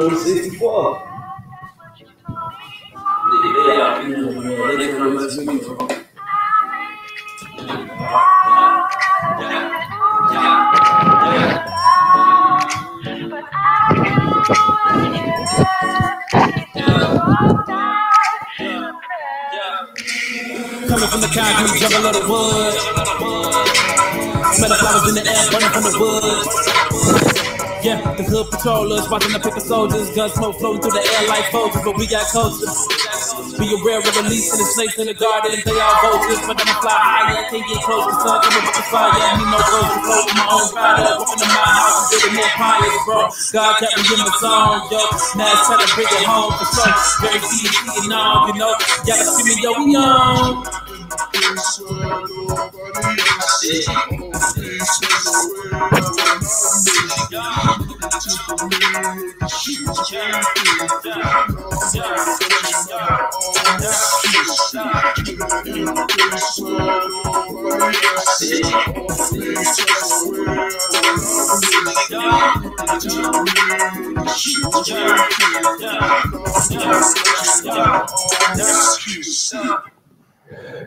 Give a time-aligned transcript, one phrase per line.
[0.00, 1.02] on 64.
[3.66, 5.76] Yeah, you know, they come mess with me, bro.
[20.88, 22.74] Coming from the concrete jungle of the wood.
[24.54, 27.39] Smell the flowers in the air, burning from the wood.
[27.80, 31.48] Yeah, the hood patrollers watching the paper soldiers, gun smoke floating through the air like
[31.48, 32.68] vultures, but we got culture.
[33.56, 36.92] Be aware of releasing the snakes in the garden, they all vultures, but I'ma fly
[36.92, 39.96] higher, can't get closer, son, coming with the fire, yeah, me no float
[40.28, 43.32] in my own fire, walking to my house getting more pious, bro.
[43.56, 45.00] God kept me in the zone, yo.
[45.40, 46.92] Now it's time to bring it home for sure.
[47.24, 48.76] Very easy, you know, you know,
[49.08, 50.68] gotta see me, yo, we on
[53.60, 53.86] shit.
[79.52, 79.99] Yeah.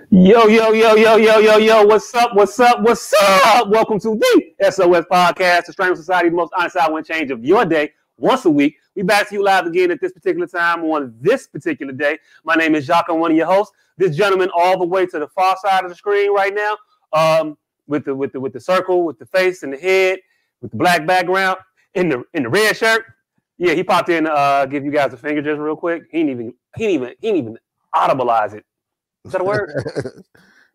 [0.10, 3.70] Yo, yo, yo, yo, yo, yo, yo, what's up, what's up, what's up?
[3.70, 7.64] Welcome to the SOS Podcast, the Society, the most honest hour and change of your
[7.64, 8.76] day, once a week.
[8.96, 12.20] We back to you live again at this particular time on this particular day.
[12.44, 13.74] My name is Jacques, I'm one of your hosts.
[13.96, 16.78] This gentleman all the way to the far side of the screen right now,
[17.14, 20.20] um, with the with the with the circle, with the face and the head,
[20.62, 21.58] with the black background,
[21.94, 23.06] in the in the red shirt.
[23.58, 26.04] Yeah, he popped in uh, give you guys a finger just real quick.
[26.12, 27.58] He didn't even he didn't even he didn't even
[27.96, 28.66] audibleize it.
[29.26, 29.70] Is that a word?
[29.96, 30.04] Is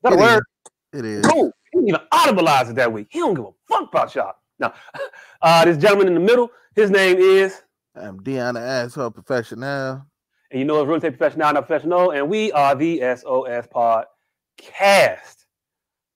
[0.03, 0.45] that a It word?
[0.93, 1.27] It is.
[1.27, 1.53] Cool.
[1.73, 3.09] He didn't even audibleize it that week.
[3.11, 4.35] He don't give a fuck about y'all.
[4.59, 4.73] Now,
[5.43, 7.63] uh, this gentleman in the middle, his name is,
[7.95, 10.03] I'm Deanna Asshole Professional.
[10.51, 15.45] and you know, it's real estate professional, not professional, and we are the SOS Podcast.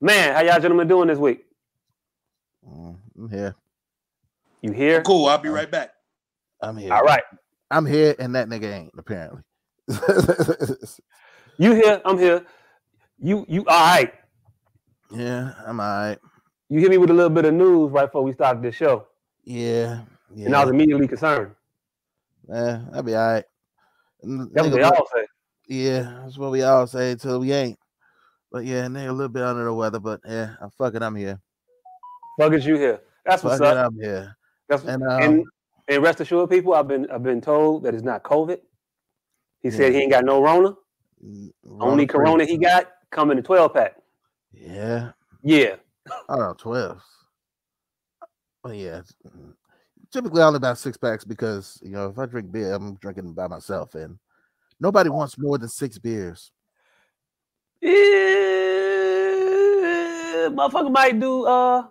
[0.01, 1.45] Man, how y'all gentlemen doing this week?
[2.67, 3.55] Mm, I'm here.
[4.63, 5.03] You here?
[5.03, 5.27] Cool.
[5.27, 5.91] I'll be right back.
[6.61, 6.93] I'm here.
[6.93, 7.23] All right.
[7.71, 9.43] I'm here, and that nigga ain't apparently.
[11.63, 12.03] You here?
[12.05, 12.45] I'm here.
[13.21, 14.13] You you all right?
[15.13, 16.19] yeah, I'm alright.
[16.69, 19.07] You hit me with a little bit of news right before we started this show,
[19.45, 20.01] Yeah,
[20.35, 20.47] yeah.
[20.47, 21.55] and I was immediately concerned.
[22.53, 23.45] Eh, I'll be alright.
[24.25, 25.25] N- That's what they all say.
[25.69, 27.79] Yeah, that's what we all say until we ain't.
[28.51, 31.01] But yeah, nigga, a little bit under the weather, but yeah, I'm fucking.
[31.01, 31.41] I'm here.
[32.41, 33.03] Fuck is you here?
[33.25, 33.87] That's what's Fuck it, up.
[33.87, 34.37] I'm here.
[34.69, 35.45] That's And and, um,
[35.87, 38.59] and rest assured, people, I've been I've been told that it's not COVID.
[39.63, 40.75] He said he ain't got no Rona.
[41.25, 41.51] Mm,
[41.81, 42.07] Only.
[42.07, 43.97] Corona he got come in the 12 pack.
[44.53, 45.13] Yeah,
[45.43, 45.77] Yeah.
[46.29, 47.03] I don't know, twelve.
[48.65, 49.03] Well, yeah.
[50.13, 53.33] Typically, I only about six packs because you know if I drink beer, I'm drinking
[53.35, 54.19] by myself, and
[54.81, 56.51] nobody wants more than six beers.
[57.83, 57.89] Eh,
[60.51, 61.87] motherfucker might do uh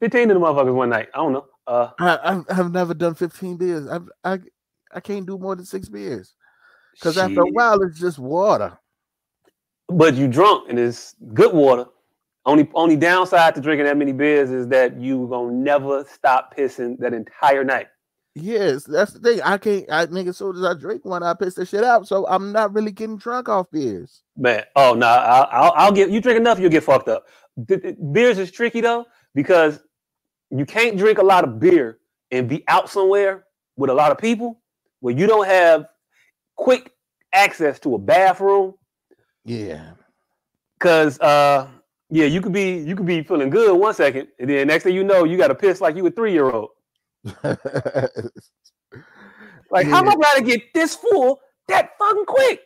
[0.00, 1.08] 15 of the motherfuckers one night.
[1.14, 1.46] I don't know.
[1.66, 3.88] Uh I, I've, I've never done 15 beers.
[3.88, 4.38] I've, I
[4.92, 6.34] I can't do more than six beers
[6.94, 8.78] because after a while it's just water.
[9.88, 11.86] but you drunk and it's good water.
[12.46, 16.98] Only only downside to drinking that many beers is that you gonna never stop pissing
[16.98, 17.88] that entire night.
[18.34, 19.42] Yes, that's the thing.
[19.42, 19.90] I can't.
[19.90, 22.06] I think as soon as I drink one, I piss the shit out.
[22.08, 24.22] So I'm not really getting drunk off beers.
[24.36, 27.26] Man, oh no, I'll, I'll, I'll get you drink enough, you'll get fucked up.
[28.12, 29.80] Beers is tricky though because
[30.50, 31.98] you can't drink a lot of beer
[32.30, 33.44] and be out somewhere
[33.76, 34.60] with a lot of people
[35.00, 35.86] where you don't have
[36.60, 36.92] quick
[37.32, 38.74] access to a bathroom.
[39.44, 39.92] Yeah,
[40.78, 41.68] Cause uh,
[42.10, 44.94] yeah, you could be you could be feeling good one second, and then next thing
[44.94, 46.70] you know, you got to piss like you a three year old.
[49.70, 52.60] Like, how am I gonna get this full that fucking quick?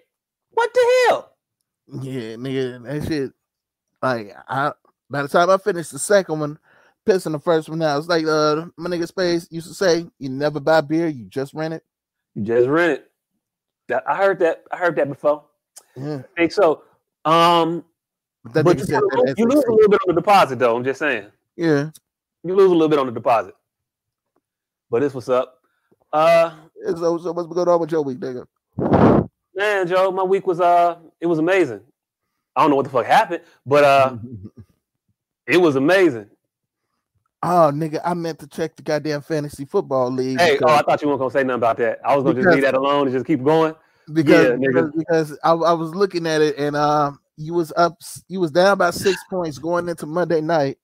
[0.52, 1.36] What the hell?
[2.00, 3.32] yeah, nigga, that shit.
[4.02, 4.72] Like I,
[5.10, 6.58] by the time I finished the second one,
[7.06, 7.98] pissing the first one out.
[7.98, 11.52] It's like uh, my nigga Space used to say, "You never buy beer, you just
[11.52, 11.84] rent it."
[12.34, 13.10] You just rent it.
[13.88, 14.64] That I heard that.
[14.70, 15.44] I heard that before.
[15.96, 16.82] Yeah, I think so.
[17.24, 17.84] Um,
[18.42, 20.58] but that but you, said lose, you a lose a little bit on the deposit,
[20.58, 20.76] though.
[20.76, 21.26] I'm just saying.
[21.56, 21.90] Yeah,
[22.42, 23.54] You lose a little bit on the deposit.
[24.90, 25.60] But this what's up.
[26.12, 26.54] Uh,
[26.86, 28.46] so so what's going on with your week, nigga?
[29.54, 31.80] man, Joe, my week was uh, it was amazing.
[32.56, 34.16] I don't know what the fuck happened, but uh,
[35.46, 36.28] it was amazing.
[37.46, 40.40] Oh, nigga, I meant to check the goddamn fantasy football league.
[40.40, 42.00] Hey, oh, I thought you weren't gonna say nothing about that.
[42.02, 43.74] I was gonna just leave that alone and just keep going.
[44.14, 47.98] because Yeah, because, because I, I was looking at it and um you was up
[48.28, 50.78] you was down by six points going into Monday night.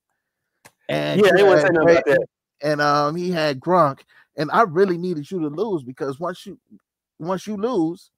[0.91, 2.27] And Yeah, they wouldn't had say nothing about that.
[2.63, 4.01] And um he had Gronk
[4.37, 6.59] and I really needed you to lose because once you
[7.19, 8.11] once you lose,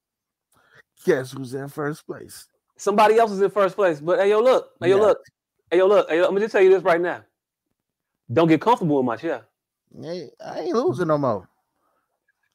[1.05, 2.49] guess who's in first place?
[2.77, 4.01] Somebody else is in first place.
[4.01, 4.71] But hey, yo, look.
[4.81, 5.03] Hey, yo, Yeah.
[5.03, 5.19] look.
[5.71, 6.09] Hey, yo, look.
[6.11, 7.23] Hey, yo, I'm gonna just tell you this right now.
[8.33, 9.43] Don't get comfortable in my chair.
[10.01, 11.49] Hey, I ain't losing no more.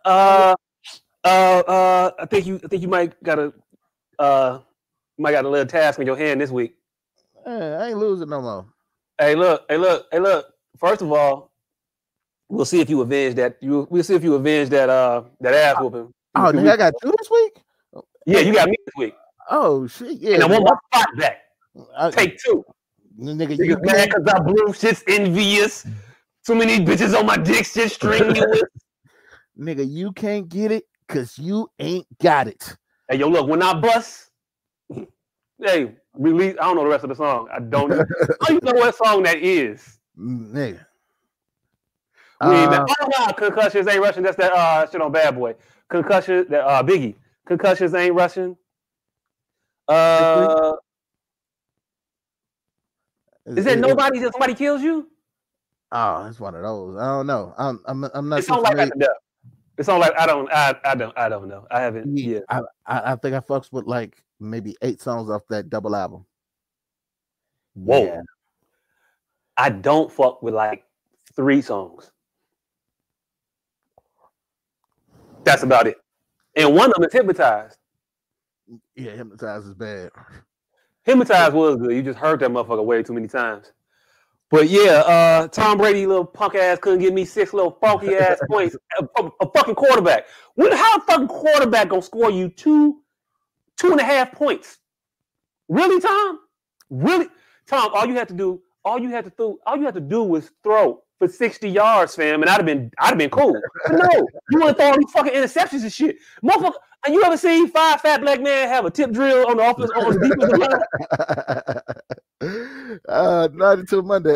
[0.03, 0.55] Uh,
[1.23, 1.27] uh,
[1.67, 2.11] uh.
[2.19, 2.59] I think you.
[2.63, 3.53] I think you might got a.
[4.17, 4.59] Uh,
[5.17, 6.75] might got a little task in your hand this week.
[7.45, 8.65] Hey, I ain't losing no more.
[9.19, 9.65] Hey, look.
[9.69, 10.07] Hey, look.
[10.11, 10.47] Hey, look.
[10.79, 11.51] First of all,
[12.49, 13.57] we'll see if you avenge that.
[13.61, 13.87] You.
[13.89, 14.89] We'll see if you avenge that.
[14.89, 16.11] Uh, that ass whooping.
[16.35, 17.57] Oh, nigga, I got you this week.
[18.25, 19.15] Yeah, you got me this week,
[19.49, 20.35] Oh shit, yeah.
[20.35, 21.37] and I want my spot back.
[21.97, 22.63] I- Take two.
[23.19, 24.73] Nigga, you Niggas mad because I blew.
[24.73, 25.85] Shit's envious.
[26.45, 27.65] Too many bitches on my dick.
[27.65, 28.61] Shit strenuous.
[29.59, 32.75] nigga, you can't get it because you ain't got it.
[33.09, 34.29] Hey, yo, look, when I bust,
[34.89, 36.55] hey, release.
[36.59, 37.47] I don't know the rest of the song.
[37.51, 38.05] I don't know.
[38.41, 39.99] I don't even know what song that is.
[40.17, 40.85] Nigga.
[42.45, 44.21] We Uh, oh, no, concussions ain't Russian.
[44.23, 45.55] That's that uh, shit on Bad Boy.
[45.89, 47.15] Concussion, that uh, Biggie.
[47.47, 48.55] Concussions ain't Russian.
[49.87, 50.73] Uh,
[53.55, 55.07] is that nobody till somebody kills you?
[55.91, 56.97] Oh, it's one of those.
[56.97, 57.53] I don't know.
[57.57, 58.91] I'm I'm I'm not It's not like familiar.
[58.97, 59.15] that.
[59.77, 60.51] It's not like I don't.
[60.51, 61.17] I, I don't.
[61.17, 61.65] I don't know.
[61.71, 62.17] I haven't.
[62.17, 62.39] Yeah, Yeah.
[62.49, 66.25] I, I I think I fucks with like maybe eight songs off that double album.
[67.75, 68.03] Whoa.
[68.05, 68.21] Yeah.
[69.55, 70.83] I don't fuck with like
[71.35, 72.11] three songs.
[75.43, 75.97] That's about it.
[76.55, 77.77] And one of them is hypnotized.
[78.95, 80.09] Yeah, hypnotized is bad.
[81.07, 81.93] Hypnotized was good.
[81.95, 83.71] You just heard that motherfucker way too many times.
[84.51, 88.39] But yeah, uh, Tom Brady, little punk ass, couldn't give me six little funky ass
[88.49, 88.75] points.
[88.99, 90.25] A, a- a fucking quarterback.
[90.55, 92.97] When how a fucking quarterback gonna score you two,
[93.77, 94.79] two and a half points?
[95.69, 96.39] Really, Tom?
[96.89, 97.27] Really,
[97.67, 97.91] Tom?
[97.93, 100.23] All you had to do, all you had to do, all you had to do
[100.23, 103.59] was throw for sixty yards, fam, and I'd have been, I'd have been cool.
[103.87, 106.73] But no, you want to throw all these fucking interceptions and shit, motherfucker.
[107.05, 109.91] And you ever seen five fat black men have a tip drill on the offense
[109.95, 110.59] on the defensive
[112.41, 113.01] line?
[113.09, 114.31] uh, not until Monday.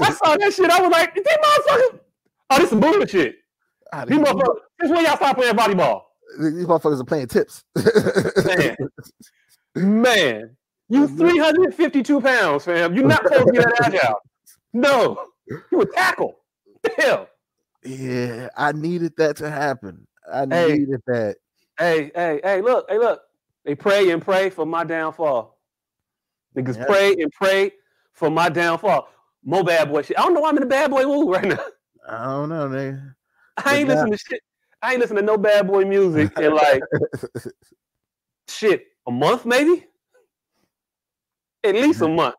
[0.00, 0.70] I saw that shit.
[0.70, 2.00] I was like, these motherfuckers.
[2.50, 3.36] Oh, this some bullshit.
[3.92, 4.58] Ah, These these motherfuckers.
[4.78, 6.02] This is when y'all start playing volleyball.
[6.40, 7.64] these motherfuckers are playing tips.
[8.46, 8.76] Man.
[9.74, 10.56] Man,
[10.88, 12.94] you 352 pounds, fam.
[12.94, 14.20] You're not supposed to be that agile.
[14.72, 15.26] No,
[15.70, 16.36] you a tackle.
[16.96, 17.28] Hell.
[17.84, 20.06] yeah, I needed that to happen.
[20.30, 20.78] I Hey.
[20.78, 21.36] needed that.
[21.78, 23.22] Hey, hey, hey, look, hey, look.
[23.64, 25.58] They pray and pray for my downfall.
[26.56, 26.86] Niggas Yeah.
[26.86, 27.72] pray and pray
[28.12, 29.08] for my downfall.
[29.44, 30.18] More bad boy shit.
[30.18, 31.58] I don't know why I'm in a bad boy mood right now.
[32.08, 33.14] I don't know, nigga.
[33.64, 34.40] I ain't listening to shit.
[34.82, 36.82] I ain't listening to no bad boy music in like
[38.48, 39.86] shit a month, maybe.
[41.62, 42.34] At least a month.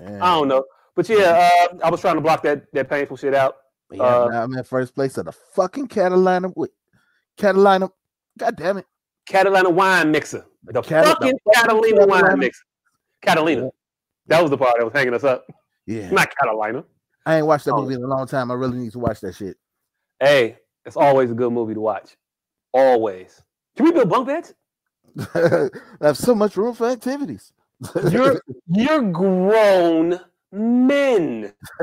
[0.00, 0.64] I don't know,
[0.94, 3.56] but yeah, uh, I was trying to block that that painful shit out.
[3.90, 6.50] Yeah, Uh, I'm in first place of the fucking Catalina.
[6.56, 6.70] Wait,
[7.36, 7.90] Catalina.
[8.38, 8.86] God damn it.
[9.26, 12.62] Catalina wine mixer, the Cata- fucking fucking Catalina wine mixer.
[13.22, 13.70] Catalina.
[14.26, 15.46] That was the part that was hanging us up.
[15.86, 16.10] Yeah.
[16.10, 16.84] Not Catalina.
[17.26, 17.82] I ain't watched that Oh.
[17.82, 18.50] movie in a long time.
[18.50, 19.56] I really need to watch that shit.
[20.18, 22.16] Hey, it's always a good movie to watch.
[22.72, 23.42] Always.
[23.76, 24.54] Can we build bunk beds?
[25.34, 25.68] I
[26.00, 27.52] have so much room for activities.
[28.10, 30.18] You're you're grown
[30.52, 31.52] men.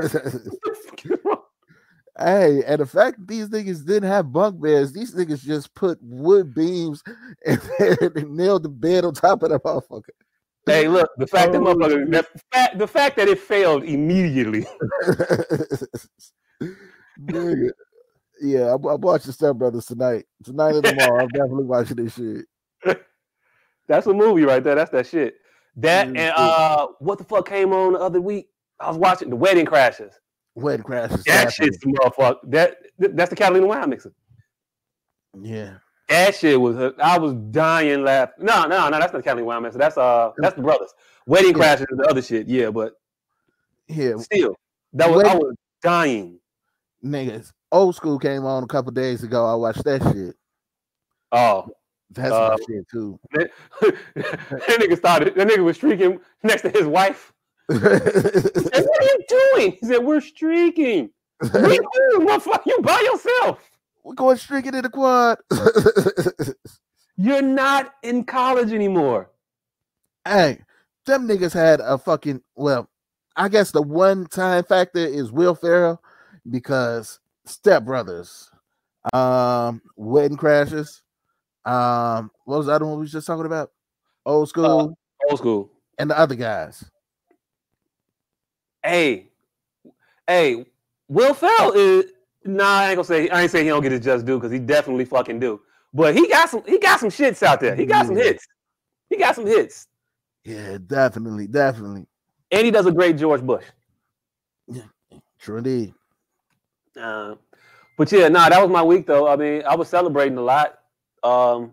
[2.18, 6.54] hey, and the fact these niggas didn't have bunk beds, these niggas just put wood
[6.54, 7.02] beams
[7.46, 10.10] and, and nailed the bed on top of the motherfucker.
[10.66, 14.66] hey, look, the fact that Oh, motherfucker, the fact, the fact that it failed immediately.
[17.20, 17.70] Nigga.
[18.42, 20.24] Yeah, I'm, I'm watching Step Brothers tonight.
[20.44, 22.46] Tonight and tomorrow, I'm definitely watching this shit.
[23.86, 24.76] That's a movie right there.
[24.76, 25.34] That's that shit.
[25.76, 28.48] That and uh, what the fuck came on the other week?
[28.80, 30.12] I was watching The Wedding Crashes.
[30.56, 31.22] Wedding crashes.
[31.24, 32.36] That shit's the motherfucker.
[32.44, 34.12] That that's the Catalina wine mixer.
[35.40, 35.74] Yeah.
[36.08, 36.92] That shit was.
[37.00, 38.44] I was dying laughing.
[38.44, 38.98] No, no, no.
[38.98, 39.78] That's not Catalina wine mixer.
[39.78, 40.92] That's uh, that's the brothers.
[41.26, 41.76] Wedding Yeah.
[41.76, 42.48] Crashers is the other shit.
[42.48, 42.94] Yeah, but
[43.88, 44.16] Yeah.
[44.18, 44.56] still,
[44.94, 46.40] that was I was dying.
[47.04, 47.52] Niggas.
[47.72, 49.46] Old school came on a couple days ago.
[49.46, 50.34] I watched that shit.
[51.32, 51.68] Oh,
[52.10, 53.20] That's Uh, my shit too.
[53.34, 55.36] that, that nigga started.
[55.36, 57.32] That nigga was streaking next to his wife.
[57.70, 59.72] Hey, what are you doing?
[59.80, 61.10] He said, "We're streaking."
[61.40, 62.66] What are you motherfucker?
[62.66, 63.60] You by yourself.
[64.04, 65.38] We're going streaking in the quad.
[67.16, 69.30] You're not in college anymore.
[70.26, 70.60] hey,
[71.06, 72.88] them niggas had a fucking well.
[73.36, 76.02] I guess the one time factor is Will Ferrell
[76.50, 78.50] because Step Brothers,
[79.14, 81.02] um, Wedding Crashes,
[81.64, 83.70] um, what was the other one we was just talking about?
[84.26, 84.96] Old school
[85.30, 85.70] Old school.
[85.98, 86.84] and the other guys.
[88.82, 89.30] Hey,
[90.26, 90.66] hey,
[91.08, 92.12] Will Ferrell is
[92.44, 94.50] Nah, I ain't gonna say I ain't say he don't get his just due because
[94.52, 95.60] he definitely fucking do.
[95.92, 97.74] But he got some he got some shits out there.
[97.74, 98.46] He got some hits.
[99.10, 99.88] He got some hits.
[100.44, 102.06] Yeah, definitely, definitely.
[102.50, 103.64] And he does a great George Bush.
[105.38, 105.94] True indeed.
[107.00, 107.34] Uh,
[107.96, 109.28] but yeah, nah, that was my week though.
[109.28, 110.78] I mean, I was celebrating a lot.
[111.22, 111.72] Um,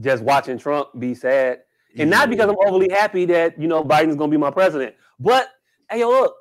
[0.00, 1.60] just watching Trump be sad.
[1.98, 4.94] And not because I'm overly happy that you know Biden's gonna be my president.
[5.18, 5.48] But
[5.90, 6.34] hey yo, look,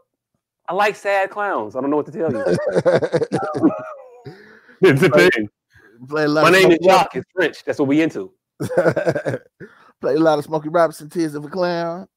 [0.67, 1.75] I like sad clowns.
[1.75, 2.41] I don't know what to tell you.
[4.81, 5.49] it's a thing.
[6.07, 7.15] Play a lot My name is Jacques.
[7.15, 7.63] It's French.
[7.63, 8.31] That's what we into.
[10.01, 12.07] Play a lot of Smokey Robinson, Tears of a Clown.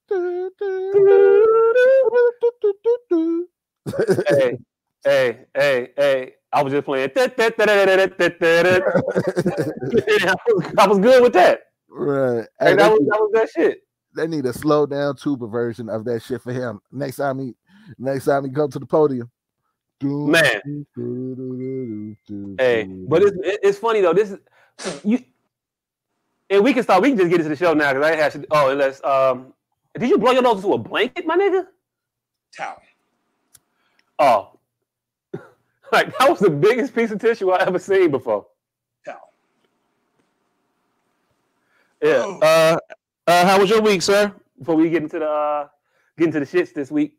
[4.29, 4.59] hey,
[5.05, 6.35] hey, hey, hey.
[6.53, 7.11] I was just playing.
[7.17, 7.29] I
[10.89, 11.61] was, good with that.
[11.89, 12.45] right.
[12.59, 13.83] Hey, that was that was that shit.
[14.15, 16.81] They need a slow down tuba version of that shit for him.
[16.91, 17.55] Next time he
[17.99, 19.31] next time he go to the podium.
[20.03, 20.87] Man.
[22.59, 24.15] Hey, but it's it's funny though.
[24.15, 24.39] This is
[25.05, 25.23] you,
[26.49, 27.03] and we can start.
[27.03, 28.33] We can just get into the show now because I have.
[28.33, 28.47] to.
[28.51, 29.53] Oh, unless um,
[29.99, 31.67] did you blow your nose into a blanket, my nigga?
[32.57, 32.81] Towel.
[34.19, 34.59] Oh,
[35.93, 38.47] like that was the biggest piece of tissue I ever seen before.
[39.05, 39.33] Towel.
[42.03, 42.23] Yeah.
[42.25, 42.39] Oh.
[42.41, 42.79] Uh,
[43.31, 44.35] uh, how was your week, sir?
[44.59, 45.69] Before we get into the uh,
[46.19, 47.17] get into the shits this week.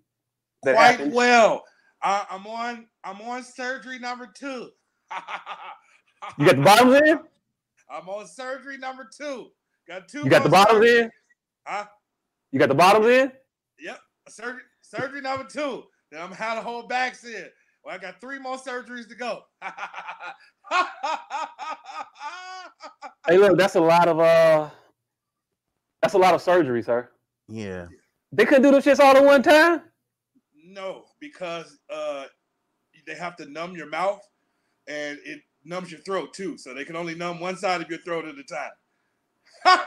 [0.63, 1.13] That Quite happened.
[1.13, 1.63] well.
[2.03, 2.87] I, I'm on.
[3.03, 4.69] I'm on surgery number two.
[6.37, 7.19] You got the bottoms in.
[7.89, 9.47] I'm on surgery number two.
[9.87, 10.19] Got two.
[10.19, 10.99] You got the more bottoms surgeries.
[11.05, 11.11] in.
[11.65, 11.85] Huh?
[12.51, 13.31] You got the bottoms in.
[13.79, 13.99] Yep.
[14.29, 14.61] Surgery.
[14.81, 15.83] Surgery number two.
[16.11, 17.47] Then I'm had a whole backs in.
[17.83, 19.41] Well, I got three more surgeries to go.
[23.27, 24.69] Hey, look, that's a lot of uh,
[26.01, 27.09] that's a lot of surgery, sir.
[27.47, 27.87] Yeah.
[28.31, 29.81] They couldn't do those shits all at one time.
[30.65, 32.25] No, because uh,
[33.05, 34.21] they have to numb your mouth,
[34.87, 36.57] and it numbs your throat too.
[36.57, 39.79] So they can only numb one side of your throat at a time.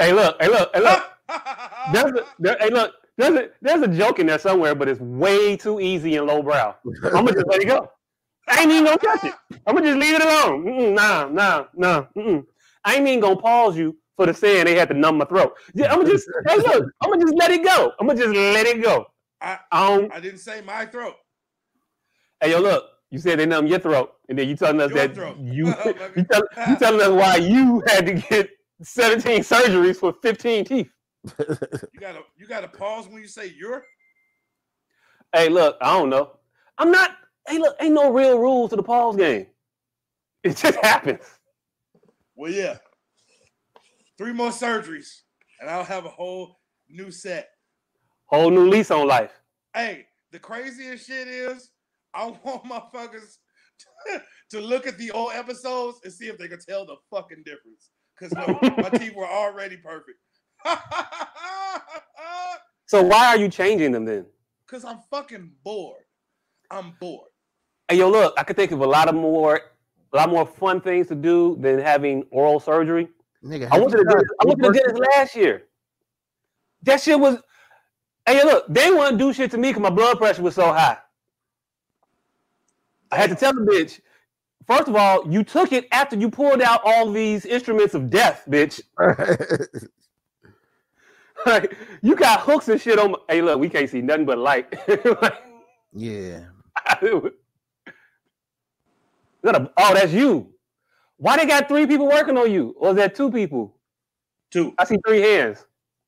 [0.00, 1.04] Hey, look, hey, look, hey, look.
[1.92, 5.00] There's a, there, hey, look, there's a there's a joke in there somewhere, but it's
[5.00, 6.74] way too easy and lowbrow.
[7.04, 7.90] I'm gonna just let it go.
[8.46, 9.34] I ain't even gonna touch it.
[9.66, 10.64] I'm gonna just leave it alone.
[10.64, 12.06] Mm-mm, nah, nah, nah.
[12.16, 12.44] Mm-mm.
[12.84, 15.54] I ain't even gonna pause you for the saying they had to numb my throat.
[15.74, 16.84] Yeah, I'm gonna just hey, look.
[17.00, 17.92] I'm gonna just let it go.
[18.00, 19.06] I'm gonna just let it go.
[19.40, 20.12] I, I don't.
[20.12, 21.14] I didn't say my throat.
[22.40, 22.84] Hey, yo, look.
[23.10, 25.38] You said they numb your throat, and then you telling us Your that throat.
[25.38, 28.50] you oh, you, tell, you telling us why you had to get
[28.82, 30.90] 17 surgeries for 15 teeth.
[31.38, 33.84] You gotta you gotta pause when you say you're.
[35.32, 36.32] Hey, look, I don't know.
[36.76, 37.12] I'm not.
[37.46, 39.46] Hey, look, ain't no real rules to the pause game.
[40.42, 41.24] It just happens.
[42.36, 42.78] Well, yeah.
[44.18, 45.22] Three more surgeries,
[45.60, 46.58] and I'll have a whole
[46.88, 47.50] new set.
[48.26, 49.32] Whole new lease on life.
[49.74, 51.70] Hey, the craziest shit is
[52.12, 53.38] I want motherfuckers
[54.50, 57.90] to look at the old episodes and see if they can tell the fucking difference.
[58.18, 60.18] Cause no, my teeth were already perfect.
[62.88, 64.24] So why are you changing them then?
[64.66, 66.04] Cause I'm fucking bored.
[66.70, 67.28] I'm bored.
[67.86, 69.60] Hey, yo, look, I could think of a lot of more,
[70.10, 73.10] a lot more fun things to do than having oral surgery.
[73.44, 75.64] Nigga, I went to dentist, I went to dentist last year.
[76.84, 77.38] That shit was.
[78.26, 80.98] Hey, look, they wouldn't do shit to me because my blood pressure was so high.
[83.12, 84.00] I had to tell the bitch.
[84.66, 88.44] First of all, you took it after you pulled out all these instruments of death,
[88.48, 88.80] bitch.
[91.46, 93.12] Like, you got hooks and shit on.
[93.12, 94.72] My, hey, look, we can't see nothing but light.
[95.22, 95.34] Like,
[95.92, 96.44] yeah.
[99.42, 100.54] That a- oh, that's you.
[101.18, 102.74] Why they got three people working on you?
[102.78, 103.76] Or is that two people?
[104.50, 104.72] Two.
[104.78, 105.66] I see three hands.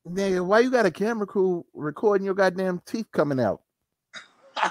[0.09, 3.61] Nigga, why you got a camera crew recording your goddamn teeth coming out?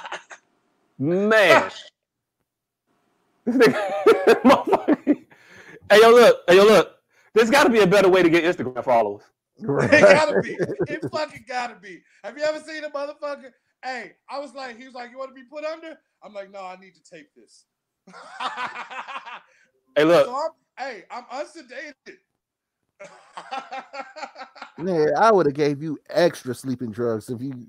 [0.98, 1.70] Man.
[3.46, 5.26] This nigga- Motherfucker.
[5.92, 6.38] hey, yo, look.
[6.48, 6.96] Hey, yo, look.
[7.34, 9.24] There's got to be a better way to get Instagram followers.
[9.58, 10.58] It gotta be.
[10.88, 12.02] It fucking gotta be.
[12.24, 13.52] Have you ever seen a motherfucker?
[13.84, 15.98] Hey, I was like, he was like, you want to be put under?
[16.24, 17.66] I'm like, no, I need to tape this.
[19.96, 20.26] Hey, look.
[20.26, 22.18] So I'm, hey, I'm unsedated.
[24.86, 27.68] Yeah, I would have gave you extra sleeping drugs if you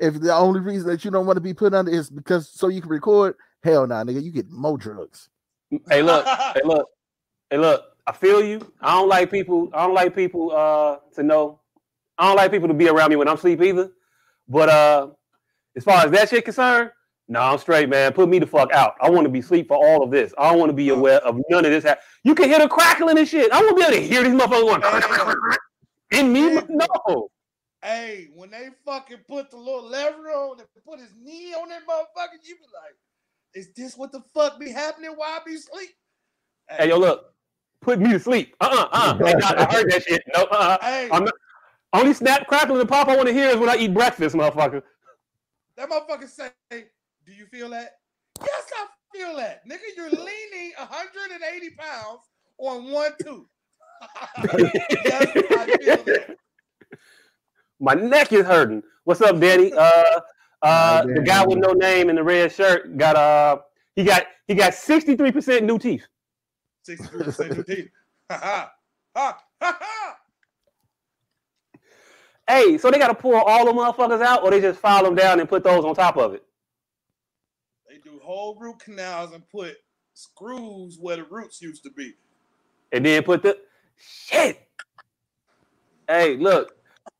[0.00, 2.68] if the only reason that you don't want to be put under is because so
[2.68, 3.36] you can record.
[3.62, 5.28] Hell nah, nigga, you get more drugs.
[5.88, 6.26] Hey, look.
[6.54, 6.88] Hey, look.
[7.50, 7.84] Hey, look.
[8.06, 8.72] I feel you.
[8.80, 9.68] I don't like people.
[9.74, 11.60] I don't like people uh, to know.
[12.16, 13.90] I don't like people to be around me when I'm asleep either.
[14.48, 15.08] But uh,
[15.76, 16.90] as far as that shit concerned,
[17.28, 18.12] no, I'm straight, man.
[18.12, 18.94] Put me the fuck out.
[19.00, 20.32] I want to be asleep for all of this.
[20.38, 21.84] I don't want to be aware of none of this.
[21.84, 23.52] hap- You can hear the crackling and shit.
[23.52, 25.58] I want to be able to hear these motherfuckers going
[26.12, 26.58] in me.
[26.70, 27.28] No.
[27.82, 31.82] hey, when they fucking put the little lever on and put his knee on that
[31.86, 32.96] motherfucker, you be like,
[33.54, 35.90] Is this what the fuck be happening while I be asleep?
[36.70, 37.34] Hey, yo, look,
[37.82, 38.54] put me to sleep.
[38.60, 39.18] Uh, uh, uh.
[39.18, 40.22] Hey, I, I heard that shit.
[40.34, 40.78] No, uh, uh.
[40.80, 41.34] Hey, I'm not.
[41.92, 44.82] Only snap, crackle, and pop I want to hear is when I eat breakfast, motherfucker.
[45.76, 46.50] that motherfucker say,
[47.28, 47.98] "Do you feel that?"
[48.40, 49.80] Yes, I feel that, nigga.
[49.96, 52.20] You're leaning 180 pounds
[52.56, 53.46] on one tooth.
[55.04, 56.36] yes, I feel that.
[57.80, 58.82] My neck is hurting.
[59.04, 59.72] What's up, Danny?
[59.74, 60.20] Uh,
[60.62, 63.58] uh, the guy with no name in the red shirt got uh,
[63.94, 66.06] he got he got 63 percent new teeth.
[66.84, 67.90] 63 percent new teeth.
[68.30, 68.72] Ha ha
[69.14, 70.16] ha ha ha.
[72.48, 75.14] Hey, so they got to pull all the motherfuckers out, or they just file them
[75.14, 76.47] down and put those on top of it.
[78.28, 79.76] They do whole root canals and put
[80.14, 82.14] screws where the roots used to be.
[82.92, 83.58] and then put the
[83.96, 84.68] shit.
[86.08, 86.76] Hey, look,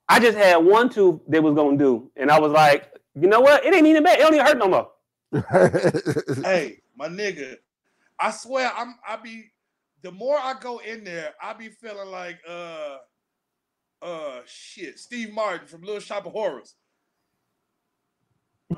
[0.09, 3.41] I just had one tooth that was gonna do, and I was like, you know
[3.41, 3.65] what?
[3.65, 4.19] It ain't even bad.
[4.19, 4.91] It don't even hurt no more.
[6.45, 7.57] hey, my nigga,
[8.19, 9.51] I swear I'm I be
[10.03, 12.97] the more I go in there, I be feeling like uh
[14.01, 16.77] uh shit, Steve Martin from Little Shop of Horrors.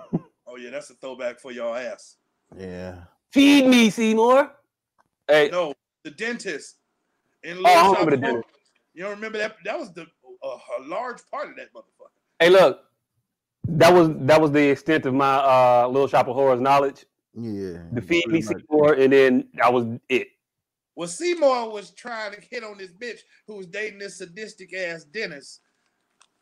[0.46, 2.16] oh yeah, that's a throwback for y'all ass.
[2.57, 2.97] Yeah.
[3.33, 4.50] Feed me, Seymour.
[5.28, 5.73] Hey, No,
[6.04, 6.76] the dentist
[7.45, 8.45] in Oh, I Little don't Shop remember the Horrors.
[8.95, 9.57] You don't remember that?
[9.64, 10.02] That was the
[10.42, 12.09] uh, a large part of that motherfucker.
[12.40, 12.80] hey, look,
[13.69, 17.04] that was that was the extent of my uh little shop of horrors knowledge.
[17.35, 17.83] Yeah.
[17.92, 18.40] The feed me.
[18.42, 20.28] Seymour, and then that was it.
[20.97, 25.04] Well, Seymour was trying to hit on this bitch who was dating this sadistic ass
[25.04, 25.61] dentist,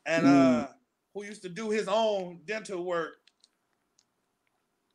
[0.06, 0.62] and Mm.
[0.64, 0.66] uh,
[1.14, 3.16] who used to do his own dental work.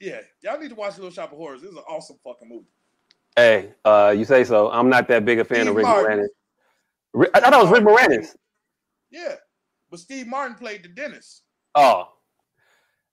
[0.03, 1.61] Yeah, y'all need to watch Little Shop of Horrors.
[1.61, 2.65] This is an awesome fucking movie.
[3.37, 4.69] Hey, uh, you say so.
[4.69, 6.27] I'm not that big a fan Steve of Rick Martin.
[7.15, 7.27] Moranis.
[7.33, 8.35] I thought it was Rick Moranis.
[9.11, 9.35] Yeah,
[9.89, 11.43] but Steve Martin played the dentist.
[11.73, 12.09] Oh,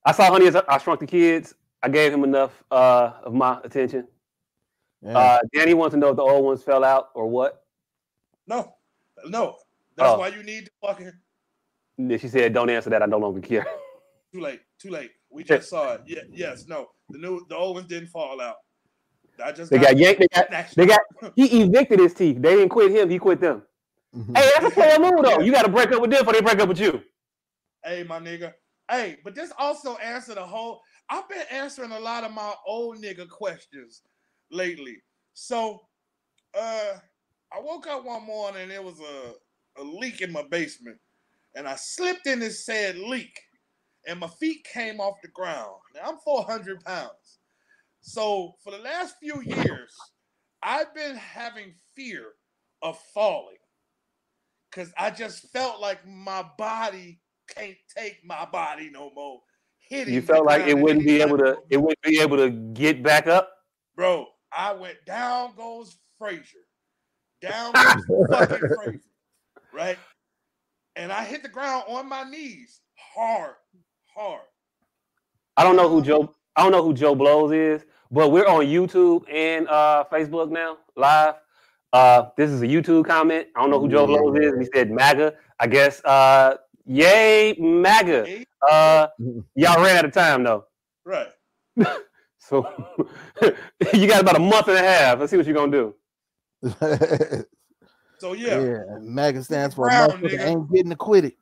[0.03, 1.55] I saw Honey as I Shrunk the Kids.
[1.81, 4.05] I gave him enough uh, of my attention.
[5.01, 5.17] Yeah.
[5.17, 7.63] Uh, Danny wants to know if the old ones fell out or what.
[8.47, 8.75] No,
[9.27, 9.55] no,
[9.95, 10.19] that's Oh.
[10.19, 11.11] why you need to fucking.
[11.97, 13.01] And she said, "Don't answer that.
[13.01, 13.65] I no longer care."
[14.33, 14.59] Too late.
[14.77, 15.11] Too late.
[15.31, 16.01] We just saw it.
[16.05, 16.21] Yeah.
[16.31, 16.67] Yes.
[16.67, 16.89] No.
[17.09, 17.45] The new.
[17.49, 18.57] The old ones didn't fall out.
[19.43, 20.19] I just They got yanked.
[20.19, 20.67] They got.
[20.75, 21.01] They got.
[21.35, 22.41] He evicted his teeth.
[22.41, 23.09] They didn't quit him.
[23.09, 23.63] He quit them.
[24.15, 24.37] Mhm.
[24.37, 25.39] Hey, that's a player move though.
[25.39, 27.01] You got to break up with them before they break up with you.
[27.83, 28.53] Hey, my nigga.
[28.89, 30.81] Hey, but this also answered a whole.
[31.09, 34.01] I've been answering a lot of my old nigga questions
[34.51, 34.97] lately.
[35.33, 35.81] So,
[36.53, 36.95] uh,
[37.53, 40.97] I woke up one morning and there was a, a leak in my basement,
[41.55, 43.39] and I slipped in this said leak,
[44.07, 45.75] and my feet came off the ground.
[45.95, 47.39] Now I'm 400 pounds.
[48.01, 49.95] So for the last few years,
[50.63, 52.25] I've been having fear
[52.81, 53.57] of falling
[54.69, 57.19] because I just felt like my body
[57.55, 59.41] can't take my body no more.
[59.89, 61.57] Hitting You felt like it wouldn't be able to.
[61.69, 63.51] It wouldn't be able to get back up.
[63.95, 66.65] Bro, I went down goes Frazier.
[67.41, 67.73] Down
[68.07, 69.01] goes fucking Frazier.
[69.73, 69.97] Right?
[70.95, 73.55] And I hit the ground on my knees hard,
[74.15, 74.41] hard.
[75.57, 76.33] I don't know who Joe.
[76.55, 80.77] I don't know who Joe Blows is, but we're on YouTube and uh, Facebook now
[80.95, 81.35] live.
[81.93, 83.47] Uh, this is a YouTube comment.
[83.55, 84.53] I don't know who Joe Blows is.
[84.59, 85.33] He said MAGA.
[85.59, 86.03] I guess.
[86.03, 88.45] Uh, yay MAGA.
[88.69, 89.07] Uh,
[89.55, 90.65] y'all ran out of time though,
[91.05, 91.27] right.
[92.37, 92.65] so
[93.93, 95.19] you got about a month and a half.
[95.19, 95.95] Let's see what you're gonna do.
[98.19, 98.61] So yeah.
[98.61, 98.83] yeah.
[98.99, 100.45] MAGA stands for Brown, motherfucker nigga.
[100.45, 101.33] ain't getting acquitted.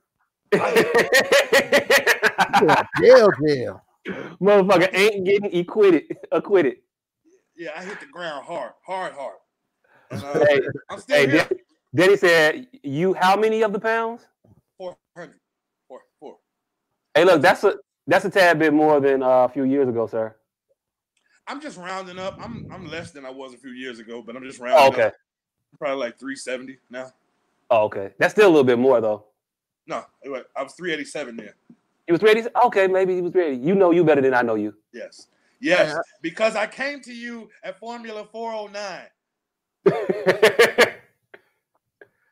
[2.62, 3.82] Yeah, jail, jail.
[4.42, 6.18] Motherfucker ain't getting acquitted.
[6.32, 6.78] Acquitted.
[7.56, 9.36] Yeah, I hit the ground hard, hard, hard.
[10.12, 11.48] And, uh, Hey, I'm still hey, here.
[11.50, 11.60] Dan-
[11.94, 14.28] Denny said, "You how many of the pounds?"
[14.78, 15.40] 400.
[15.88, 16.38] Four, four.
[17.16, 17.76] Hey, look, that's a
[18.08, 20.36] that's a tad bit more than uh, a few years ago, sir.
[21.48, 22.38] I'm just rounding up.
[22.42, 24.94] I'm I'm less than I was a few years ago, but I'm just Oh, rounding
[24.94, 25.08] okay.
[25.08, 25.14] up.
[25.78, 27.12] Probably like 370 now.
[27.70, 28.12] Oh, okay.
[28.18, 29.26] That's still a little bit more though.
[29.88, 30.06] No,
[30.56, 31.54] I was 387 then.
[32.10, 32.44] He was ready.
[32.66, 33.56] Okay, maybe he was ready.
[33.56, 34.74] You know you better than I know you.
[34.92, 35.28] Yes.
[35.62, 35.96] Yes.
[36.24, 39.02] Because I came to you at Formula 409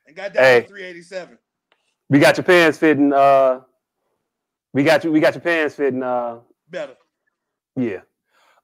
[0.08, 0.62] and got down Hey.
[0.62, 1.38] to 387.
[2.10, 3.14] we got your pants fitting.
[3.14, 3.60] Uh,
[4.74, 5.12] we got you.
[5.12, 6.02] We got your pants fitting.
[6.02, 6.40] Uh,
[6.72, 6.96] Better.
[7.76, 8.00] yeah.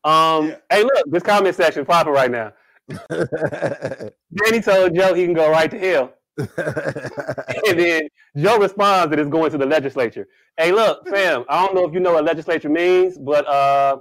[0.04, 0.48] Um.
[0.48, 0.56] Yeah.
[0.72, 2.54] Hey, look, this comment section popping right now.
[3.10, 9.30] Danny told Joe he can go right to hell, and then Joe responds that it's
[9.30, 10.28] going to the legislature.
[10.58, 11.46] Hey, look, fam.
[11.48, 13.98] I don't know if you know what legislature means, but uh,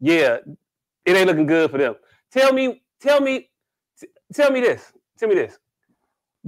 [0.00, 0.38] yeah,
[1.04, 1.96] it ain't looking good for them.
[2.30, 3.50] Tell me, tell me,
[4.00, 4.92] t- tell me this.
[5.18, 5.58] Tell me this.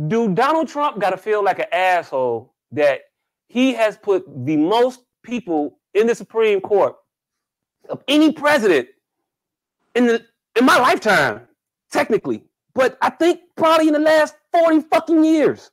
[0.09, 3.01] Do Donald Trump got to feel like an asshole that
[3.49, 6.95] he has put the most people in the Supreme Court
[7.89, 8.89] of any president
[9.95, 10.25] in the
[10.57, 11.43] in my lifetime,
[11.91, 12.43] technically,
[12.75, 15.71] but I think probably in the last 40 fucking years.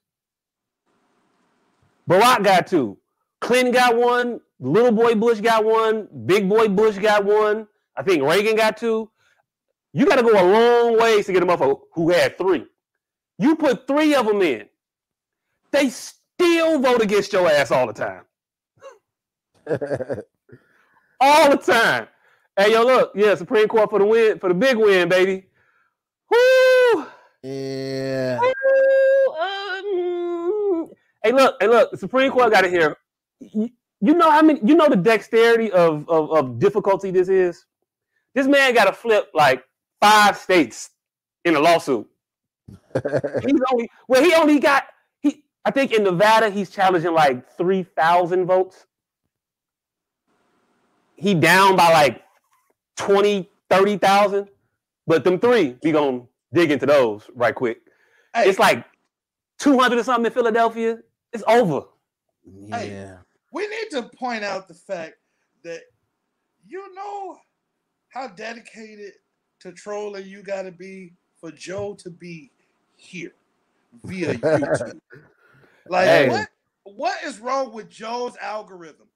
[2.10, 2.98] Barack got two.
[3.39, 4.41] Clinton got one.
[4.60, 6.08] Little boy Bush got one.
[6.26, 7.67] Big boy Bush got one.
[7.96, 9.10] I think Reagan got two.
[9.93, 12.65] You got to go a long ways to get a motherfucker who had three.
[13.38, 14.67] You put three of them in,
[15.72, 18.24] they still vote against your ass all the time.
[21.19, 22.08] all the time.
[22.58, 25.46] Hey, yo, look, yeah, Supreme Court for the win, for the big win, baby.
[26.30, 27.06] Woo!
[27.43, 28.39] Yeah.
[29.39, 30.89] Um,
[31.23, 32.95] hey, look, hey, look, the Supreme Court got it here.
[33.39, 33.69] You,
[34.01, 34.60] you know how many?
[34.63, 37.65] You know the dexterity of, of of difficulty this is.
[38.36, 39.63] This man got to flip like
[40.01, 40.89] five states
[41.45, 42.08] in a lawsuit.
[43.45, 44.86] He's only well, he only got
[45.19, 45.43] he.
[45.65, 48.86] I think in Nevada he's challenging like three thousand votes.
[51.15, 52.23] He down by like
[52.97, 54.49] 20, 30,000.
[55.06, 56.23] But them three, we gonna
[56.54, 57.82] dig into those right quick.
[58.34, 58.86] Hey, It's like
[59.60, 61.00] 200 or something in Philadelphia.
[61.32, 61.82] It's over.
[62.46, 63.18] Yeah.
[63.52, 65.16] we need to point out the fact
[65.63, 65.82] that
[66.68, 67.38] you know
[68.10, 69.13] how dedicated
[69.62, 72.52] to trolling you got to be for Joe to be
[72.96, 73.34] here
[74.04, 75.00] via YouTube.
[75.88, 76.30] like Hey.
[76.30, 76.48] what?
[76.86, 79.08] What is wrong with Joe's algorithm?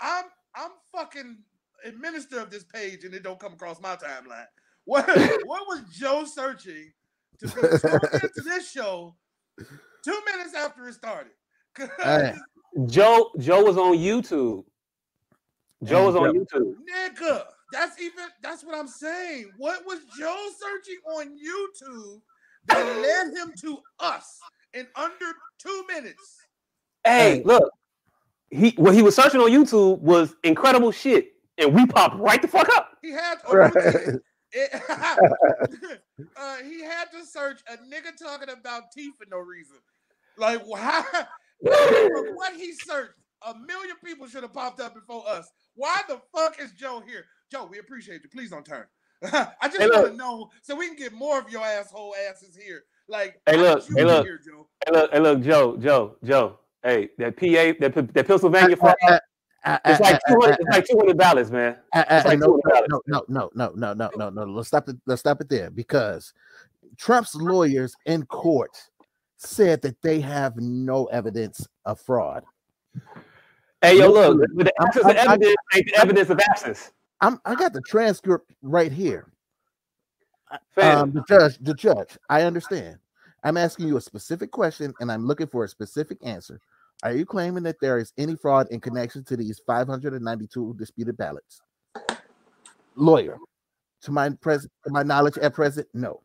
[0.00, 0.24] I'm
[0.54, 1.38] I'm fucking
[1.84, 4.46] administrator of this page and it don't come across my timeline.
[4.90, 5.06] What
[5.44, 6.90] what was Joe searching
[7.38, 9.14] to go tune into this show
[10.04, 11.32] two minutes after it started?
[12.02, 12.34] Hey.
[12.86, 14.64] Joe Joe was on YouTube.
[15.84, 16.74] Joe was on And YouTube.
[16.92, 19.52] Nigga, that's even that's what I'm saying.
[19.58, 22.20] What was Joe searching on YouTube
[22.66, 24.40] that led him to us
[24.74, 25.26] in under
[25.58, 26.36] two minutes?
[27.04, 27.42] Hey, Hey.
[27.44, 27.70] look.
[28.50, 31.34] He what he was searching on YouTube was incredible shit.
[31.58, 32.98] And we popped right the fuck up.
[33.02, 33.72] He had Right.
[34.54, 35.90] You did.
[35.90, 36.02] It-
[36.36, 39.76] uh, he had to search a nigga talking about teeth for no reason.
[40.36, 41.04] Like why?
[41.62, 43.12] What he searched,
[43.46, 45.50] a million people should have popped up before us.
[45.74, 47.26] Why the fuck is Joe here?
[47.52, 48.30] Joe, we appreciate you.
[48.30, 48.86] Please don't turn.
[49.22, 52.56] I just Hey, want to know so we can get more of your asshole asses
[52.56, 52.84] here.
[53.08, 53.84] Like, Hey, look.
[53.94, 54.24] Hey, look.
[54.24, 54.66] here, Joe?
[54.86, 56.58] Hey look, hey look, Joe, Joe, Joe.
[56.82, 57.44] Hey, that PA,
[57.86, 58.76] that, that Pennsylvania
[59.64, 61.76] fraud, it's like uh, 200, it's like 200 ballots, man.
[61.94, 64.44] It's like no, 200 no, no, no, no, no, no, no, no.
[64.44, 64.96] Let's stop it.
[65.06, 66.32] Let's stop it there because
[66.96, 68.76] Trump's lawyers in court
[69.36, 72.44] said that they have no evidence of fraud.
[73.82, 76.92] Hey, yo, Look, the absence I'm- I'm- evidence ain't the evidence of absence.
[77.22, 79.26] I'm I got the transcript right here.
[80.76, 82.98] Um, the judge, the judge, I understand.
[83.44, 86.60] I'm asking you a specific question and I'm looking for a specific answer.
[87.02, 91.62] Are you claiming that there is any fraud in connection to these 592 disputed ballots?
[92.94, 93.38] Lawyer,
[94.02, 96.20] to my present, to my knowledge at present, no.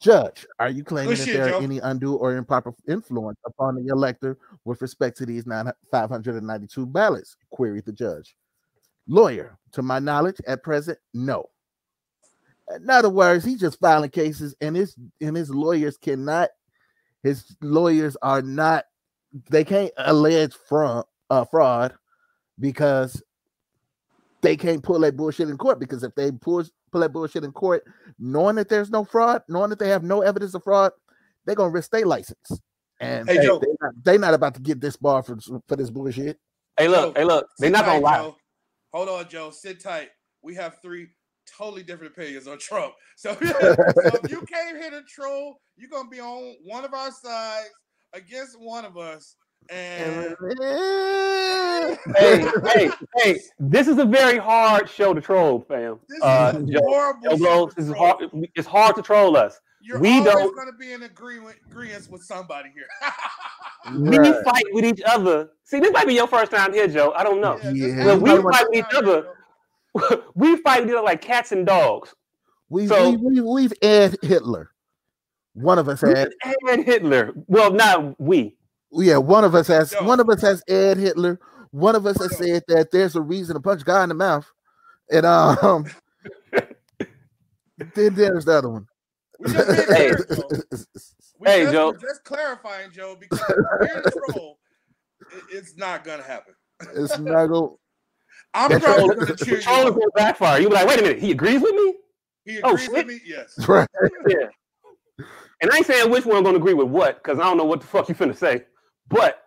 [0.00, 1.58] Judge, are you claiming Good that shit, there Joe.
[1.58, 6.86] are any undue or improper influence upon the elector with respect to these nine, 592
[6.86, 7.36] ballots?
[7.50, 8.34] Queried the judge.
[9.08, 11.50] Lawyer, to my knowledge at present, no.
[12.76, 16.50] In other words, he's just filing cases, and his and his lawyers cannot.
[17.22, 18.84] His lawyers are not.
[19.50, 21.94] They can't allege fraud, uh, fraud,
[22.58, 23.22] because
[24.42, 25.78] they can't pull that bullshit in court.
[25.78, 27.84] Because if they pull pull that bullshit in court,
[28.18, 30.92] knowing that there's no fraud, knowing that they have no evidence of fraud,
[31.44, 32.60] they're gonna risk their license.
[33.00, 35.38] And Hey, they're not, they not about to get this bar for
[35.68, 36.38] for this bullshit.
[36.76, 38.16] hey, look, Joe, hey, look, they're not gonna tight, lie.
[38.18, 38.36] Joe.
[38.92, 39.50] Hold on, Joe.
[39.50, 40.10] Sit tight.
[40.42, 41.08] We have three
[41.46, 42.94] totally different opinions on Trump.
[43.16, 43.76] So, so
[44.22, 47.70] if you came here to troll, you're gonna be on one of our sides
[48.12, 49.36] against one of us.
[49.68, 50.34] And
[52.16, 55.98] Hey, hey, hey, this is a very hard show to troll, fam.
[56.08, 57.20] this Uh, is a Joe, horrible.
[57.22, 58.16] Joe shit Blows, this is hard.
[58.54, 59.60] It's hard to troll us.
[59.82, 62.88] You're we always don't- gonna be in agreement agreement with somebody here.
[63.98, 64.44] We Right.
[64.44, 65.48] fight with each other.
[65.64, 67.12] See, this might be your first time here, Joe.
[67.16, 67.56] I don't know.
[67.62, 68.04] Yeah, this Yeah.
[68.04, 69.26] Well, we fight with each other.
[70.34, 72.14] We fight with each other like cats and dogs.
[72.68, 74.70] We So- we we we've Ed Hitler.
[75.54, 76.30] One of us had
[76.68, 77.32] Ed Hitler.
[77.46, 78.56] Well, not we.
[78.92, 80.04] yeah, one of us has Yo.
[80.04, 81.38] one of us has Ed Hitler.
[81.72, 82.46] One of us has Yo.
[82.46, 84.46] said that there's a reason to punch God in the mouth.
[85.10, 85.86] And um
[87.94, 88.86] then there's the other one.
[89.40, 90.10] We just Hey.
[90.28, 90.48] Joe.
[91.44, 91.92] Hey, just, Joe.
[91.94, 94.58] just clarifying, Joe, because if we're in troll,
[95.32, 96.54] it- it's not gonna happen.
[96.94, 97.68] it's not gonna.
[98.54, 99.72] I'm That's probably Troll, gonna the cheer is you.
[99.72, 99.82] on.
[99.92, 100.60] going to backfire.
[100.60, 101.94] You'll be like, wait a minute, he agrees with me?
[102.44, 103.20] He Oh, agrees with me.
[103.24, 103.54] Yes.
[103.68, 103.86] right.
[104.28, 104.48] Yeah.
[105.60, 107.64] And I ain't saying which one going to agree with what, because I don't know
[107.64, 108.64] what the fuck you finna say.
[109.08, 109.42] But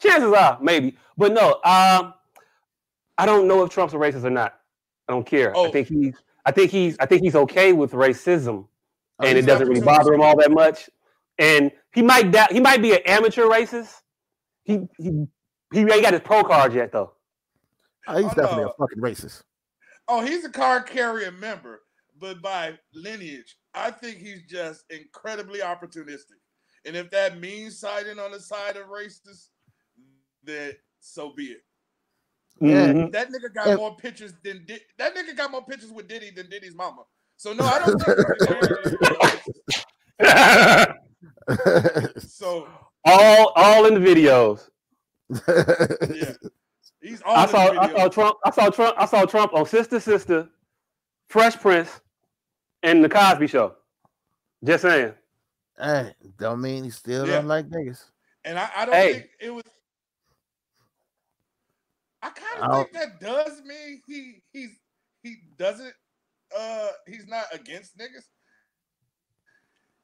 [0.00, 0.96] chances are, maybe.
[1.16, 2.14] But no, um,
[3.18, 4.58] I don't know if Trump's a racist or not.
[5.08, 5.54] I don't care.
[5.54, 5.70] I Oh.
[5.72, 8.66] think he's I think he's I think he's okay with racism,
[9.20, 10.88] Oh, and it doesn't really bother him all that much.
[11.38, 13.94] And he might da- he might be an amateur racist.
[14.64, 15.26] He he
[15.72, 17.12] he ain't got his pro card yet though.
[18.08, 18.70] Oh, he's Oh, definitely no.
[18.70, 19.42] a fucking racist.
[20.08, 21.82] Oh, he's a card carrying member,
[22.18, 26.38] but by lineage, I think he's just incredibly opportunistic.
[26.84, 29.48] And if that means siding on the side of racists,
[30.42, 31.62] then so be it.
[32.60, 32.92] Yeah.
[32.92, 33.12] Mhm.
[33.12, 33.76] That nigga got Yeah.
[33.76, 37.04] more pictures than Di- that nigga got more pictures with Diddy than Diddy's mama.
[37.36, 38.18] So no, I don't think.
[42.18, 42.68] so
[43.04, 44.68] all all in the videos.
[46.14, 46.32] yeah,
[47.00, 47.36] he's all.
[47.36, 50.48] I saw I saw Trump I saw Trump I saw Trump on Sister Sister,
[51.28, 52.00] Fresh Prince,
[52.82, 53.74] and the Cosby Show.
[54.64, 55.14] Just saying.
[55.78, 57.36] hey, don't mean he still Yeah.
[57.36, 58.04] don't like niggas.
[58.44, 59.12] And I, I don't Hey.
[59.12, 59.64] think it was.
[62.22, 64.78] I kind of think that does mean he he's
[65.22, 65.92] he doesn't
[66.56, 68.26] uh he's not against niggas.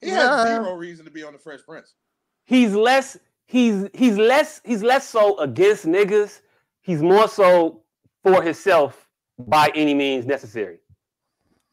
[0.01, 0.45] He has Nah.
[0.45, 1.95] zero reason to be on the Fresh Prince.
[2.45, 6.41] He's less he's he's less he's less so against niggas.
[6.81, 7.83] He's more so
[8.23, 10.81] for himself by any means necessary.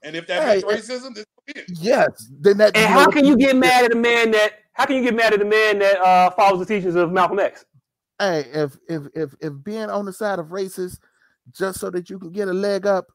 [0.05, 1.65] And if that Hey, makes racism, then so be it.
[1.81, 2.77] Yes, then that.
[2.77, 5.33] And how can you get mad at a man that how can you get mad
[5.33, 7.65] at a man that uh, follows the teachings of Malcolm X?
[8.19, 10.99] Hey, if if if if being on the side of racists
[11.51, 13.07] just so that you can get a leg up,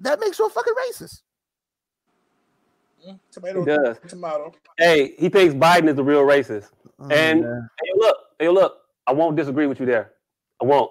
[0.00, 1.22] that makes you a fucking racist.
[3.08, 3.96] Mm, Tomato, He does.
[4.08, 4.52] tomato.
[4.76, 6.68] Hey, he thinks Biden is the real racist.
[6.98, 7.68] Oh, And- man.
[7.82, 10.12] Hey, look, hey, look, I won't disagree with you there.
[10.60, 10.90] I won't.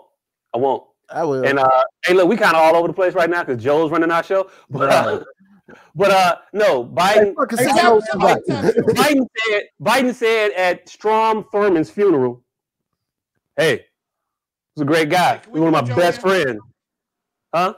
[0.54, 0.84] I won't.
[1.10, 1.46] I will.
[1.46, 3.91] And uh, hey, look, we kind of all over the place right now because Joe's
[3.91, 4.50] running our show.
[4.70, 5.24] But uh,
[5.96, 7.36] but uh, no, Biden.
[7.36, 8.41] fucking Hey, sit tell- down, tell- somebody.
[8.48, 9.63] tell- tell- Biden said.
[9.82, 12.43] Biden said at Strom Thurmond's funeral,
[13.56, 13.86] "Hey,
[14.76, 15.38] he's a great guy.
[15.38, 16.60] Hey, He's one of my Joe best friends."
[17.54, 17.74] Huh?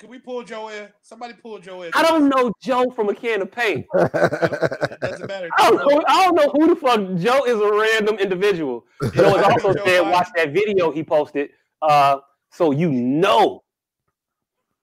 [0.00, 0.88] Can we pull Joe in?
[1.02, 1.90] Somebody pull Joe in.
[1.94, 3.86] I don't know Joe from a can of paint.
[3.94, 5.48] Doesn't matter.
[5.56, 6.02] I don't know.
[6.08, 7.60] I don't know who the fuck Joe is.
[7.60, 8.84] A random individual.
[9.14, 10.10] Joe has also Joe said, Biden.
[10.12, 11.50] "Watch that video he posted."
[11.80, 12.18] Uh,
[12.54, 13.62] so you know.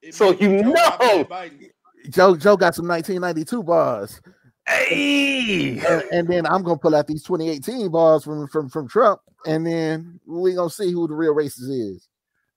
[0.02, 0.74] It So you know.
[0.74, 1.70] Biden, Biden.
[2.10, 4.20] Joe Joe got some 1992 bars,
[4.68, 5.80] Hey.
[5.80, 9.66] and, and then I'm gonna pull out these 2018 bars from from from Trump, and
[9.66, 12.08] then we gonna see who the real racist is.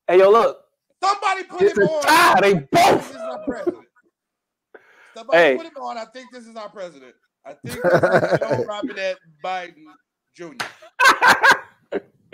[0.09, 0.61] Hey, yo, look.
[1.03, 2.03] Somebody put It's him a on.
[2.03, 2.41] tie.
[2.41, 3.11] They This both.
[3.11, 3.85] is our president.
[5.15, 5.57] Somebody Hey.
[5.59, 5.99] put him on.
[5.99, 7.15] I think this is our president.
[7.45, 9.85] I think this is Joe Robinette Biden
[10.35, 10.55] Jr.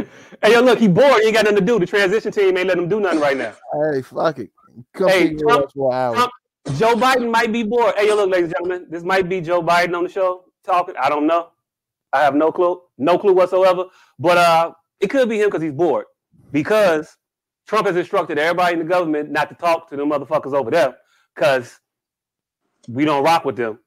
[0.42, 0.78] Hey, yo, look.
[0.78, 1.20] He bored.
[1.20, 1.78] He ain't got nothing to do.
[1.78, 3.52] The transition team ain't letting him do nothing right now.
[3.92, 4.50] Hey, fuck it.
[4.92, 6.14] Come Hey, Trump- it out for an hour.
[6.14, 6.32] Trump-
[6.78, 7.94] Joe Biden might be bored.
[7.96, 8.86] Hey, yo, look, ladies and gentlemen.
[8.90, 10.94] This might be Joe Biden on the show talking.
[10.98, 11.48] I don't know.
[12.12, 12.80] I have no clue.
[12.98, 13.86] No clue whatsoever.
[14.18, 16.06] But uh, it could be him because he's bored.
[16.52, 17.16] Because
[17.66, 20.96] Trump has instructed everybody in the government not to talk to them motherfuckers over there
[21.34, 21.78] because
[22.88, 23.78] we don't rock with them.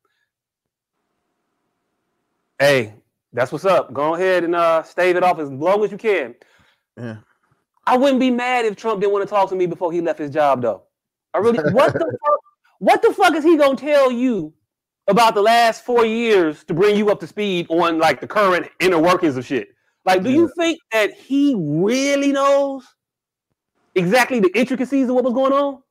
[2.59, 2.93] Hey,
[3.33, 3.93] that's what's up.
[3.93, 6.35] Go ahead and uh, stave it off as long as you can.
[6.97, 7.17] Yeah.
[7.85, 10.19] I wouldn't be mad if Trump didn't want to talk to me before he left
[10.19, 10.83] his job, though.
[11.33, 11.59] I really.
[11.71, 12.39] What the fuck?
[12.79, 14.53] What the fuck is he gonna tell you
[15.07, 18.69] about the last four years to bring you up to speed on like the current
[18.79, 19.69] inner workings of shit?
[20.05, 22.85] Like, do you think that he really knows
[23.95, 25.81] exactly the intricacies of what was going on?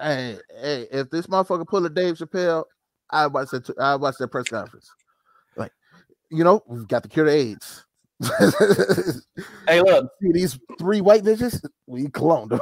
[0.00, 2.64] Hey, hey, if this motherfucker pull a Dave Chappelle,
[3.10, 3.70] I watch that.
[3.78, 4.90] I watch that press conference.
[6.30, 7.84] Like, you know, we've got the cure to AIDS.
[9.68, 11.62] Hey, look, See these three white bitches?
[11.86, 12.60] We cloned them.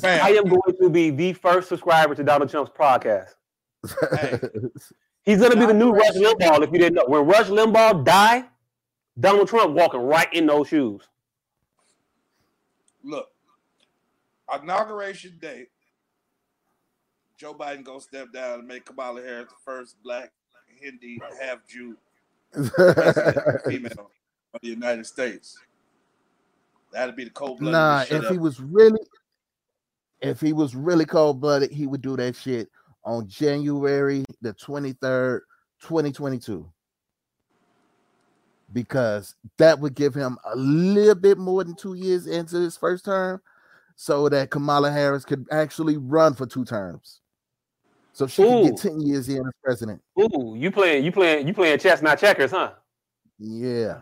[0.00, 3.34] Fam, I am going to be the first subscriber to Donald Trump's podcast.
[4.10, 4.40] Hey.
[5.22, 6.62] He's gonna be the new Rush Limbaugh.
[6.62, 8.44] If you didn't know, when Rush Limbaugh die,
[9.18, 11.02] Donald Trump walking right in those shoes.
[13.04, 13.28] look,
[14.62, 15.66] inauguration day.
[17.36, 20.32] Joe Biden gonna step down and make Kamala Harris the first black
[20.80, 22.07] Hindi half Jew president,
[23.66, 24.10] female
[24.54, 25.58] of the United States.
[26.92, 27.72] That'd be the cold blooded.
[27.72, 29.00] nah, if he was really,
[30.20, 32.68] if he was really cold blooded, he would do that shit
[33.04, 35.42] on January the twenty third,
[35.80, 36.70] twenty twenty two.
[38.72, 43.04] Because that would give him a little bit more than two years into his first
[43.04, 43.40] term,
[43.96, 47.20] so that Kamala Harris could actually run for two terms.
[48.18, 48.64] So she Ooh.
[48.64, 50.02] get 10 years in as president.
[50.18, 52.72] Ooh, you playing, you playing, you playing chess, not checkers, huh?
[53.38, 53.98] Yeah.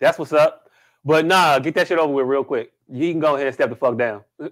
[0.00, 0.70] That's what's up.
[1.04, 2.72] But nah, get that shit over with real quick.
[2.90, 4.24] You can go ahead and step the fuck down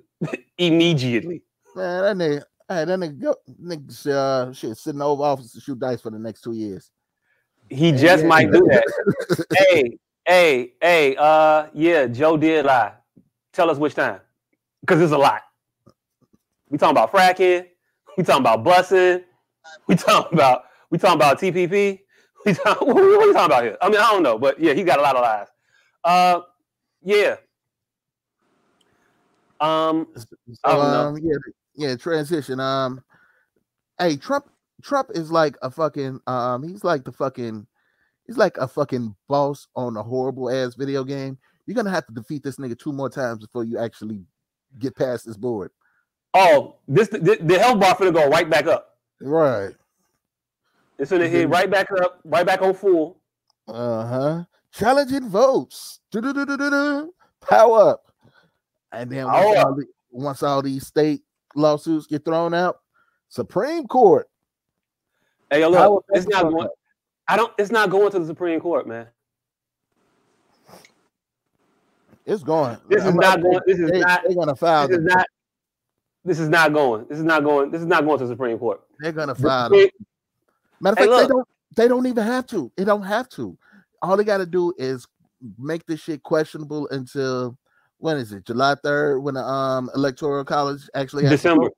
[0.58, 1.42] immediately.
[1.74, 5.52] Man, that nigga, hey, that nigga, go, nigga uh, shit, sit in the Oval Office
[5.52, 6.90] to shoot dice for the next two years.
[7.70, 8.28] He just Yeah.
[8.28, 9.46] might do that.
[9.70, 12.92] hey, hey, hey, uh, yeah, Joe did lie.
[13.54, 14.20] Tell us which time,
[14.82, 15.40] because it's a lot.
[16.68, 17.68] We talking about fracking.
[18.18, 19.22] We talking about busing.
[19.86, 22.00] We talking about we talking about TPP.
[22.46, 23.76] We talk, what, are you talking about here?
[23.82, 25.48] I mean, I don't know, but yeah, he got a lot of lies.
[26.04, 26.40] Uh,
[27.02, 27.34] yeah.
[29.60, 30.06] Um,
[30.62, 31.08] I don't know.
[31.08, 31.36] um, yeah,
[31.74, 32.60] yeah, transition.
[32.60, 33.02] Um,
[33.98, 34.46] hey, Trump,
[34.84, 37.66] Trump is like a fucking, um, he's like the fucking,
[38.28, 41.38] he's like a fucking boss on a horrible ass video game.
[41.66, 44.24] You're gonna have to defeat this nigga two more times before you actually
[44.78, 45.72] get past this board.
[46.34, 48.96] Oh, this the, the health bar finna go right back up.
[49.20, 49.74] Right.
[50.98, 53.18] It's gonna hit right back up, right back on full.
[53.66, 54.44] Uh huh.
[54.72, 56.00] Challenging votes.
[56.10, 57.12] Do-do-do-do-do-do.
[57.40, 58.12] Power up.
[58.92, 61.22] And then once Power all, the- once all these state
[61.54, 62.80] lawsuits get thrown out,
[63.28, 64.28] Supreme Court.
[65.50, 66.52] Hey, yo, look, it's not up.
[66.52, 66.68] going.
[67.26, 67.52] I don't.
[67.58, 69.06] It's not going to the Supreme Court, man.
[72.26, 72.76] It's going.
[72.88, 73.60] This is I'm not going.
[73.66, 74.22] This is they, not.
[74.26, 74.88] They're gonna file.
[74.88, 75.26] This is not.
[76.28, 77.06] This is not going.
[77.08, 77.70] This is not going.
[77.70, 78.82] This is not going to the Supreme Court.
[79.00, 79.70] They're gonna file.
[79.70, 79.88] them.
[80.80, 81.48] Matter of fact, they don't.
[81.76, 82.70] They don't even have to.
[82.76, 83.56] They don't have to.
[84.02, 85.06] All they got to do is
[85.58, 87.56] make this shit questionable until
[87.96, 88.44] when is it?
[88.44, 91.70] July third, when the um electoral college actually has to December.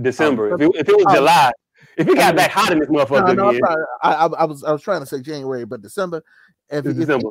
[0.00, 0.54] December.
[0.54, 1.14] If it, if it was Oh.
[1.16, 1.52] July,
[1.98, 3.60] if it got back hot in this motherfucker No, no.
[4.02, 6.22] I, I, I was I was trying to say January, but December.
[6.70, 7.30] If, it's he- if, December.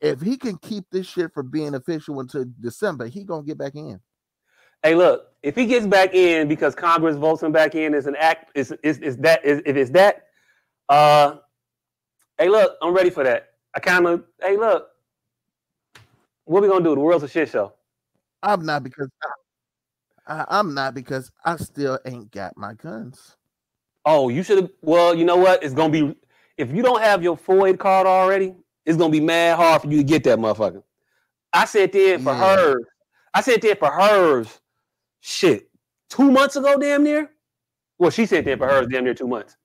[0.00, 3.74] if he can keep this shit from being official until December, he gonna get back
[3.74, 4.00] in.
[4.82, 8.16] Hey, look, if he gets back in because Congress votes him back in, is an
[8.16, 8.50] act.
[8.54, 9.44] Is is is that?
[9.44, 10.26] Is, if it's that,
[10.88, 11.36] uh,
[12.38, 13.50] hey, look, I'm ready for that.
[13.74, 14.24] I kind of.
[14.40, 14.88] Hey, look,
[16.44, 16.94] what we gonna do?
[16.94, 17.74] The world's a shit show.
[18.42, 19.08] I'm not because
[20.26, 23.36] I, I'm not because I still ain't got my guns.
[24.04, 24.70] Oh, you should have.
[24.80, 25.62] Well, you know what?
[25.62, 26.16] It's gonna be
[26.56, 28.54] if you don't have your FOID card already.
[28.86, 30.82] It's gonna be mad hard for you to get that motherfucker.
[31.52, 32.56] I said there for Yeah.
[32.56, 32.84] hers.
[33.34, 34.59] I said there for hers.
[35.20, 35.70] Shit,
[36.08, 37.30] two months ago, damn near.
[37.98, 39.56] Well, she said that for hers, damn near two months.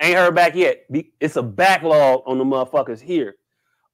[0.00, 0.86] Ain't heard back yet.
[1.20, 3.36] It's a backlog on the motherfuckers here.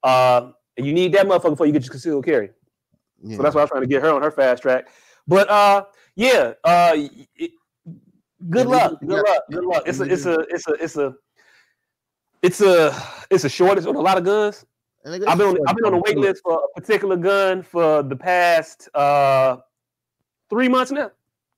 [0.02, 2.50] Uh, and you need that motherfucker before you get your concealed carry.
[3.22, 3.36] Yeah.
[3.36, 4.88] So that's why I'm trying to get her on her fast track.
[5.26, 7.50] But uh, yeah, uh, it,
[8.48, 9.32] good we luck, good yeah.
[9.32, 9.82] luck, good luck.
[9.86, 11.14] It's a, it's a, it's a, it's a,
[12.40, 14.64] it's a, it's a shortage on a lot of guns.
[15.04, 17.16] And they got I've been on, I've been on a wait list for a particular
[17.16, 19.56] gun for the past uh
[20.50, 21.10] three months now.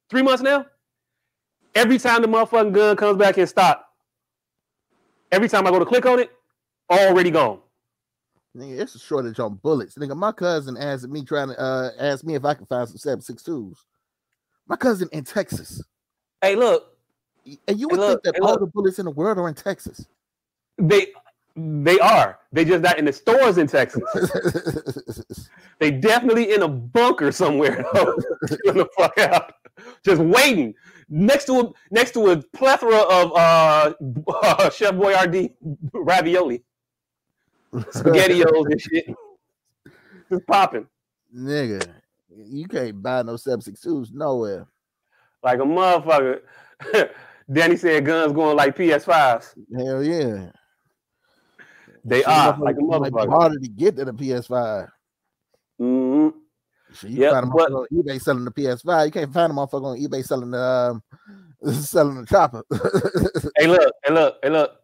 [0.08, 0.66] Three months now.
[1.74, 3.84] Every time the motherfucking gun comes back in stock,
[5.30, 6.30] every time I go to click on it,
[6.90, 7.60] already gone.
[8.56, 9.94] Nigga, it's a shortage on bullets.
[9.96, 13.18] Nigga, my cousin asked me trying to uh ask me if I can find some
[13.18, 13.76] 762s.
[14.66, 15.82] My cousin in Texas.
[16.40, 16.96] Hey, look,
[17.68, 18.60] And you Hey, would look, think hey, that all look.
[18.60, 20.06] the bullets in the world are in Texas.
[20.78, 21.12] they
[21.56, 22.38] they are.
[22.52, 24.02] They just not in the stores in Texas.
[25.80, 27.84] They definitely in a bunker somewhere.
[27.94, 28.14] though.
[28.42, 29.54] The fuck out,
[30.04, 30.74] just waiting
[31.08, 33.94] next to a next to a plethora of uh,
[34.28, 35.54] uh Chef Boyardee
[35.94, 36.62] ravioli,
[37.72, 39.06] spaghettios and shit,
[40.30, 40.86] just popping
[41.34, 41.88] Nigga,
[42.28, 44.66] you can't buy no 762s nowhere.
[45.42, 46.40] like a motherfucker.
[47.50, 49.54] Danny said guns going like PS5s.
[49.76, 50.50] Hell yeah.
[52.04, 53.28] They Shit, are motherfucker- like a it might be motherfucker.
[53.30, 54.88] harder to get than a PS5.
[55.80, 56.34] Mhm.
[56.92, 59.06] Shit, you Yep, find a but- motherfucker on eBay selling the PS5.
[59.06, 61.02] You can't find a motherfucker on eBay selling the um,
[61.72, 62.64] selling the chopper.
[63.56, 64.76] Hey, look, hey, look, hey, look.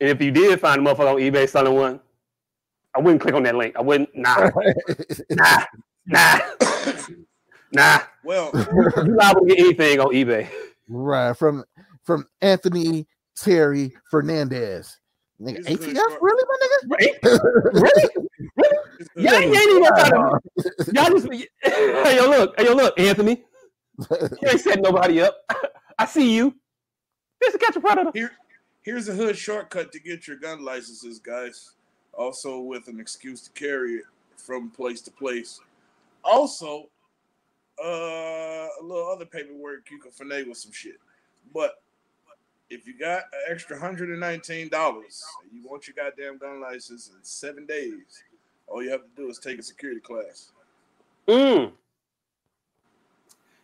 [0.00, 2.00] And if you did find a motherfucker on eBay selling one,
[2.94, 3.76] I wouldn't click on that link.
[3.76, 4.08] I wouldn't.
[4.16, 4.50] Nah,
[5.30, 5.64] nah,
[6.06, 6.38] nah,
[7.72, 7.98] nah.
[8.24, 10.48] Well, You liable to get anything on eBay.
[10.88, 11.64] right from
[12.04, 14.98] from Anthony Terry Fernandez.
[15.40, 16.56] Nigga, He's a good ATF, short- really, my
[16.88, 17.20] Right?
[17.22, 17.40] nigga?
[17.82, 18.26] Really?
[18.98, 19.24] it's good.
[19.24, 20.92] Y'all, ain't- ain't even trying to.
[20.92, 21.28] Y'all just.
[21.62, 22.54] Hey, yo, look.
[22.58, 23.44] Hey, yo, look, Anthony.
[24.10, 25.36] You ain't setting nobody up.
[25.98, 26.54] I see you.
[27.40, 28.10] This is catch a predator.
[28.12, 28.32] Here,
[28.82, 31.70] here's a hood shortcut to get your gun licenses, guys.
[32.12, 34.04] Also, with an excuse to carry it
[34.36, 35.60] from place to place.
[36.24, 36.90] Also,
[37.82, 40.98] uh, a little other paperwork you can finagle some shit.
[41.54, 41.82] But
[42.70, 47.08] if you got an extra hundred and nineteen dollars, you want your goddamn gun license
[47.08, 48.22] in seven days.
[48.68, 50.52] All you have to do is take a security class.
[51.26, 51.72] Mm.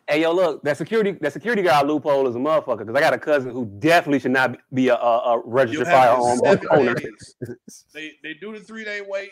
[0.09, 3.15] Hey, yo, look, that security that security guard loophole is a motherfucker because I got
[3.15, 6.69] a cousin who definitely should not be a, a, a registered firearm it in seven
[6.71, 6.95] owner.
[7.95, 9.31] they they do the three day wait.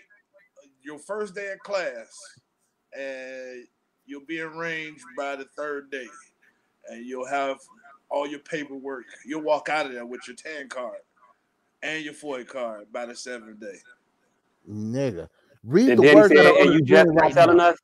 [0.82, 2.16] Your first day of class,
[2.96, 3.66] and
[4.06, 6.06] you'll be arranged by the third day,
[6.90, 7.58] and you'll have
[8.10, 9.04] all your paperwork.
[9.26, 10.98] You'll walk out of there with your tan card
[11.82, 13.78] and your FOID card by the seventh day.
[14.68, 15.28] Nigga,
[15.62, 17.70] read And the then he words that are and you just not right telling now.
[17.70, 17.78] us?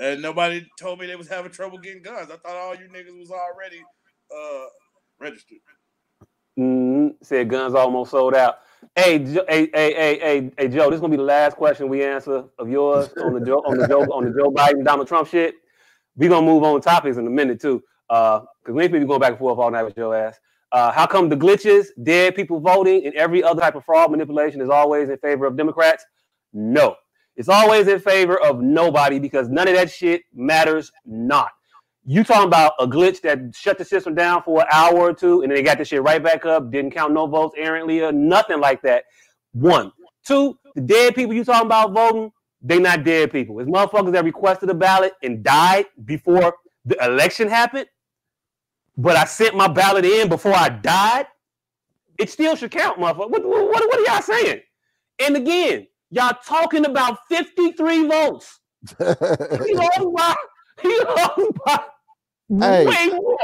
[0.00, 2.30] And nobody told me they was having trouble getting guns.
[2.30, 3.82] I thought all you niggas was already
[4.34, 4.66] uh
[5.20, 5.58] registered.
[6.58, 8.56] Mm, said guns almost sold out.
[8.96, 10.90] Hey, Jo- hey, hey, hey, hey, hey, Joe.
[10.90, 13.76] This is gonna be the last question we answer of yours on the Joe on
[13.76, 15.54] the Joe on the Joe Biden Donald Trump shit.
[16.16, 19.20] We gonna move on topics in a minute too, uh, because we ain't be going
[19.20, 20.38] back and forth all night with your ass.
[20.70, 24.60] Uh, how come the glitches, dead people voting, and every other type of fraud manipulation
[24.60, 26.04] is always in favor of Democrats?
[26.52, 26.94] No,
[27.36, 31.50] it's always in favor of nobody because none of that shit matters not.
[32.04, 35.40] You talking about a glitch that shut the system down for an hour or two,
[35.40, 38.12] and then they got the shit right back up, didn't count no votes errantly or
[38.12, 39.04] nothing like that.
[39.52, 39.90] One.
[40.26, 43.58] Two, the dead people you talking about voting, they not dead people.
[43.60, 46.54] It's motherfuckers that requested a ballot and died before
[46.84, 47.86] the election happened,
[48.96, 51.26] but I sent my ballot in before I died.
[52.18, 53.30] It still should count, motherfucker.
[53.30, 54.60] What, what, what, what are y'all saying?
[55.18, 58.60] And again, y'all talking about 53 votes.
[58.98, 60.34] He lost by,
[60.82, 61.80] he lost by
[62.60, 62.86] Hey.
[62.86, 63.38] way more.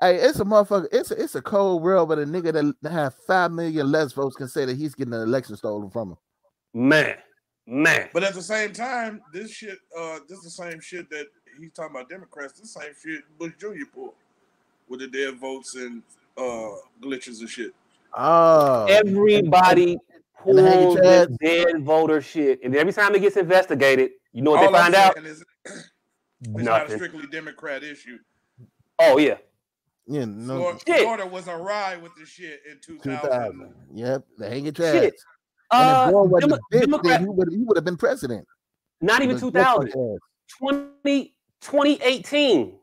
[0.00, 0.86] Hey, it's a motherfucker.
[0.92, 4.36] It's a, it's a cold world, but a nigga that have five million less votes
[4.36, 6.16] can say that he's getting an election stolen from him.
[6.74, 7.16] Man,
[7.66, 8.08] man.
[8.12, 11.26] But at the same time, this shit, uh, this is the same shit that
[11.58, 12.60] he's talking about Democrats.
[12.60, 13.86] This same shit Bush Jr.
[13.92, 14.14] pulled
[14.88, 16.02] with the dead votes and
[16.36, 16.70] uh
[17.02, 17.72] glitches and shit.
[18.14, 19.98] Oh, Everybody
[20.46, 24.52] And the pulls this dead voter shit, and every time it gets investigated, you know
[24.52, 25.14] what All they I'm find out?
[25.14, 28.18] saying is it's not a strictly Democrat issue.
[28.98, 29.36] Oh yeah,
[30.06, 33.20] yeah, no, Florida, Florida was a ride with this shit in 2000.
[33.20, 33.74] 2000.
[33.94, 34.92] Yep, the hanging chads.
[34.92, 35.14] Shit.
[35.70, 37.84] And Uh, if Gore wasn't Demo- a bitch, Democrat, then he would he would have
[37.84, 38.46] been president.
[39.02, 40.18] not even But 2000,
[40.58, 42.78] 20, 2018.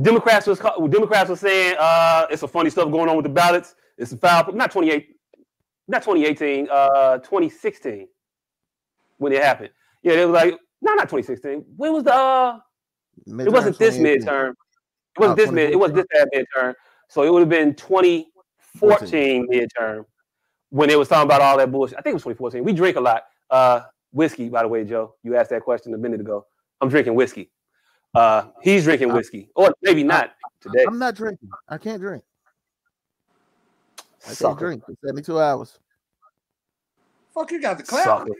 [0.00, 0.58] Democrats was
[0.90, 3.74] Democrats was saying uh, it's some funny stuff going on with the ballots.
[3.96, 4.52] It's a foul.
[4.52, 5.16] Not 28,
[5.88, 6.68] not 2018.
[6.70, 8.06] Uh, 2016
[9.18, 9.70] when it happened.
[10.02, 11.64] Yeah, they were like no, not 2016.
[11.76, 12.14] When was the?
[12.14, 12.58] Uh,
[13.26, 14.50] it wasn't this midterm.
[14.50, 15.70] It wasn't Oh, this mid.
[15.70, 16.74] It wasn't this bad midterm.
[17.08, 20.04] So it would have been 2014 midterm
[20.70, 21.98] when they was talking about all that bullshit.
[21.98, 22.62] I think it was 2014.
[22.62, 23.24] We drink a lot.
[23.50, 23.80] Uh,
[24.12, 25.14] whiskey, by the way, Joe.
[25.24, 26.46] You asked that question a minute ago.
[26.80, 27.50] I'm drinking whiskey.
[28.14, 30.84] Uh, he's drinking whiskey, or maybe not today.
[30.86, 31.50] I'm not drinking.
[31.68, 32.24] I can't drink.
[34.28, 35.78] I can't drink for 72 hours.
[37.34, 38.04] Fuck, you got the clap.
[38.04, 38.32] Sucker.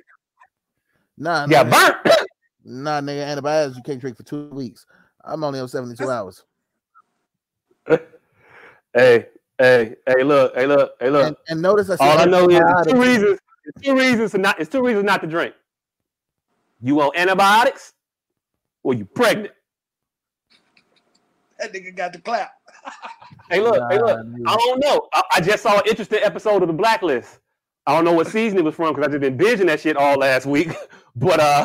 [1.17, 2.03] Nah, Yeah, nigga.
[2.05, 2.17] burnt.
[2.65, 4.85] Nah, nigga, antibiotics you can't drink for two weeks.
[5.25, 6.45] I'm only on 72 hours.
[7.89, 7.99] hey,
[9.59, 11.27] hey, hey, look, hey, look, hey, look.
[11.29, 13.39] And, and notice I said All I know is two reasons.
[13.65, 14.61] It's two reasons to not.
[14.61, 15.55] It's two reasons not to drink.
[16.83, 17.95] You on antibiotics,
[18.83, 19.53] or you pregnant.
[21.59, 22.53] That nigga got the clap.
[23.51, 24.27] Hey, look, hey, look.
[24.27, 24.53] Nah.
[24.53, 25.09] I don't know.
[25.15, 27.39] I, I just saw an interesting episode of The Blacklist.
[27.87, 29.97] I don't know what season it was from because I just been binging that shit
[29.97, 30.69] all last week.
[31.17, 31.65] but uh,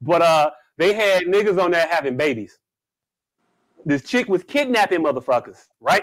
[0.00, 2.58] but uh, they had niggas on there having babies.
[3.84, 6.02] This chick was kidnapping motherfuckers, right?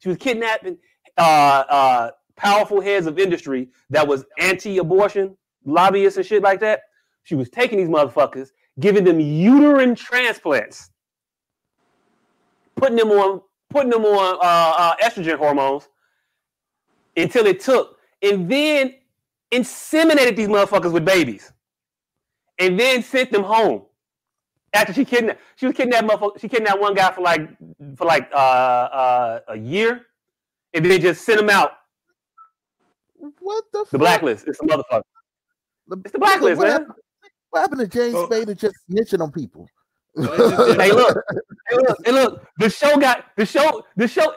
[0.00, 0.76] She was kidnapping
[1.16, 6.80] uh, uh, powerful heads of industry that was anti-abortion lobbyists and shit like that.
[7.22, 10.90] She was taking these motherfuckers, giving them uterine transplants,
[12.80, 15.88] putting them on putting them on uh, uh, estrogen hormones
[17.16, 18.94] until it took, and then
[19.52, 21.52] inseminated these motherfuckers with babies,
[22.58, 23.82] and then sent them home.
[24.72, 26.06] After she kidnapped, she was kidnapped.
[26.08, 27.48] Motherfucker, she kidnapped one guy for like
[27.96, 30.06] for like uh, uh, a year,
[30.74, 31.72] and then just sent him out.
[33.40, 34.00] What the The fuck?
[34.00, 34.46] blacklist.
[34.48, 35.02] It's a motherfucker.
[35.88, 36.72] The, It's the blacklist, what man.
[36.72, 36.92] Happened,
[37.50, 38.28] what happened to James Oh.
[38.28, 39.68] Spader just snitching on people?
[40.14, 41.18] They just did- Hey, look,
[41.70, 42.46] hey, look, hey, look.
[42.58, 43.84] The show got the show.
[43.96, 44.34] The show.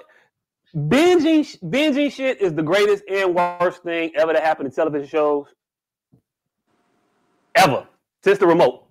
[0.76, 5.48] Binging, binging shit is the greatest and worst thing ever to happen to television shows.
[7.54, 7.88] Ever
[8.24, 8.88] since the remote,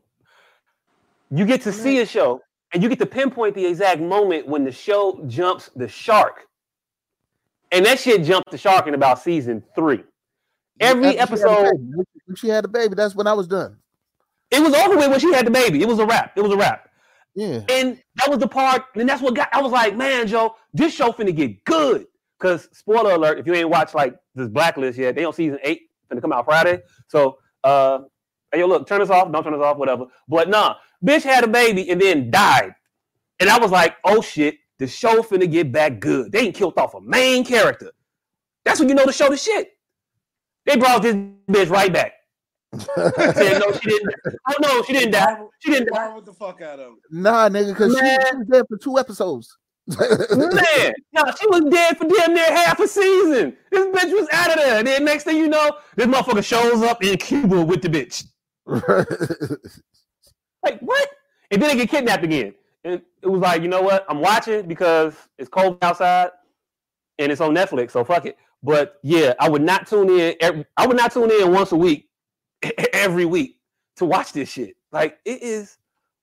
[1.32, 2.40] you get to see a show
[2.72, 6.46] and you get to pinpoint the exact moment when the show jumps the shark,
[7.72, 10.04] and that shit jumped the shark in about season three.
[10.78, 12.04] Every After she episode, baby.
[12.26, 13.76] When she had a baby, that's when I was done.
[14.52, 15.82] it was over with when she had the baby.
[15.82, 16.32] It was a wrap.
[16.36, 16.88] It was a wrap.
[17.34, 17.62] Yeah.
[17.70, 19.48] And that was the part, and that's what got.
[19.52, 22.06] I was like, man, Joe, this show finna get good.
[22.38, 25.82] Cause spoiler alert, if you ain't watched like this blacklist yet, they on season eight,
[26.10, 26.80] finna come out Friday.
[27.06, 28.00] So, uh,
[28.50, 30.06] hey, yo, look, turn us off, don't turn us off, whatever.
[30.26, 30.74] But nah,
[31.04, 32.74] bitch had a baby and then died,
[33.38, 36.32] and I was like, oh shit, the show finna get back good.
[36.32, 37.92] They ain't killed off a main character.
[38.64, 39.68] That's when you know the show the shit.
[40.66, 41.14] They brought this
[41.48, 42.12] bitch right back.
[42.78, 44.14] Said no, she didn't.
[44.48, 45.36] Oh no, she didn't die.
[45.60, 46.04] She didn't die.
[46.04, 46.98] Marvel the fuck out of him.
[47.10, 49.58] Nah, nigga, because she, was dead for two episodes.
[49.86, 53.56] Man, no, she was dead for damn near half a season.
[53.70, 54.78] This bitch was out of there.
[54.78, 58.24] And then next thing you know, this motherfucker shows up in Cuba with the bitch.
[60.62, 61.08] Like what?
[61.50, 62.54] And then they get kidnapped again.
[62.84, 64.04] And it was like, you know what?
[64.08, 66.30] I'm watching because it's cold outside
[67.18, 68.36] and it's on Netflix, so fuck it.
[68.62, 70.34] But yeah, I would not tune in.
[70.40, 72.08] Every, I would not tune in once a week,
[72.92, 73.58] every week
[73.96, 74.76] to watch this shit.
[74.90, 75.78] Like it is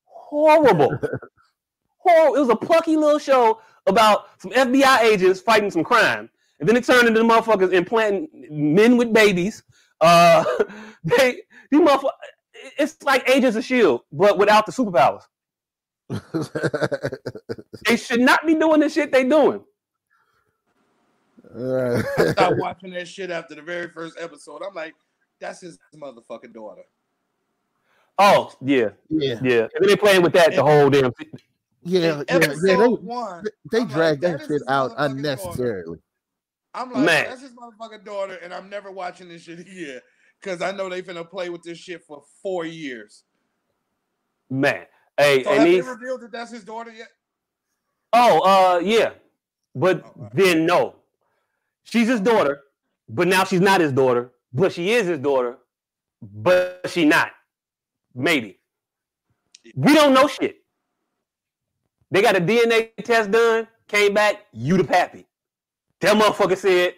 [0.06, 0.90] horrible.
[1.98, 2.36] horrible.
[2.36, 6.30] It was a plucky little show about some FBI agents fighting some crime,
[6.60, 9.64] and then it turned into the motherfuckers implanting men with babies.
[10.02, 10.44] Uh,
[11.04, 12.12] they these motherfuckers.
[12.78, 15.24] It's like Agents of Shield, but without the superpowers.
[17.88, 19.64] they should not be doing the shit they doing.
[21.56, 24.62] Uh, I stopped watching that shit after the very first episode.
[24.68, 24.94] I'm like,
[25.40, 26.84] that's his motherfucking daughter.
[28.18, 29.68] Oh yeah, yeah, yeah.
[29.76, 31.12] And they playing with that the whole damn.
[31.84, 32.54] yeah, In yeah, yeah.
[32.62, 35.12] They, one, they I'm like, dragged that that is shit out motherfucking daughter.
[35.14, 36.00] unnecessarily.
[36.74, 37.26] I'm like, Man.
[37.26, 40.02] that's his motherfucking daughter, and I'm never watching this shit again
[40.42, 43.24] because I know they finna play with this shit for four years.
[44.50, 44.86] Man,
[45.18, 47.08] hey, So and have they revealed that that's his daughter yet?
[48.14, 49.12] Oh, uh, yeah,
[49.76, 50.30] but Oh, wow.
[50.34, 50.96] then no,
[51.84, 52.62] she's his daughter,
[53.08, 55.58] but now she's not his daughter, but she is his daughter,
[56.22, 57.32] but she not.
[58.16, 58.60] Maybe
[59.76, 60.58] we don't know shit.
[62.12, 65.28] They got a DNA test done, came back, you the pappy.
[66.02, 66.96] That motherfucker said,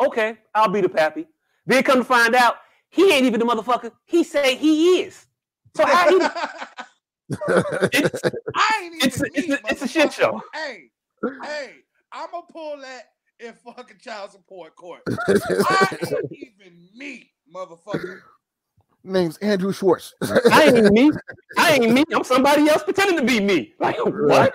[0.00, 1.26] "Okay, I'll be the pappy."
[1.66, 2.56] Then come to find out,
[2.90, 3.92] he ain't even the motherfucker.
[4.04, 5.26] He say he is.
[5.76, 6.16] So how he?
[7.92, 8.20] it's,
[8.54, 10.42] I ain't even It's a- it's me, a- it's a shit show.
[10.52, 10.90] Hey,
[11.42, 11.70] hey,
[12.12, 13.04] I'm gonna pull that
[13.40, 15.00] in fucking child support court.
[15.08, 18.20] I ain't even me, motherfucker.
[19.02, 20.12] Name's Andrew Schwartz.
[20.22, 21.10] I ain't me.
[21.56, 22.04] I ain't me.
[22.14, 23.74] I'm somebody else pretending to be me.
[23.78, 24.54] Like what?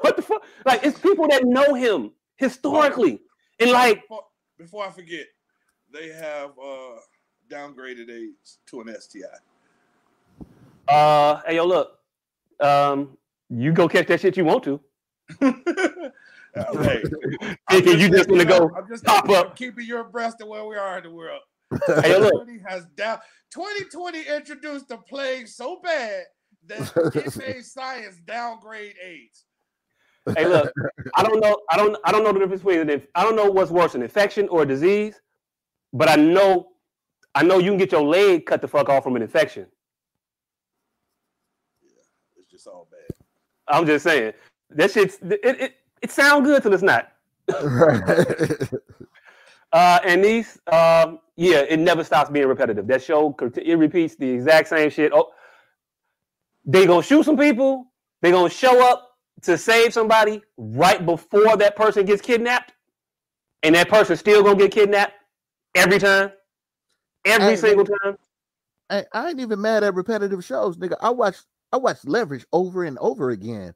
[0.00, 0.42] What the fuck?
[0.64, 3.20] Like it's people that know him historically,
[3.60, 4.24] and like before,
[4.58, 5.26] before I forget,
[5.92, 6.96] they have uh
[7.50, 9.20] downgraded AIDS to an STI.
[10.88, 11.98] uh, hey yo, look,
[12.60, 13.18] um,
[13.50, 14.80] you go catch that shit you want to.
[16.54, 17.02] Hey,
[17.70, 19.56] Thinking you just gonna go I'm just pop keeping, up.
[19.56, 21.40] keeping you abreast of where we are in the world.
[21.86, 23.18] Hey look, 2020 has down.
[23.54, 26.24] 2020 introduced the plague so bad
[26.66, 29.46] that it made science downgrade AIDS.
[30.36, 30.70] hey look.
[31.14, 31.58] I don't know.
[31.70, 31.96] I don't.
[32.04, 32.90] I don't know the difference between.
[32.90, 35.20] If, I don't know what's worse, an infection or a disease.
[35.92, 36.68] But I know.
[37.34, 39.66] I know you can get your leg cut the fuck off from an infection.
[41.82, 42.02] Yeah,
[42.36, 43.16] it's just all bad.
[43.68, 44.34] I'm just saying
[44.70, 45.40] that shit's it.
[45.42, 47.12] It, it sounds good till it's not.
[49.72, 52.86] Uh, and these, um, yeah, it never stops being repetitive.
[52.86, 55.12] That show, it repeats the exact same shit.
[55.14, 55.30] Oh,
[56.64, 57.86] they gonna shoot some people.
[58.20, 62.74] They gonna show up to save somebody right before that person gets kidnapped,
[63.62, 65.14] and that person still gonna get kidnapped
[65.74, 66.32] every time,
[67.24, 68.18] every single time.
[68.90, 70.96] I, I ain't even mad at repetitive shows, nigga.
[71.00, 71.38] I watch
[71.72, 73.72] I watch Leverage over and over again,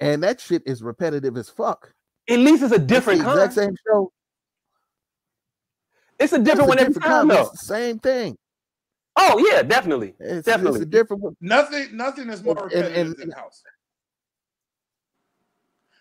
[0.00, 1.92] and that shit is repetitive as fuck.
[2.28, 4.12] At least it's a It's the different exact same show.
[6.18, 7.42] It's a It's different a one every time, though.
[7.42, 8.36] it's the same thing.
[9.16, 10.14] Oh yeah, definitely.
[10.20, 10.80] It's, Definitely.
[10.80, 11.36] it's a different one.
[11.40, 13.62] Nothing, nothing is more And- and- repetitive and- than House.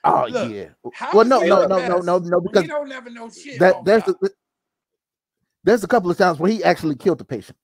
[0.03, 0.69] Oh Look, yeah.
[1.13, 3.59] Well, no, no, no, no, no, no, because you don't never know shit.
[3.59, 4.13] that on there's a,
[5.63, 7.57] there's a couple of times where he actually killed the patient.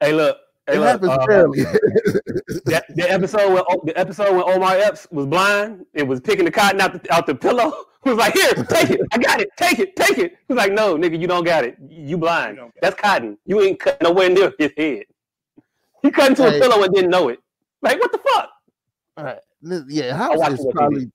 [0.00, 0.36] Hey, look.
[0.68, 1.62] Hey, It look, happens uh, rarely.
[2.66, 6.44] that, the episode when O- the episode when Omar Epps was blind and was picking
[6.44, 9.00] the cotton out the, out the pillow he was like, "Here, take it.
[9.12, 9.48] I got it.
[9.56, 9.96] Take it.
[9.96, 11.76] Take it." He was like, "No, nigga, you don't got it.
[11.88, 12.56] You blind.
[12.56, 13.38] You don't got That's cotton.
[13.44, 15.04] You ain't cut nowhere near his head.
[16.02, 16.58] He cut into Hey.
[16.58, 17.40] a pillow and didn't know it.
[17.82, 18.50] Like, what the fuck?
[19.16, 19.38] All right.
[19.88, 20.72] Yeah, House it is on TV.
[20.74, 21.12] probably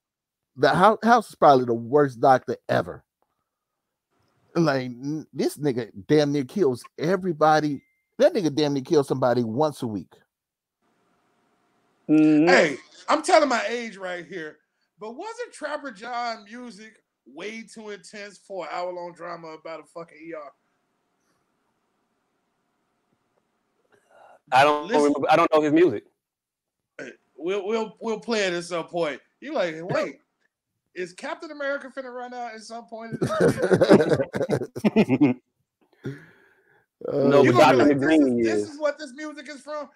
[0.58, 3.02] the house, house is probably the worst doctor ever.
[4.56, 4.92] Like
[5.34, 7.82] this nigga damn near kills everybody.
[8.20, 10.14] That nigga damn near kills somebody once a week.
[12.10, 14.58] Mm, Hey, I'm telling my age right here,
[15.00, 19.84] but wasn't Trapper John music way too intense for an hour long drama about a
[19.84, 20.52] fucking ER?
[24.52, 25.14] I don't Listen.
[25.30, 26.04] I don't know his music.
[27.36, 29.20] We'll we'll we'll play it at some point.
[29.40, 30.20] You like, wait,
[30.94, 33.18] is Captain America finna run out at some point?
[37.12, 37.30] in?
[37.30, 37.96] No, You but gonna Dr.
[37.96, 39.90] be like, this, McGreen is, this is- is what this music is from.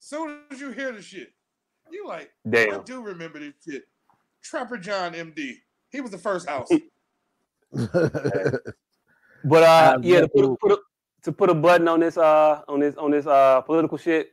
[0.00, 1.32] Soon as you hear the shit,
[1.90, 2.80] you like, damn.
[2.80, 3.88] I do remember this shit.
[4.42, 5.54] Trapper John MD.
[5.90, 6.68] He was the first house.
[9.44, 10.78] But uh, yeah, to put, a, put a,
[11.22, 14.32] to put a button on this uh on this on this uh political shit.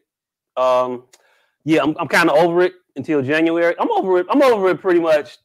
[0.57, 1.03] Um,
[1.63, 3.75] yeah, I'm I'm kind of over it until January.
[3.79, 4.25] I'm over it.
[4.29, 5.37] I'm over it pretty much.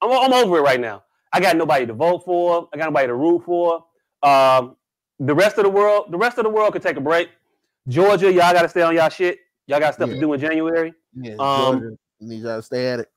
[0.00, 1.04] I'm I'm over it right now.
[1.32, 2.68] I got nobody to vote for.
[2.72, 3.84] I got nobody to root for.
[4.22, 4.76] Um,
[5.20, 7.28] the rest of the world, the rest of the world could take a break.
[7.88, 9.38] Georgia, y'all got to stay on y'all shit.
[9.66, 10.14] Y'all got stuff Yeah.
[10.16, 10.94] to do in January.
[11.14, 13.10] Yeah, Um, Georgia need y'all to stay at it.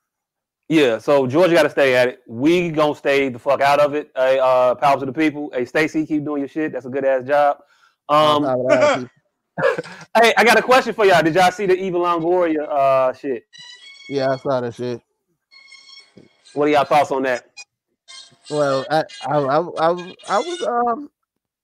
[0.70, 2.22] Yeah, so Georgia got to stay at it.
[2.28, 4.12] We gonna stay the fuck out of it.
[4.16, 5.50] Hey, uh, power to the people.
[5.54, 6.72] Hey, Stacey, keep doing your shit.
[6.72, 7.58] That's a good ass job.
[8.10, 9.10] Um, All right, people.
[10.16, 11.22] hey, I got a question for y'all.
[11.22, 13.44] Did y'all see the Eva Longoria uh shit?
[14.10, 15.02] yeah, I saw that shit.
[16.54, 17.46] What are y'all thoughts on that?
[18.50, 21.10] Well, I I I, I, I was um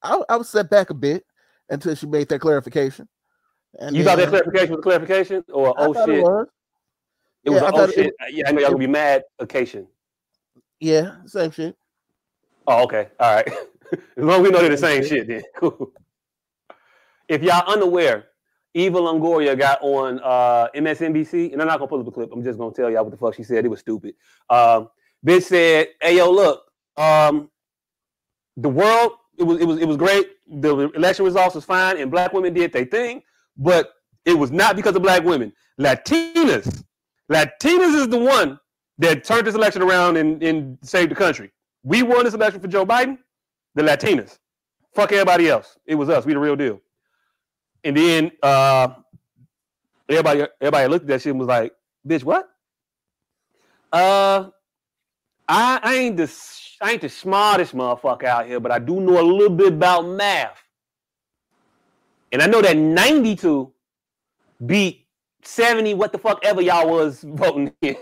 [0.01, 1.25] I, I was set back a bit
[1.69, 3.07] until she made that clarification.
[3.79, 6.09] And You thought that clarification was clarification or oh shit?
[6.09, 6.47] It was.
[7.43, 8.13] It was Yeah, oh shit.
[8.31, 9.87] yeah, I know y'all gonna be mad occasion.
[10.79, 11.75] Yeah, same shit.
[12.67, 13.09] Oh, okay.
[13.19, 13.47] All right.
[13.91, 15.91] as long as we know they're the same shit, then cool.
[17.27, 18.25] If y'all unaware,
[18.73, 22.31] Eva Longoria got on uh, MSNBC, and I'm not gonna pull up the clip.
[22.31, 23.65] I'm just gonna tell y'all what the fuck she said.
[23.65, 24.15] It was stupid.
[24.49, 24.89] Um,
[25.25, 26.63] bitch said, "Hey, yo, look,
[26.97, 27.49] um,
[28.57, 30.27] the world, it was, it was, it was great.
[30.47, 33.23] The election results was fine, and black women did their thing,
[33.57, 33.93] but
[34.25, 35.53] it was not because of black women.
[35.79, 36.83] Latinas,
[37.31, 38.59] Latinas is the one
[38.97, 41.51] that turned this election around and, and saved the country.
[41.83, 43.17] We won this election for Joe Biden,
[43.75, 44.37] the Latinas.
[44.93, 45.77] Fuck everybody else.
[45.85, 46.25] It was us.
[46.25, 46.81] We the real deal.
[47.85, 48.89] And then uh,
[50.09, 51.73] everybody everybody looked at that shit and was like,
[52.05, 52.49] bitch, what?
[53.93, 54.49] Uh
[55.47, 56.27] I, I ain't the
[56.81, 60.07] I ain't the smartest motherfucker out here, but I do know a little bit about
[60.07, 60.57] math.
[62.31, 63.71] And I know that 92
[64.65, 65.05] beat
[65.43, 67.97] 70, what the fuck ever y'all was voting in.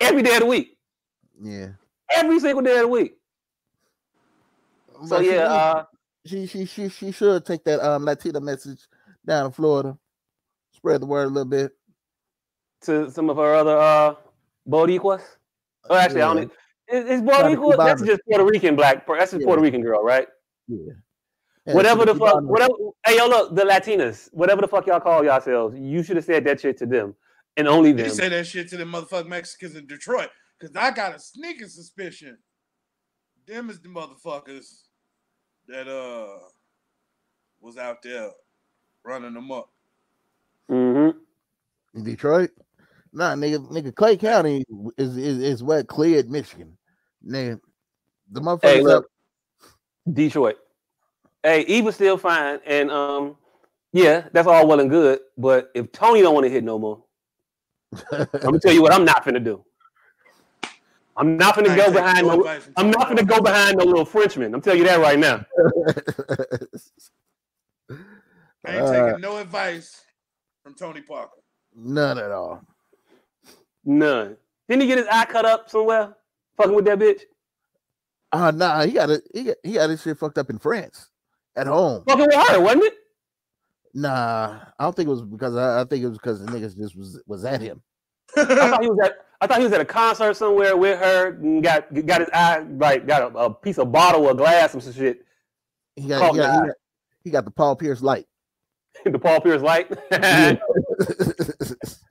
[0.00, 0.76] Every day of the week.
[1.40, 1.68] Yeah.
[2.14, 3.16] Every single day of the week.
[5.06, 5.84] So But she yeah, uh,
[6.26, 8.86] she she she she should take that um Latina message
[9.26, 9.96] down in Florida,
[10.72, 11.72] spread the word a little bit.
[12.82, 14.14] to some of her other uh
[14.68, 15.22] Boricuas.
[15.90, 16.52] Oh, actually, I don't.
[16.88, 19.06] Is, is Not a That's just Puerto Rican black.
[19.06, 19.46] That's just Yeah.
[19.46, 20.28] Puerto Rican girl, right?
[20.68, 20.92] Yeah.
[21.66, 22.42] Yeah, whatever the fuck.
[22.42, 22.74] Whatever.
[23.06, 24.28] Hey, yo, look, the Latinas.
[24.32, 27.14] Whatever the fuck y'all call yourselves, you should have said that shit to them,
[27.56, 28.00] and only them.
[28.00, 28.14] You them.
[28.14, 30.28] say that shit to the motherfucking Mexicans in Detroit.
[30.60, 32.38] Cause I got a sneaking suspicion.
[33.46, 34.82] Them is the motherfuckers
[35.68, 36.38] that uh
[37.60, 38.30] was out there
[39.04, 39.70] running them up.
[40.70, 41.18] Mm-hmm.
[41.98, 42.50] in Detroit.
[43.14, 44.64] Nah, nigga, nigga, Clay County
[44.98, 46.76] is is, is what cleared Michigan.
[47.24, 47.60] Nigga,
[48.32, 48.84] the motherfuckers Hey, up.
[48.84, 49.10] look,
[50.12, 50.56] Detroit.
[51.44, 53.36] Hey, Eva's still fine, and um,
[53.92, 55.20] yeah, that's all well and good.
[55.38, 57.04] But if Tony don't want to hit no more,
[58.12, 59.64] I'm gonna tell you what I'm not finna do.
[61.16, 62.40] I'm not I finna ain't go behind no no.
[62.40, 63.22] advice from I'm not Tony.
[63.22, 64.52] gonna go behind no little Frenchman.
[64.52, 65.46] I'm telling you that right now.
[68.66, 70.02] I ain't Uh, taking no advice
[70.64, 71.30] from Tony Parker.
[71.76, 72.64] None at all.
[73.84, 74.36] None.
[74.68, 76.14] Didn't he get his eye cut up somewhere?
[76.56, 77.22] Fucking with that bitch?
[78.32, 79.22] Uh nah, he got it.
[79.32, 81.10] He got he got his shit fucked up in France
[81.56, 82.04] at home.
[82.08, 82.94] Fucking with her, wasn't it?
[83.94, 86.76] Nah, I don't think it was because I, I think it was because the niggas
[86.76, 87.82] just was was at him.
[88.36, 91.34] I thought he was at I thought he was at a concert somewhere with her
[91.34, 94.80] and got got his eye like got a, a piece of bottle or glass or
[94.80, 95.24] some shit.
[95.96, 96.76] He got, he got, he got,
[97.24, 98.26] he got the Paul Pierce light.
[99.04, 99.90] the Paul Pierce light.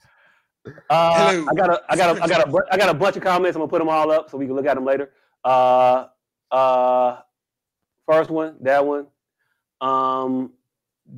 [0.65, 0.71] Yeah.
[0.89, 1.47] Uh, Hello.
[1.49, 3.23] I got a, I got a, I got a, bu- I got a bunch of
[3.23, 3.55] comments.
[3.55, 5.11] I'm gonna put them all up so we can look at them later.
[5.43, 6.07] Uh,
[6.51, 7.17] uh,
[8.05, 9.07] first one, that one,
[9.81, 10.53] um,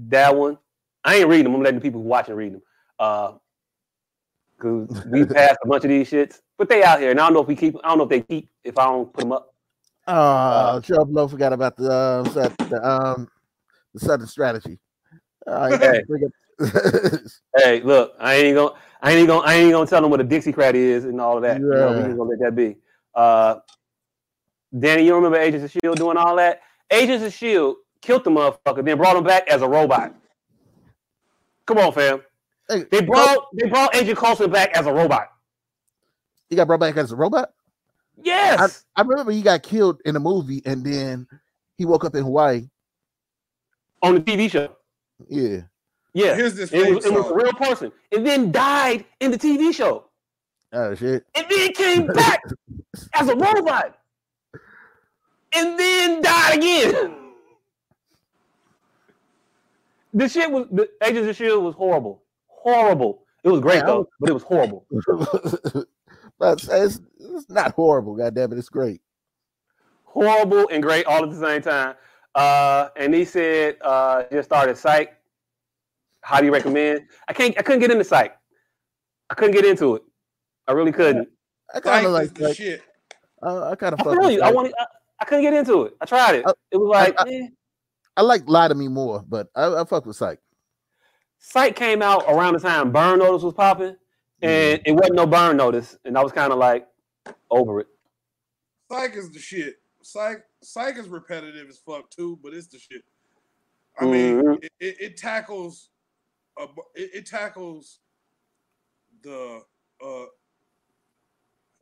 [0.07, 0.57] that one.
[1.03, 1.55] I ain't reading them.
[1.55, 2.61] I'm letting the people who watching read them.
[2.99, 3.33] Uh,
[4.57, 7.33] cause we passed a bunch of these shits, but they out here, and I don't
[7.33, 7.75] know if we keep.
[7.83, 9.53] I don't know if they keep if I don't put them up.
[10.07, 13.27] Uh, Chubb Low forgot about the uh, Sou- the um
[13.93, 14.79] the Southern strategy.
[15.45, 16.01] Uh, Hey.
[17.57, 18.75] Hey, look, I ain't gonna,
[19.05, 21.43] I ain't gonna, I ain't gonna tell them what a Dixiecrat is and all of
[21.43, 21.59] that.
[21.59, 22.07] You know, we Yeah.
[22.07, 22.75] just gonna let that be.
[23.13, 23.57] Uh,
[24.77, 26.61] Danny, you remember Agents of Shield doing all that?
[26.91, 30.15] Agents of Shield killed the motherfucker, then brought him back as a robot.
[31.67, 32.21] Come on, fam.
[32.67, 35.27] Hey, They brought, they brought Agent Coulson back as a robot.
[36.49, 37.53] he got brought back as a robot.
[38.23, 38.85] Yes.
[38.95, 41.27] I remember he got killed in a movie, and then
[41.77, 42.67] he woke up in Hawaii.
[44.01, 44.75] on the TV show.
[45.29, 45.61] Yeah,
[46.15, 46.33] Yeah.
[46.35, 47.91] Here's this It was, it was a real person.
[48.13, 50.05] And then died in the TV show.
[50.73, 51.25] oh shit.
[51.35, 52.41] and then came back
[53.13, 53.97] as a robot,
[55.53, 57.15] and then died again.
[60.13, 63.23] The shit was the Agents of Shield was horrible, horrible.
[63.43, 64.85] It was great Yeah, though, was- but it was horrible.
[66.39, 68.15] but it's, it's not horrible.
[68.15, 69.01] God damn it, it's great.
[70.05, 71.95] horrible and great all at the same time.
[72.33, 75.13] Uh, and he said, uh, just started Psych.
[76.25, 77.05] How do you recommend?
[77.27, 77.55] I can't.
[77.55, 78.35] I couldn't get into Psych.
[79.29, 80.01] I couldn't get into it.
[80.67, 81.29] I really couldn't.
[81.71, 82.81] I kind of Like like, the like shit.
[83.43, 84.41] I kind of I fuck feel you.
[84.41, 84.55] I Psych.
[84.55, 84.73] want.
[84.79, 84.85] I,
[85.19, 85.95] I couldn't get into it.
[86.01, 86.47] I tried it.
[86.47, 87.47] Uh, It was like I- eh.
[88.17, 90.39] I like Lie to Me more, but I, I fuck with Psych.
[91.37, 93.95] Psych came out around the time Burn Notice was popping,
[94.41, 96.87] and it wasn't no Burn Notice, and I was kind of like
[97.51, 97.87] over it.
[98.91, 99.75] Psych is the shit.
[100.01, 103.03] Psych, psych is repetitive as fuck too, but it's the shit.
[103.99, 104.63] I mean, Mhm.
[104.63, 105.89] it, it, it tackles,
[106.57, 106.63] a,
[106.95, 107.99] it, it tackles
[109.23, 109.61] the
[110.05, 110.25] uh,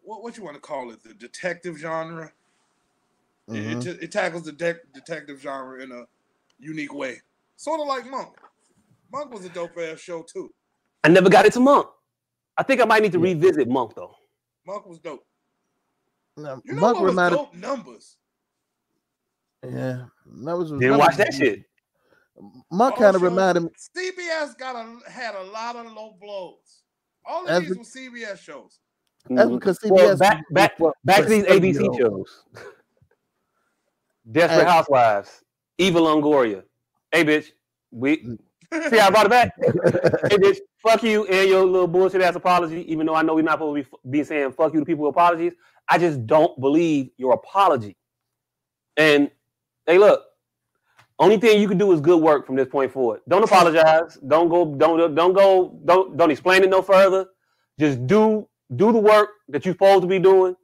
[0.04, 2.32] what what you want to call it, the detective genre.
[3.50, 3.84] It- It, Mhm.
[3.84, 6.06] t- it tackles the de- detective genre in a
[6.60, 7.22] unique way,
[7.58, 8.38] sort of like Monk.
[9.12, 10.54] Monk was a dope ass show too.
[11.04, 11.88] I never got into Monk.
[12.58, 13.34] I think I might need to Yeah.
[13.34, 14.16] revisit Monk though.
[14.66, 15.26] Monk was dope.
[16.38, 17.54] Now, You know Monk what was reminded, dope?
[17.54, 18.18] Numbers.
[19.64, 21.66] yeah, that was Didn't that watch that shit.
[22.72, 23.70] Monk All kind of shows- reminded me.
[23.96, 26.84] CBS got a had a lot of low blows.
[27.26, 28.80] All of Every- these were CBS shows.
[29.30, 32.28] That's because CBS Well, back back was- back to these ABC 70-year-old.
[32.28, 32.66] shows.
[34.30, 34.72] Desperate Hey.
[34.72, 35.44] Housewives,
[35.78, 36.64] Eva Longoria.
[37.12, 37.52] Hey, bitch,
[37.92, 38.38] we Mm.
[38.90, 39.52] see how I brought it back.
[39.62, 42.90] hey, bitch, fuck you and your little bullshit ass apology.
[42.92, 45.06] Even though I know we're not supposed to be, be saying fuck you to people
[45.06, 45.54] with apologies,
[45.88, 47.96] I just don't believe your apology.
[48.98, 49.30] And
[49.86, 50.24] hey, look,
[51.20, 53.22] only thing you can do is good work from this point forward.
[53.28, 54.18] Don't apologize.
[54.28, 54.66] Don't go.
[54.76, 55.80] Don't don't go.
[55.86, 57.28] Don't don't explain it no further.
[57.80, 60.56] Just do do the work that you're supposed to be doing,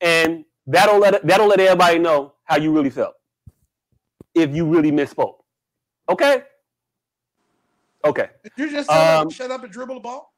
[0.00, 3.14] and that'll let that'll let everybody know how you really felt.
[4.34, 5.36] If you really misspoke,
[6.08, 6.42] okay,
[8.04, 8.30] okay.
[8.42, 10.32] Did you just shut, Um, up, shut up and dribble the ball?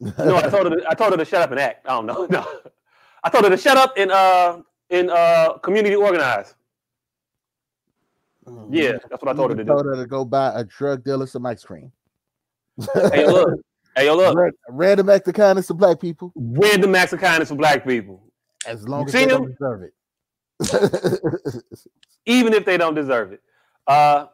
[0.18, 0.78] No, I told her.
[0.78, 1.86] To, I told her to shut up and act.
[1.86, 2.26] I don't know.
[2.30, 2.46] No,
[3.22, 6.54] I told her to shut up and uh and uh community organize.
[8.70, 9.72] Yeah, that's what I told her to You do.
[9.72, 11.92] Told her to go buy a drug dealer some ice cream.
[13.12, 13.60] Hey, look.
[13.96, 14.36] Hey, yo, look.
[14.36, 17.86] Ran- Random act of kindness to black people, We're the max of kindness for black
[17.86, 18.22] people,
[18.66, 19.42] as long You as seen they him?
[19.42, 21.62] don't deserve it.
[22.26, 23.40] even if they don't deserve it.
[23.86, 24.26] Uh,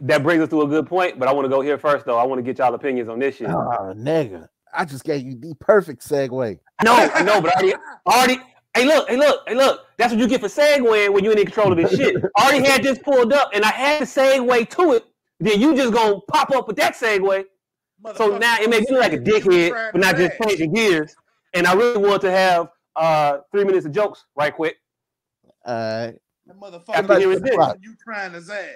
[0.00, 2.18] that brings us to a good point, but I want to go here first, though.
[2.18, 3.50] I want to get y'all opinions on this shit.
[3.50, 4.48] oh, nigga.
[4.72, 6.58] I just gave you the perfect segue.
[6.84, 7.74] No, I know, but I already,
[8.06, 8.38] already.
[8.78, 9.86] Hey, look, hey, look, hey, look.
[9.96, 12.14] That's what you get for segueing when you ain't in control of this shit.
[12.36, 15.04] I already had this pulled up, and I had to segue to it.
[15.40, 17.44] Then you just gonna pop up with that segue.
[18.14, 20.48] So now it makes me like a dickhead for not just act.
[20.48, 21.16] changing gears.
[21.54, 24.76] And I really want to have uh three minutes of jokes right quick.
[25.64, 26.14] All right.
[26.46, 26.56] That
[26.94, 27.74] After motherfucker, hearing this.
[27.82, 28.68] you trying to zag.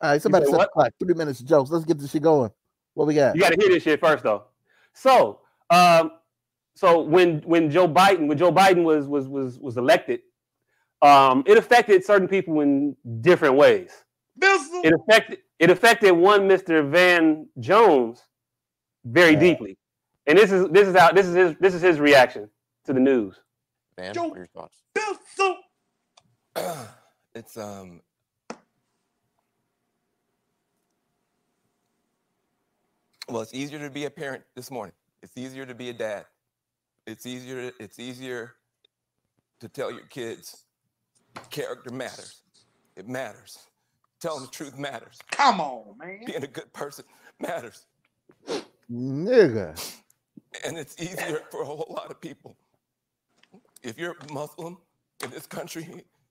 [0.00, 0.22] All right.
[0.22, 0.70] Somebody said set what?
[0.70, 0.92] clock.
[0.98, 1.70] Three minutes of jokes.
[1.70, 2.50] Let's get this shit going.
[2.94, 3.36] What we got?
[3.36, 4.44] You got to hear this shit first, though.
[4.94, 5.40] So,
[5.70, 6.12] um,
[6.78, 10.20] so when when Joe Biden when Joe Biden was was was was elected,
[11.02, 13.90] um, it affected certain people in different ways.
[14.40, 14.84] Bizzle.
[14.84, 16.88] It affected it affected one Mr.
[16.88, 18.22] Van Jones
[19.04, 19.40] very Yeah.
[19.40, 19.76] deeply,
[20.28, 22.48] and this is this is how this is his this is his reaction
[22.84, 23.40] to the news.
[23.96, 24.80] Man, Joe- what are your thoughts?
[24.94, 25.56] Bizzle.
[27.34, 28.02] it's um
[33.28, 36.24] well it's easier to be a parent this morning it's easier to be a dad
[37.08, 38.54] it's easier it's easier
[39.60, 40.64] to tell your kids
[41.50, 42.42] character matters
[42.96, 43.58] it matters
[44.20, 46.20] telling the truth matters Come on, man.
[46.26, 47.04] being a good person
[47.40, 47.86] matters
[48.90, 49.74] Nigga.
[50.66, 52.56] and it's easier for a whole lot of people.
[53.82, 54.78] If you're Muslim
[55.22, 55.86] in this country,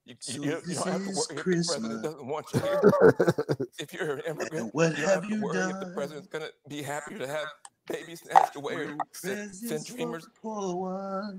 [0.06, 2.46] you, you, you don't- you don't have to this worry if the president doesn't want
[2.54, 2.82] you here.
[3.80, 6.28] If you're an immigrant, what you don't have have to you worry if the president's
[6.30, 7.48] gonna be happy to have
[7.88, 10.28] babies snatched away or send, send Presents for dreamers.
[10.42, 11.38] poor.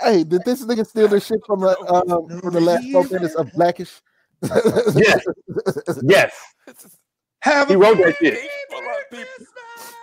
[0.00, 3.34] Hey, did this nigga steal this shit from the um, from the last four minutes
[3.34, 4.00] of Blackish?
[4.96, 5.24] Yes,
[6.02, 6.34] yes.
[6.66, 6.86] It's
[7.42, 8.34] Have He a wrote that shit.
[8.34, 9.46] Merry for of people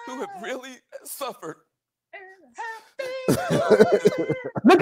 [0.08, 1.58] who have really suffered.
[3.30, 3.40] Look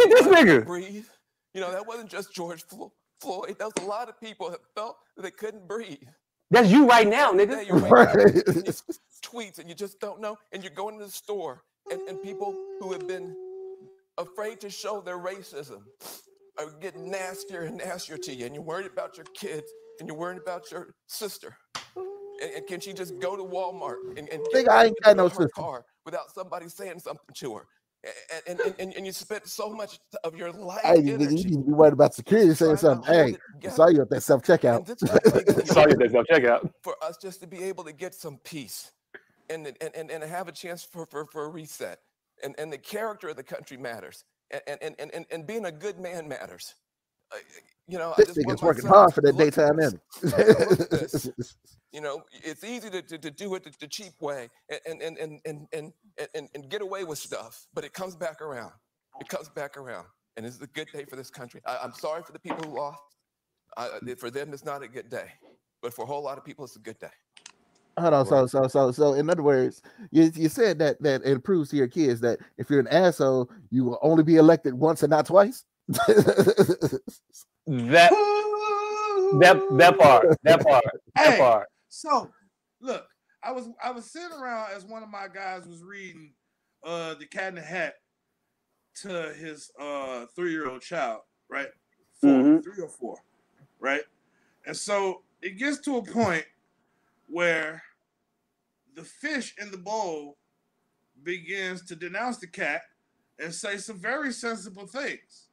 [0.01, 0.65] at this nigga.
[0.65, 1.05] breathe.
[1.53, 3.57] You know, that wasn't just George Flo- Floyd.
[3.59, 5.97] That was a lot of people that felt that they couldn't breathe.
[6.51, 7.51] That's you right now, nigga.
[7.51, 8.73] day you're waking up and you
[9.23, 12.53] tweets and you just don't know, and you're going to the store, and, and people
[12.79, 13.33] who have been
[14.17, 15.81] afraid to show their racism
[16.59, 19.67] are getting nastier and nastier to you, and you're worried about your kids,
[19.99, 21.55] and you're worried about your sister.
[21.85, 25.29] And, and can she just go to Walmart and, and get I ain't got no
[25.29, 25.47] sister.
[25.55, 27.65] car without somebody saying something to her?
[28.05, 31.27] A- And, and, and, and you spent so much of your life Hey, nigga, you
[31.27, 33.13] need to be worried about security saying something.
[33.13, 33.29] Hey,
[33.61, 34.85] it I saw you at that self checkout.
[34.85, 36.71] this just takes Sorry, time that's self checkout.
[36.81, 38.91] for us just to be able to get some peace
[39.49, 41.99] and, and, and, and have a chance for, for, for a reset.
[42.43, 44.23] And, and the character of the country matters.
[44.49, 46.73] And, and, and, and, and being a good man matters.
[47.87, 49.99] You know, I This just want nigga's working hard for that daytime in.
[51.93, 55.17] You know, it's easy to, to, to do it the, the cheap way and, and,
[55.17, 55.93] and, and, and,
[56.33, 58.71] and, and, get away with stuff, but it comes back around.
[59.19, 60.05] It comes back around.
[60.37, 61.59] And it's a good day for this country.
[61.65, 63.01] I, I'm sorry for the people who lost.
[63.75, 65.33] Uh, for them, it's not a good day.
[65.81, 67.11] But for a whole lot of people, it's a good day.
[67.97, 68.25] Hold on.
[68.25, 71.75] So so so so in other words, you, you said that that it proves to
[71.75, 75.25] your kids that if you're an asshole, you will only be elected once and not
[75.25, 75.65] twice.
[77.67, 78.11] That
[79.33, 80.83] that that part, that part,
[81.15, 81.37] that Hey.
[81.37, 81.67] part.
[81.89, 82.31] So,
[82.79, 83.07] look,
[83.43, 86.33] I was I was sitting around as one of my guys was reading
[86.83, 87.95] uh the Cat in the Hat
[89.01, 91.69] to his uh three year old child, right?
[92.21, 92.63] 4 Mhm.
[92.63, 93.17] three or four,
[93.79, 94.03] right?
[94.65, 96.45] And so it gets to a point
[97.27, 97.81] where
[98.95, 100.37] the fish in the bowl
[101.23, 102.81] begins to denounce the cat
[103.39, 105.47] and say some very sensible things.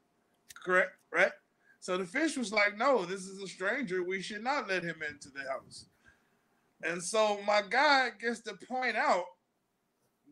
[0.64, 0.92] Correct?
[1.12, 1.32] Right?
[1.80, 4.02] So the fish was like, no, this is a stranger.
[4.02, 5.86] We should not let him into the house.
[6.82, 9.24] And so my guy gets to point out,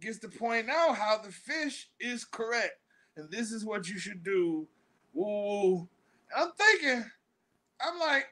[0.01, 2.75] gets to point out how the fish is correct.
[3.17, 4.67] And this is what you should do.
[5.17, 5.89] Ooh.
[6.37, 7.05] I'm thinking,
[7.81, 8.27] I'm like,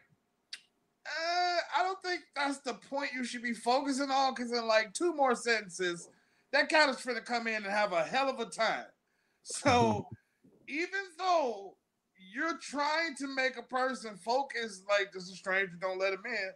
[1.07, 4.92] uh, I don't think that's the point you should be focusing on because in like
[4.92, 6.09] two more sentences,
[6.53, 8.86] that cat is going to come in and have a hell of a time.
[9.42, 10.09] So
[10.68, 11.76] even though
[12.33, 16.22] you're trying to make a person focus like this is a stranger, don't let him
[16.27, 16.51] in.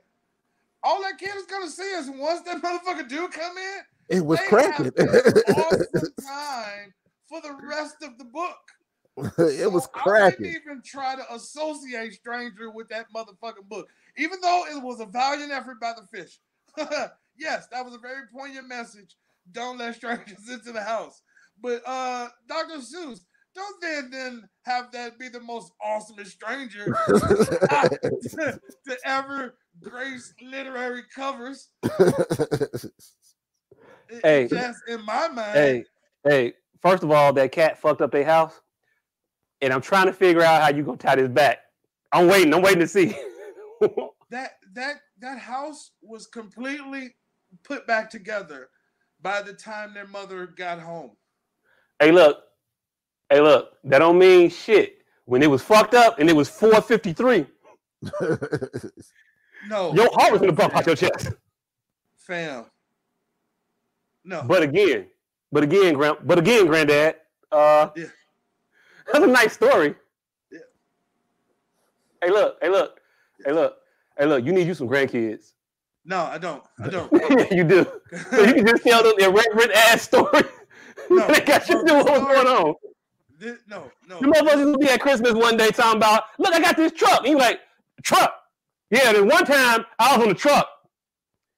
[0.83, 4.41] All that kid is gonna see is once that motherfucker do come in, it was
[4.43, 4.93] cracking.
[5.51, 6.95] awesome time
[7.29, 8.57] for the rest of the book.
[9.39, 10.45] it was So I cracking.
[10.45, 15.07] didn't even try to associate stranger with that motherfucking book, even though it was a
[15.07, 16.39] valiant effort by the fish.
[17.39, 19.17] yes, that was a very poignant message.
[19.53, 21.23] Don't let strangers into the house.
[21.61, 22.79] But uh Dr.
[22.79, 23.21] Seuss,
[23.59, 31.03] don't then then have that be the most awesome stranger to, to ever grace literary
[31.15, 31.69] covers.
[31.83, 32.93] It-
[34.11, 34.49] it Hey.
[34.49, 35.53] just in my mind.
[35.55, 35.85] Hey,
[36.25, 36.53] hey.
[36.81, 38.59] First of all, that cat fucked up a house,
[39.61, 41.59] and I'm trying to figure out how you gonna tie this back.
[42.13, 42.55] I'm waiting.
[42.55, 43.15] I'm waiting to see.
[44.31, 47.15] that that that house was completely
[47.65, 48.71] put back together
[49.21, 51.11] by the time their mother got home.
[52.01, 52.39] hey, look.
[53.31, 53.75] Hey, look.
[53.85, 55.03] That don't mean shit.
[55.27, 57.47] When it was fucked up and it was 453,
[59.69, 61.31] No, your heart was gonna bump out your chest.
[62.17, 62.65] fam.
[64.25, 65.07] No, But again,
[65.53, 67.17] but again, grand, but again, granddad.
[67.51, 68.07] Uh, Yeah.
[69.13, 69.95] that's a nice story.
[70.53, 70.59] Yeah.
[72.23, 72.57] Hey, look.
[72.63, 73.01] Hey, look.
[73.45, 73.77] Hey, look.
[74.19, 74.45] Hey, look.
[74.45, 75.53] You need you some grandkids.
[76.05, 76.63] no, I don't.
[76.83, 77.11] I don't.
[77.51, 77.87] you do.
[78.31, 80.43] So you can just tell them irreverent ass story.
[81.11, 82.75] No, that got you doing what's going on.
[83.41, 84.21] Thi- no, no.
[84.21, 87.21] The motherfuckers will be at Christmas one day talking about, look, I got this truck.
[87.21, 87.61] And you like,
[88.03, 88.35] truck.
[88.91, 90.69] Yeah, then one time I was on the truck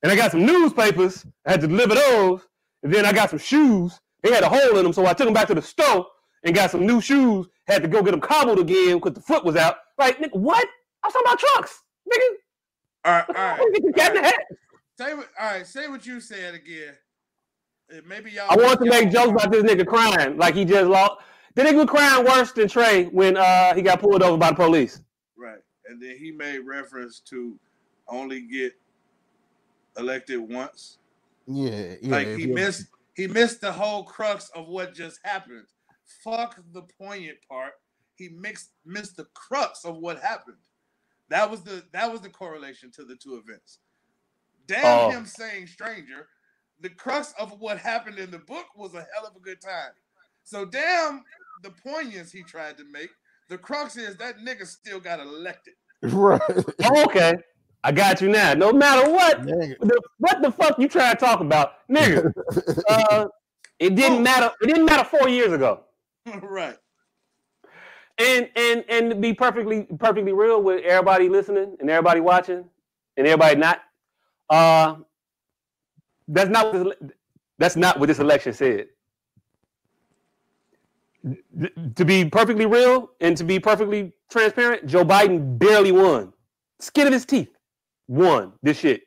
[0.02, 1.24] and I got some newspapers.
[1.46, 2.46] I had to deliver those.
[2.82, 4.00] And then I got some shoes.
[4.22, 4.92] They had a hole in them.
[4.92, 6.06] So I took them back to the store
[6.44, 7.46] and got some new shoes.
[7.66, 9.76] Had to go get them cobbled again because the foot was out.
[9.98, 10.66] Like, nigga, what?
[11.02, 11.82] I was talking about trucks.
[12.12, 12.20] Nigga,
[13.04, 13.58] All right, all right.
[13.60, 14.34] what the fuck you got in the all right.
[14.98, 15.66] Say what, all right.
[15.66, 16.94] Say what you said again.
[18.06, 18.46] Maybe y'all.
[18.50, 21.20] I want to make jokes about this nigga crying like he just lost.
[21.54, 24.56] The nigga was crying worse than Trey when uh, he got pulled over by the
[24.56, 25.02] police.
[25.36, 27.58] Right, and then he made reference to
[28.08, 28.72] only get
[29.96, 30.98] elected once.
[31.46, 32.10] yeah, yeah.
[32.10, 35.66] like he you- missed he missed the whole crux of what just happened.
[36.24, 37.72] Fuck the poignant part.
[38.14, 40.56] He mixed missed the crux of what happened.
[41.28, 43.78] That was the that was the correlation to the two events.
[44.66, 45.10] Damn Oh.
[45.10, 46.28] him saying stranger.
[46.80, 49.90] The crux of what happened in the book was a hell of a good time.
[50.44, 51.22] So damn
[51.62, 53.10] the poignance he tried to make.
[53.48, 55.74] The crux is that nigga still got elected.
[56.02, 56.40] right.
[56.84, 57.34] Oh, okay,
[57.82, 58.54] I got you now.
[58.54, 62.32] No matter what, the, what the fuck you trying to talk about, nigga?
[62.88, 63.28] Uh,
[63.78, 64.52] it didn't matter.
[64.60, 65.80] It didn't matter four years ago.
[66.42, 66.76] right.
[68.18, 72.64] And and and to be perfectly perfectly real with everybody listening and everybody watching
[73.16, 73.80] and everybody not,
[74.50, 74.96] uh,
[76.28, 77.10] that's not what this,
[77.58, 78.88] that's not what this election said.
[81.24, 86.32] Th- To be perfectly real and to be perfectly transparent, Joe Biden barely won.
[86.80, 87.50] Skin of his teeth,
[88.08, 89.02] won this shit.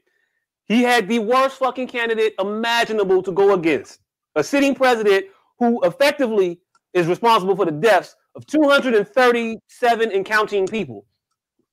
[0.65, 3.99] He had the worst fucking candidate imaginable to go against.
[4.35, 5.25] A sitting president
[5.59, 6.59] who effectively
[6.93, 11.05] is responsible for the deaths of 237 and counting people.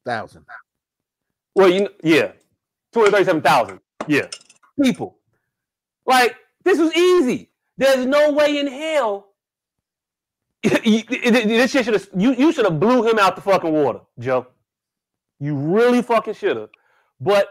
[0.05, 0.45] Thousand.
[1.55, 2.33] Well, you know, yeah,
[2.93, 3.81] 237,000.
[4.07, 4.29] Yeah,
[4.83, 5.19] people.
[6.07, 7.51] Like, this was easy.
[7.77, 9.30] There's no way in hell.
[10.63, 14.47] This shit should have you, you should have blew him out the fucking water, Joe.
[15.39, 16.69] You really fucking should have.
[17.21, 17.49] But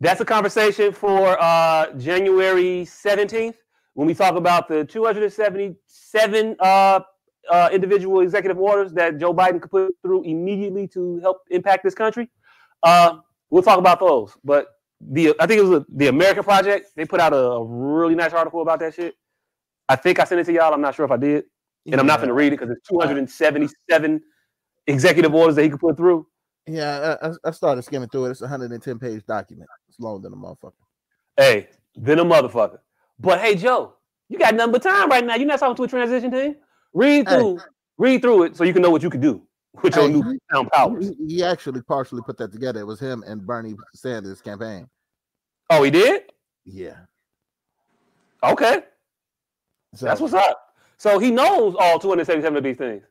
[0.00, 3.54] that's a conversation for uh, January 17th
[3.94, 7.00] when we talk about the 277 uh,
[7.50, 11.94] uh, individual executive orders that Joe Biden could put through immediately to help impact this
[11.94, 12.28] country.
[12.82, 13.18] Uh,
[13.50, 14.36] we'll talk about those.
[14.44, 14.66] But
[15.00, 16.88] the I think it was a, the American Prospect.
[16.96, 19.14] They put out a, a really nice article about that shit.
[19.88, 20.72] I think I sent it to y'all.
[20.72, 21.44] I'm not sure if I did,
[21.90, 24.22] and I'm not going to read it because it's uh, 277
[24.86, 26.26] executive orders that he could put through.
[26.66, 28.30] Yeah, I, I- started skimming through it.
[28.30, 29.68] It's a 110 page document.
[29.88, 30.72] It's longer than a motherfucker.
[31.36, 32.78] Hey, than a motherfucker.
[33.18, 33.94] But hey, Joe,
[34.28, 35.34] you got nothing but time right now.
[35.36, 36.56] You're not talking to a transition team.
[36.94, 37.36] Read Hey.
[37.38, 37.58] through,
[37.98, 39.42] read through it so you can know what you can do
[39.82, 41.12] with your Hey, new town powers.
[41.18, 42.80] He, he actually partially put that together.
[42.80, 44.88] It was him and Bernie Sanders' campaign.
[45.70, 46.22] Oh, he did.
[46.64, 46.96] Yeah.
[48.42, 48.82] Okay,
[49.94, 50.73] So, that's what's up.
[50.96, 53.02] So he knows all 277 of these things.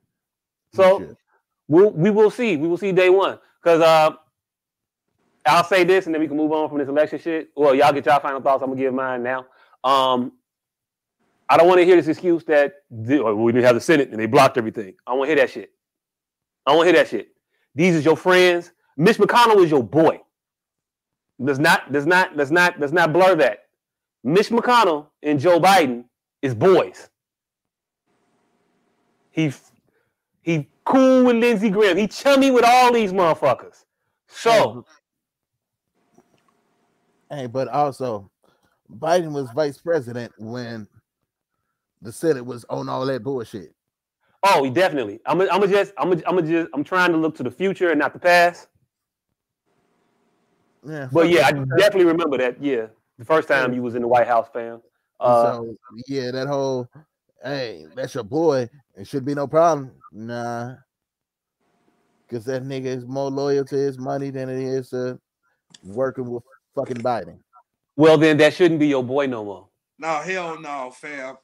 [0.73, 1.15] So
[1.67, 2.57] we'll we will see.
[2.57, 3.39] We will see day one.
[3.61, 4.15] Because uh,
[5.45, 7.49] I'll say this, and then we can move on from this election shit.
[7.55, 8.61] Well, y'all get y'all final thoughts.
[8.63, 9.45] I'm gonna give mine now.
[9.83, 10.33] Um,
[11.49, 14.09] I don't want to hear this excuse that the, oh, we didn't have the Senate
[14.09, 14.95] and they blocked everything.
[15.05, 15.71] I want to hear that shit.
[16.65, 17.27] I want to hear that shit.
[17.75, 18.71] These is your friends.
[18.97, 20.21] Mitch McConnell is your boy.
[21.43, 23.65] Does not does not does not does not blur that.
[24.23, 26.05] Mitch McConnell and Joe Biden
[26.41, 27.09] is boys.
[29.33, 29.51] He
[30.43, 31.97] he cool with Lindsey Graham.
[31.97, 33.83] He chummy with all these motherfuckers.
[34.27, 34.85] So
[37.29, 38.29] Hey, but also,
[38.99, 40.87] Biden was vice president when
[42.01, 43.73] the Senate was on all that bullshit.
[44.43, 45.19] oh, he definitely.
[45.25, 47.49] I'm I'm gonna just I'm gonna, I'm gonna just I'm trying to look to the
[47.49, 48.67] future and not the past.
[50.85, 52.61] Yeah, But yeah, I definitely remember that.
[52.61, 54.81] Yeah, the first time you was in the White House, fam.
[55.19, 55.75] Uh, so
[56.07, 56.87] yeah, that whole
[57.43, 58.69] hey, that's your boy.
[58.95, 59.91] It should be no problem.
[60.11, 60.75] Nah,
[62.27, 65.19] because that nigga is more loyal to his money than it is to
[65.83, 66.43] working with
[66.75, 67.39] fucking Biden.
[67.95, 69.67] well, then that shouldn't be your boy no more.
[69.99, 71.37] No, hell no, fam.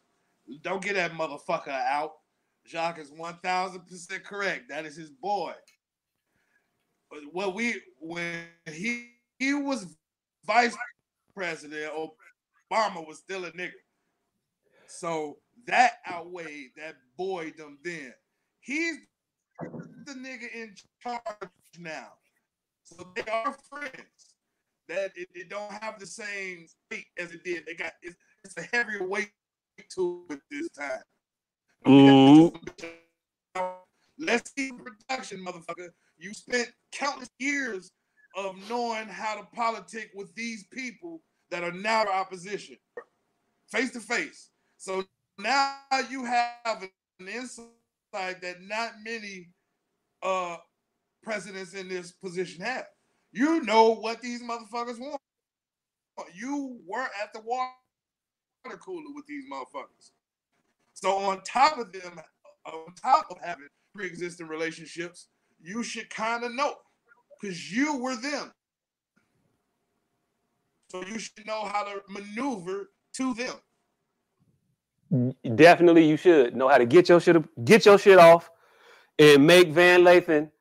[0.62, 2.12] Don't get that motherfucker out.
[2.68, 4.70] Jacques is one thousand percent correct.
[4.70, 5.54] That is his boy.
[7.34, 9.96] Well, we when he he was
[10.46, 10.76] vice
[11.36, 13.72] president, Obama was still a nigga.
[14.88, 15.38] So
[15.70, 18.14] that outweighed that boydom then.
[18.60, 18.98] He's
[20.06, 21.22] the nigga in charge
[21.80, 22.14] now.
[22.84, 24.36] So they are friends.
[24.88, 27.66] That it, it don't have the same weight as it did.
[27.68, 29.30] They got it's, it's a heavier weight
[29.96, 31.04] to it this time.
[31.86, 32.56] Mhm.
[34.18, 35.90] Let's see production, motherfucker.
[36.18, 37.92] You spent countless years
[38.36, 42.78] of knowing how to politic with these people that are now opposition,
[43.72, 44.50] face to face.
[44.78, 45.04] So
[45.40, 45.76] now
[46.10, 46.84] you have
[47.20, 47.68] an insight
[48.14, 49.50] that not many
[50.22, 50.58] uh
[51.24, 52.86] presidents in this position have.
[53.32, 55.22] You know what these motherfuckers want.
[56.34, 57.72] You were at the water
[58.80, 60.12] cooler with these motherfuckers.
[60.94, 62.20] So on top of them,
[62.66, 65.28] on top of having pre-existing relationships,
[65.62, 66.76] you should kind of know
[67.40, 68.52] because you were them.
[70.90, 73.56] So you should know how to maneuver to them.
[75.56, 78.50] Definitely, you should know how to get your shit get your shit off
[79.18, 80.52] and make Van Lathan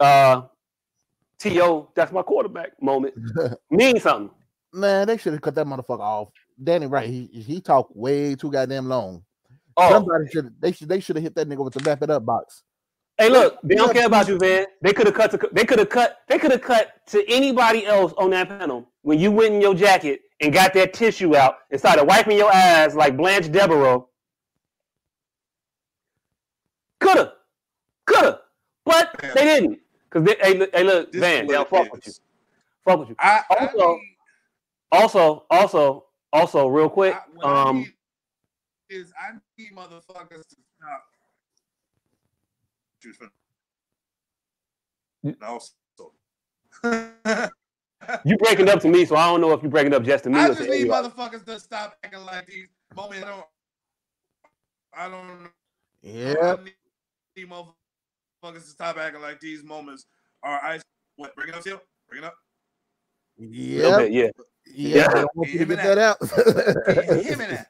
[0.00, 0.42] uh
[1.40, 3.14] to that's my quarterback moment
[3.70, 4.30] mean something.
[4.72, 6.30] Man, they should have cut that motherfucker off.
[6.62, 7.08] Danny, right?
[7.08, 9.22] He he talked way too goddamn long.
[9.76, 12.10] Oh, Somebody should they should they should have hit that nigga with the wrap it
[12.10, 12.64] up box.
[13.16, 14.66] hey, look, they don't care about you, Van.
[14.82, 15.30] They could have cut.
[15.30, 16.18] To, they could have cut.
[16.28, 19.74] They could have cut to anybody else on that panel when you went in your
[19.74, 24.08] jacket and got that tissue out and started wiping your eyes like Blanche Devereaux.
[27.00, 27.34] Coulda,
[28.06, 28.40] coulda,
[28.84, 29.80] but they didn't.
[30.10, 32.12] Cause they, hey, look, hey, look, Van, they'll fuck it with you.
[32.84, 33.16] Fuck with you.
[33.18, 34.00] I, I Also-
[34.90, 37.14] Also, also, also, real quick.
[37.14, 37.92] I, what I Um, need
[38.88, 41.04] is I need motherfuckers to stop.
[43.02, 43.28] Choose for-
[45.22, 45.60] No,
[45.96, 46.12] so.
[48.24, 50.30] You breaking up to me, so I don't know if you breaking up just to
[50.30, 51.08] me I or just to need everybody.
[51.08, 53.24] motherfuckers to stop acting like these moments.
[53.24, 53.44] I don't.
[54.96, 55.26] I don't.
[55.44, 55.50] know.
[56.02, 56.64] Yeah, I
[57.36, 60.06] need motherfuckers to stop acting like these moments
[60.42, 60.82] are ice.
[61.16, 61.34] What?
[61.34, 61.80] Bring it up, Phil.
[62.08, 62.34] Bring it up.
[63.36, 64.22] Yeah, bit, yeah.
[64.66, 64.96] yeah.
[64.96, 65.08] Yeah.
[65.14, 66.18] I want you to Him get and that out.
[66.20, 67.68] Can you hear that?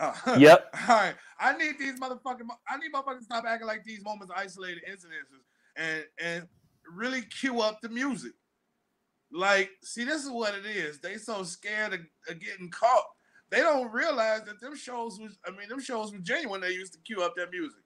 [0.00, 0.14] Oh.
[0.38, 0.74] Yep.
[0.88, 1.14] All right.
[1.40, 2.44] I need these motherfucking.
[2.44, 5.42] mo- I need motherfuckers to stop acting like these moments are isolated incidences
[5.76, 6.48] and and
[6.92, 8.32] really cue up the music.
[9.32, 11.00] Like, see, this is what it is.
[11.00, 13.04] They so scared of, of getting caught.
[13.50, 15.38] They don't realize that them shows was.
[15.46, 16.60] I mean, them shows were genuine.
[16.60, 17.82] They used to cue up that music.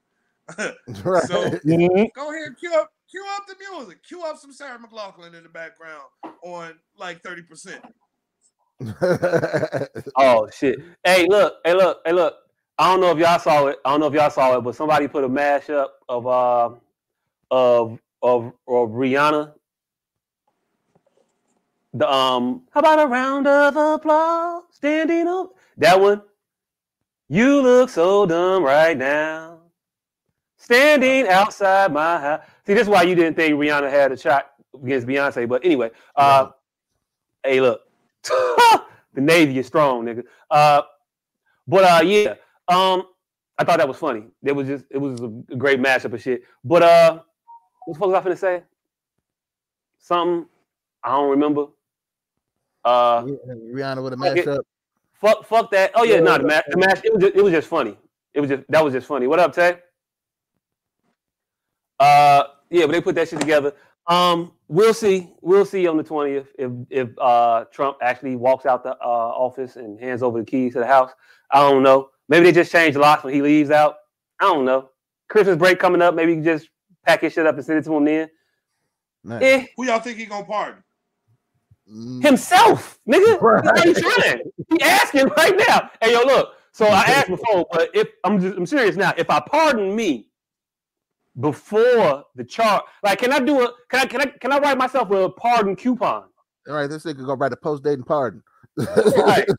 [1.05, 1.23] right.
[1.25, 2.09] So- Mhm.
[2.15, 4.03] Go ahead, cue up, cue up the music.
[4.07, 6.03] Cue up some Sarah McLachlan in the background
[6.43, 7.83] on like thirty percent.
[10.17, 10.81] Oh shit.
[11.05, 11.55] Hey, look.
[11.65, 12.01] Hey, look.
[12.05, 12.35] Hey, look.
[12.79, 13.79] I don't know if y'all saw it.
[13.85, 16.71] I don't know if y'all saw it, but somebody put a mashup of uh
[17.51, 19.53] of of of Rihanna
[21.95, 24.65] The um, how about a round of applause?
[24.71, 25.55] Standing up.
[25.77, 26.23] That one.
[27.29, 29.61] You look so dumb right now.
[30.57, 32.41] Standing outside my house.
[32.67, 35.49] See, this is why you didn't think Rihanna had a shot against Beyonce.
[35.49, 36.51] But anyway, uh,
[37.43, 37.81] hey, look,
[38.23, 38.83] the
[39.21, 40.25] Navy is strong, nigga.
[40.51, 40.83] Uh,
[41.67, 42.35] but uh, yeah,
[42.69, 43.05] um,
[43.59, 44.25] I thought that was funny.
[44.45, 46.43] It was just, it was a great mashup of shit.
[46.65, 47.21] But uh,
[47.87, 48.63] what the fuck was I finna say?
[49.99, 50.47] Something
[51.03, 51.67] I don't remember.
[52.85, 54.47] Uh, Rihanna with a Fuck it.
[54.47, 54.63] mashup.
[55.15, 55.93] fuck, fuck that.
[55.95, 57.01] Oh yeah, Yeah, no, the match, the match.
[57.05, 57.97] It was, just, it was just funny.
[58.35, 59.27] It was just that was just funny.
[59.27, 59.79] What up, Tay?
[62.01, 63.73] Uh, yeah, but they put that shit together.
[64.09, 65.31] Um, we'll see.
[65.41, 69.77] We'll see on the twentieth if if uh Trump actually walks out the uh office
[69.77, 71.13] and hands over the keys to the house.
[71.51, 72.11] I don't know.
[72.29, 73.97] Maybe they just change the locks when he leaves out.
[74.41, 74.91] I don't know.
[75.29, 76.15] Christmas break coming up.
[76.15, 76.69] Maybe you can just
[77.07, 78.31] pack his shit up and send it to him then.
[79.23, 79.43] Nice.
[79.43, 80.83] Eh, Who y'all think he gonna pardon?
[81.93, 83.39] Mm, himself, nigga.
[83.43, 83.65] Right.
[83.65, 84.41] Why you trying?
[84.71, 85.91] He asking right now.
[86.01, 86.55] Hey, yo, look.
[86.73, 89.13] So I asked before, but if I'm just I'm serious now.
[89.19, 90.29] If I pardon me
[91.39, 94.79] before the chart, like, can I do a can I can I can I write
[94.79, 96.25] myself a pardon coupon?
[96.69, 98.43] All right, this nigga gonna write a post dating pardon.
[98.77, 99.47] Right.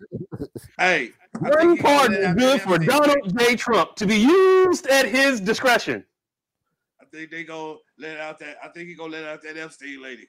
[0.77, 3.55] Hey, One think he gonna pardon is good for Donald J.
[3.55, 6.03] Trump to be used at his discretion.
[6.99, 8.57] I think they go let out that.
[8.63, 10.27] I think he gonna let out that Epstein lady.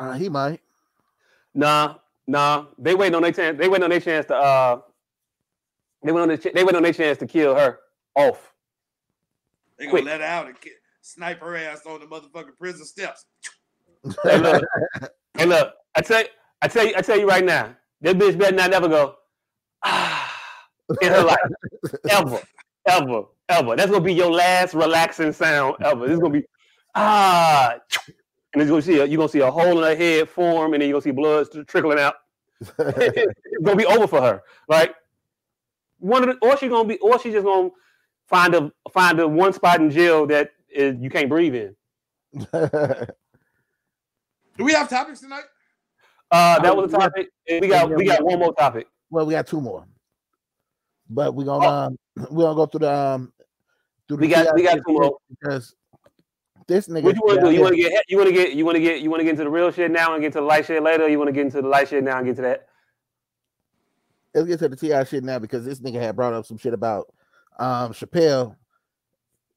[0.00, 0.60] Uh, he might.
[1.54, 1.96] Nah,
[2.26, 2.66] nah.
[2.78, 3.58] They waiting on their chance.
[3.58, 4.80] They waiting on their chance to uh.
[6.02, 7.78] They went on their ch- they waiting on their chance to kill her
[8.14, 8.54] off.
[9.78, 10.04] They gonna Quick.
[10.06, 10.70] let her out and ki-
[11.02, 13.26] snipe her ass on the motherfucking prison steps.
[14.24, 14.64] Hey, look.
[15.36, 15.74] hey, look.
[15.94, 16.28] I tell you,
[16.62, 17.76] I tell you, I tell you right now.
[18.00, 19.16] This bitch better not never go
[19.84, 20.40] ah
[21.02, 21.38] in her life
[22.10, 22.40] ever,
[22.88, 23.76] ever, ever.
[23.76, 26.06] That's gonna be your last relaxing sound ever.
[26.06, 26.44] This is gonna be
[26.94, 27.74] ah,
[28.52, 30.82] and it's gonna see a, you're gonna see a hole in her head form, and
[30.82, 32.14] then you're gonna see blood trickling out.
[32.78, 34.42] it's gonna be over for her.
[34.68, 34.94] Like
[35.98, 37.70] one of the, or she gonna be, or she just gonna
[38.28, 41.76] find a find a one spot in jail that is, you can't breathe in.
[44.56, 45.44] Do we have topics tonight?
[46.30, 47.28] Uh, that was a topic.
[47.48, 48.86] We got we we got got- one more topic.
[49.10, 49.84] well, we got two more,
[51.08, 51.68] but we're gonna Oh.
[51.86, 51.98] um,
[52.30, 53.32] we're gonna go through the um,
[54.06, 55.18] through the We got we got TIC two more.
[55.40, 55.74] because
[56.70, 57.02] this nigga.
[57.02, 57.52] What you want to do?
[57.52, 59.24] You want to get you want to get you want to get you want to
[59.24, 61.04] get into the real shit now and get to the light shit later.
[61.04, 62.66] Or you want to get into the light shit now and get to that?
[64.34, 66.72] let's get to the Ti shit now because this nigga had brought up some shit
[66.72, 67.12] about
[67.58, 68.56] um Chappelle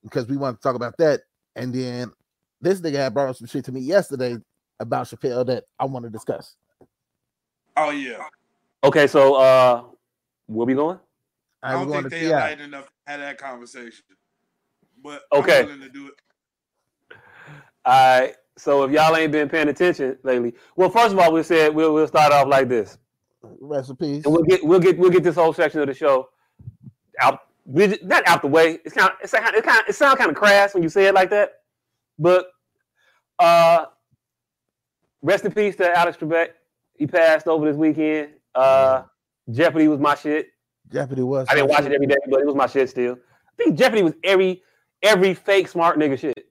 [0.03, 1.21] because we want to talk about that,
[1.55, 2.11] and then
[2.59, 4.37] this nigga had brought up some shit to me yesterday
[4.79, 6.55] about Chappelle that I want to discuss.
[7.77, 8.25] Oh yeah.
[8.83, 9.83] Okay, so uh,
[10.47, 10.99] where we going?
[11.61, 12.25] I don't think they Ti.
[12.25, 14.03] enlightened enough to have that conversation.
[15.01, 15.59] But Okay.
[15.59, 16.13] I'm willing to do it.
[17.85, 18.35] All right.
[18.57, 21.93] So if y'all ain't been paying attention lately, well, first of all, we said we'll
[21.93, 22.97] we'll start off like this,
[23.41, 24.25] Rest in peace.
[24.25, 26.29] and we'll get we'll get we'll get this whole section of the show
[27.19, 27.39] out.
[27.65, 28.79] We not out the way.
[28.85, 31.07] It's kind of it's kind it kind it sounds kind of crass when you say
[31.07, 31.61] it like that,
[32.19, 32.47] but
[33.39, 33.85] uh,
[35.21, 36.49] rest in peace to Alex Trebek.
[36.95, 38.33] He passed over this weekend.
[38.53, 39.03] Uh,
[39.49, 40.49] Jeopardy was my shit.
[40.91, 41.47] Jeopardy was.
[41.49, 43.13] I didn't watch it every day, but it was my shit still.
[43.13, 44.61] I think Jeopardy was every
[45.01, 46.47] every fake smart nigga shit.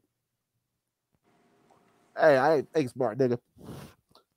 [2.19, 3.39] Hey, I ain't fake smart, nigga.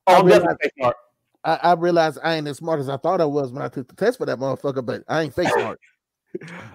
[0.07, 0.95] Oh, I I'm realize- definitely fake smart.
[1.43, 3.87] I, I realized I ain't as smart as I thought I was when I took
[3.87, 5.79] the test for that motherfucker, but I ain't fake smart.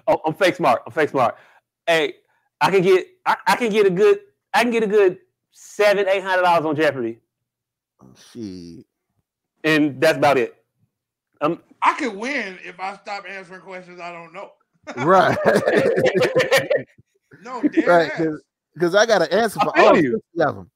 [0.07, 0.81] Oh, I'm fake smart.
[0.87, 1.37] I'm fake smart.
[1.85, 2.15] Hey,
[2.61, 4.19] I can get I, I can get a good
[4.55, 5.19] I can get a good
[5.51, 7.19] seven eight hundred dollars on Jeopardy,
[8.33, 8.85] Shit.
[9.63, 10.55] and that's about it.
[11.41, 14.51] Um, I could win if I stop answering questions I don't know.
[14.95, 15.37] Right.
[17.43, 18.11] No, dead right.
[18.11, 18.27] ass.
[18.73, 20.21] Because I got an answer for feel all you.
[20.39, 20.71] of them.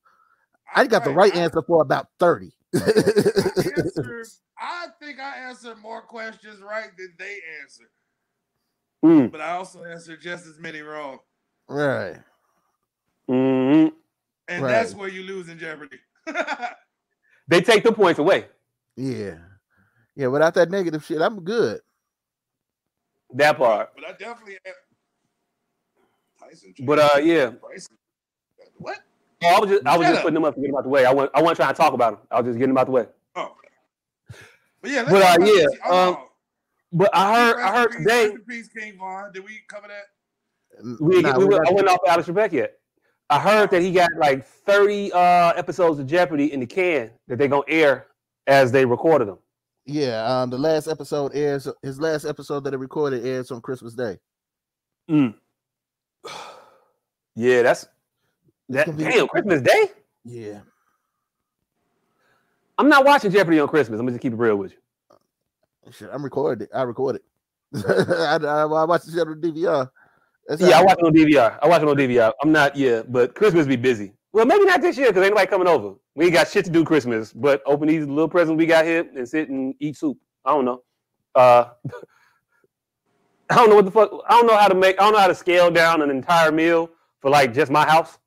[0.76, 2.52] I got the right answer for about 30.
[2.76, 4.28] answered-
[4.58, 7.90] I think I answered more questions right than they answered,
[9.04, 11.20] mm, but I also answered just as many wrong.
[11.68, 12.18] right.
[13.30, 13.92] mhm.
[14.48, 14.72] And Right.
[14.72, 16.00] that's where you lose in Jeopardy.
[17.48, 18.48] They take the points away.
[18.96, 19.38] Yeah.
[20.16, 21.80] Yeah, without that negative shit, I'm good.
[23.36, 23.92] That part.
[23.96, 24.58] but I definitely
[26.40, 26.74] Tyson.
[26.86, 27.50] But uh, yeah.
[27.50, 27.98] Bryson.
[28.78, 29.00] What?
[29.44, 30.24] Oh, I was just I was Shut just up.
[30.24, 31.06] putting them up to get them out the way.
[31.06, 32.28] I want I wasn't trying to talk about them.
[32.32, 33.06] I was just getting them out the way.
[33.36, 33.56] Oh.
[34.82, 35.66] But yeah, But, uh, yeah.
[35.86, 36.28] Oh, um, no.
[36.94, 39.32] But I heard I heard peace- today peace, King Von.
[39.34, 40.04] Did we cover that?
[41.02, 42.78] We, nah, we, we went- I got- went off Alex Trebek yet.
[43.30, 47.38] I heard that he got like 30 uh, episodes of Jeopardy in the can that
[47.40, 48.08] they're gonna air
[48.48, 49.40] as they recorded them.
[49.86, 53.94] yeah, um, the last episode airs his last episode that he recorded airs on Christmas
[53.96, 54.20] Day.
[57.38, 57.86] Yeah, that's
[58.70, 59.90] that damn Christmas Day.
[60.24, 60.60] Yeah.
[62.78, 64.00] I'm not watching Jeopardy on Christmas.
[64.00, 65.92] I'm gonna just keep it real with you.
[65.92, 66.70] Shit, I'm recorded.
[66.74, 67.22] I recorded.
[67.76, 69.90] I, I, I watched the shit on DVR.
[70.48, 71.60] That's Yeah, I watch it on DVR.
[71.62, 72.32] I watch it on DVR.
[72.42, 74.14] I'm not, yeah, but Christmas be busy.
[74.34, 75.96] Well, maybe not this year because ain't nobody coming over.
[76.16, 79.08] We ain't got shit to do Christmas, but open these little presents we got here
[79.16, 80.18] and sit and eat soup.
[80.44, 80.84] I don't know.
[81.34, 81.70] Uh,
[83.50, 84.12] I don't know what the fuck.
[84.28, 85.00] I don't know how to make.
[85.00, 86.90] I don't know how to scale down an entire meal
[87.22, 88.18] for like just my house.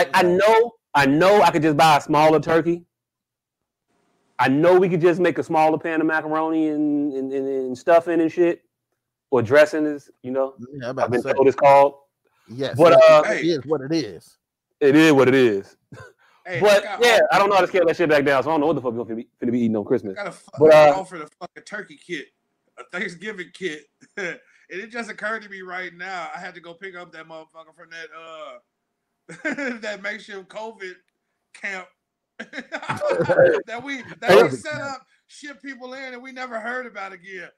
[0.00, 2.84] Like I know, I know I could just buy a smaller turkey.
[4.38, 7.76] I know we could just make a smaller pan of macaroni and and, and, and
[7.78, 8.62] stuffing and shit,
[9.30, 10.54] or dressing is, you know.
[10.58, 11.32] Yeah, I'm I've about to been say.
[11.34, 11.94] told it's called.
[12.48, 14.38] Yes, But, it- uh, it is what it is.
[14.80, 15.76] It is what it is.
[16.46, 18.48] Hey, But got yeah, I don't know how to scale that shit back down, so
[18.48, 20.16] I don't know what the fuck we're gonna be, finna be eating on Christmas.
[20.18, 22.28] I got a fu- But, I uh, offered a fucking turkey kit,
[22.78, 23.84] a Thanksgiving kit,
[24.16, 24.38] and
[24.70, 26.30] it just occurred to me right now.
[26.34, 28.58] I had to go pick up that motherfucker from that uh
[29.80, 30.94] that makeshift COVID
[31.54, 31.86] camp
[32.38, 37.12] that we that we Hey, set up, ship people in, and we never heard about
[37.12, 37.48] again.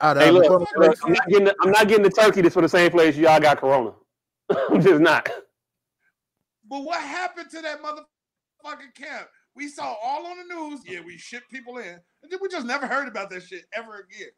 [0.00, 2.54] Out Hey, of look, look, I'm not getting the, I'm not getting the turkey that's
[2.54, 3.92] for the same place y'all got Corona.
[4.70, 5.28] I'm just not.
[6.68, 9.28] But what happened to that motherfucking camp?
[9.56, 10.80] We saw all on the news.
[10.86, 14.06] Yeah, we shipped people in, and then we just never heard about that shit ever
[14.08, 14.28] again.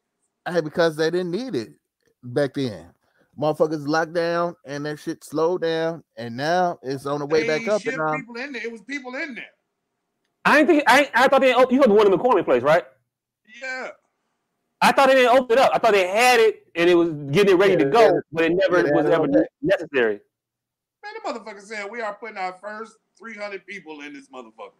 [0.49, 1.73] Hey, because they didn't need it
[2.23, 2.87] back then.
[3.39, 7.47] Motherfuckers locked down and that shit slowed down, and now it's on the way They
[7.59, 7.81] back up.
[7.81, 8.63] shipped And people in there.
[8.63, 9.45] It was people in there.
[10.45, 12.63] I ain't think I, I thought they oh, you heard the one in McCormick place,
[12.63, 12.83] right?
[13.61, 13.89] Yeah.
[14.81, 15.71] I thought they didn't open it up.
[15.73, 18.15] I thought they had it and it was getting it ready Yeah, to go, had
[18.15, 18.23] it.
[18.33, 19.27] but it never Yeah, was ever
[19.61, 20.19] necessary.
[21.01, 24.73] Man, the motherfucker said we are putting our first 300 people in this motherfucker.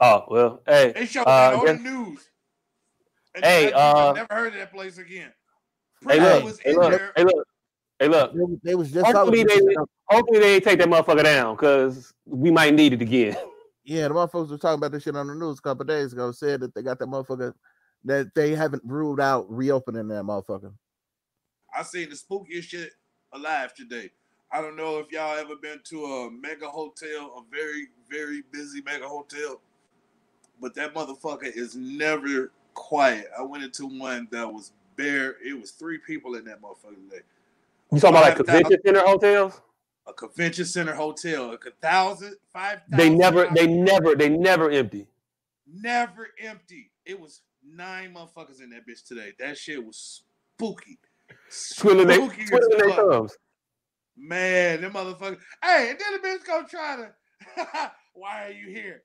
[0.00, 2.30] Oh well, hey, They showed Uh, that on the news.
[3.34, 5.32] And Hey, I uh, never heard of that place again.
[6.08, 7.46] Hey, look, was hey, in look, hey, look,
[7.98, 8.32] hey, look.
[8.34, 9.74] they, was- they was just Hopefully talking- they,
[10.08, 13.36] hopefully they take that motherfucker down because we might need it again.
[13.82, 16.30] Yeah, the motherfuckers were talking about this shit on the news a couple days ago.
[16.30, 17.54] Said that they got that motherfucker
[18.04, 20.72] that they haven't ruled out reopening that motherfucker.
[21.76, 22.90] I seen the spookiest shit
[23.32, 24.10] alive today.
[24.52, 28.80] I don't know if y'all ever been to a mega hotel, a very, very busy
[28.82, 29.60] mega hotel,
[30.60, 33.26] but that motherfucker is never quiet.
[33.36, 35.36] I went into one that was bare.
[35.44, 37.22] It was three people in that motherfucker today.
[37.92, 39.60] You talking about like convention center hotels?
[40.06, 42.98] A convention center hotel, a thousand, five thousand.
[42.98, 45.06] They never, they never, they never empty.
[45.66, 46.90] never empty.
[47.04, 49.32] It was nine motherfuckers in that bitch today.
[49.38, 50.22] That shit was
[50.56, 50.98] spooky.
[51.76, 53.36] Twiddling Spooky twiddling their thumbs.
[54.16, 55.38] Man, them motherfuckers.
[55.62, 57.12] Hey, and then the bitch go try to.
[58.14, 59.02] why are you here?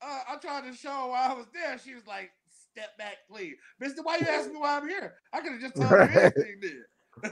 [0.00, 1.78] Uh, I tried to show her why I was there.
[1.78, 2.30] She was like,
[2.78, 4.02] "Step back, please, Mister.
[4.02, 5.14] Why you asking me why I'm here?
[5.32, 6.84] I could have just told you anything then."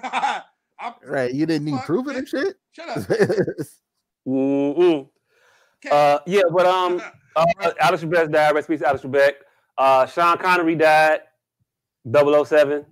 [0.79, 1.33] I'm, Right?
[1.33, 2.57] You didn't need Fuck, proof of that shit.
[2.73, 2.99] shut up.
[4.29, 5.09] Mm-mm.
[5.85, 5.91] Okay.
[5.91, 7.01] Uh, yeah, but um,
[7.37, 7.73] uh, Right.
[7.81, 8.55] Alex Trebek died.
[8.55, 9.33] Rest in peace, Alex Trebek.
[9.79, 11.21] Uh, Sean Connery died.
[12.13, 12.85] 007.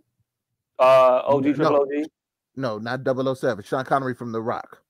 [0.79, 0.83] Uh,
[1.27, 1.53] OG No.
[1.55, 2.07] Triple OG.
[2.57, 3.01] no, not
[3.37, 3.65] 007.
[3.65, 4.81] Sean Connery from The Rock.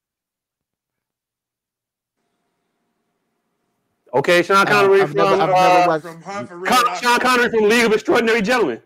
[4.15, 6.87] Okay, Sean Connery I've from never- I've uh, never watched- from Hunt for Red Con-
[6.87, 7.03] October.
[7.03, 8.81] Sean Connery from League of Extraordinary Gentlemen.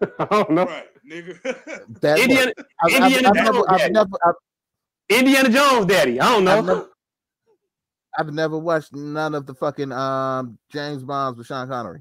[0.18, 0.64] I don't know.
[0.64, 1.80] Right, nigga.
[2.00, 2.52] That Indiana,
[2.82, 3.92] I've, I've- Indiana I've Jones never, I've daddy.
[3.92, 4.34] never, I've,
[5.18, 6.20] Indiana Jones daddy.
[6.20, 6.58] I don't know.
[6.58, 6.88] I've never-
[8.16, 12.00] I've never watched none of the fucking um James Bonds with Sean Connery.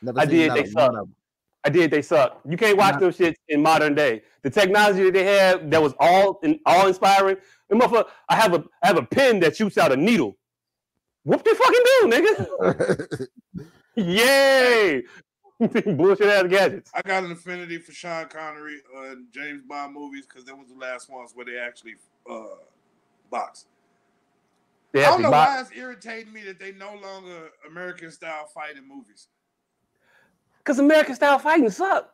[0.00, 0.74] Never I seen did, they suck.
[0.76, 1.14] none of them.
[1.64, 1.90] I did.
[1.92, 2.40] They suck.
[2.48, 4.22] You can't watch those shits in modern day.
[4.42, 7.36] The technology that they have that was all in, all inspiring.
[7.70, 10.36] And motherfucker, I have a I have a pen that shoots out a needle.
[11.24, 13.26] What they fucking do, nigga?
[13.96, 15.02] Yay!
[15.96, 16.90] Bullshit ass gadgets.
[16.94, 20.68] I got an affinity for Sean Connery uh, and James Bond movies because that was
[20.68, 21.94] the last ones where they actually
[22.28, 22.56] uh,
[23.30, 23.68] boxed.
[24.92, 28.46] They I don't know buy- why it's irritating me that they no longer American style
[28.52, 29.28] fighting movies.
[30.64, 32.12] Cause American style fighting suck.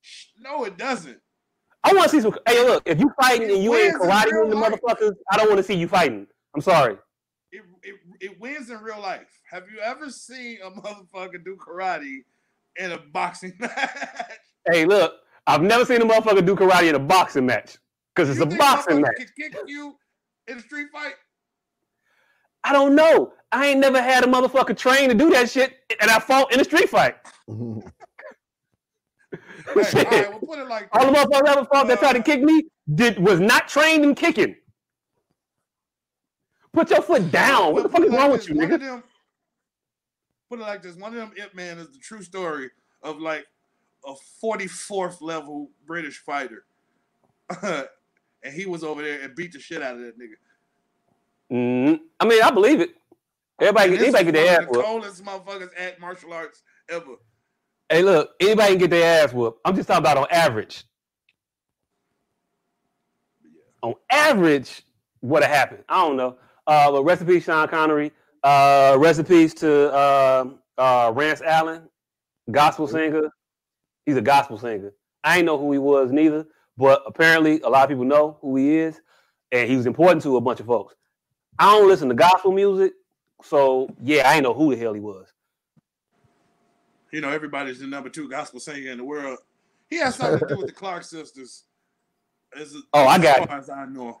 [0.00, 1.18] Sh- No, it doesn't.
[1.84, 2.36] I want to see some.
[2.46, 5.58] Hey, look, if you fighting and you ain't karate in the motherfuckers, I don't want
[5.58, 6.26] to see you fighting.
[6.54, 6.96] I'm sorry.
[7.52, 9.28] It, it it wins in real life.
[9.50, 12.18] Have you ever seen a motherfucker do karate
[12.76, 14.38] in a boxing match?
[14.70, 15.14] Hey, look,
[15.46, 17.78] I've never seen a motherfucker do karate in a boxing match.
[18.14, 19.16] Cause it's You a boxing match.
[19.16, 19.96] Can kick you
[20.48, 21.14] in a street fight?
[22.64, 23.32] I don't know.
[23.52, 26.60] I ain't never had a motherfucker train to do that shit, and I fought in
[26.60, 27.16] a street fight.
[29.74, 32.20] Hey, all right, we'll put it like All the motherfuckers ever fought that tried to
[32.20, 34.54] Uh, kick me did was not trained in kicking.
[36.76, 37.72] Put your foot down.
[37.72, 38.78] What the fuck is wrong with you, nigga?
[38.78, 39.02] them-
[40.50, 42.68] Put it like this: one of them Ip Man is the true story
[43.02, 43.46] of like
[44.06, 44.12] a
[44.44, 46.66] 44th level British fighter,
[47.62, 47.88] and
[48.52, 50.34] he was over there and beat the shit out of that nigga.
[51.50, 52.90] Mm, I mean, I believe it.
[53.58, 54.86] Everybody, And anybody get their ass of the whooped.
[54.86, 57.14] coldest motherfuckers at martial arts ever.
[57.88, 59.60] Hey, look, anybody can get their ass whooped.
[59.64, 60.84] I'm just talking about on average.
[63.82, 64.82] On average,
[65.20, 65.84] what happened?
[65.88, 66.36] I don't know.
[66.66, 68.12] Uh, but rest in peace, Sean Connery.
[68.42, 71.88] Uh, rest in peace to um uh, Rance Allen,
[72.50, 73.30] gospel singer.
[74.04, 74.92] He's a gospel singer.
[75.24, 78.56] I ain't know who he was neither, but apparently a lot of people know who
[78.56, 79.00] he is,
[79.52, 80.94] and he was important to a bunch of folks.
[81.58, 82.92] I don't listen to gospel music,
[83.42, 85.32] so yeah, I ain't know who the hell he was.
[87.12, 89.38] You know, everybody's the number two gospel singer in the world.
[89.88, 91.64] He has something to do with the Clark sisters.
[92.58, 93.48] As, Oh, I as got it.
[93.48, 94.20] far as I know.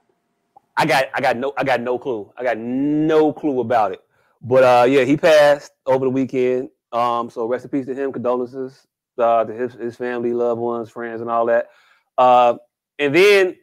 [0.76, 2.32] I got I got no I got no clue.
[2.36, 4.00] I got no clue about it.
[4.42, 6.70] But uh yeah, he passed over the weekend.
[6.92, 8.86] Um so rest in peace to him, condolences
[9.18, 11.68] uh to his, his family, loved ones, friends, and all that.
[12.18, 12.56] Uh
[12.98, 13.56] and then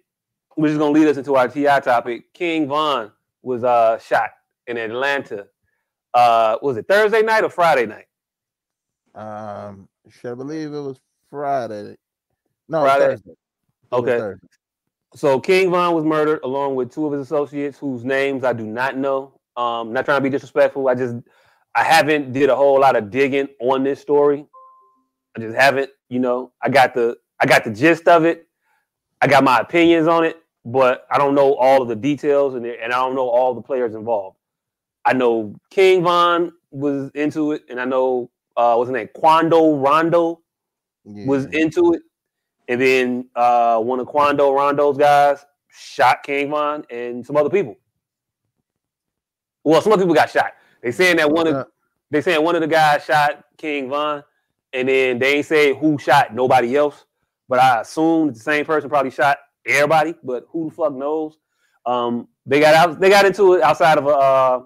[0.58, 2.34] we're just gonna lead us into our TI topic.
[2.34, 3.12] King Von
[3.42, 4.32] was uh shot
[4.68, 5.48] in Atlanta.
[6.14, 8.06] Uh was it Thursday night or Friday night?
[9.16, 11.00] Um, should I believe it was
[11.30, 11.96] Friday?
[12.68, 13.06] No, Friday?
[13.06, 13.32] Thursday.
[13.92, 14.18] Okay.
[14.18, 14.48] Thursday.
[15.16, 18.66] So King Von was murdered along with two of his associates whose names I do
[18.66, 19.40] not know.
[19.56, 20.88] Um, not trying to be disrespectful.
[20.88, 21.16] I just
[21.76, 24.46] I haven't did a whole lot of digging on this story.
[25.36, 26.52] I just haven't, you know.
[26.62, 28.48] I got the I got the gist of it.
[29.22, 32.66] I got my opinions on it, but I don't know all of the details and
[32.66, 34.38] and I don't know all the players involved.
[35.06, 39.10] I know King Von was into it, and I know uh what's his name?
[39.14, 40.42] Quando Rondo
[41.06, 42.02] was into it.
[42.68, 47.76] And then uh, one of Quando Rondo's guys shot King Von and some other people.
[49.64, 50.54] Well, some other people got shot.
[50.82, 51.68] They saying that one of
[52.12, 54.24] they saying one of the guys shot King Von,
[54.74, 57.06] and then they ain't say who shot nobody else.
[57.50, 60.16] But I assume the same person probably shot everybody.
[60.24, 61.38] But who the fuck knows?
[61.86, 63.00] Um, they got out.
[63.00, 64.64] They got into it outside of a uh,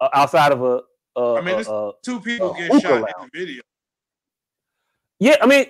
[0.00, 0.82] uh, outside of a.
[1.16, 3.62] Uh, mean, uh, it's- uh, Two people get hookah shot in the video.
[5.18, 5.66] Yeah, I mean,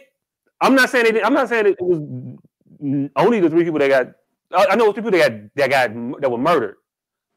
[0.61, 1.24] I'm not saying it.
[1.24, 4.09] I'm not saying it was only the three people that got.
[4.53, 6.77] I I know three people that got that got that were murdered.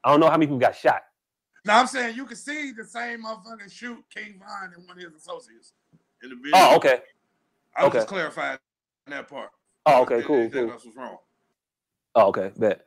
[0.04, 1.02] I don't know how many people got shot.
[1.66, 5.04] Now I'm saying you can see the same motherfucker shoot King Von and one of
[5.04, 5.74] his associates
[6.24, 6.52] in the video.
[6.54, 7.02] Oh, okay.
[7.76, 7.98] I was okay.
[8.00, 8.58] just clarifying
[9.08, 9.50] that part.
[9.86, 10.22] Oh, okay.
[10.22, 10.50] Cool.
[10.50, 10.68] Cool.
[10.68, 11.18] That was wrong.
[12.16, 12.52] Oh, okay.
[12.58, 12.86] Bet.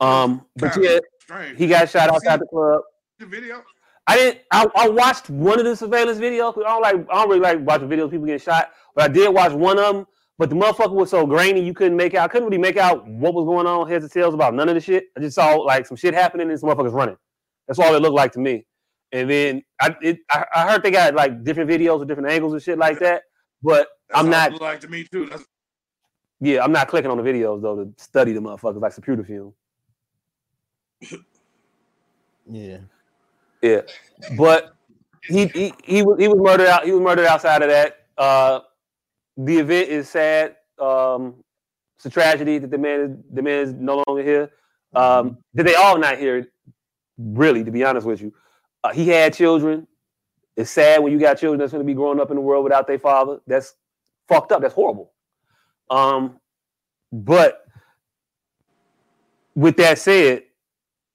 [0.00, 1.58] Um, but yeah, strange.
[1.58, 2.82] he got shot outside the club.
[3.18, 3.62] the video.
[4.10, 4.40] I didn't.
[4.50, 6.58] I, I watched one of the surveillance videos.
[6.58, 6.94] I don't like.
[7.10, 8.70] I don't really like watching videos of people getting shot.
[8.94, 10.06] But I did watch one of them.
[10.36, 12.24] But the motherfucker was so grainy, you couldn't make out.
[12.24, 13.86] I couldn't really make out what was going on.
[13.88, 15.04] Heads and tails about none of the shit.
[15.16, 17.16] I just saw like some shit happening and some motherfuckers running.
[17.68, 18.66] That's all it looked like to me.
[19.12, 22.54] And then I, it, I, I heard they got like different videos with different angles
[22.54, 23.24] and shit like that.
[23.62, 24.54] But That's I'm not.
[24.54, 25.26] it like to me too.
[25.26, 25.44] That's
[26.40, 29.54] Yeah, I'm not clicking on the videos though to study the motherfuckers like computer film.
[32.50, 32.78] yeah.
[33.62, 33.82] Yeah,
[34.36, 34.74] but
[35.22, 36.84] he he he was he was murdered out.
[36.84, 38.06] He was murdered outside of that.
[38.16, 38.60] Uh,
[39.36, 40.56] the event is sad.
[40.78, 41.42] Um,
[41.96, 44.50] it's a tragedy that the man is the man is no longer here.
[44.94, 46.48] Um, that they all not here.
[47.18, 48.32] Really, to be honest with you,
[48.82, 49.86] uh, he had children.
[50.56, 52.64] It's sad when you got children that's going to be growing up in the world
[52.64, 53.40] without their father.
[53.46, 53.74] That's
[54.28, 54.62] fucked up.
[54.62, 55.12] That's horrible.
[55.90, 56.40] Um,
[57.12, 57.66] but
[59.54, 60.44] with that said,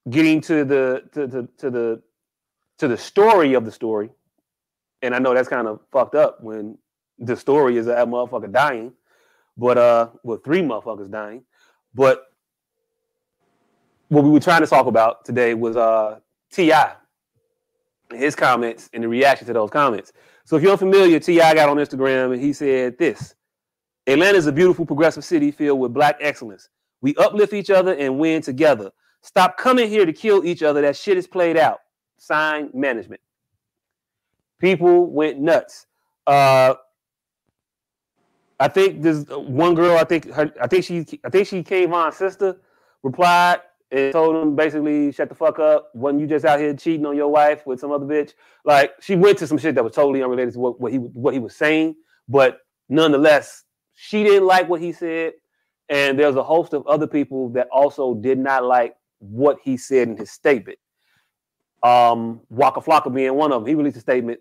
[0.09, 2.01] getting to the to, to, to the
[2.79, 4.09] to the story of the story,
[5.01, 6.77] and I know that's kind of fucked up when
[7.19, 8.93] the story is a motherfucker dying,
[9.57, 11.43] but uh, well, three motherfuckers dying.
[11.93, 12.25] But
[14.09, 16.19] what we were trying to talk about today was uh
[16.51, 16.73] Ti,
[18.13, 20.13] his comments and the reaction to those comments.
[20.45, 23.35] So if you're unfamiliar, Ti got on Instagram and he said this:
[24.07, 26.69] Atlanta is a beautiful, progressive city filled with black excellence.
[27.01, 28.91] We uplift each other and win together.
[29.21, 30.81] Stop coming here to kill each other.
[30.81, 31.79] That shit is played out.
[32.17, 33.21] Sign management.
[34.59, 35.87] People went nuts.
[36.25, 36.75] Uh,
[38.59, 39.97] I think this one girl.
[39.97, 40.51] I think her.
[40.61, 41.05] I think she.
[41.23, 42.57] I think she came on sister.
[43.03, 43.59] Replied
[43.91, 45.91] and told him basically, "Shut the fuck up.
[45.93, 48.33] Wasn't you just out here cheating on your wife with some other bitch?"
[48.63, 51.33] Like she went to some shit that was totally unrelated to what, what he what
[51.33, 51.95] he was saying,
[52.27, 52.59] but
[52.89, 53.63] nonetheless,
[53.93, 55.33] she didn't like what he said,
[55.89, 60.07] and there's a host of other people that also did not like what he said
[60.07, 60.79] in his statement.
[61.85, 63.69] Um, Waka Flocka being one of them.
[63.69, 64.39] He released a statement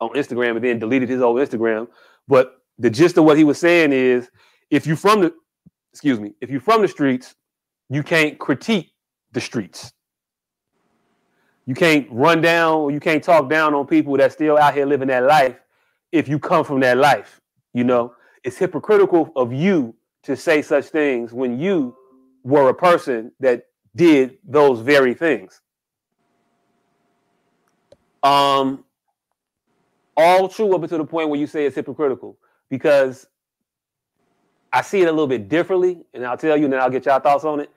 [0.00, 1.88] on Instagram and then deleted his old Instagram.
[2.28, 4.30] But the gist of what he was saying is,
[4.70, 5.34] if you from the,
[5.92, 7.34] excuse me, if you from the streets,
[7.88, 8.92] you can't critique
[9.32, 9.92] the streets.
[11.66, 15.08] You can't run down you can't talk down on people that still out here living
[15.08, 15.56] that life
[16.12, 17.40] if you come from that life.
[17.74, 18.14] You know,
[18.44, 21.96] it's hypocritical of you to say such things when you
[22.44, 23.64] were a person that
[23.96, 25.60] did those very things.
[28.26, 28.84] Um,
[30.16, 32.36] all true up until the point where you say it's hypocritical
[32.68, 33.28] because
[34.72, 37.06] I see it a little bit differently, and I'll tell you, and then I'll get
[37.06, 37.70] y'all thoughts on it.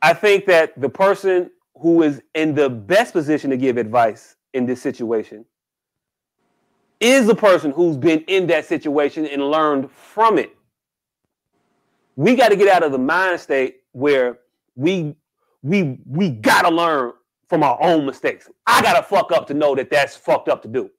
[0.00, 4.66] I think that the person who is in the best position to give advice in
[4.66, 5.44] this situation
[7.00, 10.56] is the person who's been in that situation and learned from it.
[12.14, 14.38] We got to get out of the mind state where
[14.76, 15.16] we
[15.62, 17.14] we we gotta learn
[17.48, 18.48] from our own mistakes.
[18.66, 20.90] I gotta fuck up to know that that's fucked up to do.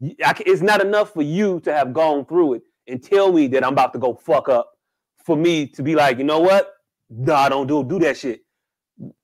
[0.00, 3.72] It's not enough for you to have gone through it and tell me that I'm
[3.72, 4.78] about to go fuck up
[5.24, 6.74] for me to be like, you know what?
[7.32, 8.42] I don't do do that shit.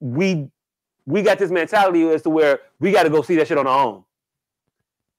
[0.01, 0.49] We
[1.07, 3.67] we got this mentality as to where we got to go see that shit on
[3.67, 4.05] our own.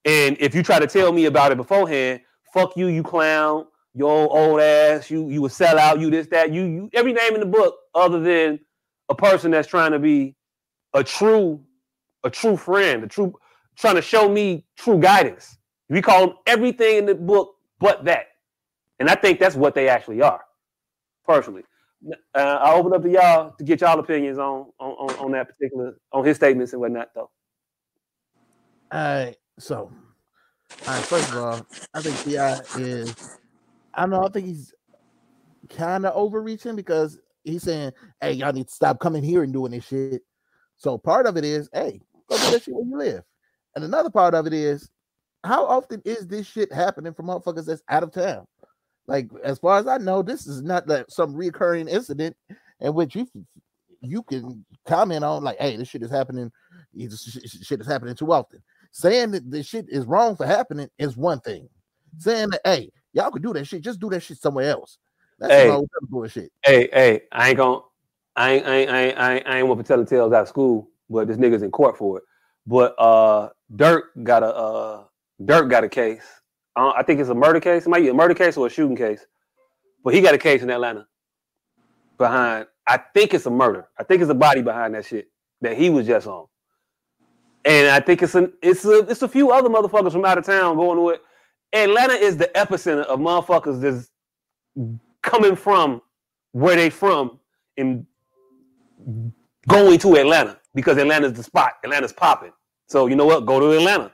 [0.04, 2.22] And if you try to tell me about it beforehand,
[2.54, 6.52] fuck you, you clown, your old, ass, you you would sell out, you this, that,
[6.52, 8.60] you, you every name in the book other than
[9.10, 10.36] a person that's trying to be
[10.96, 11.62] a true,
[12.24, 13.36] a true friend, a true
[13.76, 15.58] trying to show me true guidance.
[15.90, 18.28] We call them everything in the book but that.
[19.00, 20.42] And I think that's what they actually are,
[21.26, 21.64] personally.
[22.34, 25.98] Uh, I open up to y'all to get y'all opinions on, on on that particular
[26.12, 27.30] on his statements and whatnot, though.
[28.92, 29.92] All right, so
[30.88, 32.60] all right, first of all, I think T.I.
[32.80, 33.38] is
[33.94, 34.74] I don't know, I think he's
[35.70, 37.92] kind of overreaching because he's saying,
[38.22, 40.22] Hey, y'all need to stop coming here and doing this shit.
[40.78, 42.00] So part of it is, hey,
[42.30, 43.24] go do that shit where you live.
[43.76, 44.90] And another part of it is,
[45.44, 48.48] how often is this shit happening for motherfuckers that's out of town?
[49.08, 52.36] Like, as far as I know, this is not like some recurring incident
[52.80, 53.28] in which you
[54.02, 56.52] you can comment on, like, hey, this shit is happening.
[56.94, 58.62] This shit is happening too often.
[58.92, 61.68] Saying that this shit is wrong for happening is one thing.
[62.18, 64.98] Saying that, hey, y'all could do that shit, just do that shit somewhere else.
[65.40, 65.78] That's Hey.
[66.10, 66.52] bullshit.
[66.64, 67.82] Hey, hey, I ain't gonna,
[68.36, 70.90] I ain't, I ain't, I ain't, I ain't, I ain't the tales out of school,
[71.10, 72.24] but this nigga's in court for it.
[72.68, 75.04] But uh, Durk got a, uh,
[75.42, 76.24] Durk got a case.
[76.76, 77.86] Uh, I think it's a murder case.
[77.86, 79.26] It might be a murder case or a shooting case,
[80.04, 81.08] but he got a case in Atlanta
[82.18, 82.68] behind.
[82.88, 83.88] I think it's a murder.
[83.98, 85.30] I think it's a body behind that shit
[85.62, 86.48] that he was just on.
[87.64, 90.46] And I think it's an, it's a, it's a few other motherfuckers from out of
[90.46, 91.22] town going to it.
[91.74, 94.12] Atlanta is the epicenter of motherfuckers that's
[95.24, 96.02] coming from
[96.52, 97.40] where they from
[97.78, 98.06] and
[99.68, 101.74] going to Atlanta because Atlanta's the spot.
[101.84, 102.52] Atlanta's popping.
[102.88, 103.46] So you know what?
[103.46, 104.12] Go to Atlanta.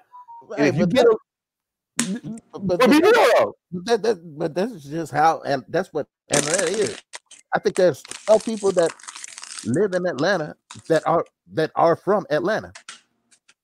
[0.58, 4.56] And if you but get that- a, but well, be that- But that, that but
[4.56, 6.98] that's just how and that's what Atlanta is.
[7.54, 8.92] I think there's 12 people that
[9.66, 10.56] live in Atlanta
[10.88, 12.72] that are that are from Atlanta.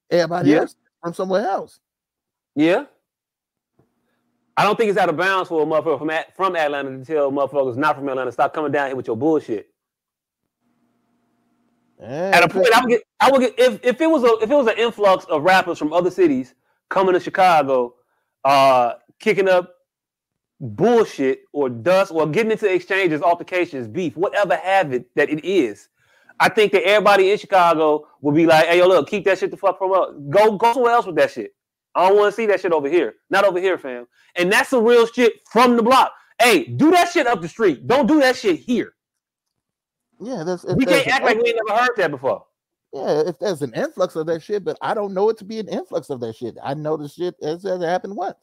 [0.10, 0.58] Everybody Yeah.
[0.60, 1.80] else from somewhere else.
[2.56, 2.86] Yeah.
[4.56, 7.06] I don't think it's out of bounds for a motherfucker from At- from Atlanta to
[7.06, 9.70] tell motherfuckers not from Atlanta stop coming down here with your bullshit.
[12.32, 14.52] At a point, I would get, I would get if, if it was a if
[14.52, 16.56] it was an influx of rappers from other cities
[16.90, 17.96] coming to Chicago,
[18.46, 19.74] uh, kicking up
[20.62, 25.90] bullshit or dust or getting into exchanges, altercations, beef, whatever have it that it is.
[26.40, 29.52] I think that everybody in Chicago will be like, "Hey, yo, look, keep that shit
[29.52, 30.12] the fuck from us.
[30.30, 31.54] Go, go somewhere else with that shit.
[31.96, 33.16] I don't want to see that shit over here.
[33.30, 36.14] Not over here, fam." And that's the real shit from the block.
[36.42, 37.88] Hey, do that shit up the street.
[37.88, 38.94] Don't do that shit here.
[40.20, 42.46] Yeah, that's We can't act like we ain't never heard that before.
[42.94, 45.60] yeah, if there's an influx of that shit, but I don't know it to be
[45.60, 46.58] an influx of that shit.
[46.64, 48.38] I know the shit as it happened once.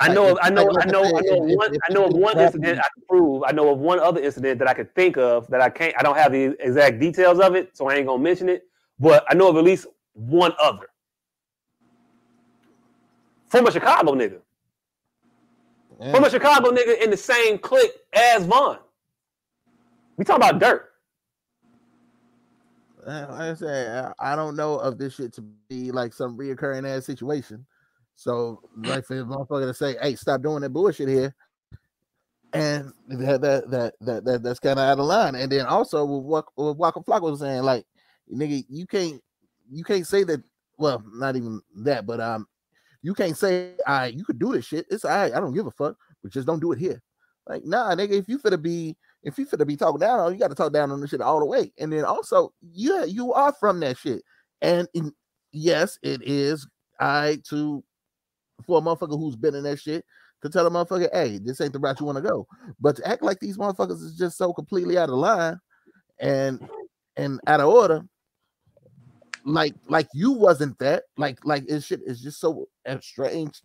[0.00, 1.76] I know, of, I know, like- like I I know, I know one.
[1.88, 3.42] I know of one incident I can prove.
[3.46, 5.92] I know of one other incident that I could think of that I can't.
[5.98, 8.64] I don't have the exact details of it, so I ain't gonna mention it.
[9.00, 10.88] But I know of at least one other
[13.48, 14.40] from a Chicago nigga,
[16.00, 16.12] Yeah.
[16.12, 18.78] from a Chicago nigga in the same clique as Von.
[20.16, 20.87] We talking about dirt.
[23.08, 25.40] Uh, I said, I don't know of this shit to
[25.70, 27.64] be like some reoccurring ass situation.
[28.16, 31.34] So, like for a motherfucker to say, "Hey, stop doing that bullshit here,"
[32.52, 35.36] and that that that that, that that's kind of out of line.
[35.36, 37.86] And then also, with what with Waka Flocka was saying, like,
[38.30, 39.22] nigga, you can't
[39.70, 40.42] you can't say that.
[40.76, 42.46] Well, not even that, but um,
[43.02, 45.32] you can't say, "I right, you could do this shit." It's all right.
[45.32, 47.00] I don't give a fuck, but just don't do it here.
[47.46, 50.38] Like, nah, nigga, if you finna be if you finna be talking down on, you
[50.38, 51.72] got to talk down on the shit all the way.
[51.78, 54.22] And then also, yeah, you are from that shit.
[54.62, 55.12] And in,
[55.52, 56.66] yes, it is
[57.00, 57.82] I to
[58.66, 60.04] for a motherfucker who's been in that shit
[60.42, 62.46] to tell a motherfucker, hey, this ain't the route you want to go.
[62.80, 65.58] But to act like these motherfuckers is just so completely out of line
[66.18, 66.68] and
[67.16, 68.02] and out of order,
[69.44, 72.68] like like you wasn't that, like like this shit is just so
[73.00, 73.60] strange.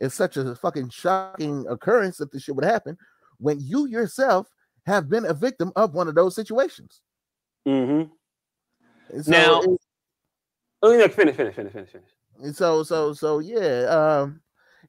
[0.00, 2.96] It's such a fucking shocking occurrence that this shit would happen
[3.38, 4.48] when you yourself
[4.86, 7.00] have been a victim of one of those situations.
[7.66, 8.10] Mm-hmm.
[9.22, 9.80] So Now- it-
[10.84, 12.08] Oh, finish, finish, finish, finish, finish.
[12.42, 14.40] And so so so yeah, um,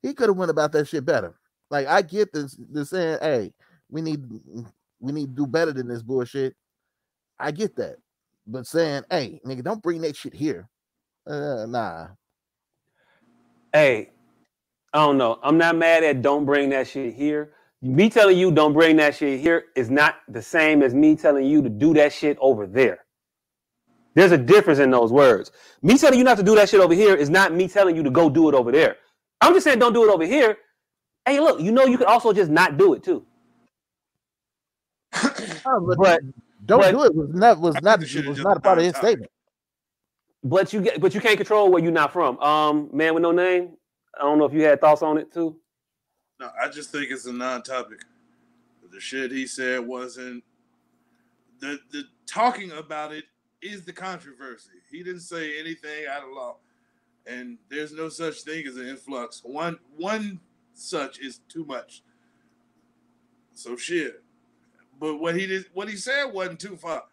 [0.01, 1.35] he could have went about that shit better.
[1.69, 3.53] Like I get this this saying, hey,
[3.91, 4.25] we need
[4.99, 6.55] we need to do better than this bullshit.
[7.39, 7.97] I get that.
[8.47, 10.67] But saying, hey, nigga, don't bring that shit here.
[11.27, 12.07] Uh nah.
[13.71, 14.09] Hey,
[14.93, 15.37] I don't know.
[15.43, 17.53] I'm not mad at don't bring that shit here.
[17.83, 21.47] Me telling you don't bring that shit here is not the same as me telling
[21.47, 23.05] you to do that shit over there.
[24.15, 25.51] There's a difference in those words.
[25.83, 28.03] Me telling you not to do that shit over here is not me telling you
[28.03, 28.97] to go do it over there.
[29.41, 30.57] I'm just saying don't do it over here.
[31.25, 33.25] Hey, look, you know you could also just not do it too.
[35.65, 36.21] Oh, but, But
[36.65, 38.79] don't but- do it was not was not think the shit was not a part
[38.79, 39.31] of his statement.
[40.43, 42.39] but you get but you can't control where you're not from.
[42.39, 43.77] Um, man with no name.
[44.17, 45.57] I don't know if you had thoughts on it too.
[46.39, 48.01] No, I just think it's a non-topic.
[48.91, 50.43] The shit he said wasn't
[51.59, 53.23] the the talking about it
[53.61, 54.71] is the controversy.
[54.91, 56.57] He didn't say anything out of law,
[57.25, 59.41] and there's no such thing as an influx.
[59.43, 60.39] One one
[60.73, 62.03] such is too much.
[63.53, 64.21] So shit.
[64.99, 67.03] But what he did, what he said wasn't too far.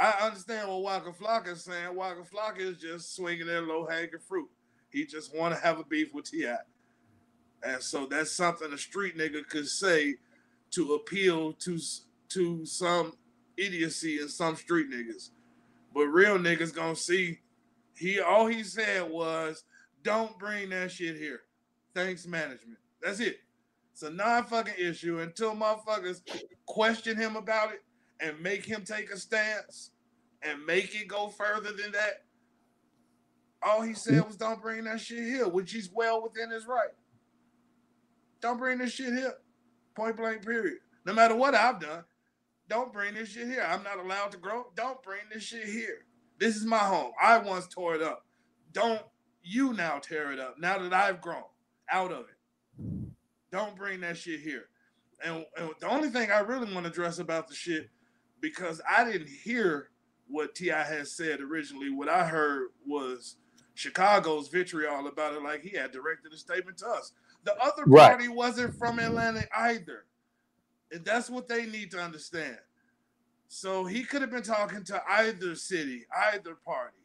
[0.00, 1.94] I understand what Waka Flocka is saying.
[1.94, 4.48] Waka Flocka is just swinging that low hanging fruit.
[4.90, 6.46] He just want to have a beef with Ti.
[7.62, 10.16] And so that's something a street nigga could say
[10.72, 11.78] to appeal to
[12.30, 13.12] to some
[13.56, 15.30] idiocy in some street niggas.
[15.94, 17.40] But real niggas gonna see
[17.96, 19.64] he all he said was
[20.02, 21.42] don't bring that shit here.
[21.94, 22.78] Thanks management.
[23.02, 23.40] That's it.
[23.92, 26.22] It's a non-fucking issue until motherfuckers
[26.66, 27.82] question him about it
[28.20, 29.90] and make him take a stance
[30.42, 32.24] and make it go further than that.
[33.62, 34.26] All he said mm-hmm.
[34.26, 36.90] was don't bring that shit here, which he's well within his right.
[38.42, 39.34] Don't bring this shit here.
[39.94, 40.78] Point blank, period.
[41.06, 42.04] No matter what I've done,
[42.68, 43.66] don't bring this shit here.
[43.66, 44.66] I'm not allowed to grow.
[44.76, 46.06] Don't bring this shit here.
[46.38, 47.12] This is my home.
[47.22, 48.26] I once tore it up.
[48.72, 49.00] Don't
[49.42, 51.42] you now tear it up now that I've grown
[51.90, 53.12] out of it.
[53.50, 54.64] Don't bring that shit here.
[55.24, 57.90] And, and the only thing I really want to address about the shit,
[58.40, 59.90] because I didn't hear
[60.26, 60.82] what T.I.
[60.82, 61.90] had said originally.
[61.90, 63.36] What I heard was
[63.74, 67.12] Chicago's vitriol about it, like he had directed a statement to us.
[67.44, 68.08] The other Right.
[68.10, 70.06] party wasn't from Atlanta either.
[70.92, 72.58] And that's what they need to understand.
[73.48, 76.96] So he could have been talking to either city, either party.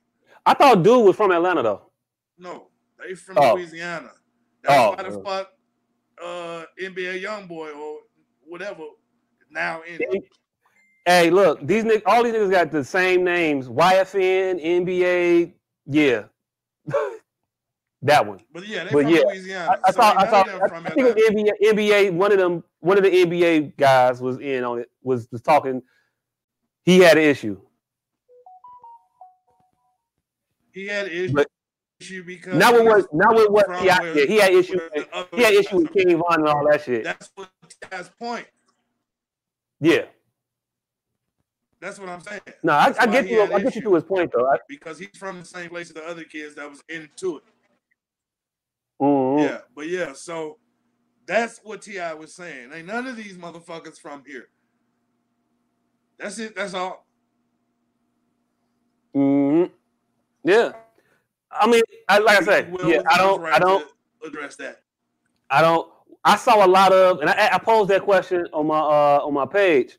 [0.46, 1.92] I thought dude was from Atlanta though.
[2.38, 2.70] No,
[3.00, 3.56] they from Oh.
[3.56, 4.12] Louisiana.
[4.64, 5.54] That's Oh, why the fuck
[6.24, 8.00] uh NBA YoungBoy or
[8.46, 8.84] whatever
[9.50, 10.00] now in
[11.06, 15.54] Hey, look, these niggas, all these niggas got the same names: YFN, NBA.
[15.86, 16.26] Yeah,
[18.04, 18.40] that one.
[18.54, 19.70] But yeah, they But from yeah, Louisiana.
[19.72, 20.42] I, I so thought, I saw.
[20.42, 22.14] I, from I think NBA, NBA.
[22.14, 24.92] One of them, one of the NBA guys was in on it.
[25.04, 25.82] Was was talking.
[26.84, 27.60] He had an issue.
[30.72, 31.48] He had an But-
[32.00, 33.66] issue because Not with what, not with what.
[33.66, 34.80] from He had, where- yeah, he had issue.
[35.12, 37.04] other He had issue with King Von and all that shit.
[37.04, 37.50] That's what
[37.92, 38.46] T's point.
[39.80, 40.06] Yeah.
[41.80, 42.42] That's what I'm saying.
[42.64, 43.42] No, I, I get you.
[43.42, 44.48] I get you to his point though.
[44.48, 47.44] I, because he's from the same place as the other kids that was into it.
[49.02, 49.44] Mhm.
[49.50, 50.58] Yeah, but yeah, so
[51.28, 52.72] that's what Ti was saying.
[52.74, 54.50] Ain't none of these motherfuckers from here.
[56.20, 56.56] That's it.
[56.56, 57.06] That's all.
[59.16, 59.72] Mhm.
[60.44, 60.74] Yeah.
[61.52, 63.02] I mean, I, like I said, Will yeah.
[63.10, 63.42] I don't.
[63.42, 63.88] right I don't.
[64.26, 64.82] address that.
[65.50, 65.90] I don't.
[66.24, 69.34] I saw a lot of, and I, I posed that question on my uh, on
[69.34, 69.98] my page,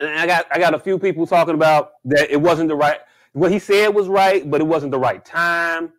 [0.00, 3.00] and I got I got a few people talking about that it wasn't the right.
[3.32, 5.92] What he said was right, but it wasn't the right time.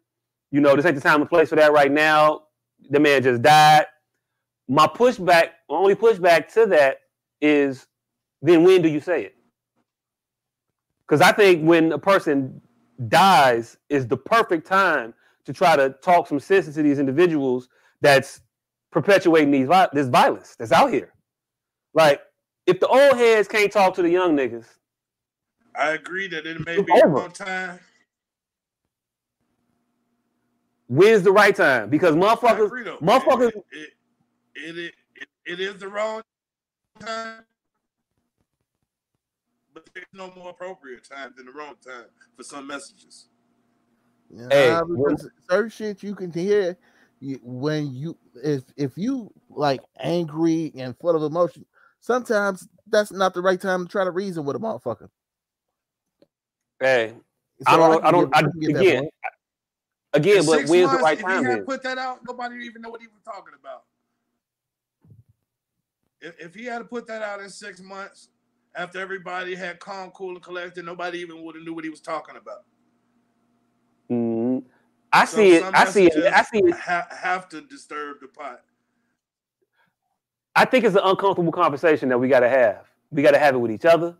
[0.53, 2.43] You know, this ain't the time and place for that right now.
[2.91, 3.87] The man just died.
[4.67, 6.99] My pushback, my only pushback to that
[7.41, 7.87] is,
[8.43, 9.35] then when do you say it?
[11.01, 12.61] Because I think when a person
[13.07, 15.15] dies is the perfect time
[15.45, 17.67] to try to talk some sense into these individuals
[18.01, 18.41] that's
[18.91, 21.13] perpetuating these this violence that's out here.
[21.95, 22.21] Like,
[22.67, 24.67] if the old heads can't talk to the young niggas,
[25.75, 27.17] I agree that it may be a over.
[27.17, 27.79] long time.
[30.95, 31.89] When's the right time?
[31.89, 32.97] Because motherfuckers, agree though.
[32.97, 33.89] motherfuckers, It,
[34.55, 36.21] it, it, it, it is the wrong
[36.99, 37.43] time.
[39.73, 42.05] But there's no more appropriate time than the wrong time
[42.37, 43.27] for some messages.
[44.29, 46.77] Yeah, Hey, nah, when- because certain shit you can hear
[47.41, 51.65] when you if if you like angry and full of emotion.
[52.01, 55.09] Sometimes that's not the right time to try to reason with a motherfucker.
[56.81, 57.13] hey,
[57.65, 59.13] I don't, can I don't, get- I, can get that again, point.
[60.13, 61.45] Again, In but six when's the right if time?
[61.45, 63.83] he had put that out, nobody would even know what he was talking about.
[66.21, 68.29] If, if he had to put that out in six months,
[68.75, 72.01] after everybody had calm, cool, and collected, nobody even would have knew what he was
[72.01, 72.63] talking about.
[74.09, 74.65] Mm-hmm.
[75.11, 75.63] I So see it.
[75.63, 76.33] I see it.
[76.33, 76.75] I see it.
[76.75, 78.61] Ha- have to disturb the pot.
[80.55, 82.87] I think it's an uncomfortable conversation that we got to have.
[83.11, 84.15] We got to have it with each other,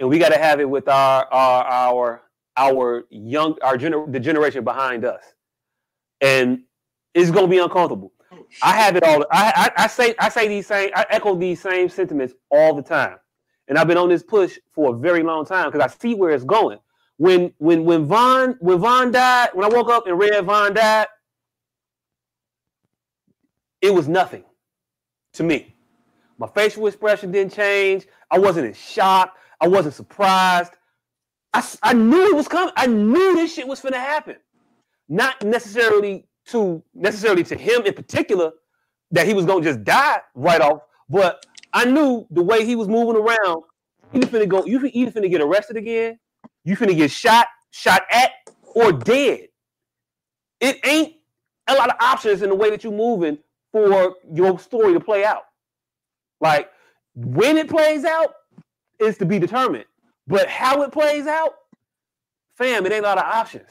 [0.00, 2.22] and we got to have it with our our our
[2.56, 5.31] our young our gener- the generation behind us,
[6.22, 6.62] and
[7.14, 8.12] it's gonna be uncomfortable.
[8.32, 8.46] Oh.
[8.62, 9.26] I have it all.
[9.30, 12.82] I, I I say I say these same I echo these same sentiments all the
[12.82, 13.18] time,
[13.68, 16.30] and I've been on this push for a very long time because I see where
[16.30, 16.78] it's going.
[17.18, 21.08] When when when Von when Von died, when I woke up and read Von died,
[23.82, 24.44] it was nothing
[25.34, 25.74] to me.
[26.38, 28.06] My facial expression didn't change.
[28.30, 29.36] I wasn't in shock.
[29.60, 30.72] I wasn't surprised.
[31.54, 32.72] I, I knew it was coming.
[32.76, 34.36] I knew this shit was gonna happen.
[35.08, 38.52] Not necessarily to necessarily to him in particular
[39.10, 42.88] that he was gonna just die right off, but I knew the way he was
[42.88, 43.62] moving around.
[44.12, 44.64] You finna go.
[44.64, 46.18] You either finna get arrested again.
[46.64, 48.30] You finna get shot, shot at,
[48.74, 49.48] or dead.
[50.60, 51.14] It ain't
[51.66, 53.38] a lot of options in the way that you're moving
[53.72, 55.44] for your story to play out.
[56.40, 56.70] Like
[57.14, 58.34] when it plays out
[58.98, 59.86] is to be determined,
[60.26, 61.54] but how it plays out,
[62.56, 63.68] fam, it ain't a lot of options.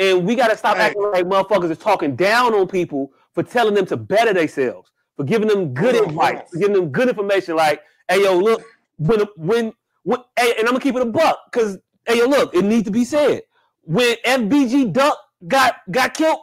[0.00, 0.84] And we gotta stop Hey.
[0.84, 5.24] acting like motherfuckers is talking down on people for telling them to better themselves, for
[5.24, 6.46] giving them good hold advice, on.
[6.50, 7.54] for giving them good information.
[7.54, 8.62] Like, hey yo, look,
[8.96, 9.72] when when
[10.04, 12.84] when, hey, and I'm gonna keep it a buck because hey yo, look, it needs
[12.84, 13.42] to be said.
[13.82, 16.40] When FBG Duck got got killed,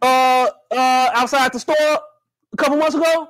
[0.00, 3.28] uh, uh, outside the store a couple months ago,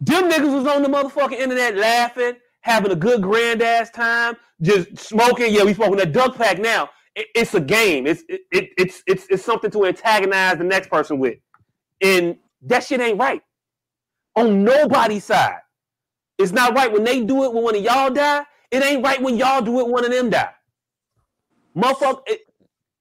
[0.00, 4.96] them niggas was on the motherfucking internet laughing, having a good grand ass time, just
[4.96, 5.52] smoking.
[5.52, 6.88] Yeah, we smoking that duck pack now.
[7.18, 8.08] It- it's a game.
[8.08, 11.38] It's it, it, it's it's it's something to antagonize the next person with,
[12.02, 13.42] and that shit ain't right
[14.36, 15.58] on nobody's side.
[16.38, 18.44] It's not right when they do it when one of y'all die.
[18.70, 20.52] It ain't right when y'all do it when one of them die.
[21.76, 22.40] Motherfucker, it,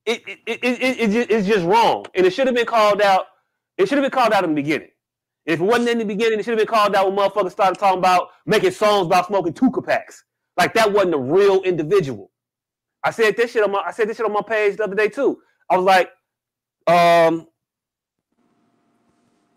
[0.05, 2.05] it, it, it, it, it, it's just wrong.
[2.15, 3.27] And it should have been called out.
[3.77, 4.89] It should have been called out in the beginning.
[5.45, 7.79] If it wasn't in the beginning, it should have been called out when motherfuckers started
[7.79, 10.23] talking about making songs about smoking Tooka packs.
[10.57, 12.31] Like that wasn't a real individual.
[13.07, 14.95] I said this shit on my I said this shit on my page the other
[14.95, 15.39] day too.
[15.69, 16.11] I was like,
[16.87, 17.47] um,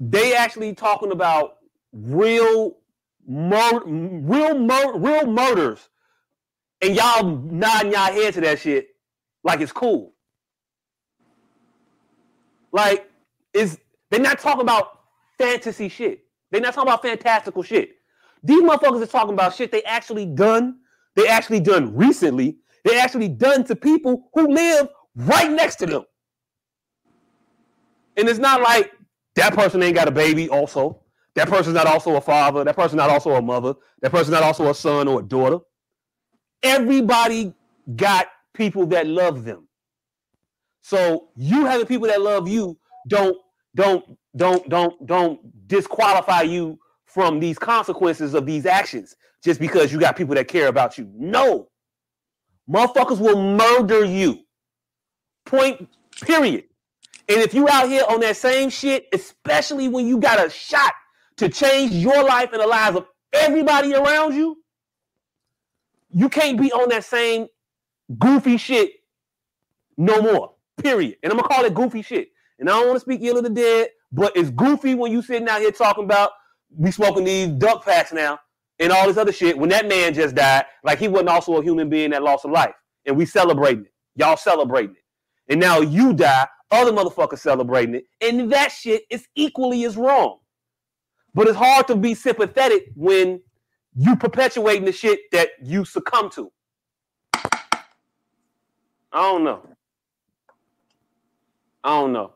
[0.00, 1.56] they actually talking about
[1.92, 2.76] real
[3.26, 5.88] mur- real mur- real murders,
[6.80, 8.88] and y'all nodding y'all head to that shit
[9.44, 10.14] like it's cool.
[12.72, 13.10] Like,
[13.52, 13.78] is
[14.10, 15.00] they're not talking about
[15.38, 16.24] fantasy shit.
[16.52, 17.96] They're not talking about fantastical shit.
[18.44, 20.78] These motherfuckers are talking about shit they actually done.
[21.16, 22.58] They actually done recently.
[22.84, 26.04] They actually done to people who live right next to them.
[28.16, 28.92] And it's not like
[29.36, 30.48] that person ain't got a baby.
[30.48, 31.00] Also,
[31.34, 32.64] that person's not also a father.
[32.64, 33.74] That person's not also a mother.
[34.02, 35.58] That person's not also a son or a daughter.
[36.62, 37.54] Everybody
[37.96, 39.68] got people that love them.
[40.82, 42.78] So you having people that love you
[43.08, 43.36] don't
[43.74, 44.04] don't
[44.36, 50.16] don't don't don't disqualify you from these consequences of these actions just because you got
[50.16, 51.10] people that care about you.
[51.14, 51.69] No.
[52.70, 54.40] Motherfuckers will murder you.
[55.44, 55.88] Point
[56.22, 56.64] period.
[57.28, 60.92] And if you out here on that same shit, especially when you got a shot
[61.36, 64.56] to change your life and the lives of everybody around you,
[66.12, 67.46] you can't be on that same
[68.18, 68.90] goofy shit
[69.96, 70.54] no more.
[70.82, 71.16] Period.
[71.22, 72.28] And I'm gonna call it goofy shit.
[72.58, 75.22] And I don't want to speak ill of the dead, but it's goofy when you
[75.22, 76.32] sitting out here talking about
[76.76, 78.38] we smoking these duck packs now
[78.80, 81.62] and all this other shit when that man just died, like he wasn't also a
[81.62, 82.74] human being that lost a life.
[83.06, 83.92] And we celebrating it.
[84.16, 85.52] Y'all celebrating it.
[85.52, 88.04] And now you die, other motherfuckers celebrating it.
[88.20, 90.38] And that shit is equally as wrong.
[91.34, 93.40] But it's hard to be sympathetic when
[93.94, 96.50] you perpetuating the shit that you succumb to.
[99.12, 99.66] I don't know.
[101.82, 102.32] I don't know.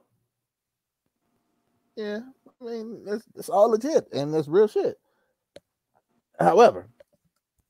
[1.97, 2.21] Yeah,
[2.61, 4.97] I mean, it's, it's all legit and it's real shit.
[6.45, 6.87] However,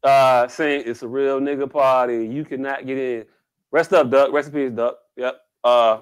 [0.02, 2.26] Uh, saying it's a real nigga party.
[2.26, 3.26] You cannot get in.
[3.72, 4.32] Rest up, Duck.
[4.32, 4.98] Rest in peace, Duck.
[5.16, 5.40] Yep.
[5.64, 5.98] Uh,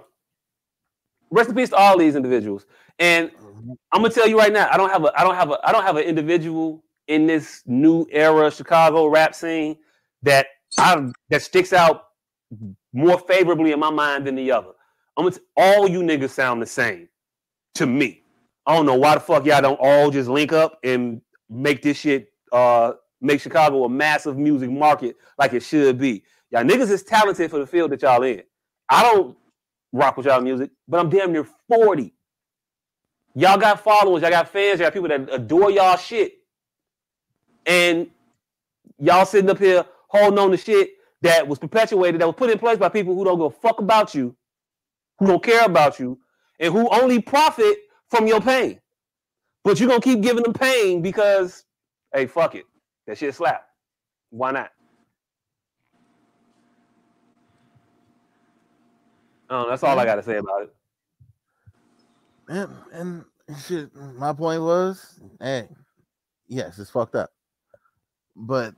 [1.31, 2.67] rest in peace to all these individuals.
[2.99, 3.31] And
[3.93, 5.73] I'm gonna tell you right now, I don't have a, I don't have a, I
[5.73, 9.77] don't have an individual in this new era Chicago rap scene
[10.23, 10.47] that
[10.79, 12.05] I that sticks out
[12.93, 14.73] more favorably in my mind than the other.
[15.17, 17.09] I'm gonna t- all you niggas sound the same
[17.77, 18.23] to me.
[18.67, 21.99] I don't know why the fuck y'all don't all just link up and make this
[21.99, 26.25] shit uh make Chicago a massive music market like it should be.
[26.51, 28.43] Y'all niggas is talented for the field that y'all in.
[28.89, 29.37] I don't
[29.93, 32.15] rock with y'all music, but I'm damn near 40.
[33.35, 36.35] Y'all got followers, y'all got fans, y'all got people that adore y'all shit.
[37.67, 38.11] And
[38.99, 40.91] y'all sitting up here holding on to shit
[41.23, 44.15] that was perpetuated, that was put in place by people who don't a fuck about
[44.15, 44.37] you
[45.23, 46.19] who don't care about you
[46.59, 47.77] and who only profit
[48.09, 48.81] from your pain.
[49.65, 51.65] But you're gonna keep giving them pain because,
[52.13, 52.65] hey, fuck it,
[53.07, 53.67] that shit slap.
[54.31, 54.71] Why not?
[59.51, 60.75] Oh, that's all I got to say about it.
[62.49, 63.25] And, and
[63.67, 65.69] shit, my point was, hey,
[66.49, 67.31] yes, it's fucked up.
[68.35, 68.75] But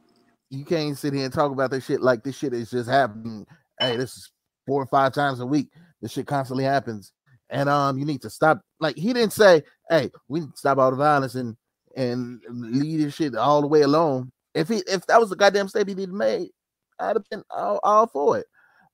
[0.51, 3.47] you can't sit here and talk about this shit like this shit is just happening.
[3.79, 4.31] Hey, this is
[4.67, 5.69] four or five times a week.
[6.03, 7.13] This shit constantly happens.
[7.51, 8.61] And um, you need to stop.
[8.81, 11.57] Like he didn't say, hey, we need to stop all the violence and
[11.97, 14.31] and leave this shit all the way alone.
[14.55, 16.51] If he if that was the goddamn statement he'd made,
[16.99, 18.47] I'd have been all, all for it.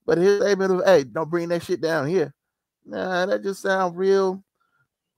[0.07, 2.35] But his statement of, hey, don't bring that shit down here.
[2.85, 4.43] Nah, that just sounds real.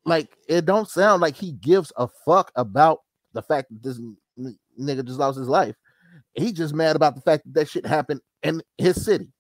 [0.05, 3.01] Like it don't sound like he gives a fuck about
[3.33, 3.99] the fact that this
[4.39, 5.77] n- nigga just lost his life.
[6.35, 9.33] He just mad about the fact that that shit happened in his city.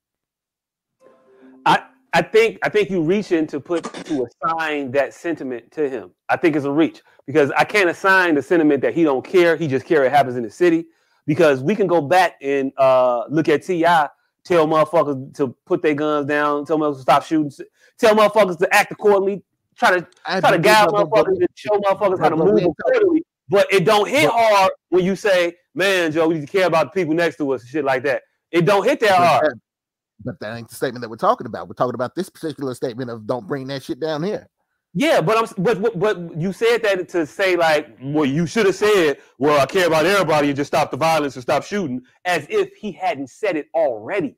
[1.67, 6.11] I I think I think you reaching to put to assign that sentiment to him.
[6.29, 9.57] I think it's a reach because I can't assign the sentiment that he don't care.
[9.57, 10.87] He just care it happens in the city.
[11.25, 14.09] Because we can go back and uh, look at T.I.,
[14.45, 17.53] tell motherfuckers to put their guns down, tell motherfuckers to stop shooting,
[17.99, 19.45] tell motherfuckers to act accordingly,
[19.77, 23.25] try to I try to guide motherfuckers and show motherfuckers how to move accordingly.
[23.49, 26.93] But it don't hit hard when you say, "Man, Joe, we need to care about
[26.93, 29.61] the people next to us and shit like that." It don't hit that hard.
[30.25, 31.69] But that ain't the statement that we're talking about.
[31.69, 34.49] We're talking about this particular statement of don't bring that shit down here.
[34.95, 38.67] Yeah, but I'm but but- but you said that to say like, well, you should
[38.67, 42.03] have said, well, I care about everybody and just stop the violence and stop shooting,
[42.27, 44.37] as if he hadn't said it already,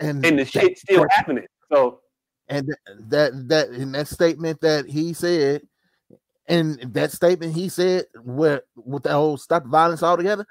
[0.00, 1.46] And, and the shit still that- happening.
[1.72, 2.00] So
[2.48, 2.68] and
[3.10, 5.62] that that in that statement that he said,
[6.48, 10.44] and that statement he said where with the whole stop violence altogether,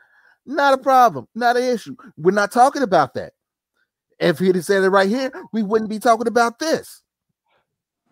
[0.45, 1.97] not a problem, not an issue.
[2.15, 3.33] We're not talking about that.
[4.19, 7.01] If he'd have said it right here, we wouldn't be talking about this.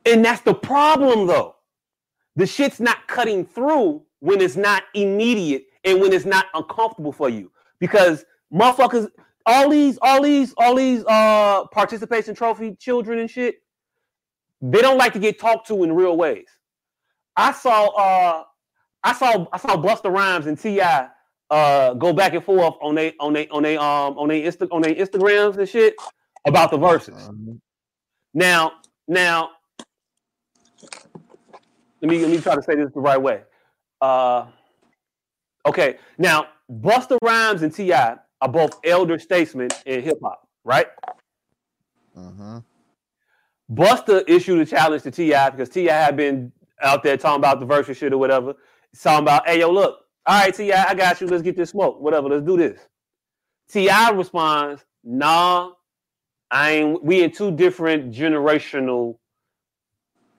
[0.06, 1.56] And that's the problem, though.
[2.36, 7.30] The shit's not cutting through when it's not immediate and when it's not uncomfortable for
[7.30, 7.52] you.
[7.80, 8.24] Because
[8.54, 9.10] motherfuckers,
[9.46, 13.58] all these, all these, all these uh participation trophy children and shit,
[14.62, 16.48] they don't like to get talked to in real ways.
[17.36, 18.44] I saw uh
[19.04, 21.10] I saw I saw Busta Rhymes and T.I.
[21.52, 24.68] uh go back and forth on they on they on they um on they Insta
[24.72, 25.96] on their Instagrams and shit
[26.46, 27.30] about the verses.
[27.30, 27.62] Um,
[28.34, 28.74] Now,
[29.08, 29.52] now,
[32.02, 33.44] let me let me try to say this the right way.
[34.02, 34.48] Uh,
[35.68, 38.18] okay, now Busta Rhymes and T.I.
[38.42, 40.88] are both elder statesmen in hip hop, right?
[42.18, 42.64] mhm.
[43.72, 45.50] Busta issued a challenge to T.I.
[45.52, 45.94] because T.I.
[45.94, 46.52] had been
[46.82, 48.56] out there talking about the verse shit or whatever,
[49.02, 51.28] talking about, hey yo, look, all right, T.I., I got you.
[51.28, 52.28] Let's get this smoke, whatever.
[52.28, 52.80] Let's do this.
[53.70, 54.12] T.I.
[54.12, 55.72] responds, nah,
[56.52, 57.04] I ain't.
[57.04, 59.18] We in two different generational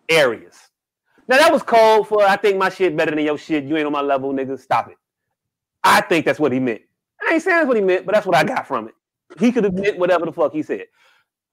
[0.09, 0.57] areas.
[1.27, 2.23] Now that was cold for.
[2.23, 3.65] I think my shit better than your shit.
[3.65, 4.59] You ain't on my level, nigga.
[4.59, 4.97] Stop it.
[5.83, 6.83] I think that's what he meant.
[7.27, 8.95] I ain't saying that's what he meant, but that's what I got from it.
[9.39, 10.85] He could have meant whatever the fuck he said.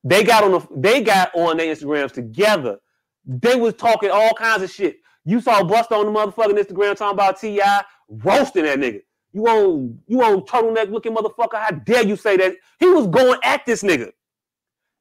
[0.03, 0.67] They got on the.
[0.75, 2.79] They got on their Instagrams together.
[3.25, 4.97] They was talking all kinds of shit.
[5.25, 7.83] You saw Busta on the motherfucking Instagram talking about T.I.
[8.09, 9.01] roasting that nigga.
[9.33, 11.55] You on you on turtleneck looking motherfucker.
[11.55, 12.55] How dare you say that?
[12.79, 14.11] He was going at this nigga.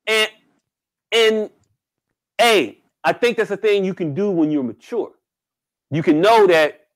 [0.07, 0.31] And
[1.13, 1.51] and
[2.39, 5.13] hey, I think that's a thing you can do when you're mature.
[5.91, 6.89] You can know that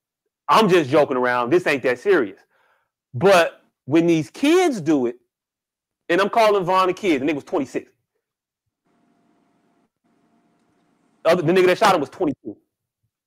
[0.48, 1.50] I'm just joking around.
[1.50, 2.40] This ain't that serious.
[3.14, 5.16] But when these kids do it,
[6.08, 7.90] and I'm calling Von a kid, and they was 26.
[11.24, 12.56] Other, the nigga that shot him was 22.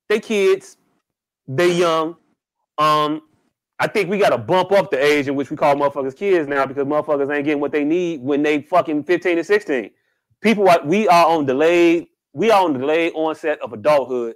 [0.10, 0.78] They kids,
[1.48, 2.16] they young.
[2.78, 3.22] Um,
[3.80, 6.68] I think we gotta bump up the age in which we call motherfuckers kids now
[6.68, 9.90] because motherfuckers ain't getting what they need when they fucking 15 and 16.
[10.40, 14.36] People are we are on delayed, we are on delayed onset of adulthood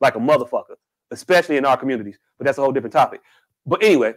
[0.00, 0.74] like a motherfucker,
[1.12, 2.18] especially in our communities.
[2.36, 3.20] But that's a whole different topic.
[3.64, 4.14] But anyway,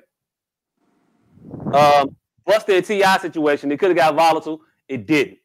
[1.73, 2.15] um,
[2.47, 3.17] Busta and T.I.
[3.19, 4.61] situation, it could have got volatile.
[4.87, 5.37] It didn't.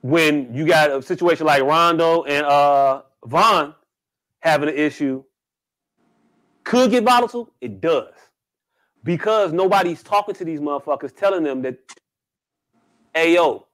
[0.00, 3.74] When you got a situation like Rondo and uh Von
[4.40, 5.22] having an issue,
[6.66, 7.54] could get volatile.
[7.60, 8.12] It does
[9.04, 11.78] because nobody's talking to these motherfuckers, telling them that,
[13.14, 13.68] hey yo,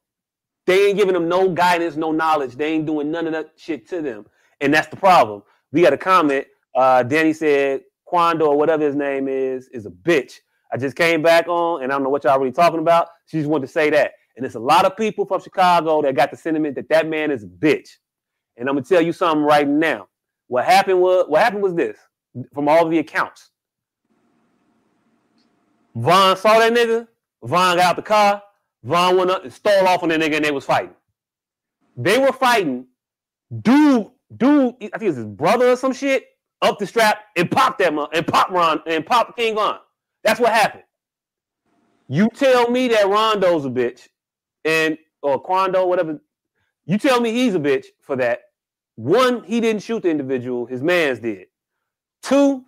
[0.67, 2.55] they ain't giving them no guidance, no knowledge.
[2.55, 4.27] They ain't doing none of that shit to them,
[4.61, 5.43] and that's the problem.
[5.73, 6.47] We got a comment.
[6.75, 10.35] Uh, Danny said Quando or whatever his name is is a bitch.
[10.71, 13.09] I just came back on, and I don't know what y'all really talking about.
[13.27, 16.15] She just wanted to say that, and it's a lot of people from Chicago that
[16.15, 17.89] got the sentiment that that man is a bitch.
[18.59, 20.09] And I'm gonna tell you something right now.
[20.49, 21.97] What happened was what happened was this
[22.53, 23.51] from all the accounts.
[25.95, 27.07] Von saw that nigga.
[27.43, 28.43] Von got out the car.
[28.85, 30.95] Von went up and stole off on that nigga and they was fighting.
[31.97, 32.87] They were fighting.
[33.61, 36.25] Dude, dude, I think it was his brother or some shit,
[36.63, 39.79] up the strap and popped that mo- and popped Ron and popped King Von.
[40.25, 40.85] That's what happened.
[42.09, 44.09] You tell me that Rondo's a bitch
[44.65, 46.21] and or Quando, whatever.
[46.87, 48.41] You tell me he's a bitch for that.
[48.97, 51.47] One, he didn't shoot the individual, his man's did.
[52.23, 52.65] Two,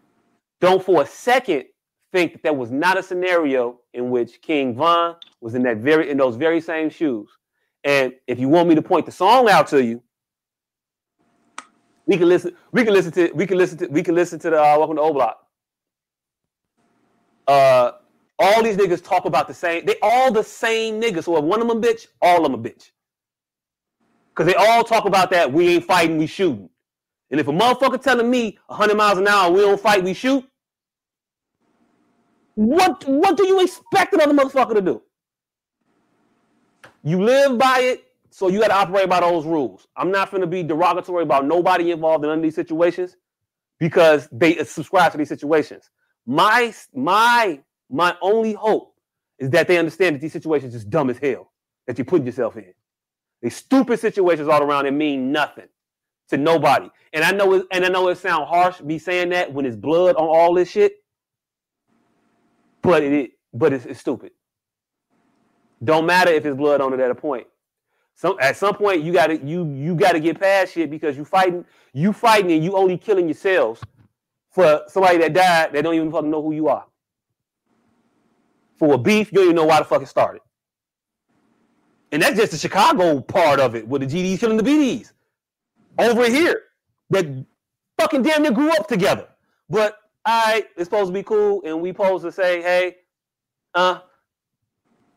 [0.60, 1.64] don't for a second
[2.12, 6.10] think that there was not a scenario in which King Von was in that very
[6.10, 7.28] in those very same shoes.
[7.84, 10.02] And if you want me to point the song out to you,
[12.06, 12.54] we can listen.
[12.72, 13.30] We can listen to.
[13.34, 13.86] We can listen to.
[13.88, 15.46] We can listen to the uh, Welcome to O Block.
[17.46, 17.92] Uh,
[18.38, 19.84] all these niggas talk about the same.
[19.84, 21.24] They all the same niggas.
[21.24, 22.90] So if one of them a bitch, all of them a bitch.
[24.34, 25.52] Cause they all talk about that.
[25.52, 26.18] We ain't fighting.
[26.18, 26.68] We shooting.
[27.30, 30.44] And if a motherfucker telling me 100 miles an hour, we don't fight, we shoot.
[32.54, 35.02] What what do you expect another motherfucker to do?
[37.02, 39.88] You live by it, so you got to operate by those rules.
[39.96, 43.16] I'm not going to be derogatory about nobody involved in none of these situations
[43.80, 45.90] because they subscribe to these situations.
[46.26, 47.60] My my
[47.90, 48.94] my only hope
[49.38, 51.52] is that they understand that these situations is dumb as hell
[51.86, 52.72] that you put yourself in.
[53.42, 55.68] These stupid situations all around and mean nothing
[56.28, 56.88] to nobody.
[57.12, 59.76] And I know it, and I know it sounds harsh me saying that when it's
[59.76, 60.96] blood on all this shit,
[62.82, 64.32] but it but it's, it's stupid.
[65.82, 67.46] Don't matter if it's blood on it at a point.
[68.14, 71.64] Some at some point you gotta you you gotta get past shit because you fighting
[71.92, 73.82] you fighting and you only killing yourselves
[74.50, 76.84] for somebody that died that don't even fucking know who you are.
[78.78, 80.42] For a beef, you don't even know why the fuck it started.
[82.12, 85.13] And that's just the Chicago part of it, with the GDs killing the BDs.
[85.98, 86.62] Over here,
[87.10, 87.26] that
[87.98, 89.28] fucking damn near grew up together.
[89.68, 92.96] But I, it's supposed to be cool, and we supposed to say, hey,
[93.74, 94.00] uh,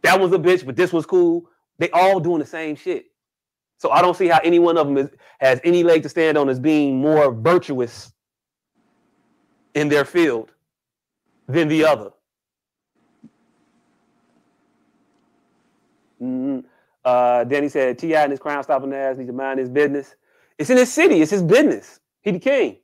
[0.03, 1.49] that was a bitch, but this was cool.
[1.79, 3.05] They all doing the same shit.
[3.77, 5.09] So I don't see how any one of them is,
[5.39, 8.11] has any leg to stand on as being more virtuous
[9.75, 10.51] in their field
[11.47, 12.11] than the other.
[16.21, 16.63] Mhm.
[17.05, 18.23] Uh, Danny said, T.I.
[18.23, 20.15] and his crime stopping ass need to mind his business.
[20.57, 21.99] It's in his city, it's his business.
[22.21, 22.77] He the king.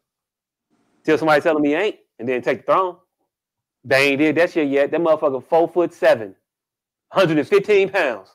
[1.04, 2.98] Till somebody tell him he ain't, and then take the throne.
[3.84, 4.92] They ain't did that shit yet.
[4.92, 6.36] That motherfucker four foot seven,
[7.10, 8.30] 115 pounds.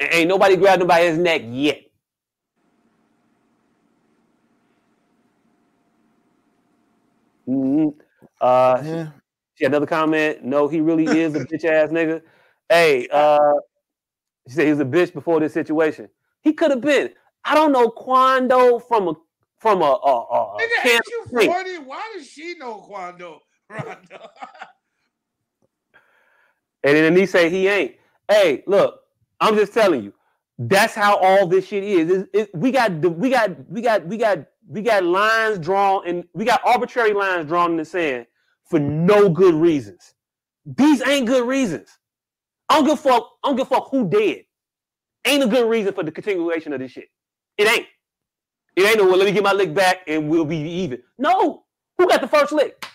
[0.00, 1.82] And ain't nobody grabbed him by his neck yet.
[7.48, 7.94] Mhm.
[8.40, 9.10] Uh, Yeah.
[9.54, 10.44] she had another comment.
[10.44, 12.22] No, he really is a bitch ass nigga.
[12.68, 13.38] Hey, uh,
[14.48, 16.08] she said he was a bitch before this situation.
[16.42, 17.12] He could have been.
[17.44, 19.14] I don't know Quando from a
[19.58, 21.78] from a, a, a, Nigga, ain't you of 40?
[21.78, 23.40] Why does she know Quando?
[23.70, 24.28] Rondo?
[26.84, 27.96] And then he say he ain't.
[28.28, 29.00] Hey, look,
[29.40, 30.12] I'm just telling you,
[30.58, 32.10] that's how all this shit is.
[32.10, 34.38] It- it- we got the- we got we got we got
[34.68, 38.26] we got lines drawn and we got arbitrary lines drawn in the sand
[38.64, 40.14] for no good reasons.
[40.66, 41.88] These ain't good reasons.
[42.68, 43.28] I don't give a fuck.
[43.42, 44.44] I don't give a fuck who did.
[45.26, 47.08] Ain't a good reason for the continuation of this shit.
[47.58, 47.86] It ain't.
[48.76, 51.02] It ain't no well, let me get my lick back and we'll be even.
[51.18, 51.64] No.
[51.98, 52.86] Who got the first lick?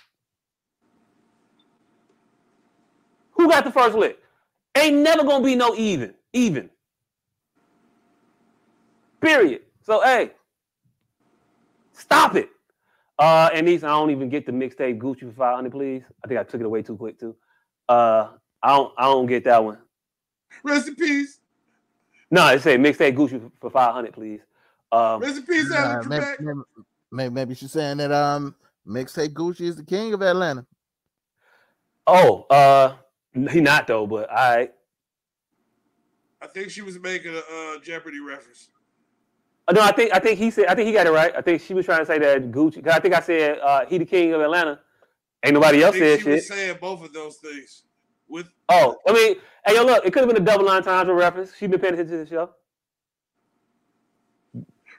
[3.34, 4.20] Who got the first lick?
[4.78, 6.14] Ain't never gonna be no even.
[6.32, 6.70] Even.
[9.20, 9.62] Period.
[9.82, 10.32] So hey,
[11.92, 12.50] stop it.
[13.20, 16.04] Uh, and these I don't even get the mixtape Gucci for 500, please.
[16.24, 17.36] I think I took it away too quick too.
[17.90, 18.30] Uh,
[18.62, 19.80] I don't I don't get that one.
[20.64, 21.40] Rest in peace.
[22.32, 24.40] No, it say mixtape Gucci for 500, please.
[24.94, 26.40] Um, Rest in peace, Nah, Alan maybe, Trebek.
[26.40, 26.60] maybe,
[27.12, 28.56] maybe, maybe she's saying that um
[28.88, 30.66] mixtape Gucci is the king of Atlanta.
[32.08, 32.96] oh, uh,
[33.52, 34.70] he not though, but I
[36.42, 38.70] I think she was making a uh, Jeopardy reference.
[39.72, 41.34] no, I think I think he said I think he got it right.
[41.36, 42.84] I think she was trying to say that Gucci.
[42.84, 44.80] 'cause I think I said uh, he the king of Atlanta.
[45.44, 46.34] Ain't nobody I else think said she shit.
[46.34, 47.84] was saying both of those things.
[48.30, 51.10] With Oh, I mean, hey, yo, look, it could have been a double line times
[51.10, 51.56] reference.
[51.58, 52.50] She been paying attention to the show.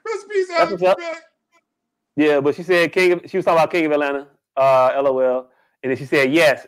[0.05, 0.99] Rest in peace, That's Alan what's up.
[0.99, 1.19] Trebek.
[2.15, 3.13] Yeah, but she said King.
[3.13, 4.27] Of, she was talking about King of Atlanta.
[4.55, 5.49] Uh, LOL,
[5.83, 6.65] and then she said yes.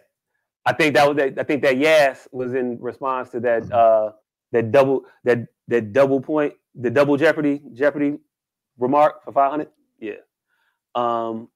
[0.66, 1.40] I think that was that.
[1.40, 3.72] I think that yes was in response to that.
[3.72, 4.12] Uh,
[4.52, 8.18] that double that that double point, the double Jeopardy Jeopardy
[8.78, 9.70] remark for five hundred.
[10.00, 10.16] Yeah.
[10.96, 11.50] Um.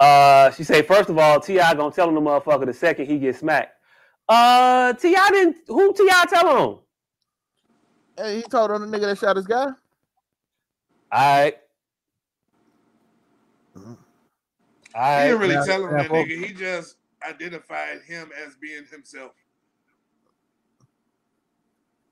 [0.00, 1.74] Uh, she said first of all, T.I.
[1.74, 3.72] gonna tell him the motherfucker the second he gets smacked.
[4.28, 5.30] Uh, T.I.
[5.30, 5.56] didn't.
[5.66, 6.24] Who T.I.
[6.28, 6.78] tell him?
[8.16, 9.68] Hey, he told on the nigga that shot his guy.
[11.10, 11.56] All right.
[14.94, 16.46] All He didn't really Yeah, tell him yeah, that nigga.
[16.46, 19.32] He just identified him as being himself.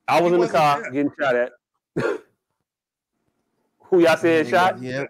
[0.09, 0.91] I was He in the car there.
[0.93, 1.53] getting shot at.
[3.85, 4.83] Who y'all said shot?
[4.83, 5.07] Yeah.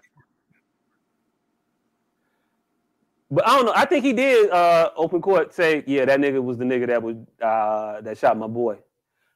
[3.29, 3.73] But I don't know.
[3.75, 7.03] I think he did uh open court say, yeah, that nigga was the nigga that
[7.03, 8.77] was uh that shot my boy.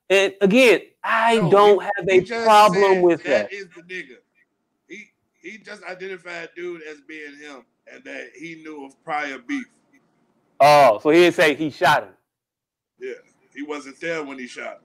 [0.09, 1.89] And again, I No, don't he-
[2.23, 3.49] have a problem with that.
[3.49, 4.17] That is the nigga.
[5.41, 9.65] He he just identified dude as being him, and that he knew of prior beef.
[10.59, 12.13] Oh, so he didn't say he shot him.
[12.99, 13.13] Yeah,
[13.55, 14.81] he wasn't there when he shot him.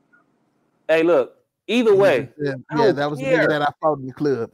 [0.89, 4.12] Hey, look, either way, Yeah, yeah, that was the nigga that I fought in the
[4.12, 4.51] club.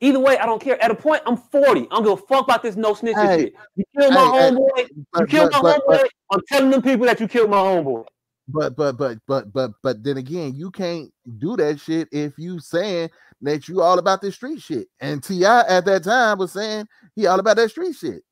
[0.00, 0.82] either way, I don't care.
[0.82, 1.82] At a point, I'm 40.
[1.82, 3.54] I don't give a fuck about this no snitching Hey, shit.
[3.76, 4.88] You killed my hey, hey, homeboy.
[5.18, 6.08] you killed but, my but, but, homeboy.
[6.32, 8.06] I'm telling them people that you killed my homeboy.
[8.48, 12.58] but but but but but but then again, you can't do that shit if you
[12.58, 13.10] saying
[13.42, 14.88] that you all about this street shit.
[15.00, 15.60] And T.I.
[15.68, 18.22] at that time was saying he all about that street shit.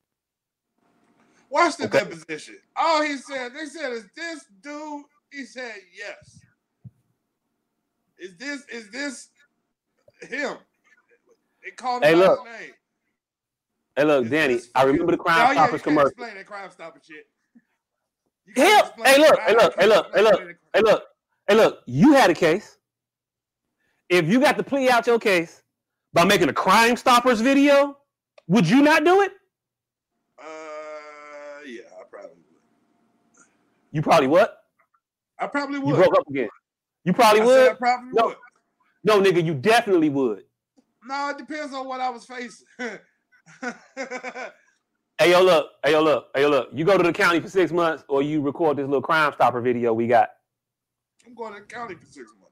[1.51, 1.99] Watch the Okay.
[1.99, 2.57] deposition.
[2.77, 5.05] All he said, they said, is this dude?
[5.33, 6.41] He said, yes.
[8.19, 9.29] Is this is this
[10.29, 10.57] him?
[11.65, 12.39] They called him Hey, by look.
[12.47, 12.75] his name.
[13.97, 16.09] Hey, look, Is Danny, I remember the Crime Stoppers you commercial.
[16.09, 17.27] Explain that Crime Stopper shit.
[18.47, 20.41] You Hell, can't explain hey, look, hey, look, hey, look, hey, look,
[20.75, 21.05] hey, look,
[21.49, 21.79] hey, look.
[21.87, 22.77] You had a case.
[24.11, 25.63] If you got to plea out your case
[26.13, 27.97] by making a Crime Stoppers video,
[28.49, 29.33] would you not do it?
[30.39, 30.45] Uh,
[31.65, 33.45] yeah, I probably would.
[33.93, 34.65] You probably what?
[35.39, 35.89] I probably would.
[35.91, 36.11] You would.
[36.11, 36.49] broke up again.
[37.05, 37.79] You probably I said I would.
[37.79, 38.27] probably No.
[38.27, 38.37] would.
[39.05, 40.43] No, nigga, you definitely would.
[41.07, 42.67] No, it depends on what I was facing.
[45.19, 45.73] Hey, yo, look.
[45.85, 46.29] Hey, yo, look.
[46.35, 46.71] Hey, yo, look.
[46.73, 49.61] You go to the county for six months, or you record this little Crime Stopper
[49.61, 50.31] video we got.
[51.27, 52.50] I'm going to the county for six months.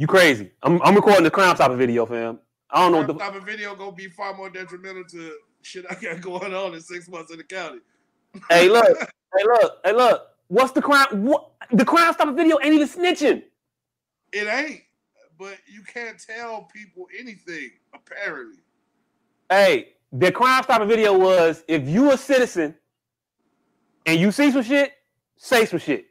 [0.00, 0.50] You crazy?
[0.62, 2.38] I'm, I'm recording the Crime Stopper video, fam.
[2.70, 3.14] I don't know what the.
[3.16, 6.80] Crime Stopper video gonna be far more detrimental to shit I got going on in
[6.80, 7.80] six months in the county.
[8.48, 8.86] Hey, look.
[9.36, 9.74] Hey, look.
[9.84, 10.26] Hey, look.
[10.48, 11.06] What's the crime?
[11.24, 13.44] What the Crime Stopper video ain't even snitching.
[14.32, 14.80] It ain't,
[15.38, 18.58] but you can't tell people anything apparently.
[19.50, 22.74] Hey, the Crime Stopper video was if you a citizen
[24.06, 24.94] and you see some shit,
[25.36, 26.09] say some shit.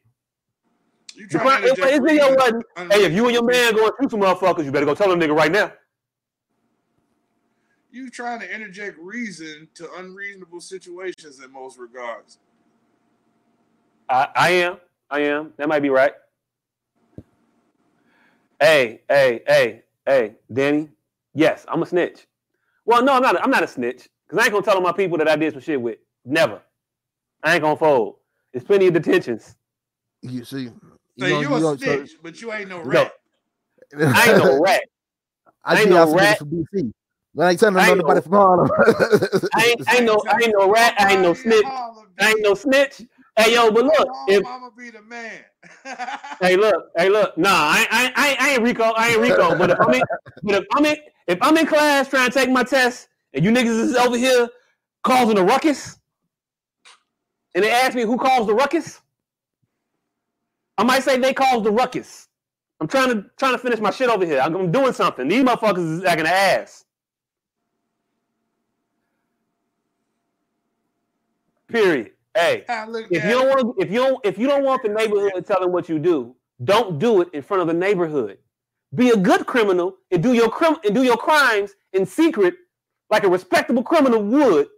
[1.20, 2.94] You trying crime, to his interject video reason wasn't.
[2.94, 5.20] Hey, if you and your man going shoot some motherfuckers, you better go tell them
[5.20, 5.74] nigga right now.
[7.92, 12.40] you trying to interject reason to unreasonable situations in most regards.
[14.08, 14.78] I, I am.
[15.10, 15.52] I am.
[15.58, 16.14] That might be right.
[18.62, 20.88] Hey, hey, hey, hey, Danny.
[21.34, 22.28] Yes, I'm a snitch.
[22.86, 23.44] Well, no, I'm not.
[23.44, 25.52] I'm not a snitch because I ain't gonna tell all my people that I did
[25.52, 25.98] some shit with.
[26.24, 26.62] Never.
[27.44, 28.16] I ain't gonna fold.
[28.54, 29.56] There's plenty of detentions.
[30.22, 30.72] You see,
[31.20, 32.90] So gonna- you a gonna- so- snitch, but you ain't no No.
[32.90, 33.14] rat.
[33.98, 34.82] I ain't no rat.
[35.66, 36.38] I I ain't see no y'all rat.
[36.40, 36.94] from DC.
[37.36, 38.70] But I ain't telling I ain't nobody no- from Harlem.
[39.54, 39.90] I ain't.
[39.90, 40.24] I ain't no.
[40.28, 40.96] I ain't no rat.
[41.00, 41.64] I ain't no snitch.
[41.66, 43.02] I ain't no snitch.
[43.38, 45.42] Hey, yo, but look, if I'm gonna be the man.
[46.42, 47.38] Hey, look, hey, look.
[47.38, 48.84] Nah, I, I, I, I ain't Rico.
[48.96, 49.58] I ain't Rico.
[49.58, 50.02] But if I'm in,
[50.44, 50.96] but if I'm in,
[51.28, 54.50] if I'm in class trying to take my test, and you niggas is over here
[55.04, 56.00] causing a ruckus,
[57.56, 59.02] and they ask me who caused the ruckus,
[60.80, 62.30] I might say they caused the ruckus.
[62.80, 64.40] I'm trying to trying to finish my shit over here.
[64.40, 65.28] I'm, I'm doing something.
[65.28, 66.86] These motherfuckers is acting ass.
[71.68, 72.12] Period.
[72.34, 72.64] Hey,
[73.12, 75.90] if you don't want if you don't if you don't want the neighborhood telling what
[75.90, 76.34] you do,
[76.64, 78.38] don't do it in front of the neighborhood.
[78.96, 82.54] Be a good criminal and do your crim and do your crimes in secret,
[83.10, 84.70] like a respectable criminal would,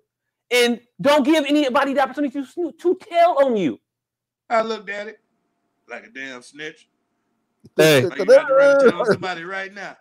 [0.50, 3.80] and don't give anybody the opportunity to to tell on you.
[4.50, 5.21] I looked at it
[5.92, 6.88] like a damn snitch.
[7.76, 8.06] Hey.
[8.06, 9.98] Like you to run tell somebody right now.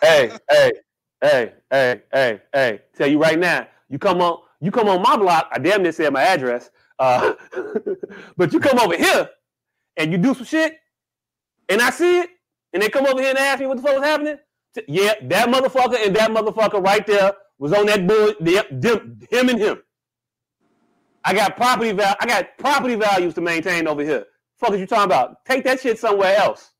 [0.00, 0.72] Hey, hey,
[1.20, 2.80] hey, hey, hey, hey.
[2.96, 5.48] Tell you right now, you come on, you come on my block.
[5.52, 6.70] I damn near said my address.
[6.98, 7.34] Uh,
[8.36, 9.28] but you come over here
[9.96, 10.78] and you do some shit,
[11.68, 12.30] and I see it,
[12.72, 14.38] and they come over here and ask me what the fuck was happening.
[14.88, 18.34] Yeah, that motherfucker and that motherfucker right there was on that bull.
[18.40, 19.82] Yep, them, him and him.
[21.24, 24.26] I got property val- I got property values to maintain over here.
[24.58, 25.44] Fuck is you talking about?
[25.44, 26.72] Take that shit somewhere else.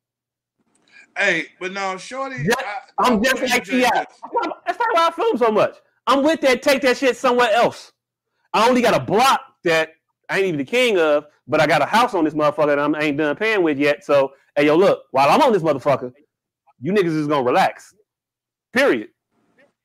[1.17, 2.37] Hey, but no, Shorty.
[2.43, 3.81] Yeah, I, I'm just like Ti.
[3.81, 5.77] That's why probably why I film so much.
[6.07, 6.63] I'm with that.
[6.63, 7.93] Take that shit somewhere else.
[8.53, 9.91] I only got a block that
[10.29, 12.79] I ain't even the king of, but I got a house on this motherfucker that
[12.79, 14.05] I'm, I ain't done paying with yet.
[14.05, 16.13] So, hey, yo, look, while I'm on this motherfucker,
[16.81, 17.95] you niggas is gonna relax.
[18.73, 19.09] Period.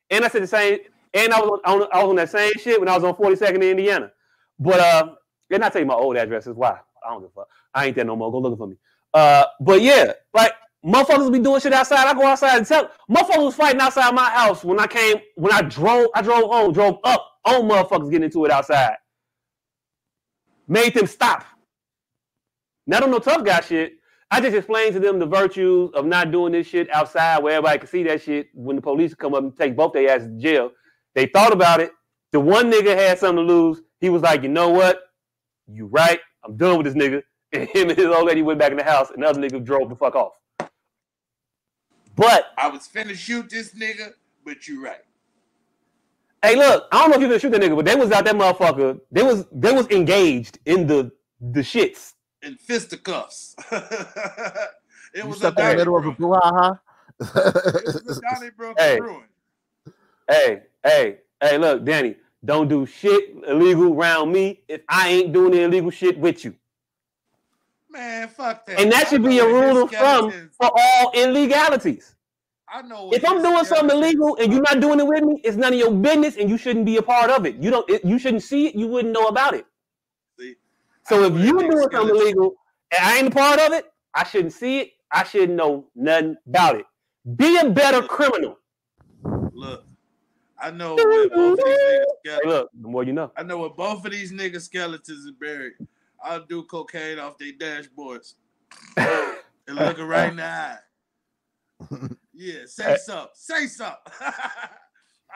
[0.10, 0.80] And I said the same.
[1.14, 3.56] And I was on, I was on that same shit when I was on 42nd
[3.56, 4.12] in Indiana.
[4.60, 5.16] But uh,
[5.50, 7.48] and I tell you my old address is why I don't give a fuck.
[7.74, 8.32] I ain't there no more.
[8.32, 8.76] Go looking for me.
[9.14, 10.54] Uh, but yeah, like
[10.86, 12.08] motherfuckers be doing shit outside.
[12.08, 15.54] I go outside and tell motherfuckers was fighting outside my house when I came when
[15.54, 16.08] I drove.
[16.16, 18.96] I drove home, drove up on motherfuckers getting into it outside.
[20.68, 21.46] Made them stop.
[22.88, 23.94] Not on no tough guy shit.
[24.34, 27.80] I just explained to them the virtues of not doing this shit outside where everybody
[27.80, 30.38] can see that shit when the police come up and take both their asses to
[30.38, 30.72] jail.
[31.14, 31.92] They thought about it.
[32.32, 33.82] The one nigga had something to lose.
[34.00, 35.02] He was like, you know what?
[35.68, 36.20] You right.
[36.46, 37.22] I'm done with this nigga.
[37.54, 39.64] And him and his old lady went back in the house, and the other nigga
[39.64, 40.34] drove the fuck off.
[42.16, 44.14] But I was finna shoot this nigga,
[44.46, 45.02] but you right.
[46.44, 48.26] hey, look, I don't know if you gonna shoot that nigga, but they was out
[48.26, 49.00] that motherfucker.
[49.12, 51.12] They was they was engaged in the
[51.42, 52.14] the shits.
[52.44, 53.56] In fisticuffs.
[55.14, 56.22] it You was a stuck in the middle of a Donnybrook.
[56.22, 56.80] brouhaha.
[57.76, 58.98] It was a Donnybrook Hey.
[58.98, 59.26] ruin.
[60.28, 65.52] Hey, hey, hey, look, Danny, don't do shit illegal around me if I ain't doing
[65.52, 66.56] the illegal shit with you.
[67.92, 68.80] Man, fuck that.
[68.80, 72.16] And that should be a rule of thumb for all illegalities.
[72.70, 73.12] I know.
[73.12, 75.80] If I'm doing something illegal and you're not doing it with me, it's none of
[75.80, 77.56] your business, and you shouldn't be a part of it.
[77.58, 77.90] You don't.
[77.90, 78.76] It, you shouldn't see it.
[78.76, 79.66] You wouldn't know about it.
[80.40, 80.56] See,
[81.06, 82.56] So if you're doing something illegal
[82.92, 84.92] and I ain't a part of it, I shouldn't see it.
[85.12, 86.86] I shouldn't know nothing about it.
[87.36, 88.58] Be a better criminal.
[89.52, 89.86] Look,
[90.58, 93.32] I know where both of these niggas Hey, look, the more you know.
[93.36, 95.74] I know where both of these niggas skeletons are buried.
[96.24, 98.36] I'll do cocaine off their dashboards
[98.98, 100.78] and look her right in the eye.
[102.34, 103.30] Yeah, say something.
[103.34, 103.98] Say something.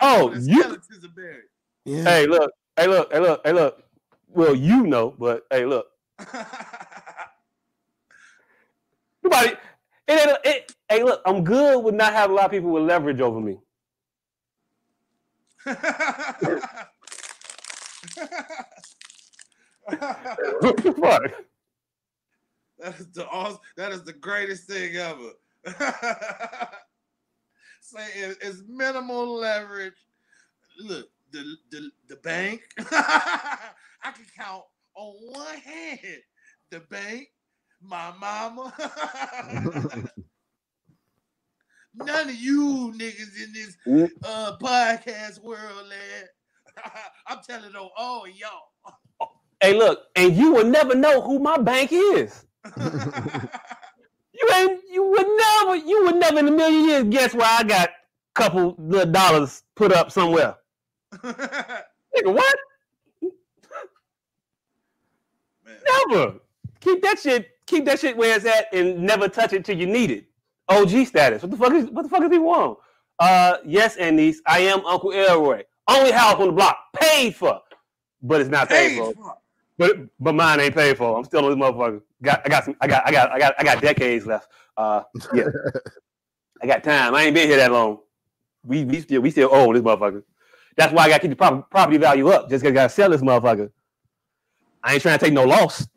[0.02, 1.46] Oh, you- skeletons are buried.
[1.86, 2.04] yeah.
[2.04, 3.82] hey, look, hey, look, hey, look, hey, look.
[4.28, 5.86] Well, you know, but hey, look.
[9.24, 9.54] Nobody.
[10.08, 12.84] It, ain't- it, hey, look, I'm good with not having a lot of people with
[12.84, 13.58] leverage over me.
[19.88, 21.32] What the fuck?
[22.80, 25.32] That is the aw- that is the greatest thing ever.
[27.82, 29.94] Say it- it's minimal leverage.
[30.80, 32.62] Look, the the, the bank.
[32.80, 34.64] I can count
[34.96, 36.00] on one hand
[36.72, 37.28] the bank,
[37.82, 38.74] my mama.
[41.98, 43.78] None of you niggas in this
[44.26, 46.28] uh podcast world, man.
[47.28, 48.72] I'm telling on all y'all.
[49.62, 52.46] Hey, look, and you will never know who my bank is.
[54.36, 54.82] You ain't.
[54.92, 55.76] You would never.
[55.76, 57.94] You would never in a million years guess where I got a
[58.34, 60.56] couple little dollars put up somewhere.
[61.14, 62.56] Nigga, what?
[65.66, 65.76] Man.
[66.10, 66.34] Never.
[66.82, 67.50] Keep that shit.
[67.66, 70.26] Keep that shit where it's at, and never touch it till you need it.
[70.68, 71.42] OG status.
[71.42, 71.86] What the fuck is?
[71.86, 72.76] What the fuck is he on?
[73.20, 74.42] Uh, yes, and niece.
[74.46, 75.64] I am Uncle Elroy.
[75.88, 77.62] Only house on the block, paid for,
[78.22, 79.38] but it's not paid Hey, for.
[79.78, 81.18] But but mine ain't paid for.
[81.18, 82.02] I'm still this motherfucker.
[82.22, 82.76] Got I got some.
[82.82, 84.50] I got I got I got I got decades left.
[84.78, 85.04] Uh,
[85.34, 85.44] yeah.
[86.62, 87.16] I got time.
[87.16, 88.00] I ain't been here that long.
[88.66, 90.24] We we still we still own this motherfucker.
[90.78, 92.50] That's why I got to keep the prop- property value up.
[92.50, 93.72] Just 'cause I got to sell this motherfucker.
[94.84, 95.88] I ain't trying to take no loss.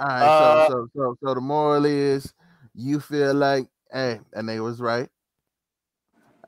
[0.00, 2.32] All right, Uh, so, so so so the moral is
[2.74, 5.08] you feel like, hey, that nigga was right.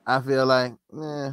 [0.07, 1.31] I feel like, eh,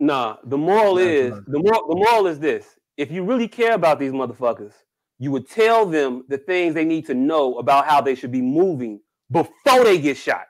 [0.00, 1.86] Nah, the moral is the moral.
[1.88, 2.66] The moral is this:
[2.96, 4.72] if you really care about these motherfuckers,
[5.18, 8.40] you would tell them the things they need to know about how they should be
[8.40, 9.00] moving
[9.30, 10.46] before they get shot.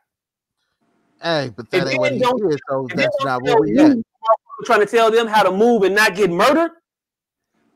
[1.20, 3.96] hey, but that ain't what he don't- did, so that's not where we you, at.
[4.64, 6.70] Trying to tell them how to move and not get murdered.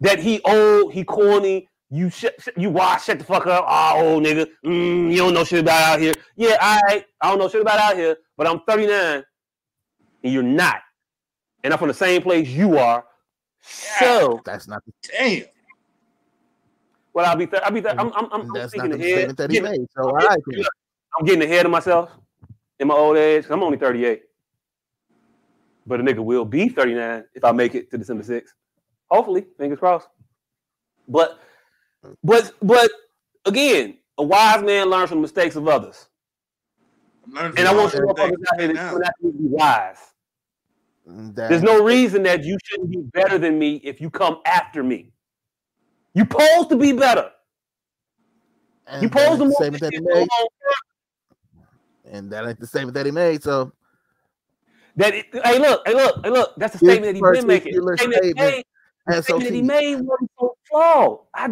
[0.01, 1.69] That he old, he corny.
[1.91, 3.65] You shut, shut- you wash, shut the fuck up.
[3.67, 6.13] Oh, old nigga, mm, you don't know shit about out here.
[6.37, 9.23] Yeah, I, I don't know shit about out here, but I'm 39,
[10.25, 10.81] and you're not,
[11.65, 13.05] and I'm from the same place you are.
[13.99, 15.45] So, That's not the Damn.
[17.15, 18.97] well, I'll be, th- I'll be, th- I'm, I'm, I'm, I'm that's not speaking the
[18.97, 19.09] ahead.
[19.17, 19.89] statement that he Getting- made.
[19.97, 20.65] So all right, then.
[21.19, 22.11] I'm getting ahead of myself
[22.79, 23.47] in my old age.
[23.49, 24.23] I'm only 38.
[25.87, 28.49] But a nigga will be 39 if I make it to December 6th.
[29.11, 30.09] Hopefully, fingers crossed.
[31.07, 31.39] But
[32.23, 32.91] but but
[33.45, 36.09] again, a wise man learns from the mistakes of others.
[37.27, 38.91] I'm learning And I from want all you them motherfuckers things out to now.
[38.91, 39.99] come out here and be wise.
[41.07, 44.83] That- There's no reason that you shouldn't be better than me if you come after
[44.83, 45.13] me.
[46.15, 47.31] You supposed to be better.
[49.01, 50.29] You to the statement that he made,
[52.05, 53.43] and that ain't the statement that he made.
[53.43, 53.73] So
[54.97, 56.55] That it, hey look, hey look, hey look.
[56.57, 57.73] That's the statement that he been making.
[57.73, 58.65] Statement statement made-
[59.07, 61.21] the statement that he made wasn't so flawed.
[61.35, 61.49] I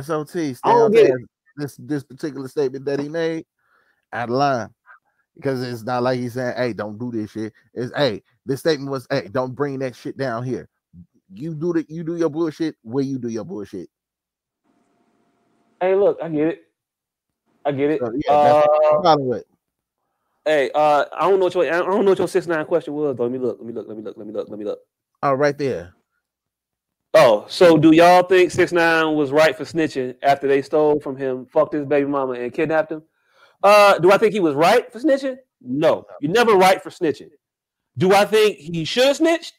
[0.00, 1.10] SOT, I don't get.
[1.56, 3.44] This this particular statement that he made
[4.12, 4.74] out of line.
[5.36, 7.52] Because it's not like he's saying, hey, don't do this shit.
[7.74, 10.68] It's hey, this statement was, hey, don't bring that shit down here.
[11.32, 13.88] You do the you do your bullshit where you do your bullshit.
[15.80, 16.62] hey look, I get it.
[17.64, 18.00] I get it.
[18.00, 19.40] So, yeah, Uh,
[20.44, 22.94] hey, uh, I don't know what your I don't know what your six nine question
[22.94, 23.16] was.
[23.16, 23.24] Though.
[23.24, 23.58] Let me look.
[23.58, 23.88] Let me look.
[23.88, 24.16] Let me look.
[24.16, 24.48] Let me look.
[24.48, 24.78] Let me look.
[25.22, 25.94] Oh, right there.
[27.18, 31.16] Oh, so do y'all think Six Nine was right for snitching after they stole from
[31.16, 33.02] him, fucked his baby mama, and kidnapped him?
[33.62, 35.36] Uh, do I think he was right for snitching?
[35.60, 37.30] No, you're never right for snitching.
[37.98, 39.54] Do I think he should have snitched?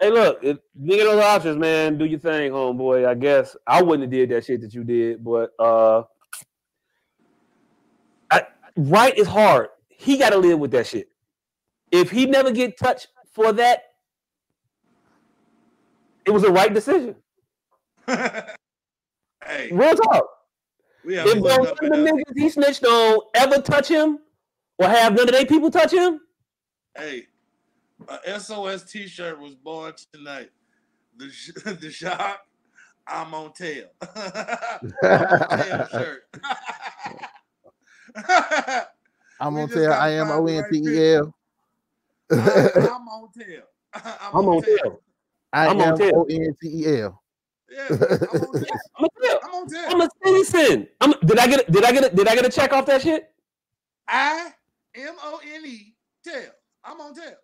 [0.00, 3.06] Hey, look, if you get those options, man, do your thing, homeboy.
[3.06, 6.02] I guess I wouldn't have did that shit that you did, but uh,
[8.30, 8.42] I,
[8.76, 9.68] right is hard.
[9.88, 11.08] He got to live with that shit.
[11.90, 13.82] If he never get touched for that,
[16.24, 17.16] it was a right decision.
[18.06, 18.44] hey,
[19.72, 20.24] Real talk.
[21.08, 24.18] We If looked those up the in the, niggas he snitched on ever touch him
[24.78, 26.20] or have none of their people touch him,
[26.96, 27.24] hey,
[28.26, 30.50] a SOS T-shirt was born tonight.
[31.16, 32.46] The sh- the shop,
[33.06, 33.86] I'm on tail.
[34.02, 34.32] I'm
[35.02, 36.24] on tail shirt.
[39.40, 41.16] I'm We gonna tell I am find O the N right T E picture.
[41.16, 41.34] L.
[42.30, 43.62] I- I'm on tail.
[43.94, 45.00] I'm on tail.
[45.54, 46.12] I I'm am on tail.
[46.16, 47.22] O N T E L.
[47.70, 49.37] Yeah, I'm on tail.
[49.58, 49.84] I'm a tail.
[49.88, 50.10] I'm on tail.
[50.24, 50.88] I'm a citizen.
[51.00, 53.02] I'm, did I get did I get a, did I get a check off that
[53.02, 53.30] shit?
[54.06, 54.52] I
[54.94, 55.94] M O N E
[56.24, 56.50] tail.
[56.84, 57.36] I'm on tail.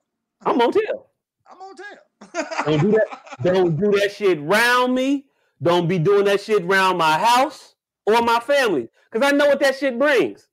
[0.43, 1.07] I'm on tail.
[1.51, 2.65] I'm on tail.
[2.65, 3.21] Don't do that.
[3.43, 5.27] Don't do that shit round me.
[5.63, 7.75] Don't be doing that shit round my house
[8.07, 8.89] or my family.
[9.11, 10.49] Cause I know what that shit brings.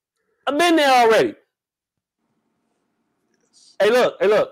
[0.46, 1.36] I've been there already.
[3.80, 4.52] Hey, look, hey, look,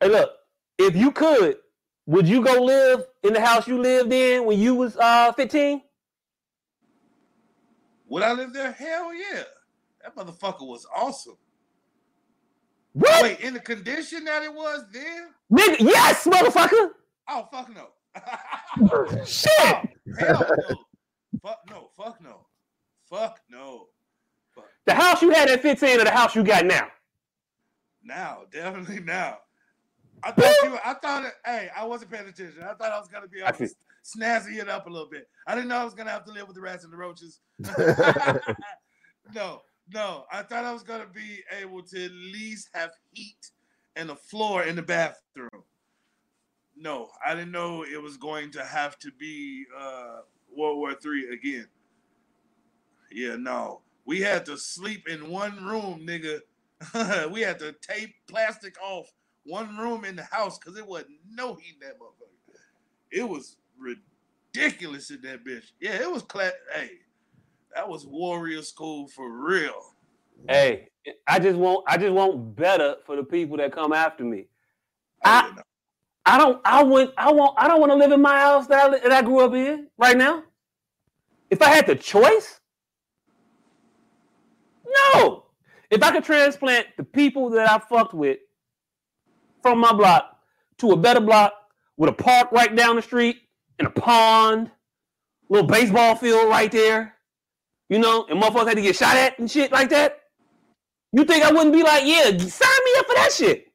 [0.00, 0.30] hey, look.
[0.78, 1.56] If you could,
[2.06, 5.82] would you go live in the house you lived in when you was uh 15?
[8.10, 8.72] Would I live there?
[8.72, 9.44] Hell yeah.
[10.02, 11.36] That motherfucker was awesome.
[12.92, 13.22] What?
[13.22, 15.28] Wait, in the condition that it was then?
[15.50, 16.90] Nigga, yes, motherfucker.
[17.28, 17.88] Oh fuck no.
[19.24, 19.50] Shit.
[19.54, 19.82] Oh,
[20.18, 20.76] hell no.
[21.40, 21.90] Fuck no.
[21.96, 22.46] Fuck no.
[23.08, 23.86] Fuck no.
[24.86, 26.88] The house you had at 15 or the house you got now?
[28.02, 29.38] Now, definitely now.
[30.22, 30.78] I thought you.
[30.84, 31.24] I thought.
[31.26, 32.62] It, hey, I wasn't paying attention.
[32.62, 33.74] I thought I was gonna be able I to see.
[34.04, 35.28] Snazzy it up a little bit.
[35.46, 37.40] I didn't know I was gonna have to live with the rats and the roaches.
[39.34, 39.60] no,
[39.92, 40.24] no.
[40.32, 43.50] I thought I was gonna be able to at least have heat
[43.96, 45.64] and a floor in the bathroom.
[46.76, 50.20] No, I didn't know it was going to have to be uh,
[50.56, 51.66] World War Three again.
[53.12, 53.82] Yeah, no.
[54.06, 56.40] We had to sleep in one room, nigga.
[57.32, 59.12] we had to tape plastic off
[59.44, 62.54] one room in the house because it wasn't no heat in that motherfucker.
[63.10, 65.72] It was ridiculous in that bitch.
[65.80, 66.52] Yeah, it was class.
[66.74, 66.90] Hey,
[67.74, 69.94] that was warrior school for real.
[70.48, 70.88] Hey,
[71.26, 74.46] I just want I just want better for the people that come after me.
[75.24, 75.62] Oh, I- yeah, no.
[76.26, 78.84] I don't I want I want I don't want to live in my house that
[78.94, 80.44] I, that I grew up in right now.
[81.50, 82.60] If I had the choice,
[85.14, 85.46] no.
[85.90, 88.38] If I could transplant the people that I fucked with
[89.62, 90.38] from my block
[90.78, 91.54] to a better block
[91.96, 93.36] with a park right down the street
[93.80, 94.70] and a pond,
[95.48, 97.14] little baseball field right there,
[97.88, 100.20] you know, and motherfuckers had to get shot at and shit like that.
[101.12, 103.66] You think I wouldn't be like, yeah, sign me up for that shit?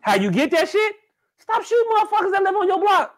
[0.00, 0.94] How you get that shit?
[1.40, 3.16] Stop shooting motherfuckers that live on your block.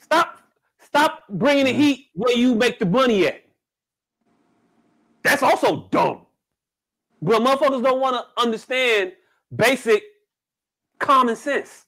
[0.00, 0.40] Stop,
[0.80, 1.80] stop bringing the mm-hmm.
[1.80, 3.44] heat where you make the money at.
[5.22, 6.22] That's also dumb.
[7.20, 9.12] But motherfuckers don't want to understand
[9.56, 10.02] basic
[10.98, 11.84] common sense.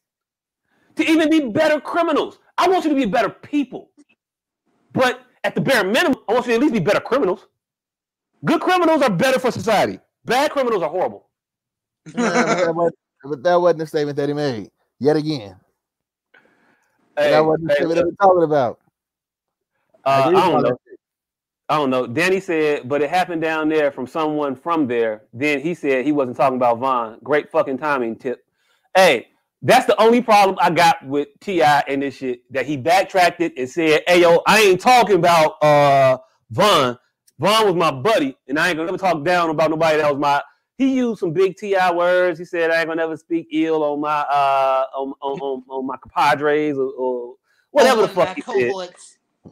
[0.97, 2.39] To even be better criminals.
[2.59, 3.91] I want you to be better people.
[4.93, 7.47] But at the bare minimum, I want you to at least be better criminals.
[8.45, 10.01] Good criminals are better for society.
[10.25, 11.29] Bad criminals are horrible.
[12.07, 14.71] Yeah, but, that wasn't, but that wasn't the statement that he made.
[14.99, 15.57] Yet again,
[17.19, 18.81] Hey, that wasn't the hey, statement that we're talking about.
[20.05, 20.79] uh, Like, he I was don't talking- know.
[21.69, 22.07] I don't know.
[22.07, 25.25] Danny said, but it happened down there from someone from there.
[25.33, 27.19] Then he said he wasn't talking about Von.
[27.25, 28.45] Great fucking timing tip.
[28.95, 29.29] Hey,
[29.63, 31.81] that's the only problem I got with T.I.
[31.89, 32.41] and this shit.
[32.53, 36.19] That he backtracked it and said, hey yo, I ain't talking about uh
[36.51, 36.99] Von.
[37.41, 40.21] Von was my buddy, and I ain't gonna ever talk down about nobody that was
[40.21, 40.41] my
[40.79, 41.93] he used some big T.I.
[41.93, 42.39] words.
[42.39, 45.87] He said, I ain't gonna ever speak ill on my uh on on, on, on
[45.87, 47.35] my compadres or, or
[47.73, 48.77] whatever the fuck he said.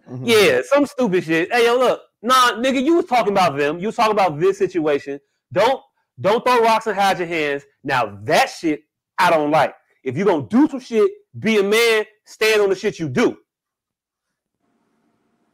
[0.09, 0.23] Mhm.
[0.25, 1.53] Yeah, some stupid shit.
[1.53, 3.79] Hey, yo, look, nah, nigga, you was talking about them.
[3.79, 5.21] You was talking about this situation.
[5.53, 5.81] Don't
[6.21, 7.65] don't throw rocks and hide your hands.
[7.83, 8.83] Now that shit
[9.19, 9.75] I don't like.
[10.03, 12.05] If you gonna do some shit, be a man.
[12.25, 13.39] Stand on the shit you do.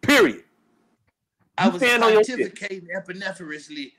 [0.03, 0.45] Period.
[1.59, 2.55] I You was stand on your shit.
[2.55, 3.93] pontificating epinephrinously.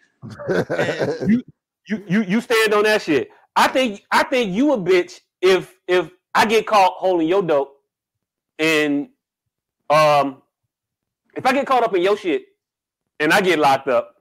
[1.88, 3.30] You you you stand on that shit.
[3.56, 7.74] I think I think you a bitch if if I get caught holding your dope
[8.60, 9.10] and
[9.92, 10.42] um
[11.36, 12.44] if I get caught up in your shit
[13.20, 14.16] and I get locked up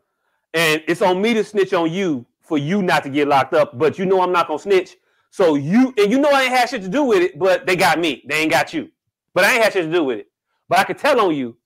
[0.54, 3.78] and it's on me to snitch on you for you not to get locked up,
[3.78, 4.96] but you know I'm not gonna snitch.
[5.30, 7.76] So you and you know I ain't had shit to do with it, but they
[7.76, 8.24] got me.
[8.28, 8.90] They ain't got you.
[9.32, 10.26] But I ain't had shit to do with it.
[10.68, 11.56] But I can tell on you.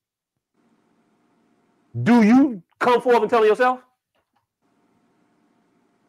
[2.03, 3.81] Do you come forward and tell yourself?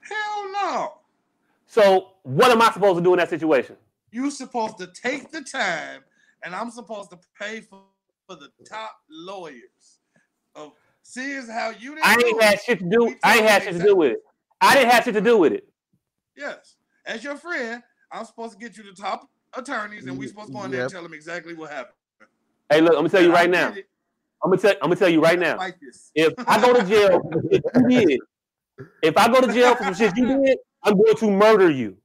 [0.01, 0.93] Hell no.
[1.67, 3.77] So what am I supposed to do in that situation?
[4.11, 6.03] You supposed to take the time,
[6.45, 7.81] and I'm supposed to pay for,
[8.27, 9.99] for the top lawyers.
[10.53, 13.15] Of seeing how you didn't I do ain't it, had shit to do.
[13.23, 14.19] I ain't tell had shit to do with it.
[14.61, 15.67] I didn't have shit to do with it.
[16.37, 20.47] Yes, as your friend, I'm supposed to get you the top attorneys, and we supposed
[20.47, 21.95] to go in there and tell them exactly what happened.
[22.69, 23.73] Hey, look, I'm gonna tell you right now.
[24.43, 24.71] I'm gonna tell.
[24.81, 25.57] I'm gonna tell you right now.
[25.57, 26.11] Like this.
[26.15, 28.19] If I go to jail for the shit you did,
[29.03, 31.97] if I go to jail for some shit you did, I'm going to murder you.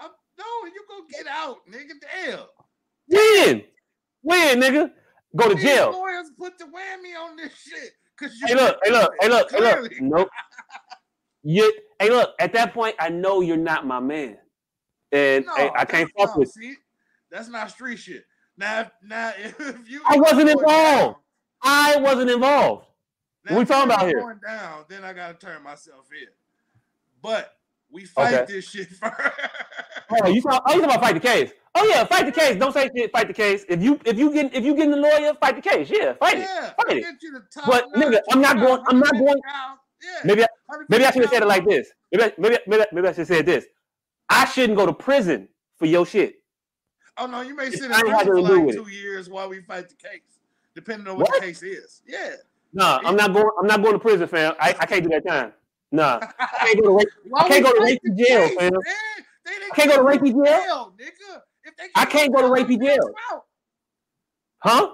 [0.00, 1.94] I'm, no, you gonna get out, nigga.
[2.00, 2.46] Damn.
[3.08, 3.62] When?
[4.22, 4.90] When, nigga?
[5.36, 5.92] Go to These jail.
[5.92, 7.90] lawyers put the whammy on this shit.
[8.18, 9.92] Cause Hey, look, hey, look, hey, look, hey, look.
[10.00, 10.28] Nope.
[11.42, 12.34] You, hey, look.
[12.40, 14.38] At that point, I know you're not my man,
[15.12, 16.50] and No, hey, I can't fuck no, with.
[16.50, 16.74] See,
[17.30, 18.24] that's not street shit.
[18.56, 21.18] Now, now, if you, I wasn't going down- involved.
[21.62, 22.86] I wasn't involved.
[23.44, 24.20] now, What we talking about here?
[24.20, 26.28] Going down, then I gotta turn myself in.
[27.22, 27.52] But
[27.90, 28.52] we fight Okay.
[28.54, 29.14] this shit first.
[30.10, 30.60] Oh, you talking?
[30.66, 31.52] Oh, you talking about fight the case?
[31.74, 32.56] Oh yeah, fight the case.
[32.56, 33.10] Don't say shit.
[33.12, 33.64] Fight the case.
[33.68, 35.90] If you if you get if you getting the lawyer, fight the case.
[35.90, 36.48] Yeah, fight it.
[36.48, 37.02] Fight it.
[37.20, 39.40] get But, nigga, I'm not going- I'm not going-.
[40.02, 40.46] Yeah, Maybe I,
[40.88, 41.88] maybe I should have said it like this.
[42.12, 43.66] Maybe I- maybe maybe maybe I should have said this.
[44.28, 46.36] I shouldn't go to prison for your shit.
[47.18, 48.86] Oh no, you may sit in I ain't had prison for nothing to do like
[48.88, 50.20] two years while we fight the case,
[50.74, 51.40] depending on what, What?
[51.40, 52.02] the case is.
[52.06, 52.36] Yeah.
[52.72, 53.48] Nah, I'm not going.
[53.58, 54.54] I'm not going to prison, fam.
[54.60, 55.52] I, I can't do that time.
[55.92, 57.08] Nah, I can't go to rape.
[57.28, 58.72] Why can't go to rapey jail, fam.
[58.76, 60.94] I can't go to rapey jail.
[60.98, 61.40] nigga.
[61.64, 63.10] If they I can't go to rapey jail.
[64.58, 64.90] Huh?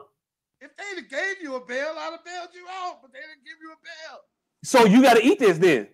[0.60, 3.56] If they gave you a bail, I'd have bailed you out, but they didn't give
[3.60, 4.18] you a bail.
[4.62, 5.88] So you got to eat this then.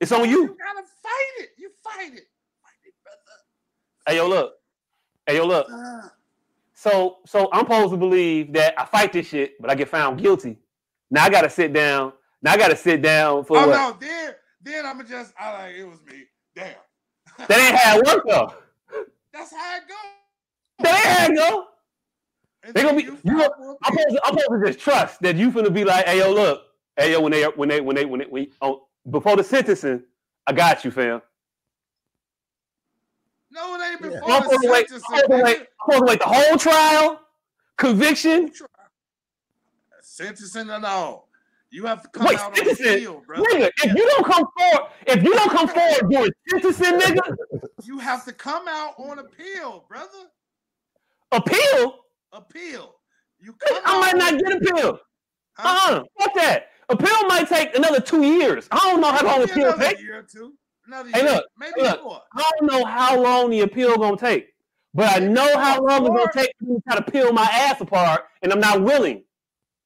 [0.00, 0.46] It's on You you.
[0.48, 1.50] gotta fight it.
[1.58, 2.28] You fight it.
[2.62, 3.38] Fight it, brother.
[4.06, 4.54] Hey yo, look.
[5.26, 5.66] Hey yo, look.
[5.72, 6.08] Uh,
[6.74, 10.20] So so I'm supposed to believe that I fight this shit, but I get found
[10.20, 10.58] guilty.
[11.10, 12.12] Now I got to sit down.
[12.42, 13.76] Now I got to sit down for oh what?
[13.76, 16.24] no, then then I'ma just I like it was me.
[16.54, 16.74] Damn.
[17.48, 18.54] That ain't how it work though.
[19.32, 19.96] That's how it goes.
[20.80, 21.66] That ain't how it go.
[22.64, 24.04] And They gonna be- you you know, I'm appeal.
[24.04, 26.62] supposed, to, I'm supposed to just trust that you finna be like, hey yo, look,
[26.96, 30.02] hey yo, when they when they when they when they, when oh, before the sentencing,
[30.46, 31.22] I got you, fam.
[33.50, 34.08] No, it ain't Yeah.
[34.10, 34.86] before I'm the supposed wait.
[34.92, 35.00] I'm sentencing.
[35.00, 35.58] supposed to wait.
[35.58, 37.20] I'm supposed to wait the whole trial,
[37.78, 38.52] conviction.
[40.00, 41.28] Sentencing and all.
[41.72, 43.44] You have to come Wait, out on sentencing, appeal, brother.
[43.48, 43.70] nigga.
[43.82, 46.32] If you don't come forward, if you don't come forward during
[46.72, 47.36] sentencing, nigga,
[47.84, 50.28] You have to come out on appeal, brother.
[51.32, 51.98] appeal,
[52.34, 52.94] Appeal.
[53.40, 54.98] You come I might not get appeal.
[55.54, 55.92] Huh?
[55.94, 56.68] Uh-uh, fuck that.
[56.88, 58.68] Appeal might take another two years.
[58.70, 60.00] I don't know how long Maybe appeal another take.
[60.00, 60.54] year or two.
[60.86, 62.02] Another Hey, look, Maybe look.
[62.04, 62.20] more.
[62.34, 64.48] I don't know how long the appeal gonna take,
[64.94, 67.44] but I know how long it's gonna take for me to try to peel my
[67.52, 69.24] ass apart, and I'm not willing.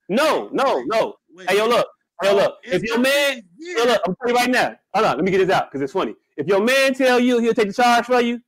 [0.08, 1.14] No, no, no.
[1.36, 1.86] Wait, Hey, yo, look.
[2.22, 2.54] Hey, so oh, look.
[2.64, 4.76] If your man, hey, look, I'm telling you right now.
[4.94, 6.14] Hold on, let me get this out because it's funny.
[6.36, 8.40] If your man tell you he'll take the charge for you,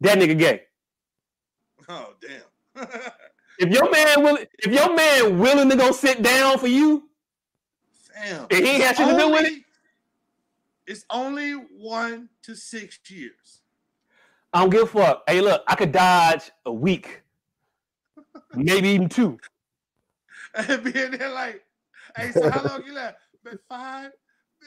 [0.00, 0.62] that nigga gay.
[1.88, 2.88] Oh damn.
[3.58, 7.10] If your man will, if your man willing to go sit down for you,
[8.14, 8.46] Damn.
[8.50, 9.62] And he ain't had shit to do with it?
[10.86, 13.60] It's only one to six years.
[14.52, 15.22] I don't give a fuck.
[15.26, 17.22] Hey, look, I could dodge a week,
[18.54, 19.38] maybe even two.
[20.54, 21.64] And being there like,
[22.16, 23.18] hey, so how long you left?
[23.44, 24.10] But five,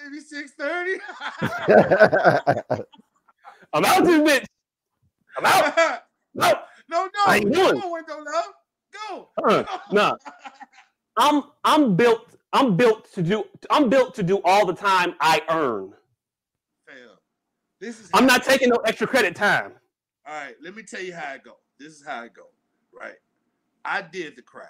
[0.04, 1.00] maybe six thirty.
[3.74, 4.46] I'm out this bitch.
[5.38, 6.02] I'm out.
[6.38, 6.52] No,
[6.90, 7.82] no, no, I ain't doing.
[7.82, 8.46] on, window love.
[9.10, 9.30] Go.
[9.48, 9.64] uh,
[9.94, 10.18] no.
[11.16, 12.36] I'm I'm built.
[12.52, 13.46] I'm built to do.
[13.70, 15.94] I'm built to do all the time I earn.
[16.86, 16.96] Fam,
[17.80, 19.72] This is I'm not taking no extra credit time.
[20.28, 21.54] All right, let me tell you how I go.
[21.80, 22.48] This is how I go.
[22.92, 23.16] Right,
[23.86, 24.68] I did the crime.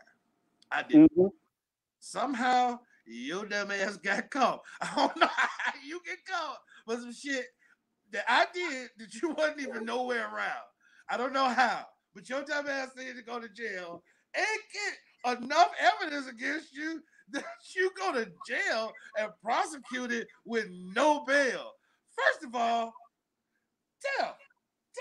[0.72, 1.10] I did.
[1.18, 1.32] Mhm.
[2.06, 4.62] Somehow your dumb ass got caught.
[4.82, 7.46] I don't know how you get caught, but some shit
[8.12, 10.68] that I did that you wasn't even nowhere around.
[11.10, 11.84] I don't know how,
[12.14, 14.04] but your dumb ass needed to go to jail
[14.36, 14.46] and
[15.26, 17.02] get enough evidence against you
[17.32, 17.44] that
[17.76, 21.72] you go to jail and prosecuted with no bail.
[22.16, 22.94] First of all,
[24.20, 24.38] tell,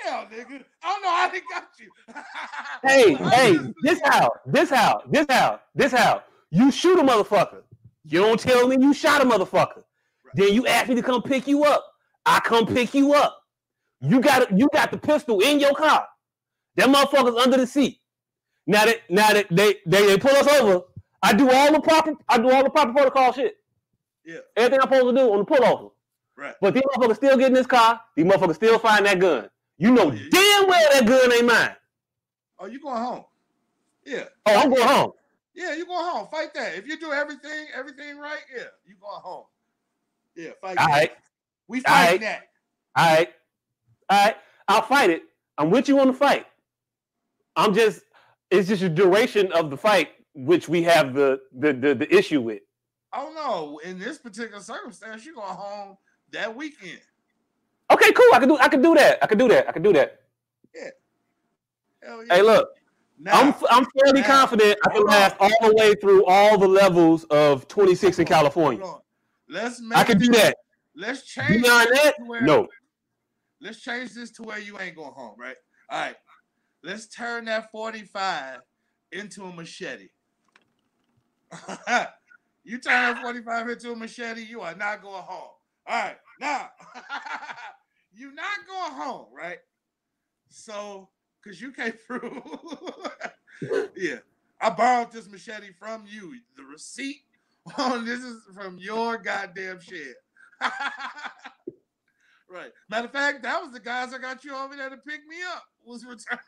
[0.03, 0.65] tell, nigga.
[0.83, 1.91] I don't know how they got you.
[2.83, 6.23] Hey, hey, this how, this how, this how, this how.
[6.55, 7.63] You shoot a motherfucker.
[8.05, 9.83] You don't tell me you shot a motherfucker.
[10.35, 11.85] Then you ask me to come pick you up.
[12.25, 13.43] I come pick you up.
[14.01, 14.57] You got.
[14.57, 16.07] You got the pistol in your car.
[16.77, 17.99] That motherfucker's under the seat.
[18.69, 20.85] Now that now that they, they they pull us over,
[21.25, 23.57] I do all the proper I do all the proper protocol shit.
[24.25, 24.39] Yeah.
[24.57, 25.91] Everything I'm supposed to do on the pullover.
[26.37, 26.55] Right.
[26.61, 28.01] But these motherfuckers still get in this car.
[28.15, 29.51] These motherfuckers still find that gun.
[29.77, 30.29] You know yeah.
[30.31, 31.75] damn well that gun ain't mine.
[32.61, 33.25] Oh, you going home?
[34.07, 34.25] Yeah.
[34.47, 35.13] Oh, I'm going home.
[35.55, 36.27] Yeah, you go home.
[36.31, 36.75] Fight that.
[36.75, 39.45] If you do everything, everything right, yeah, you go home.
[40.37, 40.93] Yeah, fight All that.
[40.93, 41.13] right.
[41.69, 42.43] We All fighting that.
[42.97, 43.29] All right.
[44.11, 44.37] All right.
[44.69, 45.23] I'll fight it.
[45.57, 46.47] I'm with you on the fight.
[47.57, 48.03] I'm just,
[48.51, 52.41] it's just a duration of the fight which we have the the the, the issue
[52.41, 52.63] with.
[53.13, 53.79] Oh don't.
[53.89, 55.97] In this particular circumstance, you going home
[56.33, 57.01] that weekend.
[57.93, 58.31] Okay, cool.
[58.33, 59.19] I can do I can do that.
[59.23, 59.69] I can do that.
[59.69, 60.21] I can do that.
[62.03, 62.35] Hell yeah.
[62.35, 62.69] Hey, look,
[63.25, 65.07] Now, I'm I'm fairly now, confident I can on.
[65.07, 68.85] last all the way through all the levels of 26 in California.
[69.49, 70.55] Let's make I can do that.
[70.95, 72.69] Let's change Beyond that, where- no.
[73.63, 75.57] Let's change this to where you ain't going home, right?
[75.89, 76.17] All right.
[76.83, 78.61] Let's turn that 45
[79.13, 80.09] into a machete.
[82.63, 85.49] you turn that 45 into a machete, you are not going home.
[85.87, 86.17] All right.
[86.39, 86.69] Now,
[88.13, 89.61] you're not going home, right?
[90.51, 91.09] So,
[91.45, 92.43] because you came through.
[93.97, 94.17] yeah.
[94.61, 96.35] I borrowed this machete from you.
[96.57, 97.23] The receipt
[97.79, 100.15] on this is from your goddamn shed.
[102.49, 102.71] right.
[102.89, 105.37] Matter of fact, that was the guys that got you over there to pick me
[105.55, 105.65] up.
[105.85, 106.41] Was returning.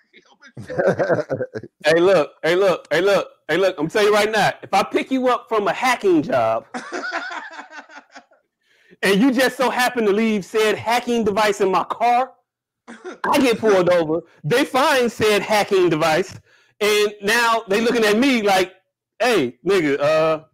[1.85, 3.79] Hey, look, hey, look, hey, look, hey, look.
[3.79, 6.65] I'm telling you right now, if I pick you up from a hacking job
[9.03, 12.33] and you just so happen to leave said hacking device in my car,
[12.89, 14.23] I get pulled over.
[14.45, 16.39] They find said hacking device,
[16.81, 18.75] and now they looking at me like,
[19.19, 20.45] "Hey, nigga, uh,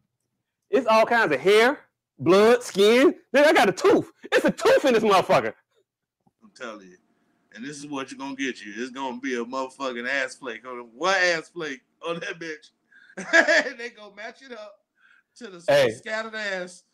[0.71, 1.81] it's all kinds of hair,
[2.19, 3.15] blood, skin.
[3.35, 4.11] Nigga, I got a tooth.
[4.31, 5.53] It's a tooth in this motherfucker."
[6.43, 6.97] I'm telling you.
[7.55, 8.73] And this is what you're gonna get you.
[8.77, 10.67] It's gonna be a motherfucking ass flake.
[10.67, 12.71] On one ass flake on that bitch.
[13.17, 14.77] and they gonna match it up
[15.37, 15.91] to the Hey.
[15.91, 16.85] scattered ass.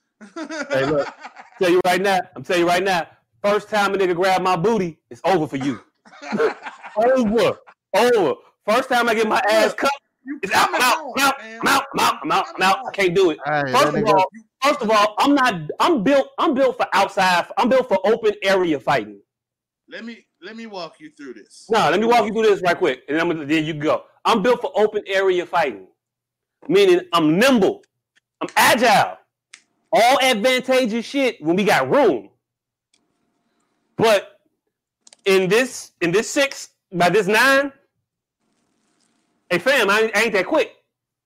[0.71, 1.07] Hey, look.
[1.61, 2.19] Tell you right now.
[2.35, 3.07] I'm telling you right now.
[3.43, 5.81] First time a nigga grab my booty, it's over for you.
[6.97, 7.59] over,
[7.95, 8.35] over.
[8.67, 9.91] First time I get my ass cut,
[10.43, 11.35] it's out, I'm out, home, I'm out.
[11.63, 12.87] I'm out, I'm out, I'm out, I'm out.
[12.87, 13.39] I can't do it.
[13.47, 14.27] All right, First of nigga- all,
[14.63, 15.55] first of all, I'm not.
[15.81, 16.29] I'm built.
[16.39, 17.47] I'm built for outside.
[17.57, 19.21] I'm built for open area fighting.
[19.89, 21.67] Let me let me walk you through this.
[21.71, 23.73] No, let me walk you through this right quick, and then, I'm gonna, then you
[23.75, 24.05] go.
[24.25, 25.87] I'm built for open area fighting,
[26.69, 27.83] meaning I'm nimble,
[28.43, 29.17] I'm agile,
[29.93, 32.29] all advantageous shit when we got room.
[33.99, 34.41] But
[35.25, 37.73] in this in this six by this nine,
[39.51, 40.75] hey fam, I ain't, I ain't that quick.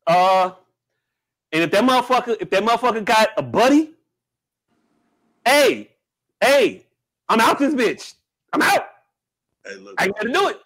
[0.06, 0.52] Uh,
[1.52, 3.92] and if that motherfucker if that motherfucker got a buddy,
[5.44, 5.90] hey,
[6.40, 6.86] hey,
[7.28, 8.14] I'm out this bitch.
[8.52, 8.86] I'm out.
[9.64, 9.94] Hey, look.
[9.98, 10.56] I ain't gonna do it.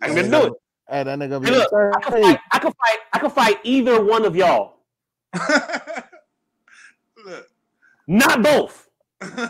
[0.00, 0.52] I ain't gonna do it.
[0.88, 2.40] Hey, that nigga be Hey, look, I can fight.
[2.52, 2.98] I can fight.
[3.12, 4.76] I can fight either one of y'all,
[7.24, 7.48] look.
[8.06, 8.88] not both.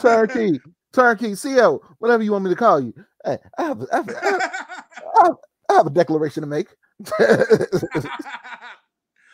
[0.00, 0.60] turkey,
[0.94, 2.94] turkey, CEO, whatever you want me to call you.
[3.24, 5.36] Hey, I have, I have, I have,
[5.68, 6.68] I have a declaration to make.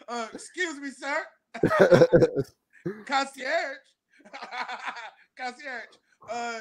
[0.08, 1.16] uh, excuse me, sir.
[3.06, 3.76] Concierge.
[5.36, 5.84] Concierge.
[6.30, 6.60] Uh,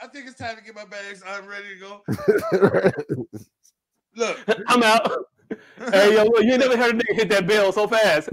[0.00, 1.22] I think it's time to get my bags.
[1.26, 2.02] I'm ready to go.
[4.14, 4.38] Look.
[4.68, 5.10] I'm out.
[5.92, 8.28] hey yo, look, you never heard a nigga hit that bell so fast.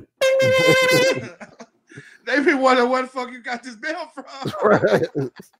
[2.25, 4.25] They be wondering where the fuck you got this bell from.
[4.63, 5.03] Right.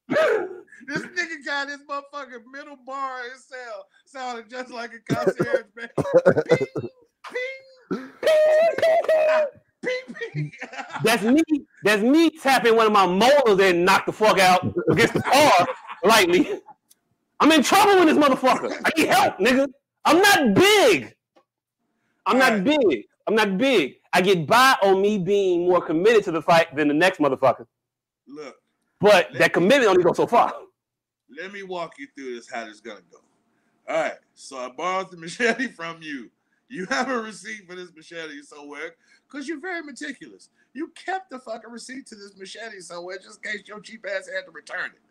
[0.86, 3.86] This nigga got his motherfucking middle bar in his cell.
[4.06, 5.88] Sounded just like a concierge bell.
[7.32, 9.00] Ping, ping,
[9.82, 10.52] ping, ping.
[11.04, 11.42] That's me.
[11.84, 15.68] That's me tapping one of my molars and knock the fuck out against the car
[16.04, 16.60] lightly.
[17.40, 18.74] I'm in trouble with this motherfucker.
[18.84, 19.68] I need help, nigga.
[20.06, 21.16] I'm not big.
[22.26, 22.64] I'm not Alright.
[22.66, 23.06] big.
[23.28, 23.96] I'm not big.
[24.14, 27.66] I get by on me being more committed to the fight than the next motherfucker.
[28.28, 28.56] Look,
[29.00, 30.54] But that commitment only goes so far.
[31.42, 33.18] let me walk you through this, how this gonna go.
[33.90, 36.30] All right, so I borrowed the machete from you.
[36.70, 38.96] You have a receipt for this machete somewhere
[39.28, 40.50] because you're very meticulous.
[40.74, 44.30] You kept the fucking receipt to this machete somewhere just in case your cheap ass
[44.34, 45.02] had to return it.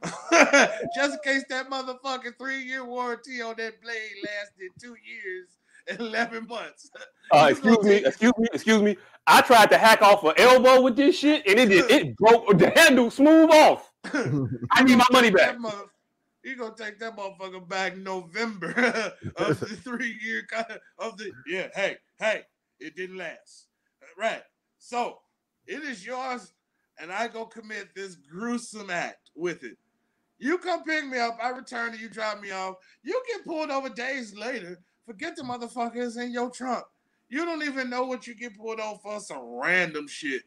[0.94, 5.58] just in case that motherfucking three year warranty on that blade lasted two years
[5.98, 6.90] 11 months.
[7.30, 8.96] Uh, excuse me, excuse me, excuse me.
[9.26, 12.58] I tried to hack off an elbow with this shit, and it did, it broke
[12.58, 13.92] the handle smooth off.
[14.04, 15.58] I need my money back.
[15.58, 15.90] Mother-
[16.44, 18.68] you gonna take that motherfucker back November
[19.36, 21.68] of the three year kind of the yeah.
[21.74, 22.42] Hey, hey,
[22.80, 23.66] it didn't last.
[24.16, 24.42] Right.
[24.78, 25.18] So
[25.66, 26.52] it is yours,
[26.98, 29.76] and I go commit this gruesome act with it.
[30.38, 32.76] You come pick me up, I return to you, drop me off.
[33.02, 34.78] You get pulled over days later.
[35.08, 36.84] Forget the motherfuckers in your trunk.
[37.30, 40.42] You don't even know what you get pulled over for some random shit.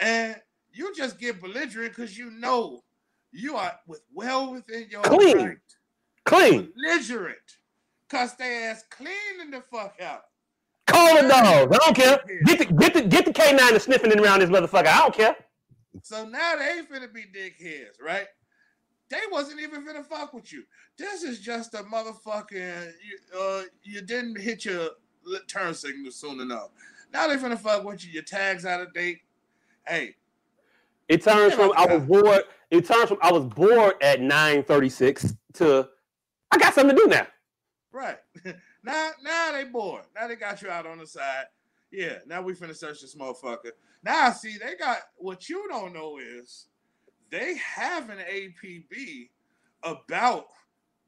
[0.00, 0.34] And
[0.72, 2.82] you just get belligerent because you know
[3.30, 5.36] you are with well within your Clean.
[5.38, 5.56] right.
[6.24, 6.72] Clean.
[6.74, 7.38] belligerent.
[8.08, 10.22] Cuss their ass cleaning the fuck out.
[10.88, 11.76] Call the dogs.
[11.76, 12.18] I don't care.
[12.46, 14.88] Get the get the get the K9 and sniffing around this motherfucker.
[14.88, 15.36] I don't care.
[16.02, 18.26] So now they finna be dickheads, right?
[19.14, 20.64] They wasn't even gonna fuck with you.
[20.98, 24.88] This is just a motherfucking you, uh, you didn't hit your
[25.46, 26.70] turn signal soon enough.
[27.12, 28.10] Now they're gonna fuck with you.
[28.10, 29.20] Your tags out of date.
[29.86, 30.16] Hey,
[31.08, 32.42] It turns from I was bored.
[32.72, 35.88] It turns from I was bored at 9:36 to
[36.50, 37.28] I got something to do now.
[37.92, 38.18] right.
[38.82, 40.06] now now they bored.
[40.16, 41.44] Now they got you out on the side.
[41.92, 43.70] Yeah, now we finna search this motherfucker.
[44.02, 46.66] Now see they got what you don't know is
[47.30, 49.28] they have an APB
[49.82, 50.46] about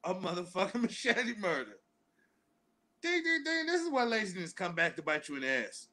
[0.04, 1.78] a motherfucking machete murder.
[3.02, 3.66] Ding ding ding.
[3.66, 5.88] This is where laziness come back to bite you in the ass.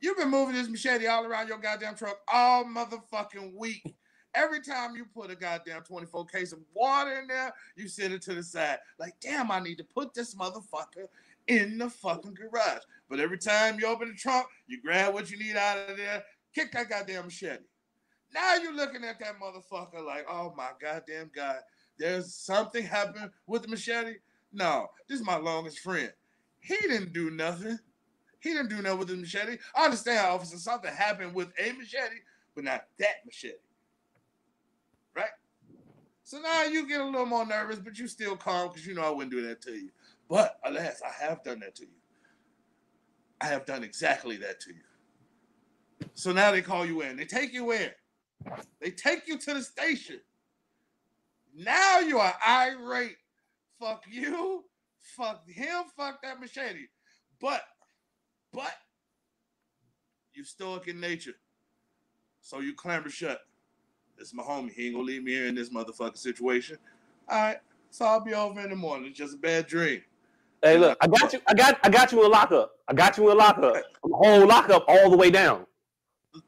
[0.00, 3.96] You've been moving this machete all around your goddamn truck all motherfucking week.
[4.34, 8.20] Every time you put a goddamn 24 case of water in there, you sit it
[8.22, 8.78] to the side.
[8.98, 11.06] Like, damn, I need to put this motherfucker
[11.46, 12.82] in the fucking garage.
[13.08, 16.24] But every time you open the trunk, you grab what you need out of there,
[16.54, 17.62] kick that goddamn machete.
[18.34, 21.58] Now you're looking at that motherfucker like, oh my goddamn God,
[21.98, 24.16] there's something happened with the machete.
[24.52, 26.12] No, this is my longest friend.
[26.60, 27.78] He didn't do nothing.
[28.40, 29.58] He didn't do nothing with the machete.
[29.74, 32.16] I understand, officer, something happened with a machete,
[32.54, 33.54] but not that machete.
[35.14, 35.30] Right?
[36.24, 39.02] So now you get a little more nervous, but you still calm because you know
[39.02, 39.90] I wouldn't do that to you.
[40.28, 41.88] But alas, I have done that to you.
[43.40, 46.08] I have done exactly that to you.
[46.14, 47.16] So now they call you in.
[47.16, 47.90] They take you in.
[48.80, 50.20] They take you to the station.
[51.56, 53.16] Now you are irate.
[53.80, 54.64] Fuck you.
[54.98, 55.84] Fuck him.
[55.96, 56.86] Fuck that machete.
[57.40, 57.62] But,
[58.52, 58.74] but,
[60.32, 61.34] you stoic in nature.
[62.40, 63.40] So you clamber shut.
[64.18, 64.72] This is my homie.
[64.72, 66.78] He ain't gonna leave me here in this motherfucking situation.
[67.28, 67.58] All right.
[67.90, 69.08] So I'll be over in the morning.
[69.08, 70.02] It's just a bad dream.
[70.62, 71.40] Hey, look, I got you.
[71.46, 72.72] I got I got you in lockup.
[72.88, 73.76] I got you in lockup.
[74.02, 75.66] Whole lockup all the way down.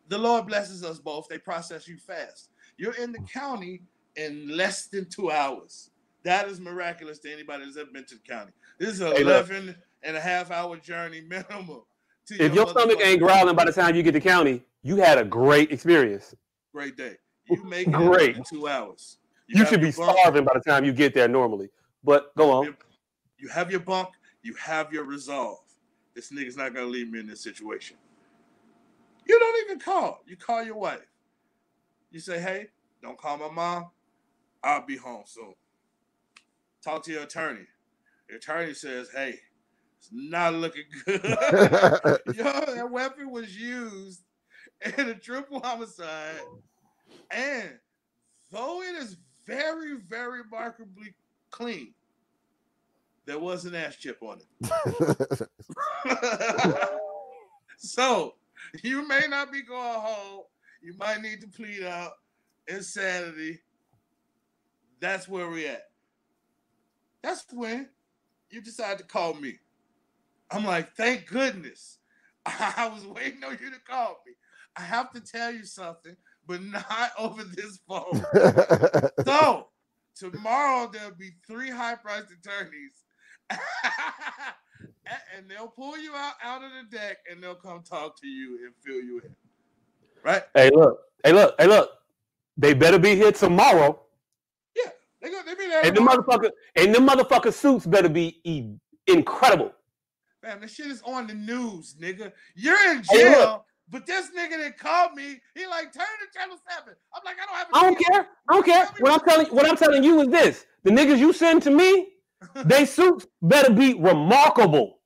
[0.08, 1.28] The Lord blesses us both.
[1.28, 2.50] They process you fast.
[2.76, 3.82] You're in the county
[4.16, 5.90] in less than two hours.
[6.24, 8.52] That is miraculous to anybody that's ever been to the county.
[8.78, 9.48] This is an Hey, look.
[9.48, 11.82] 11 and a half hour journey minimum.
[12.28, 15.18] To If your stomach ain't growling by the time you get to county, you had
[15.18, 16.34] a great experience.
[16.72, 17.16] Great day.
[17.48, 18.36] You make it Great.
[18.36, 19.18] in two hours.
[19.46, 21.68] You have should be bunk, starving by the time you get there normally.
[22.02, 22.76] But go on.
[23.38, 24.08] You have your bunk.
[24.42, 25.60] You have your resolve.
[26.16, 27.96] This nigga's not gonna leave me in this situation.
[29.26, 30.22] You don't even call.
[30.26, 31.06] You call your wife.
[32.10, 32.68] You say, "Hey,
[33.02, 33.90] don't call my mom.
[34.62, 35.54] I'll be home soon."
[36.82, 37.66] Talk to your attorney.
[38.28, 39.40] The attorney says, "Hey,
[39.98, 41.20] it's not looking good.
[41.24, 44.22] Yo, that weapon was used
[44.84, 46.40] in a triple homicide,
[47.30, 47.78] and
[48.52, 49.16] though it is
[49.46, 51.14] very, very remarkably
[51.50, 51.94] clean,
[53.24, 55.48] there was an ash chip on it.
[57.78, 58.34] so
[58.82, 60.44] you may not be going home.
[60.82, 62.12] You might need to plead out
[62.68, 63.60] insanity.
[65.00, 65.82] That's where we're at.
[67.22, 67.88] That's when
[68.50, 69.58] you decide to call me.
[70.50, 71.98] I'm like, thank goodness.
[72.46, 74.32] I was waiting on you to call me.
[74.76, 76.16] I have to tell you something,
[76.46, 78.24] but not over this phone.
[80.16, 83.04] So tomorrow there'll be three high-priced attorneys,
[85.36, 88.58] and they'll pull you out out of the deck, and they'll come talk to you
[88.64, 89.34] and fill you in.
[90.24, 90.42] Right?
[90.54, 91.00] Hey, look.
[91.24, 91.54] Hey, look.
[91.58, 91.90] Hey, look.
[92.56, 94.00] They better be here tomorrow.
[94.76, 94.90] Yeah,
[95.22, 95.40] they go.
[95.46, 95.84] They be there.
[95.84, 98.76] And the motherfucker and the motherfucker suits better be e-
[99.06, 99.72] incredible.
[100.42, 102.32] Man, this shit is on the news, nigga.
[102.54, 106.58] You're in Hey, jail, but this nigga that called me, he like turn to channel
[106.68, 106.94] seven.
[107.14, 107.68] I'm like, I don't have.
[107.70, 108.28] a I don't care.
[108.48, 108.88] I don't care.
[109.00, 112.08] What I'm telling what I'm telling you is this: the niggas you send to me,
[112.64, 115.00] they suits better be remarkable.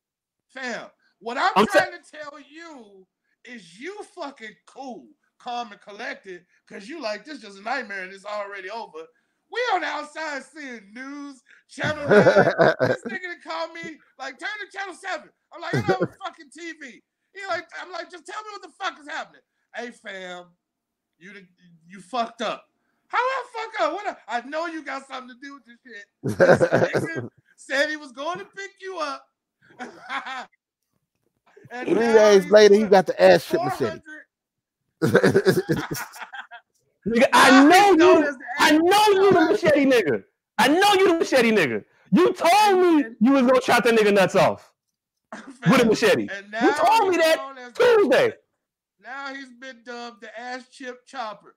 [0.48, 0.86] Fam,
[1.20, 3.07] what I'm, I'm trying to tell you
[3.44, 5.07] is you fucking cool,
[5.39, 9.05] calm and collected, because you like this just a nightmare and it's already over.
[9.52, 12.24] We on the outside seeing news, channel nine.
[12.81, 15.31] this nigga called me, like, turn to channel seven.
[15.52, 17.01] I'm like, I don't have a fucking TV.
[17.35, 19.43] He like, I'm like, just tell me what the fuck is happening.
[19.74, 20.47] Hey fam,
[21.19, 21.32] you
[21.86, 22.65] you fucked up.
[23.11, 23.93] How I fuck up?
[23.93, 26.07] What I, I know you got something to do with this shit.
[27.03, 27.19] This
[27.57, 29.27] said he was going to pick you up.
[31.85, 34.01] Three days later, you got the ass chip machete.
[37.07, 38.39] Nigga, I know you.
[38.59, 40.23] I know you the machete nigga.
[40.59, 41.82] I know you the machete nigga.
[42.12, 44.73] You told me you was gonna chop that nigga nuts off
[45.69, 46.24] with a machete.
[46.24, 48.35] You told me that Tuesday.
[49.03, 51.55] Now he's been dubbed the ass chip chopper.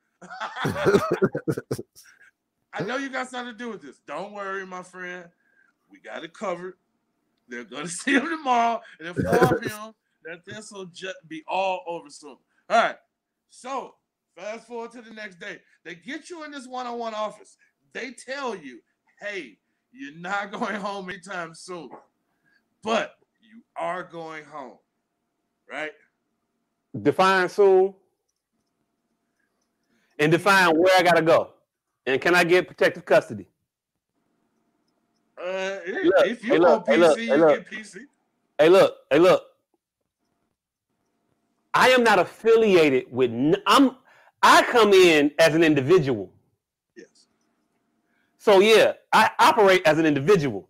[2.73, 3.99] I know you got something to do with this.
[4.07, 5.25] Don't worry, my friend.
[5.91, 6.75] We got it covered.
[7.47, 9.93] They're gonna see him tomorrow, and inform him
[10.25, 12.37] that this will just be all over soon.
[12.69, 12.95] All right.
[13.49, 13.95] So
[14.35, 15.59] fast forward to the next day.
[15.83, 17.57] They get you in this one-on-one office.
[17.93, 18.79] They tell you,
[19.19, 19.57] hey,
[19.91, 21.89] you're not going home anytime soon,
[22.81, 24.77] but you are going home.
[25.71, 25.91] Right?
[26.99, 27.93] Define soon.
[30.19, 31.52] And define where I gotta go.
[32.06, 33.48] And can I get protective custody?
[35.38, 37.49] Uh, if, look, if you hey, go look, PC, hey, look, you hey, look.
[37.49, 37.98] get PC.
[38.60, 39.44] Hey, look, hey, look.
[41.73, 43.31] I am not affiliated with.
[43.31, 43.98] n- I'm.
[44.44, 46.31] I come in as an individual.
[46.95, 47.27] Yes.
[48.38, 50.69] So yeah, I operate as an individual.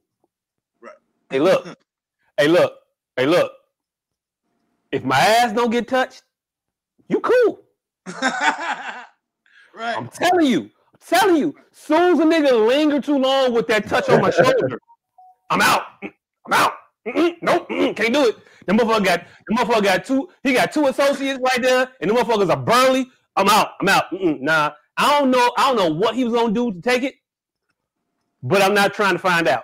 [0.79, 0.95] Right.
[1.29, 1.65] Hey, look.
[2.37, 2.73] hey, look.
[3.17, 3.51] Hey, look.
[4.91, 6.23] If my ass don't get touched,
[7.09, 7.59] you cool.
[9.75, 9.97] right.
[9.97, 10.61] I'm telling you.
[10.61, 11.55] I'm telling you.
[11.71, 14.79] Soon as a nigga linger too long with that touch on my shoulder,
[15.49, 15.83] I'm out.
[16.03, 16.73] I'm out.
[17.07, 18.37] Mm-mm, nope, mm-mm, can't do it.
[18.65, 20.29] The motherfucker got the motherfucker got two.
[20.41, 23.07] He got two associates right there, and the motherfuckers are burly.
[23.35, 23.71] I'm out.
[23.81, 24.05] I'm out.
[24.11, 25.51] Mm-mm, nah, I don't know.
[25.57, 27.15] I don't know what he was gonna do to take it,
[28.41, 29.63] but I'm not trying to find out.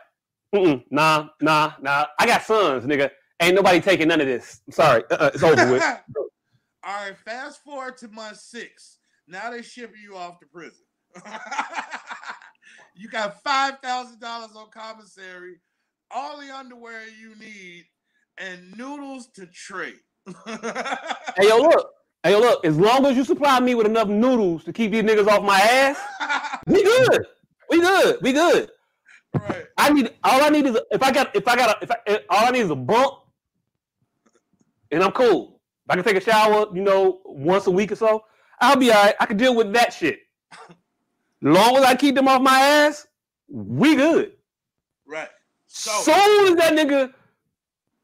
[0.53, 2.07] Mm-mm, nah, nah, nah.
[2.19, 3.09] I got sons, nigga.
[3.41, 4.61] Ain't nobody taking none of this.
[4.67, 5.03] I'm sorry.
[5.09, 5.83] Uh-uh, it's over with.
[6.83, 8.98] All right, fast forward to month six.
[9.29, 10.83] Now they shipping you off to prison.
[12.95, 15.57] you got five thousand dollars on commissary,
[16.09, 17.85] all the underwear you need,
[18.39, 19.99] and noodles to trade.
[21.37, 21.91] Hey yo, look.
[22.23, 22.65] Hey yo, look.
[22.65, 25.59] As long as you supply me with enough noodles to keep these niggas off my
[25.59, 25.97] ass,
[26.65, 27.25] we good.
[27.69, 28.17] We good.
[28.21, 28.71] We good.
[29.33, 29.67] right.
[29.77, 31.91] I need all I need is a, if I got if I got a, if
[31.91, 33.13] I, if all I need is a bump,
[34.91, 35.61] and I'm cool.
[35.85, 38.23] If I can take a shower, you know, once a week or so,
[38.61, 39.15] I'll be all right.
[39.19, 40.19] I can deal with that shit.
[41.41, 43.07] Long as I keep them off my ass,
[43.47, 44.33] we good.
[45.05, 45.29] Right.
[45.67, 47.13] So Soon as that nigga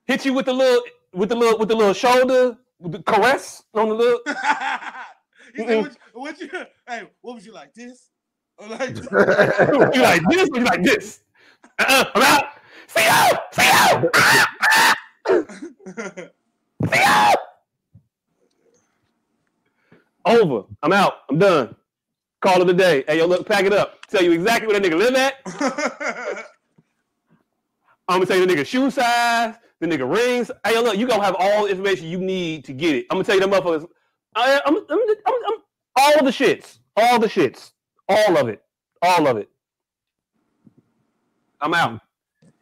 [0.06, 0.82] hit you with the little
[1.14, 4.20] with the little with the little shoulder with the caress on the little.
[5.56, 6.50] he said, what, what you
[6.88, 8.12] hey, what was you like this?
[8.58, 11.22] Or like you like this or you like this?
[11.80, 12.46] Uh-uh, I'm out.
[12.88, 13.38] See you.
[13.52, 14.12] See you.
[14.48, 14.96] Ah!
[15.28, 16.30] Ah!
[16.86, 17.36] See you.
[20.26, 20.64] Over.
[20.84, 21.14] I'm out.
[21.30, 21.76] I'm done.
[22.42, 23.04] Call it a day.
[23.08, 24.06] Hey, yo, look, pack it up.
[24.08, 25.36] Tell you exactly where that nigga live at.
[28.08, 30.52] I'm gonna tell you the nigga shoe size, the nigga rings.
[30.64, 33.06] Hey, yo, look, you gonna have all the information you need to get it.
[33.10, 33.88] I'm gonna tell you the motherfuckers.
[34.36, 35.60] I, I'm, I'm, I'm, I'm,
[35.96, 37.72] all the shits, all the shits,
[38.08, 38.62] all of it,
[39.02, 39.50] all of it.
[41.62, 42.02] I'm out,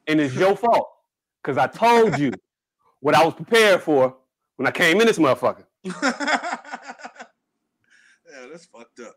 [0.08, 0.90] and it's your fault
[1.44, 2.32] because I told you
[3.02, 4.16] what I was prepared for
[4.58, 5.66] when I came in this motherfucker.
[8.54, 9.16] that's fucked up.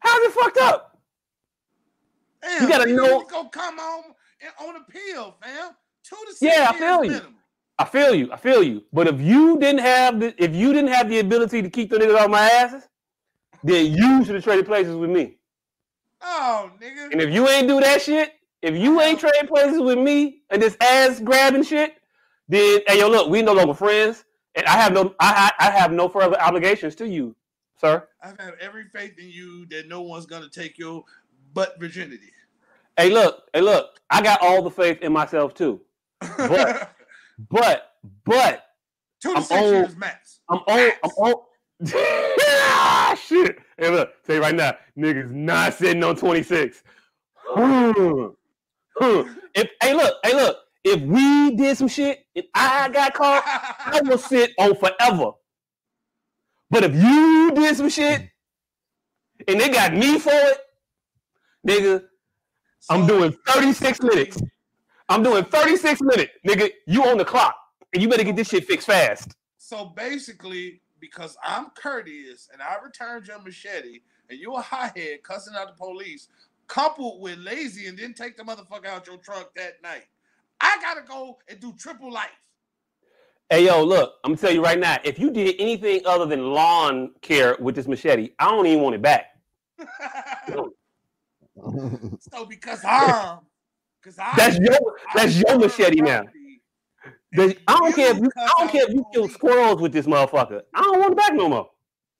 [0.00, 1.00] How's it fucked up?
[2.42, 5.70] Damn, gotta nigga, know- you gonna come home and on a pill, fam.
[6.02, 7.10] Two to six Yeah, I feel you.
[7.12, 7.36] minimum.
[7.78, 8.32] I feel you.
[8.32, 8.82] I feel you.
[8.92, 11.98] But if you didn't have the if you didn't have the ability to keep the
[11.98, 12.88] niggas off my asses,
[13.62, 15.36] then you should have traded places with me.
[16.20, 17.12] Oh, nigga.
[17.12, 19.30] And if you ain't do that shit, if you ain't uh-huh.
[19.30, 21.94] trade places with me and this ass grabbing shit,
[22.48, 24.24] then hey yo, look, we no longer friends,
[24.56, 27.36] and I have no I, I have no further obligations to you,
[27.82, 28.08] sir.
[28.22, 31.04] I have every faith in you that no one's gonna take your
[31.52, 32.30] butt virginity.
[32.96, 35.80] Hey, look, hey, look, I got all the faith in myself too.
[36.20, 36.92] But
[37.50, 37.92] but
[38.24, 38.64] but
[39.20, 39.74] Two to I'm six old.
[39.74, 40.40] years max.
[40.48, 40.92] I'm on.
[41.04, 41.44] I'm old.
[41.94, 43.58] ah, shit.
[43.78, 44.12] Hey, look.
[44.26, 46.82] Say right now, niggas not sitting on 26.
[47.38, 48.26] Hmm.
[48.94, 49.22] Hmm.
[49.54, 50.16] If hey, look.
[50.22, 50.58] Hey, look.
[50.84, 55.30] If we did some shit and I got caught, I will sit on forever.
[56.72, 58.30] But if you did some shit
[59.46, 60.58] and they got me for it,
[61.68, 62.02] nigga,
[62.88, 64.40] I'm doing 36 minutes.
[65.06, 66.70] I'm doing 36 minutes, nigga.
[66.86, 67.54] You on the clock,
[67.92, 69.36] and you better get this shit fixed fast.
[69.58, 75.52] So basically, because I'm courteous and I returned your machete, and you a hothead cussing
[75.54, 76.28] out the police,
[76.68, 80.06] coupled with lazy and didn't take the motherfucker out your trunk that night,
[80.62, 82.30] I gotta go and do triple life.
[83.52, 84.96] Hey yo, look, I'm gonna tell you right now.
[85.04, 88.94] If you did anything other than lawn care with this machete, I don't even want
[88.94, 89.26] it back.
[90.48, 90.72] so
[92.48, 93.40] because I'm,
[94.00, 94.78] because I That's your
[95.14, 96.22] that's your machete now.
[97.36, 100.62] I don't care if you I don't care if you kill squirrels with this motherfucker.
[100.74, 101.68] I don't want it back no more.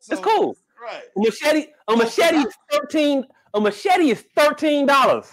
[0.07, 0.55] It's cool.
[0.79, 1.05] Right.
[1.17, 3.25] A machete, a machete is thirteen.
[3.55, 5.33] A machete is thirteen dollars.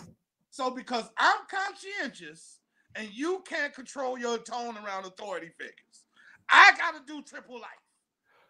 [0.49, 2.58] So because I'm conscientious
[2.95, 6.05] and you can't control your tone around authority figures,
[6.49, 7.69] I gotta do triple life.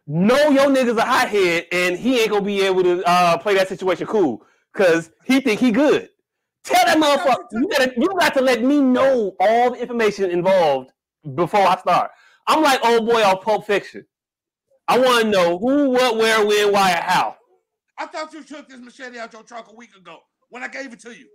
[0.08, 3.68] No, your nigga's a hothead, and he ain't gonna be able to uh, play that
[3.68, 4.43] situation cool.
[4.74, 6.09] because he think he good.
[6.64, 10.92] Tell that motherfucker you gotta you got to let me know all the information involved
[11.35, 12.11] before I start.
[12.48, 14.06] I'm like old boy off Pulp Fiction.
[14.88, 17.38] I want to know who, what, where, when, why, and how.
[18.00, 20.18] I thought you took this machete out your truck a week ago
[20.50, 21.27] when I gave it to you.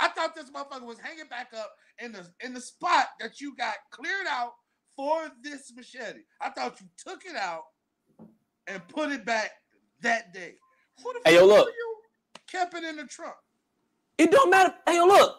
[0.00, 3.56] I thought this motherfucker was hanging back up in the in the spot that you
[3.56, 4.52] got cleared out
[4.96, 6.20] for this machete.
[6.40, 7.62] I thought you took it out
[8.66, 9.50] and put it back
[10.02, 10.54] that day.
[11.02, 11.68] Who the Hey, yo, look.
[11.68, 11.96] you
[12.50, 13.34] kept it in the trunk?
[14.18, 14.74] It don't matter.
[14.86, 15.36] Hey, yo, look,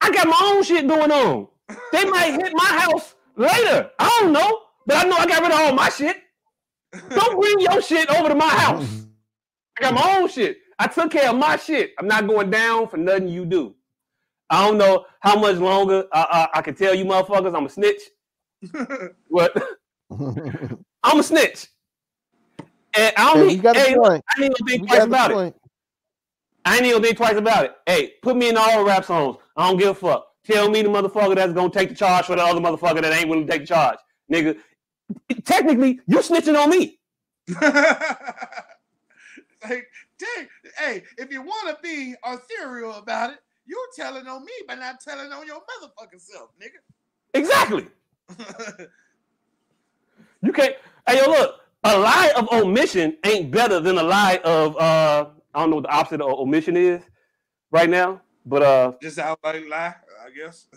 [0.00, 1.48] I got my own shit going on.
[1.92, 3.90] They might hit my house later.
[3.98, 6.16] I don't know, but I know I got rid of all my shit.
[7.10, 9.04] Don't bring your shit over to my house.
[9.78, 10.58] I got my own shit.
[10.78, 11.92] I took care of my shit.
[11.98, 13.74] I'm not going down for nothing you do.
[14.50, 17.68] I don't know how much longer uh, uh, I can tell you motherfuckers I'm a
[17.68, 18.02] snitch.
[19.28, 19.56] What?
[21.02, 21.68] I'm a snitch.
[22.96, 24.22] And I don't Hey, need, hey, look.
[24.36, 25.54] I ain't gonna think You twice about it.
[26.64, 27.72] I ain't even gonna think twice about it.
[27.86, 29.36] Hey, put me in all rap songs.
[29.56, 30.26] I don't give a fuck.
[30.44, 33.28] Tell me the motherfucker that's gonna take the charge for the other motherfucker that ain't
[33.28, 33.98] willing to take the charge.
[34.32, 34.58] Nigga,
[35.44, 36.98] technically, you snitching on me.
[39.62, 39.86] like,
[40.18, 40.48] dang,
[40.78, 43.38] hey, if you want to be ethereal about it,
[43.70, 46.80] you're telling on me, but not telling on your motherfucking self, nigga.
[47.34, 47.86] Exactly.
[50.42, 50.74] You can't.
[51.06, 51.56] Hey, yo, look.
[51.82, 55.26] A lie of omission ain't better than a lie of uh.
[55.54, 57.02] I don't know what the opposite of omission is
[57.70, 58.92] right now, but uh.
[59.00, 60.66] Just outright lie, I guess.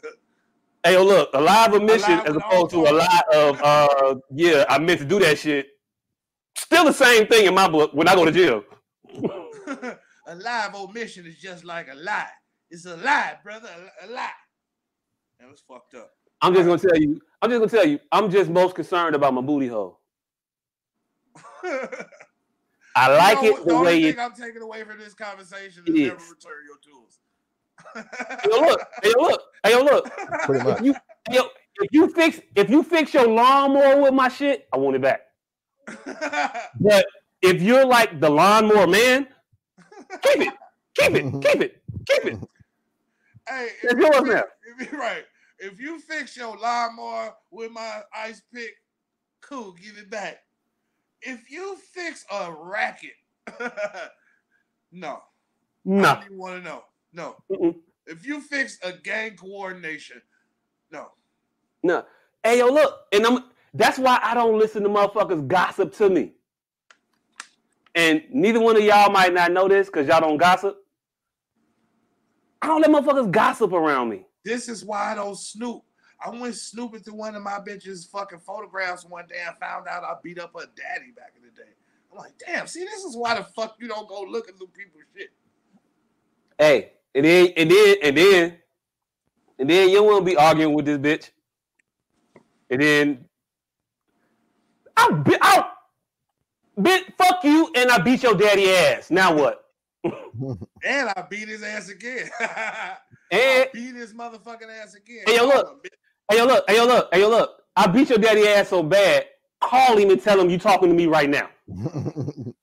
[0.86, 1.30] Hey, yo, look.
[1.34, 4.16] A lie of omission as opposed to a lie of uh.
[4.32, 5.68] Yeah, I meant to do that shit.
[6.58, 8.64] Still the same thing in my book when I go to jail.
[10.28, 12.28] a lie of omission is just like a lie.
[12.74, 13.70] It's a lie, brother,
[14.02, 14.30] a, a lie.
[15.40, 16.10] That was fucked up.
[16.42, 17.22] I'm just gonna tell you.
[17.40, 18.00] I'm just gonna tell you.
[18.12, 20.00] I'm just most concerned about my booty hole.
[22.96, 24.20] I like You know, it the the only way thing it.
[24.20, 26.30] I'm taking away from this conversation It is never is.
[26.32, 27.20] return your tools.
[27.94, 28.82] Hey, yo, look.
[29.04, 29.42] Hey, yo, look.
[29.64, 30.12] Hey, yo, look.
[30.46, 30.80] Pretty much.
[30.80, 30.96] If you,
[31.30, 31.44] yo,
[31.76, 35.22] if you fix, if you fix your lawnmower with my shit, I want it back.
[36.80, 37.06] But
[37.44, 39.28] if you're like the lawnmower man,
[40.24, 40.54] keep it,
[40.96, 42.40] keep it, keep it, keep it.
[43.50, 44.44] Hey, if you, now.
[44.80, 45.26] if you right,
[45.60, 48.72] if you fix your lawnmower with my ice pick,
[49.42, 50.40] cool, give it back.
[51.22, 53.14] If you fix a racket,
[54.92, 55.20] no,
[56.00, 56.84] I No, don't even want to know.
[57.14, 57.76] No, Mm-mm.
[58.08, 60.22] if you fix a gang coordination,
[60.92, 61.08] no.
[61.84, 62.06] no.
[62.44, 63.46] Hey, yo, look, and I'm.
[63.74, 66.34] That's why I don't listen to motherfuckers gossip to me.
[67.96, 70.78] And neither one of y'all might not know this because y'all don't gossip.
[72.64, 74.26] I don't let motherfuckers gossip around me.
[74.46, 75.84] This is why I don't snoop.
[76.26, 80.06] I went snooping through one of my bitches' fucking photographs one day and found out
[80.06, 81.72] I beat up her daddy back in the day.
[82.10, 85.04] I'm like, damn, see, this is why the fuck you don't go looking through people's
[85.14, 85.32] shit.
[86.58, 88.58] Hey, and then and then and then
[89.60, 91.32] and then you won't be arguing with this bitch.
[92.70, 93.26] And then
[94.96, 95.66] I'll be out.
[96.80, 99.12] Bitch, fuck you, and I beat your daddy ass.
[99.12, 99.63] Now what?
[100.84, 102.30] And I beat his ass again.
[102.40, 102.98] I
[103.32, 105.24] And beat his motherfucking ass again.
[105.26, 105.88] Hey, yo, look.
[106.30, 107.62] hey yo, look, hey yo, look, hey yo, look.
[107.76, 109.26] I beat your daddy ass so bad.
[109.62, 111.50] Call him and tell him you talking to me right now.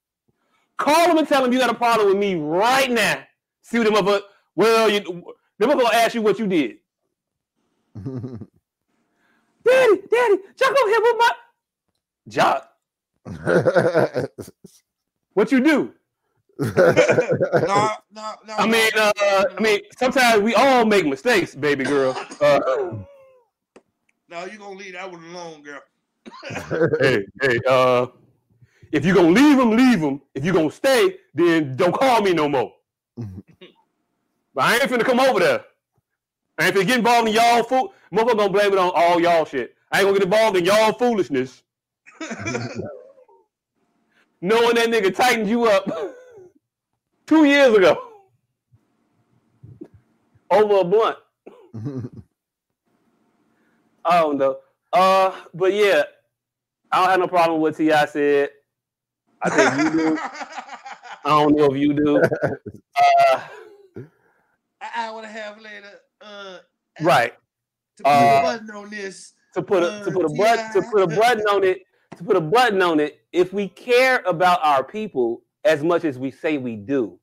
[0.77, 3.23] Call him and tell him you got a problem with me right now.
[3.62, 4.23] See what the motherfucker.
[4.55, 5.01] Well, you
[5.59, 6.77] the motherfucker ask you what you did.
[9.65, 11.31] Daddy, daddy, Jacques over here with my
[12.28, 12.67] Jock.
[15.35, 15.94] What you do?
[16.61, 18.55] No, no, no.
[18.59, 19.13] I mean, uh,
[19.57, 22.15] I mean, sometimes we all make mistakes, baby girl.
[22.39, 22.61] Uh,
[24.29, 25.81] no, you gonna leave that one alone, girl.
[27.01, 28.09] hey, hey, uh,
[28.93, 30.21] if you gonna leave him, leave him.
[30.35, 32.75] If you gonna stay, then don't call me no more.
[33.17, 33.27] but
[34.57, 35.65] I ain't finna come over there.
[36.59, 37.95] I ain't finna get involved in y'all fool.
[38.13, 39.75] Motherfucker gonna blame it on all y'all shit.
[39.91, 41.63] I ain't gonna get involved in y'all foolishness.
[44.43, 45.89] Knowing that nigga tightened you up
[47.31, 47.97] two years ago
[50.50, 51.17] over a blunt.
[54.05, 54.57] I don't know.
[54.92, 56.02] Uh, but yeah,
[56.91, 58.07] I don't have no problem with T.I.
[58.07, 58.49] said.
[59.42, 60.18] I think you do.
[61.25, 62.20] I don't know if you do.
[62.20, 63.41] Uh,
[63.94, 64.10] An
[64.97, 66.59] hour and a half later, uh,
[67.00, 67.33] right.
[67.99, 69.34] to put Uh, a button on this.
[69.55, 71.83] To put a to put a button to put a button on it
[72.17, 73.20] to put a button on it.
[73.33, 77.20] If we care about our people as much as we say we do,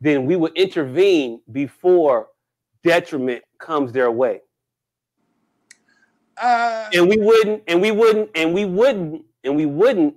[0.00, 2.28] then we would intervene before
[2.82, 4.40] detriment comes their way.
[6.40, 10.14] Uh, and we wouldn't and we wouldn't and we wouldn't and we wouldn't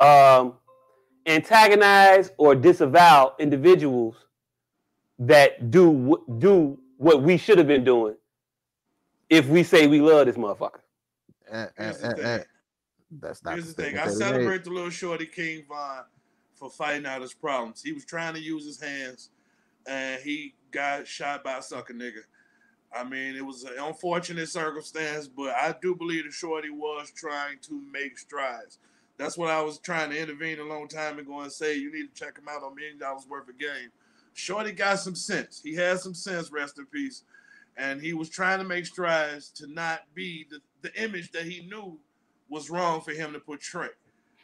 [0.00, 0.54] um
[1.26, 4.16] antagonize or disavow individuals
[5.18, 8.14] that do do what we should have been doing
[9.30, 10.80] if we say we love this motherfucker.
[11.50, 12.44] And, and, Here's the eh, and,
[13.20, 13.98] that's not Here's the the thing.
[13.98, 14.18] I that he made.
[14.18, 16.04] celebrate the little shorty King Von
[16.62, 17.82] for fighting out his problems.
[17.82, 19.30] He was trying to use his hands,
[19.84, 22.20] and he got shot by a sucker nigga.
[22.96, 27.58] I mean, it was an unfortunate circumstance, but I do believe the shorty was trying
[27.62, 28.78] to make strides.
[29.18, 32.14] That's what I was trying to intervene a long time ago and say you need
[32.14, 33.90] to check him out on million dollars worth of game.
[34.34, 35.60] Shorty got some sense.
[35.64, 37.24] He had some sense, rest in peace.
[37.76, 41.66] And he was trying to make strides to not be the, the image that he
[41.66, 41.98] knew
[42.48, 43.88] was wrong for him to portray.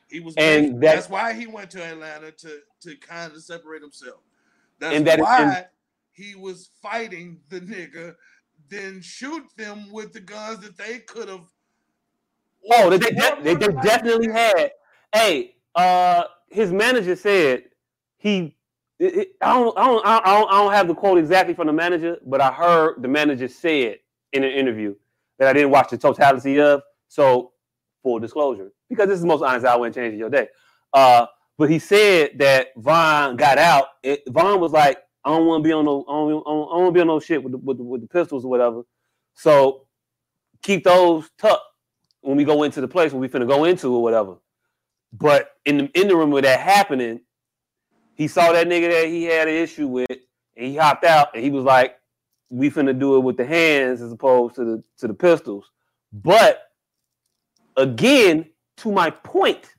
[0.09, 3.83] He was And that- that's why he went to Atlanta to to kind of separate
[3.83, 4.20] himself.
[4.78, 5.67] That's And that- why and-
[6.12, 8.17] he was fighting the nigga,
[8.69, 11.47] then shoot them with the guns that they could have.
[12.73, 14.73] Oh, they, they, de- they, they definitely had.
[15.15, 17.65] Hey, uh, his manager said
[18.17, 18.57] he.
[18.99, 21.69] It, it- I don't, I don't, I don't, I don't have the quote exactly from
[21.69, 24.97] the manager, but I heard the manager say it in an interview
[25.39, 26.83] that I didn't watch the totality of.
[27.07, 27.53] So,
[28.03, 30.49] full disclosure, because this is the most honest hour and change your day.
[30.92, 31.26] Uh,
[31.57, 33.86] but he said that Von got out.
[34.28, 36.76] Von was like, I don't want to be on no, I don't, I don't, I
[36.76, 38.83] want to be on no shit with the, with the, with the pistols or whatever.
[39.34, 39.86] So,
[40.62, 41.62] keep those tucked
[42.20, 44.36] when we go into the place when we finna go into or whatever.
[45.12, 47.20] But in the in the room with that happening,
[48.15, 51.42] he saw that nigga that he had an issue with, and he hopped out, and
[51.42, 51.97] he was like,
[52.50, 55.70] "We finna do it with the hands as opposed to the to the pistols."
[56.12, 56.62] But
[57.76, 59.75] again, to my point,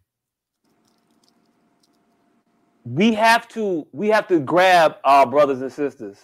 [2.83, 6.17] we have to we have to grab our brothers and sisters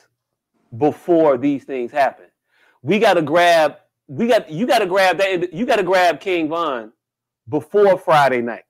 [0.77, 2.25] before these things happen.
[2.81, 6.19] We got to grab we got you got to grab that you got to grab
[6.19, 6.91] King Von
[7.47, 8.63] before Friday night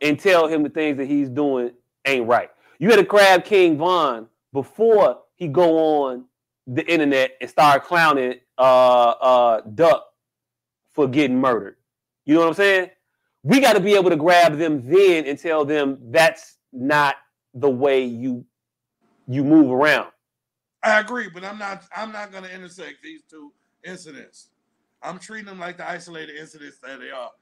[0.00, 1.72] and tell him the things that he's doing
[2.06, 2.50] ain't right.
[2.78, 6.24] You got to grab King Von before he go on
[6.66, 10.06] the internet and start clowning uh uh Duck
[10.92, 11.76] for getting murdered.
[12.30, 12.90] You know what I'm saying?
[13.42, 17.16] We got to be able to grab them then and tell them that's not
[17.54, 18.46] the way you
[19.26, 20.12] you move around.
[20.80, 21.82] I agree, but I'm not.
[21.96, 23.52] I'm not going to intersect these two
[23.84, 24.50] incidents.
[25.02, 27.32] I'm treating them like the isolated incidents that they are.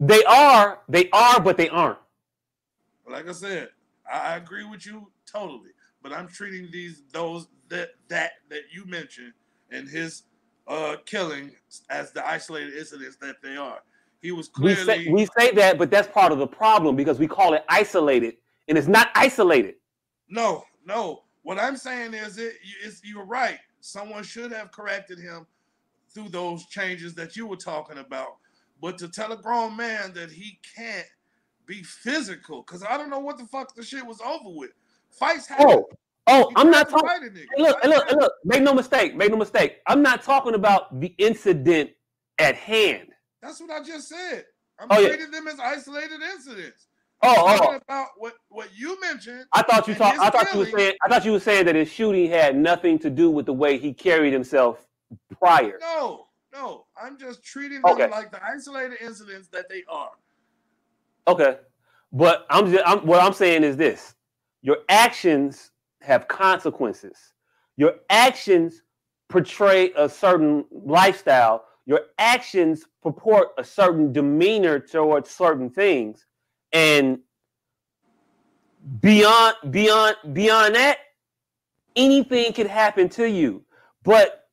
[0.00, 1.98] They are, they are, but they aren't.
[3.08, 3.70] Like I said,
[4.12, 5.70] I, I agree with you totally,
[6.02, 9.32] but I'm treating these those that that that you mentioned
[9.72, 10.24] and his
[10.68, 11.52] uh killing
[11.88, 13.80] as the isolated incidents that they are.
[14.20, 17.26] He was We say, we say that, but that's part of the problem because we
[17.26, 18.36] call it isolated,
[18.68, 19.76] and it's not isolated.
[20.28, 21.22] no, no.
[21.42, 22.54] What I'm saying is, it
[23.02, 23.58] you're right.
[23.80, 25.46] Someone should have corrected him
[26.12, 28.36] through those changes that you were talking about.
[28.80, 31.06] But to tell a grown man that he can't
[31.66, 34.70] be physical, because I don't know what the fuck the shit was over with.
[35.10, 35.66] Fights happen.
[35.68, 35.88] Oh,
[36.26, 37.34] oh, I'm not talking.
[37.34, 38.32] Hey, look, hey, look, hey, look.
[38.44, 39.14] Make no mistake.
[39.16, 39.78] Make no mistake.
[39.86, 41.90] I'm not talking about the incident
[42.38, 43.08] at hand.
[43.42, 44.44] That's what I just said.
[44.78, 45.08] I'm Oh, yeah.
[45.08, 46.86] treating them as isolated incidents.
[47.22, 47.58] Oh, I'm oh.
[47.58, 49.44] talking about what, what you mentioned.
[49.52, 50.94] I thought you talk, I thought you were saying.
[51.04, 53.76] I thought you were saying that his shooting had nothing to do with the way
[53.76, 54.86] he carried himself
[55.38, 55.78] prior.
[55.80, 56.86] No, no.
[57.00, 58.08] I'm just treating them Okay.
[58.08, 60.12] like the isolated incidents that they are.
[61.28, 61.58] Okay,
[62.12, 64.14] but I'm just I'm, what I'm saying is this:
[64.62, 67.18] your actions have consequences.
[67.76, 68.82] Your actions
[69.28, 71.64] portray a certain lifestyle.
[71.86, 76.26] Your actions purport a certain demeanor towards certain things,
[76.72, 77.18] and
[79.00, 80.98] beyond beyond beyond that,
[81.96, 83.64] anything could happen to you.
[84.02, 84.48] But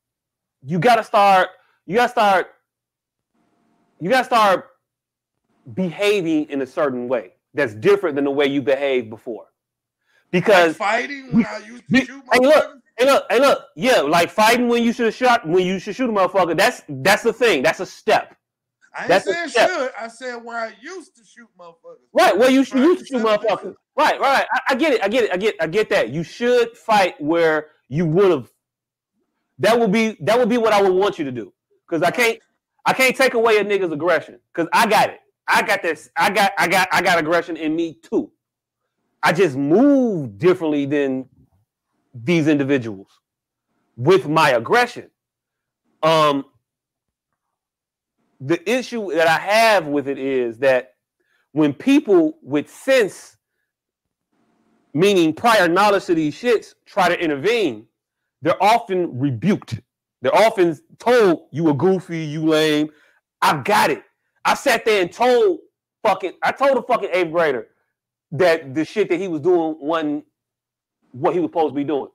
[0.63, 1.49] you got to start.
[1.85, 2.47] You got to start.
[3.99, 4.69] You got to start
[5.73, 9.47] behaving in a certain way that's different than the way you behaved before.
[10.31, 12.77] Because Like fighting when I used to shoot hey, look.
[12.97, 15.95] Hey look, hey look, yeah, like fighting when you should have shot when you should
[15.95, 16.57] shoot a motherfucker.
[16.57, 17.63] That's that's the thing.
[17.63, 18.35] That's a step.
[18.95, 19.91] I ain't that's saying should.
[19.99, 22.07] I said where I used to shoot motherfuckers.
[22.13, 23.75] Right, well you should Right, use to shoot motherfuckers.
[23.95, 24.45] Right, right.
[24.51, 26.09] I, I get it, I get it, I get I get that.
[26.09, 28.51] You should fight where you would have
[29.59, 31.53] that would be that would be what I would want you to do.
[31.87, 32.39] Because I can't
[32.85, 34.39] I can't take away a nigga's aggression.
[34.53, 35.19] Because I got it.
[35.47, 36.09] I got this.
[36.17, 38.31] I got I got I got aggression in me too.
[39.23, 41.27] I just move differently than
[42.23, 43.09] these individuals
[43.95, 45.09] with my aggression.
[46.03, 46.45] Um
[48.39, 50.93] the issue that I have with it is that
[51.53, 53.37] when people with sense,
[54.93, 57.87] meaning prior knowledge to these shits, try to intervene,
[58.41, 59.81] they're often rebuked.
[60.21, 62.89] They're often told, you a goofy, you lame.
[63.41, 64.03] I got it.
[64.45, 65.59] I sat there and told
[66.03, 67.67] fucking I told a fucking eighth grader
[68.31, 70.25] that the shit that he was doing wasn't
[71.11, 72.09] what he was supposed to be doing.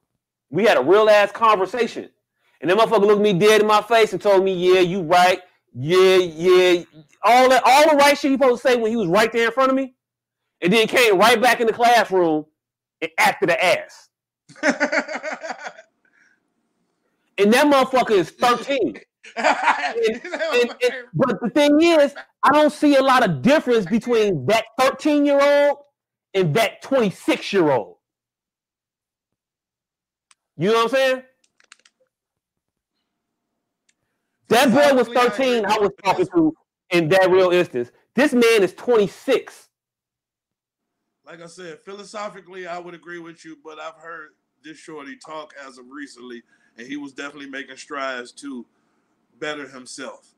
[0.51, 2.09] We had a real ass conversation.
[2.61, 5.41] And then motherfucker looked me dead in my face and told me, yeah, you right.
[5.75, 6.83] Yeah, yeah.
[7.25, 9.47] All that all the right shit he supposed to say when he was right there
[9.47, 9.95] in front of me.
[10.61, 12.47] And then came right back in the classroom
[13.01, 14.09] and acted the ass.
[17.39, 19.01] And that motherfucker is 13.
[19.37, 24.45] And- and- and- but the thing is, I don't see a lot of difference between
[24.47, 25.79] that 13 year old
[26.35, 27.97] and that 26 year old.
[30.57, 31.23] You know what I'm saying?
[34.49, 36.55] That boy was 13, I was talking to
[36.91, 37.91] in that real instance.
[38.15, 39.71] This man is 26.
[41.27, 44.31] like I said, philosophically, I would agree with you, but I've heard
[44.63, 46.43] this shorty talk as of recently,
[46.77, 48.67] and he was definitely making strides to
[49.41, 50.35] better himself.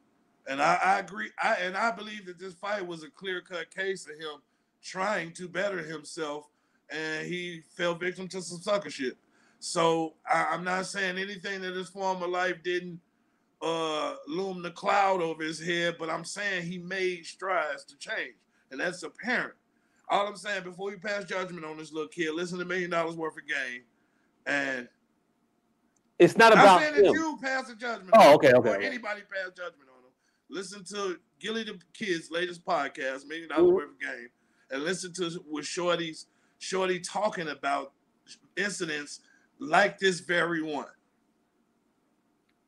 [0.47, 1.31] And I, I agree.
[1.43, 4.41] I and I believe that this fight was a clear cut case of him
[4.83, 6.49] trying to better himself,
[6.91, 9.17] and he fell victim to some sucker shit.
[9.65, 13.01] So I, I'm not saying anything that his former life didn't
[13.63, 18.35] uh, loom the cloud over his head, but I'm saying he made strides to change,
[18.71, 19.55] and that's apparent.
[20.11, 23.17] All I'm saying before you pass judgment on this little kid, listen to Million Dollars
[23.17, 23.85] Worth of Game,
[24.45, 24.87] and
[26.19, 28.11] It's not I'm about saying that you pass a judgment.
[28.13, 28.87] Oh, on okay, okay, before okay.
[28.87, 30.13] Anybody pass judgment on him?
[30.51, 33.73] Listen to Gillie Da Kid's latest podcast, Million Dollars Mhm.
[33.73, 34.29] Worth of Game,
[34.71, 36.27] and listen to what Shorty's
[36.59, 37.95] Shorty talking about
[38.59, 39.21] incidents
[39.59, 40.87] like this very one.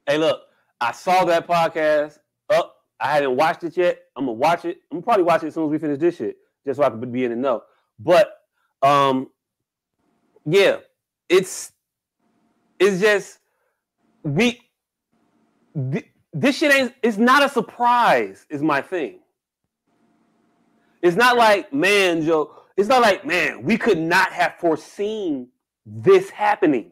[0.06, 0.42] Hey, look,
[0.81, 2.18] I saw that podcast
[2.50, 2.76] up.
[3.00, 3.98] I hadn't watched it yet.
[4.16, 4.81] I'm gonna watch it.
[4.90, 6.90] I'm gonna probably watch it as soon as we finish this shit, just so I
[6.90, 7.62] can be in the know.
[7.98, 8.32] But
[8.82, 9.31] um,
[10.44, 10.78] yeah,
[11.28, 11.73] it's
[12.78, 13.39] it's just
[14.23, 14.60] we
[15.74, 16.94] th- this shit ain't.
[17.02, 18.47] It's not a surprise.
[18.48, 19.20] Is my thing.
[21.02, 22.55] It's not like man, Joe.
[22.76, 23.62] It's not like man.
[23.62, 25.48] We could not have foreseen
[25.86, 26.90] this happening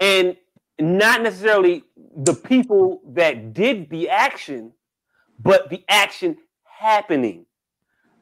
[0.00, 0.36] and
[0.80, 1.84] not necessarily
[2.16, 4.72] the people that did the action,
[5.38, 7.44] but the action happening.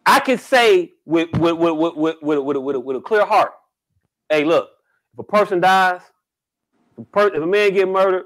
[0.04, 3.24] I can say with with with with with, with, with, with, a, with a clear
[3.24, 3.52] heart,
[4.28, 4.70] hey, look,
[5.12, 6.00] if a person dies,
[6.92, 8.24] if a, per, if a man get murdered,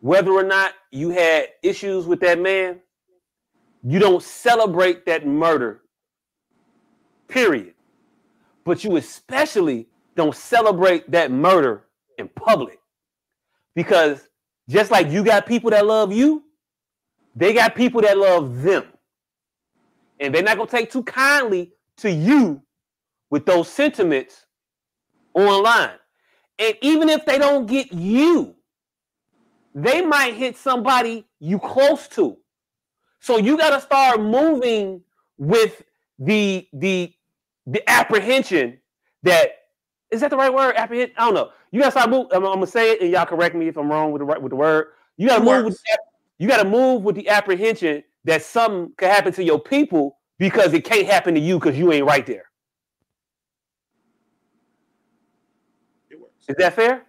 [0.00, 2.80] whether or not you had issues with that man,
[3.82, 5.80] you don't celebrate that murder.
[7.28, 7.74] Period.
[8.64, 11.84] But you especially don't celebrate that murder
[12.18, 12.78] in public.
[13.74, 14.28] Because
[14.68, 16.44] just like you got people that love you,
[17.34, 18.84] they got people that love them.
[20.20, 22.62] And they're not going to take too kindly to you
[23.30, 24.46] with those sentiments
[25.34, 25.96] online.
[26.58, 28.54] And even if they don't get you,
[29.74, 32.36] they might hit somebody you close to.
[33.20, 35.02] So you got to start moving
[35.38, 35.82] with
[36.18, 37.12] the the
[37.66, 38.78] the apprehension
[39.22, 39.50] that
[40.10, 40.74] is that the right word?
[40.76, 41.12] Apprehend?
[41.16, 41.50] I don't know.
[41.70, 42.26] You gotta start move.
[42.32, 44.40] I'm, I'm gonna say it, and y'all correct me if I'm wrong with the right
[44.40, 44.88] with the word.
[45.16, 45.64] You gotta It move.
[45.64, 45.82] With works.
[46.38, 50.84] you gotta move with the apprehension that something could happen to your people because it
[50.84, 52.44] can't happen to you because you ain't right there.
[56.10, 56.32] It works.
[56.48, 57.06] Is that fair?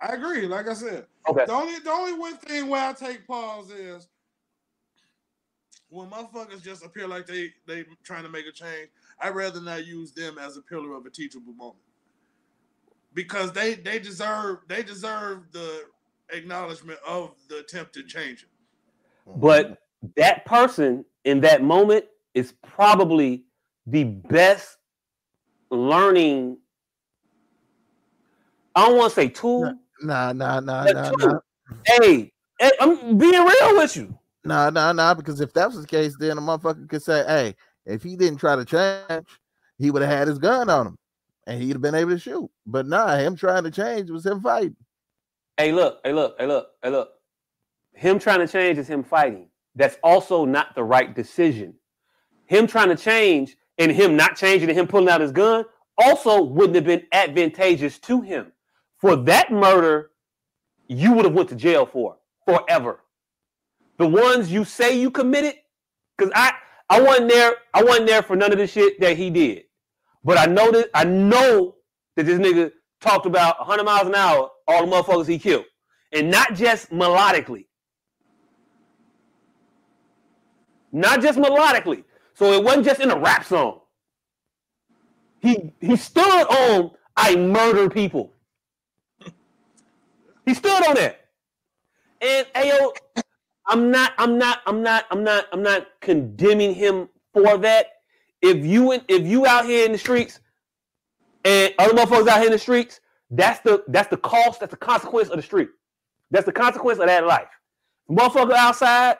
[0.00, 0.46] I agree.
[0.46, 1.46] Like I said, Okay.
[1.46, 4.08] the only the only one thing where I take pause is
[5.88, 8.90] when motherfuckers just appear like they they trying to make a change.
[9.20, 11.78] I'd rather not use them as a pillar of a teachable moment
[13.14, 15.84] because they they deserve they deserve the
[16.30, 19.30] acknowledgement of the attempt to change it.
[19.30, 19.40] Mm-hmm.
[19.40, 19.78] But
[20.16, 23.44] that person in that moment is probably
[23.86, 24.76] the best
[25.70, 26.58] learning.
[28.74, 29.72] I don't want to say tool.
[30.02, 31.38] Nah, nah, nah, That nah, nah.
[31.86, 34.18] Hey, hey, I'm being real with you.
[34.44, 35.14] Nah, nah, nah.
[35.14, 37.54] Because if that was the case, then a motherfucker could say, "Hey,
[37.86, 39.26] if he didn't try to change,
[39.78, 40.98] he would have had his gun on him,
[41.46, 44.40] and he'd have been able to shoot." But nah, him trying to change was him
[44.40, 44.76] fighting.
[45.56, 47.10] Hey, look, hey, look, hey, look, hey, look.
[47.92, 49.48] Him trying to change is him fighting.
[49.76, 51.74] That's also not the right decision.
[52.46, 55.64] Him trying to change and him not changing and him pulling out his gun
[55.96, 58.52] also wouldn't have been advantageous to him.
[58.98, 60.10] For that murder,
[60.88, 63.00] you would have went to jail for forever.
[63.98, 65.54] The ones you say you committed,
[66.16, 66.54] because I
[66.88, 69.64] I wasn't there, I wasn't there for none of the shit that he did.
[70.22, 71.76] But I know that I know
[72.16, 75.64] that this nigga talked about 100 miles an hour, all the motherfuckers he killed.
[76.12, 77.66] And not just melodically.
[80.92, 82.04] Not just melodically.
[82.34, 83.80] So it wasn't just in a rap song.
[85.40, 88.32] He he stood on I murder people.
[90.46, 91.20] He stood on that.
[92.20, 92.92] And ayo,
[93.66, 94.12] I'm not.
[94.18, 94.60] I'm not.
[94.66, 95.06] I'm not.
[95.10, 95.46] I'm not.
[95.52, 97.86] I'm not condemning him for that.
[98.42, 100.40] If you if you out here in the streets
[101.44, 104.60] and other motherfuckers out here in the streets, that's the that's the cost.
[104.60, 105.68] That's the consequence of the street.
[106.30, 107.48] That's the consequence of that life.
[108.10, 109.16] Motherfucker outside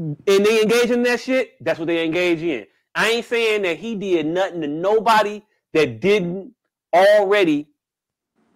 [0.00, 1.52] and they engage in that shit.
[1.62, 2.66] That's what they engage in.
[2.94, 5.42] I ain't saying that he did nothing to nobody
[5.74, 6.54] that didn't
[6.94, 7.68] already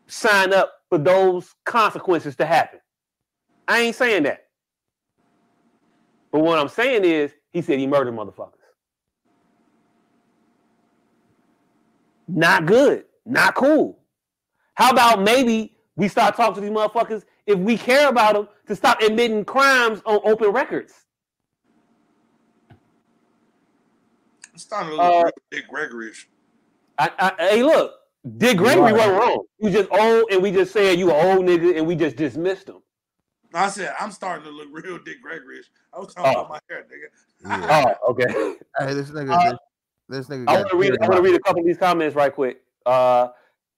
[0.07, 2.81] sign up for those consequences to happen.
[3.67, 4.47] I ain't saying that.
[6.31, 8.53] But what I'm saying is, he said he murdered motherfuckers.
[12.27, 13.05] Not good.
[13.25, 13.99] Not cool.
[14.75, 18.75] How about maybe we start talking to these motherfuckers if we care about them to
[18.75, 20.93] stop admitting crimes on open records?
[24.53, 26.29] I'm starting to look Uh, real Dick Gregory-ish.
[26.99, 27.93] I, I, hey, look,
[28.39, 28.95] Dick Gregory right.
[28.95, 29.45] wasn't wrong.
[29.59, 32.69] You just old, and we just said you an old nigga, and we just dismissed
[32.69, 32.79] him.
[33.55, 35.67] No, I said I'm starting to look real Dick Gregory-ish.
[35.93, 36.41] I was talking Oh.
[36.41, 37.09] about my hair, nigga.
[37.65, 37.95] Yeah.
[38.03, 38.57] Oh, okay.
[38.79, 39.57] Hey, this nigga, Uh,
[40.09, 40.49] this, this nigga.
[40.49, 40.93] I want to read.
[41.01, 42.63] I want to read a couple of these comments right quick.
[42.85, 43.29] Uh,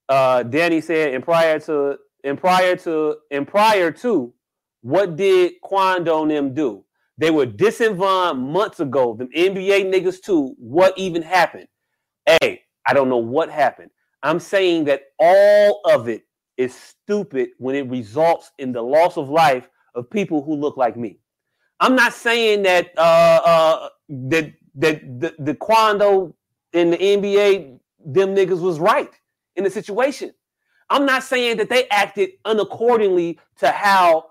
[0.09, 4.33] uh, Danny said, "And prior to, and prior to, and prior to,
[4.81, 6.85] what did Quando and them do?
[7.19, 9.15] They were dissing Von months ago.
[9.15, 10.55] Them NBA niggas too.
[10.59, 11.69] What even happened?
[12.25, 13.91] Hey, I don't know what happened.
[14.23, 16.23] I'm saying that all of it
[16.57, 20.97] is stupid when it results in the loss of life of people who look like
[20.97, 21.19] me.
[21.81, 26.35] I'm not saying that uh, uh, that that the, the Quando
[26.73, 29.11] in the NBA, them niggas was right
[29.57, 30.33] in the situation.
[30.89, 34.27] I'm not saying that they acted unaccordingly to how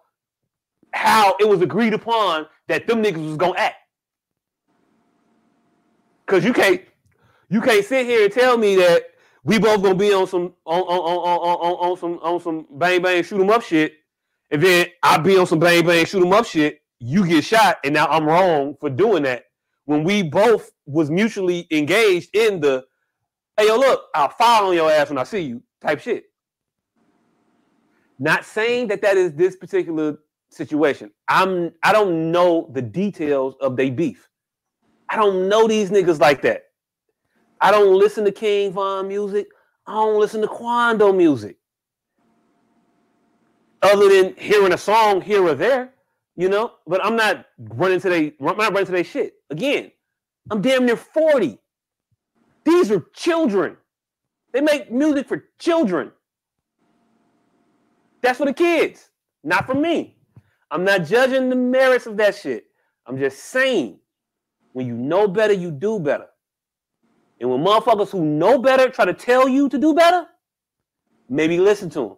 [0.94, 3.76] how it was agreed upon that them niggas was gonna act.
[6.26, 6.82] Cause you can't
[7.50, 9.04] you can't sit here and tell me that
[9.45, 12.67] we both gonna be on some on on on on, on, on some on some
[12.72, 13.93] bang bang shoot 'em up shit,
[14.51, 16.82] and then I be on some bang bang shoot 'em up shit.
[16.99, 19.45] You get shot, and now I'm wrong for doing that
[19.85, 22.85] when we both was mutually engaged in the
[23.57, 26.25] hey yo look I'll file on your ass when I see you type shit.
[28.17, 30.17] Not saying that that is this particular
[30.49, 31.11] situation.
[31.27, 34.27] I'm I don't know the details of their beef.
[35.09, 36.65] I don't know these niggas like that.
[37.61, 39.48] I don't listen to King Von music.
[39.88, 41.58] I don't listen to Quando music.
[43.82, 45.93] Other than hearing a song here or there,
[46.35, 49.35] you know, but I'm not running to they I'm not running to their shit.
[49.50, 49.92] Again,
[50.50, 51.58] I'm damn near 40.
[52.66, 53.77] These are children.
[54.53, 56.11] They make music for children.
[58.22, 59.09] That's for the kids,
[59.43, 60.17] not for me.
[60.72, 62.66] I'm not judging the merits of that shit.
[63.06, 64.00] I'm just saying,
[64.74, 66.27] when you know better, you do better.
[67.39, 70.27] And when motherfuckers who know better try to tell you to do better,
[71.30, 72.17] maybe listen to them.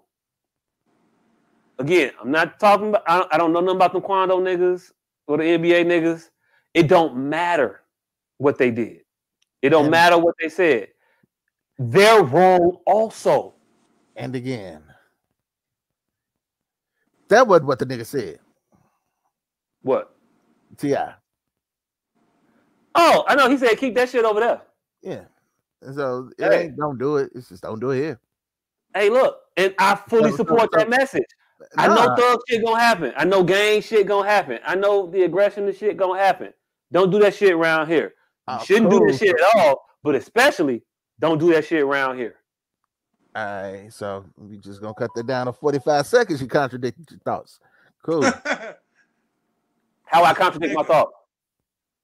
[1.80, 4.92] Again, I'm not talking about, I don't, I don't know nothing about the Quando niggas
[5.28, 6.30] or the NBA niggas.
[6.74, 7.82] It don't matter
[8.38, 9.02] what they did.
[9.62, 10.90] It don't And- matter what they said.
[11.80, 13.54] They're wrong also.
[14.16, 14.84] And again,
[17.30, 18.40] that wasn't what the nigga said.
[19.84, 20.16] What?
[20.78, 21.14] T.I.
[22.96, 23.48] Oh, I know.
[23.50, 24.62] He said keep that shit over there.
[25.02, 25.26] Yeah.
[25.82, 26.64] And so it Hey.
[26.66, 27.32] ain't don't do it.
[27.36, 28.20] It's just don't do it here.
[28.94, 31.26] Hey, look, and I fully support that message.
[31.78, 33.14] I know Nah, thug shit gonna happen.
[33.18, 34.60] I know gang shit gonna happen.
[34.66, 36.54] I know the aggression and shit gonna happen.
[36.92, 38.14] Don't do that shit around here.
[38.48, 39.08] You Oh, shouldn't do cool.
[39.08, 40.84] this shit at all, but especially
[41.20, 42.36] don't do that shit around here.
[43.36, 46.42] All right, so we just gonna cut that down to 45 seconds.
[46.42, 47.60] You contradicted your thoughts.
[48.04, 48.24] Cool.
[50.06, 51.10] How I contradict my thought.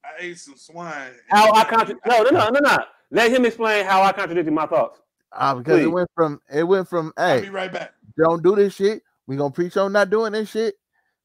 [0.04, 1.12] I ate some swine.
[1.28, 2.06] How I contradict?
[2.06, 2.76] No, no, no, no, no.
[3.10, 5.00] Let him explain how I contradicted my thoughts.
[5.32, 7.92] Uh, because it went from it went from I'll be right back.
[8.16, 9.02] don't do this shit.
[9.26, 10.74] We gonna preach on not doing this shit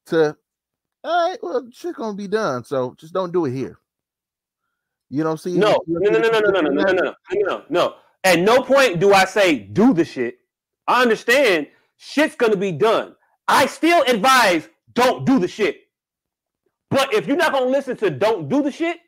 [0.06, 0.36] to
[1.02, 2.64] all right, well, shit gonna be done.
[2.64, 3.78] So just don't do it here.
[5.08, 7.56] You don't see No, no, no, no, no, no, no, no, no, difference no, no,
[7.56, 7.94] no, no.
[8.24, 10.38] At no point do I say do the shit.
[10.86, 13.14] I understand shit's gonna be done.
[13.46, 15.82] I still advise don't do the shit.
[16.90, 18.98] But if you're not gonna listen to don't do the shit,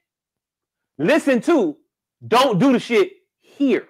[0.98, 1.76] listen to
[2.26, 3.88] don't do the shit here.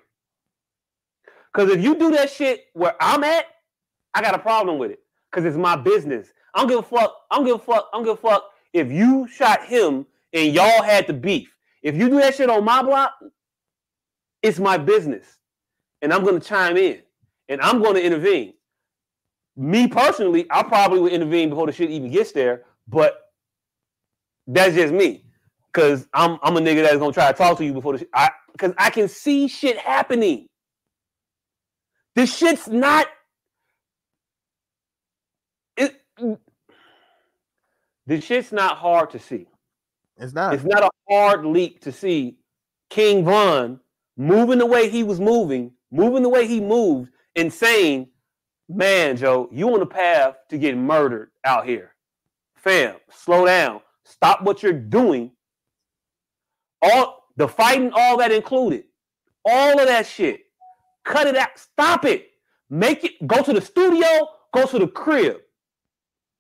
[1.52, 3.44] Because if you do that shit where I'm at,
[4.14, 5.00] I got a problem with it.
[5.30, 6.28] Because it's my business.
[6.54, 7.14] I don't give a fuck.
[7.30, 7.88] I don't give a fuck.
[7.92, 11.54] I don't give a fuck if you shot him and y'all had the beef.
[11.82, 13.12] If you do that shit on my block,
[14.42, 15.38] it's my business.
[16.00, 17.02] And I'm gonna chime in
[17.48, 18.54] and I'm gonna intervene.
[19.56, 23.31] Me personally, I probably would intervene before the shit even gets there, but
[24.46, 25.24] that's just me.
[25.72, 28.10] Cause I'm I'm a nigga that's gonna try to talk to you before the shit.
[28.14, 30.46] I because I can see shit happening.
[32.14, 33.06] This shit's not.
[35.76, 35.96] It.
[38.06, 39.46] the shit's not hard to see.
[40.18, 40.54] It's not.
[40.54, 42.36] It's not a hard leap to see
[42.90, 43.80] King Von
[44.16, 48.08] moving the way he was moving, moving the way he moved, and saying,
[48.68, 51.94] Man, Joe, you on the path to get murdered out here.
[52.56, 53.80] Fam, slow down.
[54.04, 55.32] Stop what you're doing.
[56.82, 58.84] All the fighting, all that included.
[59.44, 60.42] All of that shit.
[61.04, 61.58] Cut it out.
[61.58, 62.28] Stop it.
[62.70, 65.40] Make it go to the studio, go to the crib.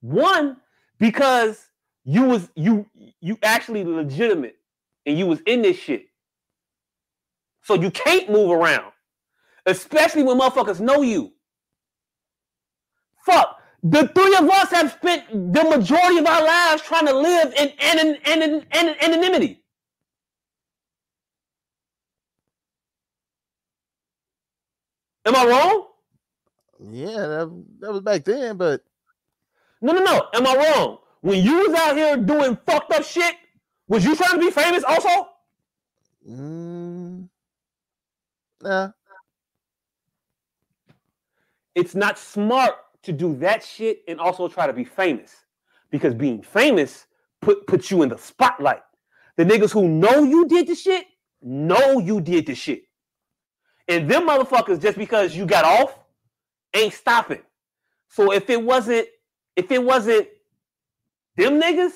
[0.00, 0.56] One,
[0.98, 1.66] because
[2.04, 2.86] you was you
[3.20, 4.56] you actually legitimate
[5.06, 6.06] and you was in this shit.
[7.62, 8.92] So you can't move around,
[9.66, 11.32] especially when motherfuckers know you.
[13.24, 13.61] Fuck.
[13.82, 17.70] The three of us have spent the majority of our lives trying to live in,
[17.80, 18.42] in, in,
[18.74, 19.62] in anonymity.
[25.26, 25.88] Am I wrong?
[26.80, 28.82] Yeah, that, that was back then, but
[29.82, 30.28] No, no, no.
[30.34, 30.98] Am I wrong?
[31.22, 33.36] When you was out here doing fucked up shit,
[33.88, 35.28] was you trying to be famous also?
[36.28, 37.28] mm,
[38.62, 38.90] nah.
[41.74, 45.34] It's not smart to do that shit and also try to be famous.
[45.90, 47.06] Because being famous
[47.40, 48.82] put puts you in the spotlight.
[49.36, 51.06] The niggas who know you did the shit
[51.42, 52.84] know you did the shit.
[53.88, 55.98] And them motherfuckers, just because you got off,
[56.74, 57.42] ain't stopping.
[58.08, 59.08] So if it wasn't,
[59.56, 60.28] if it wasn't
[61.36, 61.92] them niggas,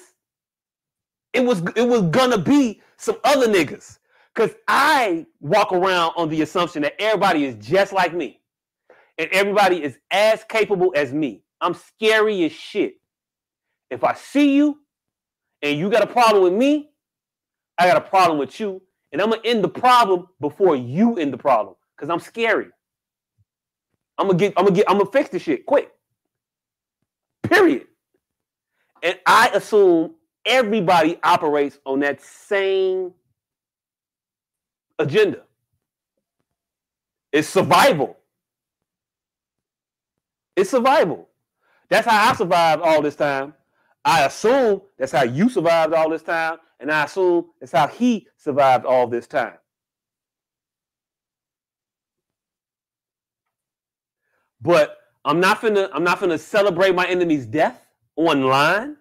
[1.32, 3.98] it was it was gonna be some other niggas.
[4.34, 8.40] Cause I walk around on the assumption that everybody is just like me.
[9.18, 11.42] And everybody is as capable as me.
[11.60, 12.96] I'm scary as shit.
[13.90, 14.80] If I see you
[15.62, 16.90] and you got a problem with me,
[17.78, 18.82] I got a problem with you.
[19.12, 21.76] And I'm gonna end the problem before you end the problem.
[21.98, 22.68] Cause I'm scary.
[24.18, 25.90] I'm gonna get, I'm gonna get, I'm gonna fix the shit quick.
[27.42, 27.86] Period.
[29.02, 30.14] And I assume
[30.44, 33.12] everybody operates on that same
[34.98, 35.42] agenda.
[37.32, 38.18] It's survival.
[40.56, 41.28] It's survival.
[41.88, 43.54] That's how I survived all this time.
[44.04, 48.26] I assume that's how you survived all this time, and I assume that's how he
[48.36, 49.54] survived all this time.
[54.60, 57.86] But I'm not finna I'm not finna celebrate my enemy's death
[58.16, 58.96] online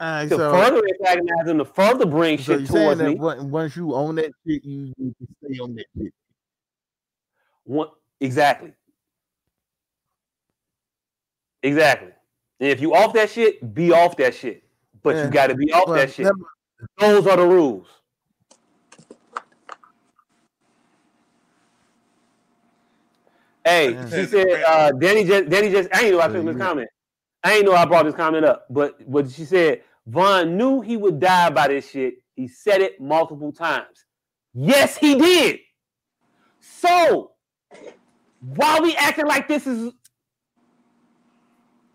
[0.00, 3.14] right, to so, further antagonize him, to further bring so shit towards me.
[3.14, 6.12] once you own that shit, you to stay on that shit.
[7.64, 7.88] One,
[8.20, 8.72] exactly.
[11.62, 12.12] Exactly.
[12.60, 14.64] And if you off that shit, be off that shit.
[15.02, 15.24] But Yeah.
[15.24, 16.26] you got to be off Well, that shit.
[16.26, 16.38] never-
[16.98, 17.86] Those are the rules.
[23.64, 26.88] Hey, she said, uh, Danny just, Danny just, I ain't know I took this comment.
[27.44, 30.96] I ain't know I brought this comment up, but but she said Von knew he
[30.96, 32.14] would die by this shit.
[32.36, 34.04] He said it multiple times.
[34.54, 35.60] Yes, he did.
[36.60, 37.32] So
[38.40, 39.92] why we acting like this is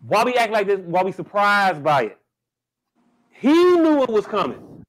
[0.06, 0.80] why we act like this?
[0.80, 2.18] Why we surprised by it?
[3.30, 4.84] He knew it was coming.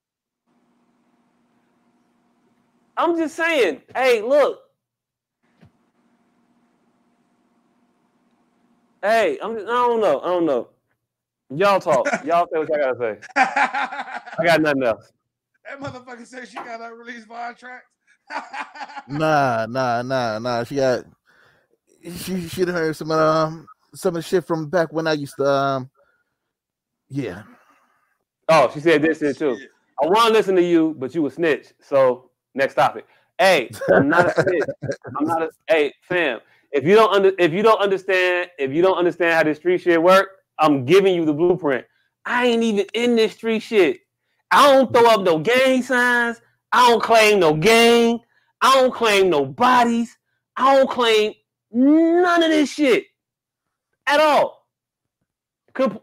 [2.95, 4.59] I'm just saying, hey, look.
[9.01, 10.19] Hey, I'm just, I don't know.
[10.21, 10.69] I don't know.
[11.49, 12.05] Y'all talk.
[12.25, 13.27] Y'all say what y'all gotta say.
[13.35, 15.11] I got nothing else.
[15.65, 17.85] that motherfucker said she got unreleased Vine tracks.
[19.09, 20.63] Nah, nah, nah, nah.
[20.65, 21.05] She got
[22.03, 25.35] she should have heard some um some of the shit from back when I used
[25.37, 25.89] to um
[27.09, 27.43] yeah.
[28.49, 29.57] Oh, she said this here too.
[29.57, 29.69] Shit.
[30.01, 31.73] I want to listen to you, but you a snitch.
[31.81, 33.05] So next topic.
[33.39, 34.63] Hey, I'm not a snitch.
[35.17, 36.39] I'm not a hey fam.
[36.71, 39.81] If you don't under if you don't understand if you don't understand how this street
[39.81, 41.85] shit work, I'm giving you the blueprint.
[42.25, 44.01] I ain't even in this street shit.
[44.51, 46.41] I don't throw up no gang signs.
[46.71, 48.19] I don't claim no gang.
[48.61, 50.17] I don't claim no bodies.
[50.55, 51.33] I don't claim
[51.71, 53.05] none of this shit
[54.07, 54.67] at all.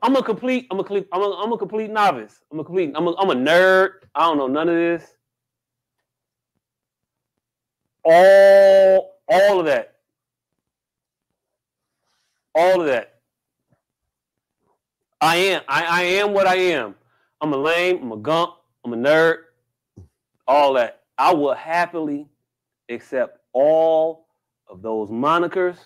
[0.02, 0.68] I'm a complete.
[0.70, 1.08] I'm a complete.
[1.12, 2.41] I'm a, I'm a complete novice.
[2.52, 2.92] I'm a complete.
[2.94, 3.91] I'm a, I'm a nerd.
[4.15, 5.05] I don't know none of this.
[8.05, 9.97] All all of that.
[12.55, 13.15] All of that.
[15.20, 15.62] I am.
[15.68, 16.94] I, I am what I am.
[17.41, 18.00] I'm a lame.
[18.02, 18.55] I'm a gump.
[18.84, 19.39] I'm a nerd.
[20.47, 21.00] All that.
[21.18, 22.28] I will happily
[22.89, 24.26] accept all
[24.68, 25.78] of those monikers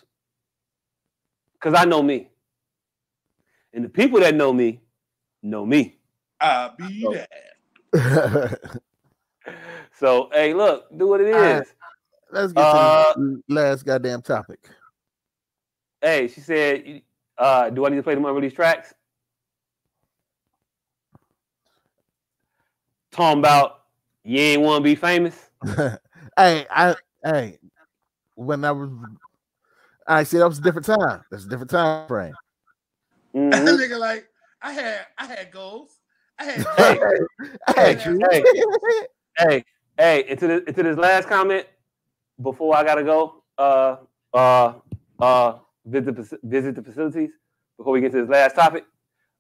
[1.61, 2.31] because I know me.
[3.73, 4.81] And the people that know me
[5.43, 5.99] know me.
[6.41, 7.07] I be
[7.93, 8.81] that.
[9.95, 11.35] So, hey, look, do what it is.
[11.35, 11.67] Alright.
[12.31, 14.61] Let's get Uh, to the last goddamn topic.
[16.01, 17.03] Hey, she said,
[17.37, 18.95] uh, do I need to play them unreleased tracks?
[23.11, 23.83] talking about
[24.23, 25.51] you ain't want to be famous.
[26.37, 27.59] hey, I hey,
[28.35, 28.91] when I was,
[30.09, 31.23] I see that was a different time.
[31.31, 32.35] That's a different time frame.
[33.35, 33.53] Mhm.
[33.79, 34.27] nigga like
[34.63, 36.01] I had I had goals.
[36.39, 37.95] I had Hey, Hey,
[38.31, 38.45] hey,
[39.37, 39.65] hey,
[39.99, 41.67] hey, into this, into this last comment
[42.41, 43.43] before I gotta go.
[43.59, 43.97] Uh,
[44.33, 44.75] uh,
[45.21, 47.31] uh, visit the visit the facilities
[47.77, 48.87] before we get to this last topic.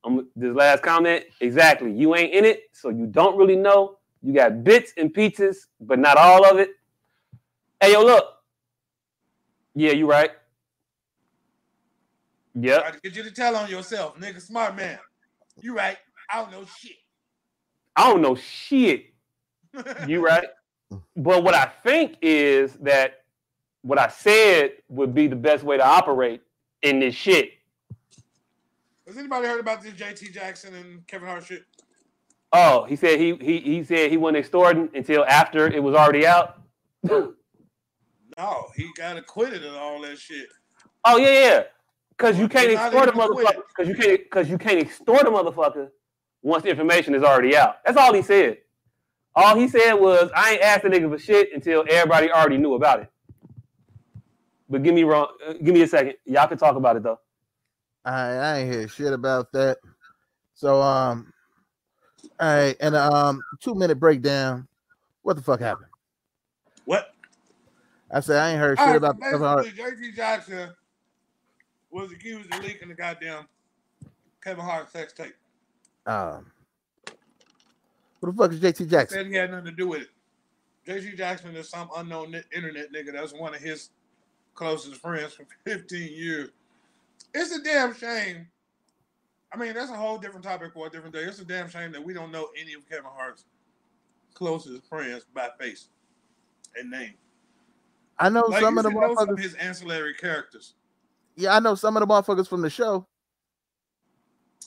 [0.04, 1.92] Um, this last comment exactly.
[1.92, 3.96] You ain't in it, so you don't really know.
[4.22, 6.70] You got bits and pieces, but not all of it.
[7.80, 8.24] Hey, yo, look.
[9.74, 10.32] Yeah, you right.
[12.54, 12.84] Yep.
[12.84, 14.40] I get you to tell on yourself, nigga.
[14.40, 14.98] Smart man.
[15.60, 15.96] You right.
[16.30, 16.96] I don't know shit.
[17.96, 19.06] I don't know shit.
[20.06, 20.46] You right.
[21.16, 23.24] But what I think is that
[23.82, 26.42] what I said would be the best way to operate
[26.82, 27.52] in this shit.
[29.06, 31.64] Has anybody heard about this JT Jackson and Kevin Hart shit?
[32.52, 36.26] Oh, he said he he he said he wasn't extorting until after it was already
[36.26, 36.60] out.
[38.36, 40.46] No, he got acquitted and all that shit.
[41.04, 41.62] Oh yeah, yeah.
[42.18, 43.62] Cause you can't extort a motherfucker.
[43.76, 45.88] Cause you can't cause you can't extort a motherfucker
[46.42, 47.76] once the information is already out.
[47.84, 48.58] That's all he said.
[49.36, 52.74] All he said was, I ain't asked the nigga for shit until everybody already knew
[52.74, 53.12] about it.
[54.68, 55.28] But give me wrong.
[55.46, 56.14] uh, give me a second.
[56.24, 57.20] Y'all can talk about it though.
[58.04, 59.78] I, I ain't hear shit about that.
[60.54, 61.32] So um,
[62.40, 64.66] all right, and um, two minute breakdown.
[65.22, 65.90] What the fuck happened?
[66.84, 67.14] What?
[68.10, 70.70] I said I ain't heard All shit right, about so basically, JT Jackson
[71.90, 73.46] was accused of leaking the goddamn
[74.42, 75.34] Kevin Hart sex tape.
[76.06, 76.50] Um,
[78.20, 79.18] what the fuck is JT Jackson?
[79.18, 80.08] Said he had nothing to do with it.
[80.86, 83.90] JT Jackson is some unknown internet nigga that's one of his
[84.54, 86.50] closest friends for 15 years.
[87.34, 88.48] It's a damn shame.
[89.52, 91.22] I mean, that's a whole different topic for a different day.
[91.22, 93.44] It's a damn shame that we don't know any of Kevin Hart's
[94.34, 95.88] closest friends by face
[96.76, 97.14] and name.
[98.18, 99.42] I know Like some of the know some of motherfuckers.
[99.42, 100.74] his ancillary characters.
[101.38, 103.06] Yeah, I know some of the motherfuckers from the show.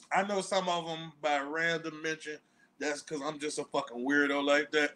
[0.09, 2.37] I know some of them by random mention.
[2.79, 4.91] That's because I'm just a fucking weirdo like that.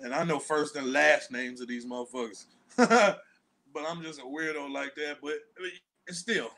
[0.00, 2.46] And I know first and last names of these motherfuckers.
[2.76, 5.18] but I'm just a weirdo like that.
[5.22, 5.72] But I mean,
[6.08, 6.50] still,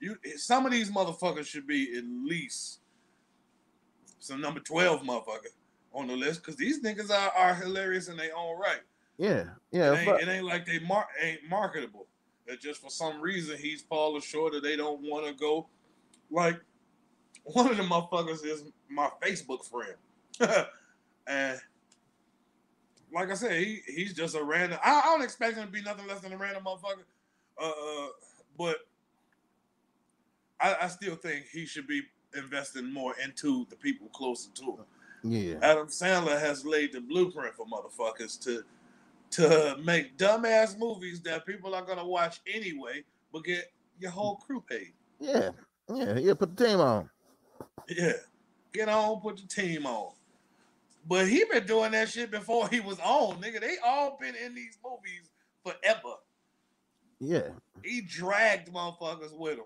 [0.00, 2.80] you some of these motherfuckers should be at least
[4.18, 5.54] some number 12 motherfucker
[5.94, 8.82] on the list because these niggas are, are hilarious in their own right.
[9.16, 9.94] Yeah, yeah.
[9.94, 12.06] it, ain't, it ain't like they mar- ain't marketable.
[12.48, 15.68] It's just for some reason he's falling short or they don't want to go.
[16.30, 16.60] Like
[17.44, 19.94] one of the motherfuckers is my Facebook friend,
[21.26, 21.60] and
[23.12, 24.78] like I said, he he's just a random.
[24.82, 27.04] I, I don't expect him to be nothing less than a random motherfucker,
[27.60, 28.08] uh, uh,
[28.56, 28.76] but
[30.60, 32.02] I, I still think he should be
[32.36, 34.84] investing more into the people closer to him.
[35.22, 35.54] yeah.
[35.62, 38.64] Adam Sandler has laid the blueprint for motherfuckers to
[39.30, 44.62] to make dumbass movies that people are gonna watch anyway, but get your whole crew
[44.68, 44.92] paid.
[45.20, 45.50] Yeah,
[45.92, 46.34] yeah, yeah.
[46.34, 47.08] Put the team on.
[47.88, 48.12] Yeah,
[48.72, 50.12] get on, put the team on.
[51.06, 53.60] But he been doing that shit before he was on, nigga.
[53.60, 55.30] They all been in these movies
[55.64, 56.16] forever.
[57.20, 57.48] Yeah,
[57.82, 59.64] He dragged motherfuckers with him.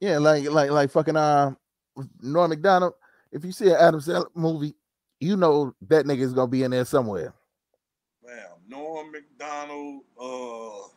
[0.00, 0.18] yeah.
[0.18, 1.54] Like, like, like fucking uh,
[2.20, 2.94] Norm Macdonald.
[3.32, 4.74] If you see an Adam Sandler movie,
[5.20, 7.32] you know that nigga is gonna be in there somewhere.
[8.68, 10.88] Norm Macdonald, uh,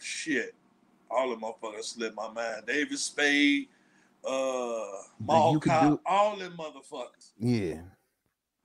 [0.00, 0.54] shit,
[1.10, 2.64] all the motherfuckers slipped my mind.
[2.66, 3.68] David Spade,
[4.24, 4.86] uh,
[5.20, 7.30] Mall you Cop, do- all them motherfuckers.
[7.38, 7.80] Yeah,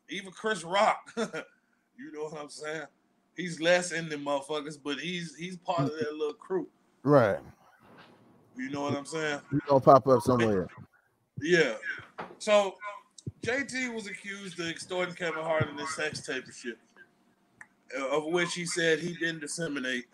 [0.10, 2.86] Even Chris Rock, you know what I'm saying?
[3.36, 6.68] He's less in them motherfuckers, but he's he's part of that little crew.
[7.04, 7.40] right.
[8.56, 9.40] You know what I'm saying?
[9.52, 10.68] He gonna pop up somewhere.
[11.40, 11.76] Yeah.
[12.40, 12.74] So
[13.44, 16.80] JT was accused of extorting Kevin Hart in this sex tape and shit,
[17.96, 20.06] of which he said he didn't disseminate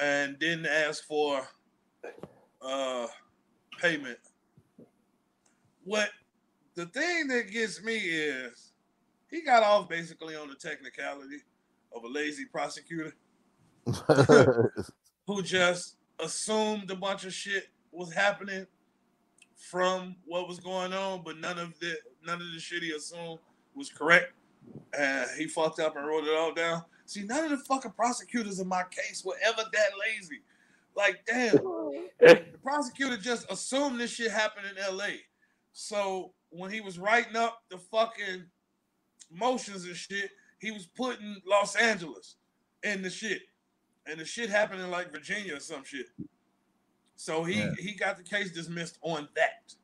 [0.00, 1.46] and didn't ask for
[2.62, 3.06] uh
[3.80, 4.18] payment.
[5.84, 6.10] What
[6.74, 8.72] the thing that gets me is
[9.30, 11.38] he got off basically on the technicality
[11.94, 13.14] of a lazy prosecutor
[15.26, 18.66] who just assumed a bunch of shit was happening
[19.56, 23.38] from what was going on, but none of the none of the shit he assumed
[23.74, 24.32] was correct.
[24.98, 26.84] And he fucked up and wrote it all down.
[27.06, 30.40] See, none of the fucking prosecutors in my case were ever that lazy.
[30.96, 31.56] Like, damn,
[32.20, 35.08] the prosecutor just assumed this shit happened in LA.
[35.72, 38.44] So when he was writing up the fucking
[39.30, 42.36] motions and shit, he was putting Los Angeles
[42.82, 43.42] in the shit.
[44.06, 46.06] And the shit happened in like Virginia or some shit.
[47.16, 47.72] So he Yeah.
[47.78, 49.74] he got the case dismissed on that.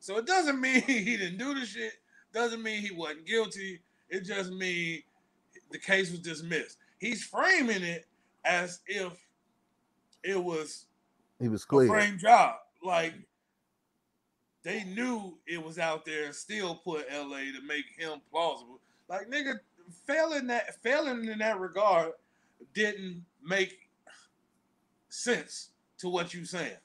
[0.00, 1.92] So it doesn't mean he didn't do the shit.
[2.32, 3.80] Doesn't mean he wasn't guilty.
[4.10, 5.02] It just means
[5.70, 6.78] the case was dismissed.
[6.98, 8.06] He's framing it
[8.44, 9.12] as if
[10.22, 10.86] it was
[11.40, 11.88] He was a clear.
[11.88, 12.56] frame job.
[12.82, 13.14] Like
[14.62, 18.80] they knew it was out there and still put LA to make him plausible.
[19.08, 19.54] Like nigga,
[20.06, 22.12] failing that failing in that regard
[22.74, 23.88] didn't make
[25.08, 26.76] sense to what you saying.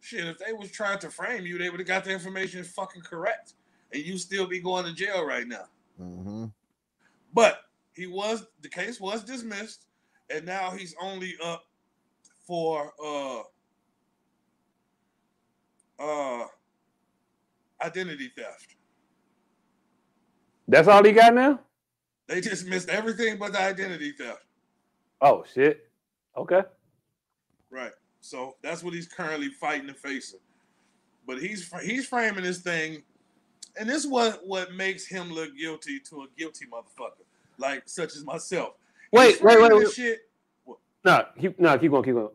[0.00, 3.02] Shit, if they was trying to frame you, they would have got the information fucking
[3.02, 3.54] correct,
[3.92, 5.64] and you still be going to jail right now.
[5.98, 6.46] Hmm
[7.32, 7.60] But
[7.94, 9.86] he was the case was dismissed,
[10.30, 11.64] and now he's only up
[12.46, 13.42] for uh
[15.98, 16.46] uh
[17.82, 18.76] identity theft.
[20.68, 21.60] That's all he got now?
[22.26, 24.44] They dismissed everything but the identity theft.
[25.20, 25.88] Oh shit.
[26.36, 26.62] Okay.
[27.70, 27.92] Right.
[28.20, 30.40] So that's what he's currently fighting and facing.
[31.26, 33.02] But he's he's framing this thing,
[33.78, 37.24] and this is what what makes him look guilty to a guilty motherfucker,
[37.58, 38.74] like such as myself.
[39.12, 39.90] Wait, wait, wait, wait.
[39.92, 40.20] Shit,
[41.04, 42.28] No, keep no, keep going, keep going.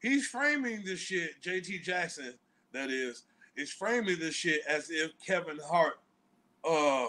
[0.00, 1.40] he's framing this shit.
[1.42, 2.34] JT Jackson,
[2.72, 3.24] that is,
[3.56, 5.94] is framing this shit as if Kevin Hart,
[6.68, 7.06] uh,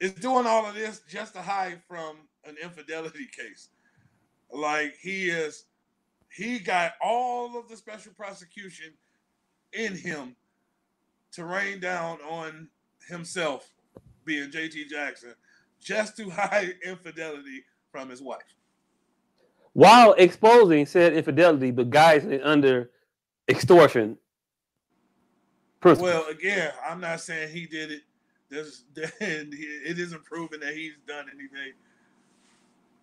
[0.00, 3.68] is doing all of this just to hide from an infidelity case.
[4.52, 5.64] Like he is,
[6.28, 8.92] he got all of the special prosecution
[9.72, 10.36] in him
[11.32, 12.68] to rain down on
[13.08, 13.70] himself,
[14.24, 15.34] being JT Jackson,
[15.80, 18.42] just to hide infidelity from his wife.
[19.72, 22.90] While exposing said infidelity, but guys it under
[23.48, 24.16] extortion.
[25.80, 26.08] Principle.
[26.08, 28.00] Well, again, I'm not saying he did it.
[28.48, 31.72] There's, it isn't proven that he's done anything.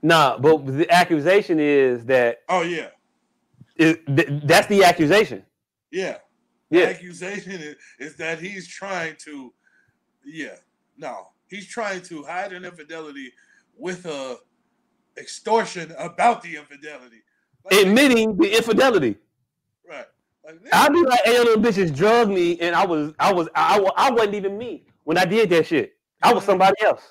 [0.02, 2.88] nah, but the accusation is that Oh yeah,
[3.76, 5.44] is, th- that's the accusation.
[5.92, 6.18] yeah.
[6.74, 6.86] The Yeah.
[6.88, 9.54] accusation is, is that he's trying to,
[10.26, 10.56] yeah,
[10.98, 13.32] no, he's trying to hide an infidelity
[13.78, 14.38] with a
[15.18, 17.22] extortion about the infidelity.
[17.64, 19.18] Like, Admitting the infidelity.
[19.88, 20.08] right?
[20.44, 23.80] Like, I'd be like, hey, little bitches drug me, and I was, I was, I,
[23.80, 25.94] wa- I wasn't even me when I did that shit.
[26.24, 27.02] I was somebody else.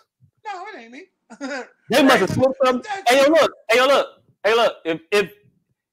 [0.45, 1.05] no, it ain't me.
[1.89, 2.91] They must have slipped something.
[3.07, 3.53] Hey, yo, look.
[3.71, 4.07] Hey, yo, look.
[4.43, 4.75] Hey, look.
[4.85, 5.33] If if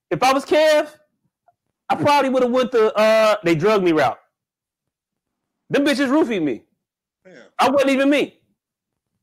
[0.09, 0.89] if I was Kev,
[1.89, 4.19] I probably would have went the uh they drug me route.
[5.69, 6.63] Them bitches roofied me.
[7.25, 8.39] Yeah, I wasn't even me.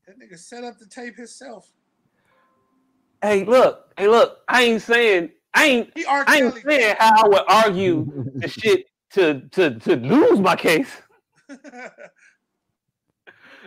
[0.05, 1.71] that nigga set up the tape himself.
[3.21, 3.93] Hey, look.
[3.97, 4.39] Hey, look.
[4.47, 6.23] I ain't saying I ain't He R.
[6.27, 10.89] I ain't saying how I would argue the shit to to to lose my case.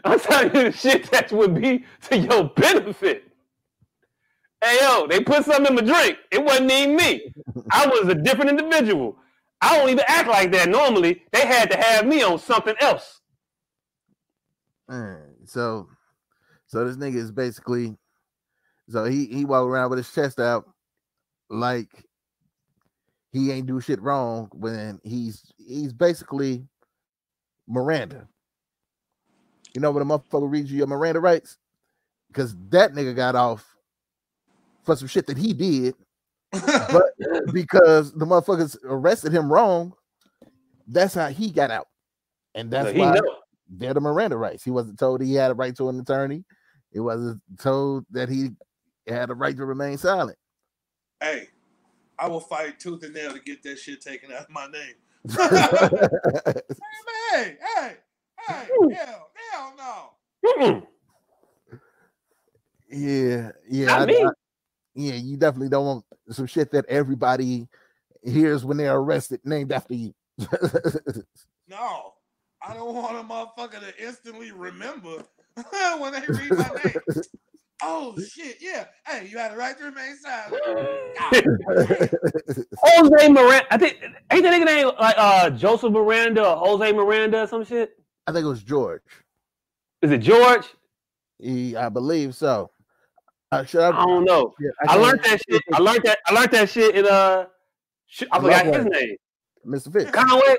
[0.04, 3.29] I'm telling you the shit that would be to your benefit.
[4.62, 6.18] Hey yo, they put something in my drink.
[6.30, 7.32] It wasn't even me.
[7.72, 9.16] I was a different individual.
[9.62, 11.22] I don't even act like that normally.
[11.32, 13.20] They had to have me on something else.
[14.90, 15.88] Alright, So,
[16.66, 17.96] so this nigga is basically,
[18.88, 20.68] so he he walk around with his chest out,
[21.48, 21.88] like
[23.32, 26.66] he ain't do shit wrong when he's he's basically
[27.68, 28.26] Miranda.
[29.74, 31.56] You know when a motherfucker reads you your Miranda rights,
[32.28, 33.69] because that nigga got off
[34.90, 35.94] for some shit that he did,
[36.52, 37.04] but
[37.52, 39.92] because the motherfuckers arrested him wrong,
[40.88, 41.86] that's how he got out,
[42.54, 43.36] and that's So he why know.
[43.68, 44.64] they're the Miranda rights.
[44.64, 46.44] He wasn't told he had a right to an attorney.
[46.92, 48.50] He wasn't told that he
[49.06, 50.36] had a right to remain silent.
[51.20, 51.48] hey,
[52.18, 54.94] I will fight tooth and nail to get that shit taken out of my name.
[57.32, 57.92] hey, hey,
[58.48, 60.10] hey, hell, hell no.
[60.44, 60.86] Mm-mm.
[62.90, 64.24] yeah, yeah, Not I- me.
[64.24, 64.30] I-
[64.94, 65.14] yeah.
[65.14, 67.68] You definitely don't want some shit that everybody
[68.22, 70.14] hears when they're arrested, named after you.
[71.68, 72.14] No,
[72.66, 75.24] I don't want a motherfucker to instantly remember
[75.98, 77.22] when they read my name.
[77.82, 78.86] Oh shit, yeah.
[79.06, 80.60] Hey, you had a right to remain silent.
[82.82, 83.66] Jose Miranda.
[83.70, 83.98] I think
[84.32, 87.92] ain't that nigga name like uh Joseph Miranda or Jose Miranda or some shit?
[88.26, 89.02] I think it was George.
[90.02, 90.66] Is it George?
[91.38, 92.70] He, I believe so.
[93.66, 94.54] Should I don't know.
[94.60, 95.62] yeah, I can't- learned that shit.
[95.72, 96.18] I learned that.
[96.26, 97.46] I learned that shit in uh.
[98.06, 99.16] sh- I forgot his name.
[99.66, 99.92] Mr.
[99.92, 100.56] Fitz, Conway.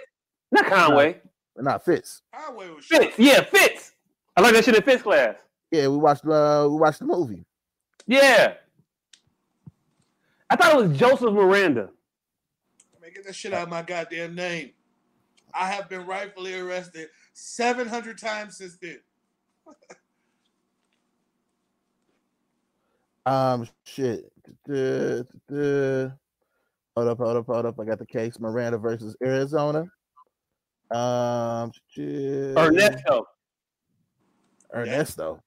[0.52, 1.22] Not Conway.
[1.58, 2.22] not Fitz.
[2.34, 3.00] highway was shot.
[3.02, 3.18] Fitz.
[3.18, 3.94] Yeah, Fitz.
[4.36, 5.36] I learned that shit in Fitz class.
[5.72, 6.26] Yeah, we watched.
[6.26, 7.46] Uh, we watched the movie.
[8.08, 8.56] Yeah.
[10.50, 11.90] I thought it was Joseph Miranda.
[13.02, 14.72] Man, get that shit out of my goddamn name.
[15.54, 19.00] I have been rightfully arrested 700 times since then.
[23.26, 24.32] Um, shit.
[24.68, 26.10] Duh, duh.
[26.96, 27.80] Hold up, hold up, hold up.
[27.80, 29.86] I got the case Miranda versus Arizona.
[30.92, 32.58] Um, shit.
[32.58, 33.26] Ernesto.
[34.76, 35.42] Ernesto.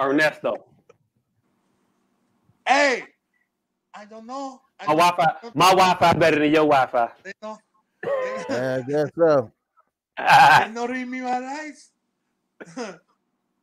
[0.00, 0.54] Ernesto.
[2.66, 3.04] Hey,
[3.94, 4.60] I don't know.
[4.80, 5.50] I My Wi-Fi.
[5.54, 7.08] My Wi-Fi better than your Wi-Fi.
[7.22, 7.58] They know.
[8.04, 9.52] I guess so.
[10.18, 11.90] They not read me my eyes.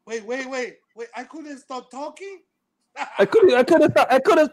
[0.05, 1.07] wait, wait, wait, wait.
[1.15, 2.39] I couldn't stop talking.
[3.19, 3.53] I could.
[3.53, 4.07] I could have.
[4.09, 4.51] I could have.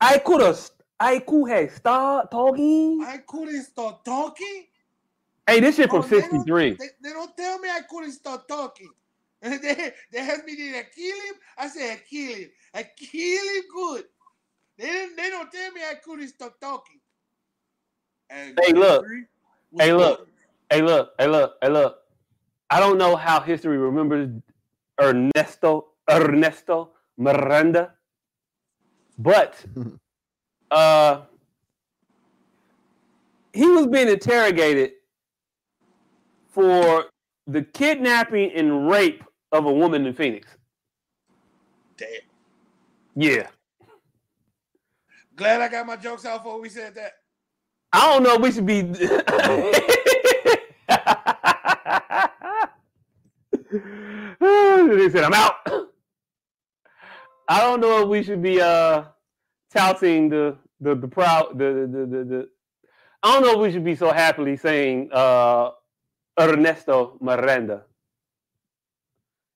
[0.00, 0.70] I could have.
[1.00, 3.02] I could have start talking.
[3.02, 4.66] I couldn't stop talking.
[5.48, 6.76] Hey, this shit oh, from Oh, they don't- '63.
[6.78, 8.90] They, they don't tell me I couldn't stop talking.
[9.42, 11.34] they they asked me did I kill him.
[11.58, 12.50] I said I kill him.
[12.74, 14.04] I kill him good.
[14.78, 15.16] They didn't.
[15.16, 17.00] They don't tell me I couldn't stop talking.
[18.30, 19.04] And Hey, look.
[19.76, 20.18] Hey, look.
[20.18, 20.28] good.
[20.70, 21.12] Hey, look.
[21.18, 21.54] Hey, look.
[21.60, 21.98] Hey, look.
[22.70, 24.30] I don't know how history remembers
[25.00, 26.90] Ernesto Ernesto
[27.22, 27.92] Miranda,
[29.18, 29.64] but
[30.70, 31.22] uh,
[33.52, 34.92] he was being interrogated
[36.48, 37.06] for
[37.46, 40.48] the kidnapping and rape of a woman in Phoenix.
[41.96, 42.08] Damn.
[43.14, 43.46] Yeah.
[45.36, 47.12] Glad I got my jokes out before we said that.
[47.92, 48.82] I don't know if we should be.
[55.02, 55.54] he said, I'm out.
[57.52, 59.04] I don't know if we should be uh
[59.74, 62.40] touting the the the proud the the the, the
[63.22, 65.70] I don't know if we should be so happily saying uh
[66.40, 67.82] Ernesto Miranda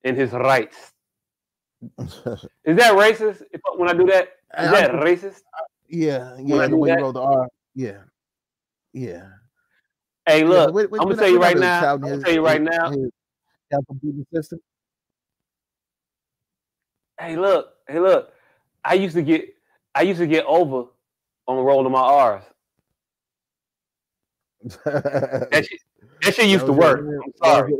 [0.05, 0.77] in his rights.
[2.69, 3.43] Is that racist?
[3.55, 4.25] If when I do that,
[4.59, 5.41] is that racist?
[5.89, 6.67] yeah, I yeah.
[6.67, 7.49] The way you that- roll the R.
[7.75, 8.03] Yeah.
[8.93, 9.29] Yeah.
[10.27, 11.95] Hey, Yeah, look, we- I'm gonna tell you right now.
[11.95, 12.91] I'm gonna tell you right his- now.
[12.91, 14.61] his system.
[17.19, 18.33] Hey, look, hey, look.
[18.85, 19.49] I used to get,
[19.95, 20.85] I used to get over
[21.47, 22.43] on rolling my R's.
[24.85, 25.81] That shit,
[26.23, 27.01] that shit used to work.
[27.01, 27.73] I'm sorry.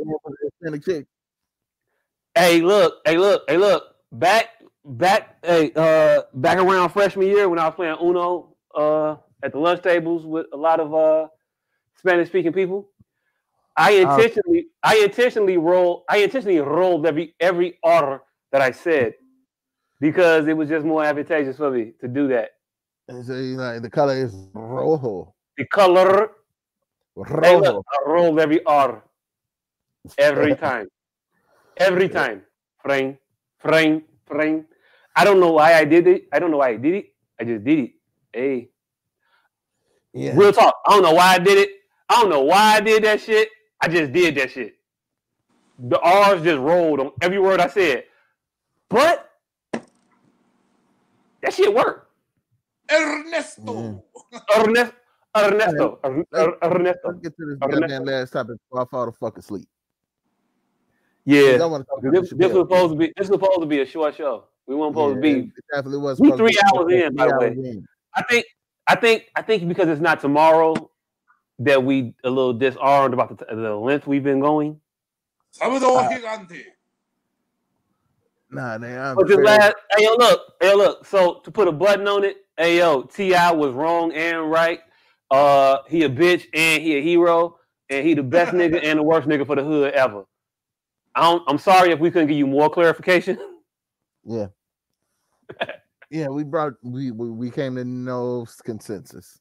[2.35, 3.95] Hey, look, hey, look, hey, look.
[4.11, 4.49] Back,
[4.85, 9.59] back, hey, uh, back around freshman year when I was playing Uno, uh, at the
[9.59, 11.27] lunch tables with a lot of uh
[11.95, 12.89] Spanish speaking people.
[13.75, 14.15] I Oh.
[14.15, 19.13] intentionally, I intentionally roll, I intentionally rolled every every R that I said
[19.99, 22.51] because it was just more advantageous for me to do that.
[23.07, 25.33] And So, you know, the color is rojo.
[25.57, 26.31] The color,
[27.41, 27.73] hey, Rojo.
[27.73, 29.03] look, I rolled every R
[30.17, 30.87] every time,
[31.77, 32.43] every time.
[32.83, 33.17] Frame,
[33.59, 34.65] frame, frame.
[35.15, 36.25] I don't know why I did it.
[36.31, 37.07] I don't know why I did it.
[37.39, 37.91] I just did it.
[38.33, 38.69] Hey,
[40.13, 40.35] Yeah.
[40.35, 40.75] real talk.
[40.85, 41.69] I don't know why I did it.
[42.09, 43.49] I don't know why I did that shit.
[43.81, 44.75] I just did that shit.
[45.79, 48.05] The R's just rolled on every word I said.
[48.89, 49.26] But
[51.41, 52.09] that shit worked.
[52.91, 54.03] Ernesto.
[54.57, 54.93] Ernesto,
[55.35, 57.07] Ernesto, Er- Er- Ernesto.
[57.09, 57.79] Let's get to this Ernesto.
[57.81, 59.67] goddamn last topic before I fall the fuck asleep.
[61.25, 61.57] Yeah.
[61.61, 63.07] I want to talk about This, the this was supposed to be.
[63.17, 64.45] This was supposed to be a short show.
[64.65, 65.47] We weren't supposed Yeah, to be.
[65.47, 66.19] it definitely was.
[66.19, 67.47] We three hours in, by the way.
[67.47, 67.85] in.
[68.15, 68.45] I think.
[68.87, 69.25] I think.
[69.35, 70.73] I think because it's not tomorrow
[71.59, 74.79] that we a little disarmed about the, the length we've been going.
[75.51, 76.63] Salvador Uh, Gigante.
[78.49, 78.99] Nah, man.
[78.99, 81.05] I'm But last, hey yo, look, hey look.
[81.05, 84.79] So to put a button on it, hey yo, T.I was wrong and right.
[85.29, 87.57] Uh, he a bitch and he a hero,
[87.89, 90.23] and he the best nigga and the worst nigga for the hood ever.
[91.15, 93.37] I don't, I'm sorry if we couldn't give you more clarification.
[94.29, 94.47] Yeah.
[96.09, 99.39] yeah, we brought we, we came to no consensus.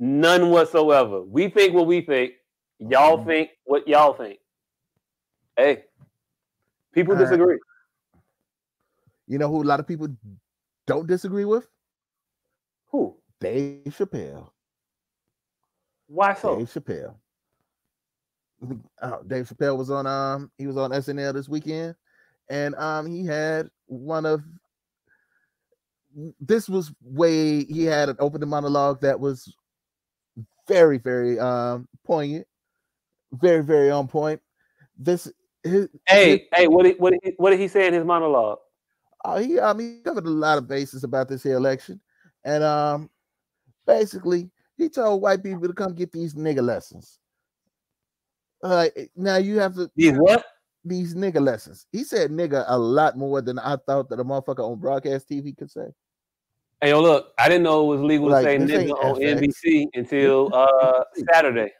[0.00, 1.22] None whatsoever.
[1.22, 2.32] We think what we think.
[2.80, 3.26] Y'all Mhm.
[3.26, 4.40] think what y'all think.
[5.56, 5.84] Hey,
[6.92, 7.58] people All right.
[9.28, 10.08] You know who a lot of people
[10.86, 11.68] don't disagree with?
[12.90, 13.16] Who?
[13.38, 14.50] Dave Chappelle.
[16.08, 16.56] Why so?
[16.56, 17.14] Dave Chappelle.
[19.00, 21.94] Uh, Dave Chappelle was on um he was on SNL this weekend,
[22.50, 24.42] and um he had one of
[26.40, 29.54] this was way he had an opening monologue that was
[30.66, 32.48] very very um poignant,
[33.30, 34.40] very very on point.
[34.98, 35.30] This
[35.62, 38.58] his, Hey, hey, what did what did he, what did he say in his monologue?
[39.24, 42.00] Uh, he I mean he covered a lot of bases about this here election,
[42.44, 43.10] and um
[43.86, 47.18] basically he told white people to come get these nigga lessons.
[48.62, 50.44] Uh, now you have to He's what?
[50.84, 51.86] these nigga lessons.
[51.92, 55.56] He said nigga a lot more than I thought that a motherfucker on broadcast TV
[55.56, 55.86] could say.
[56.80, 59.40] Hey, yo, look, I didn't know it was legal Like, to say nigga on FX.
[59.40, 61.72] NBC until uh Saturday.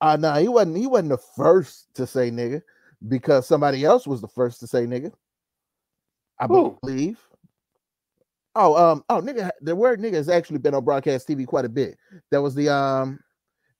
[0.00, 2.62] Uh no, he wasn't he wasn't the first to say nigga
[3.08, 5.12] because somebody else was the first to say nigga.
[6.38, 6.78] I Who?
[6.82, 7.18] believe.
[8.54, 11.68] Oh, um, oh, nigga, the word nigga has actually been on broadcast TV quite a
[11.68, 11.96] bit.
[12.30, 13.20] That was the um,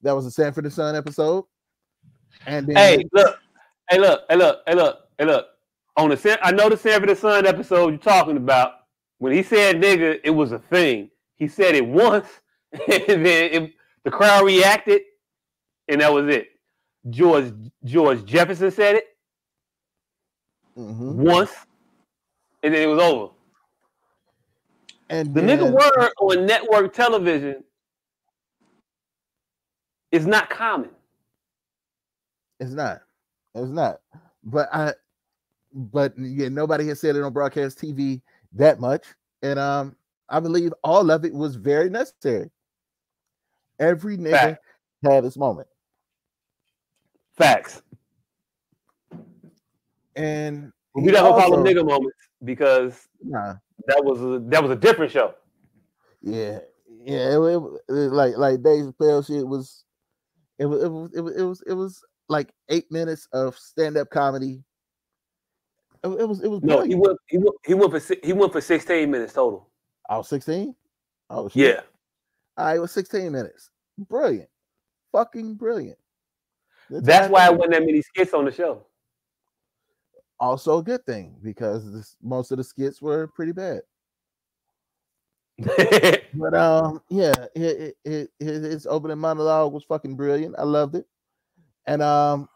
[0.03, 1.45] that was the Sanford and Son episode.
[2.47, 3.39] And then Hey, look,
[3.91, 5.47] hey, look, hey, look, hey, look, hey, look.
[5.97, 8.75] On the San- I know the Sanford and Son episode you're talking about.
[9.19, 11.11] When he said nigga, it was a thing.
[11.37, 12.27] He said it once,
[12.73, 13.73] and then it,
[14.05, 15.03] the crowd reacted,
[15.89, 16.49] and that was it.
[17.09, 17.53] George
[17.85, 19.05] George Jefferson said it
[20.77, 21.15] Mhm.
[21.15, 21.53] once,
[22.63, 23.33] and then it was over.
[25.09, 27.65] and The then, nigga word on network television
[30.13, 30.91] is not common.
[32.61, 33.03] It's not.
[33.55, 34.01] It's not.
[34.45, 34.95] But I
[35.73, 38.21] but yeah, nobody has said it on broadcast TV
[38.53, 39.05] that much.
[39.43, 39.97] And um
[40.29, 42.51] I believe all of it was very necessary.
[43.79, 44.65] Every nigga Fact.
[45.03, 45.69] had his moment.
[47.37, 47.83] Facts.
[50.21, 53.55] And We not gonna call them nigga moments because Nah,
[53.87, 55.35] that was a that was a different show.
[56.21, 56.59] yeah,
[57.05, 57.35] yeah.
[57.35, 59.85] It, wa- it, like like Dave Chappelle shit was
[60.59, 64.11] it was it was it was it was, it was like eight minutes of stand-up
[64.11, 64.63] comedy.
[66.05, 68.53] It, it was it was No, he went he went he went for he went
[68.53, 69.71] for 16 minutes total.
[70.09, 70.75] I was 16.
[71.31, 71.77] Oh shit.
[71.77, 71.81] Yeah.
[72.59, 73.71] All right, it was 16 minutes.
[73.97, 74.51] Brilliant.
[75.13, 75.99] Fucking brilliant.
[76.91, 78.85] The That's why I wasn't that many skits on the show.
[80.41, 83.83] Also a good thing because this, most of the skits were pretty bad.
[86.33, 90.55] But um, yeah, it, his his opening monologue was fucking brilliant.
[90.57, 91.05] I loved it.
[91.87, 92.49] And um,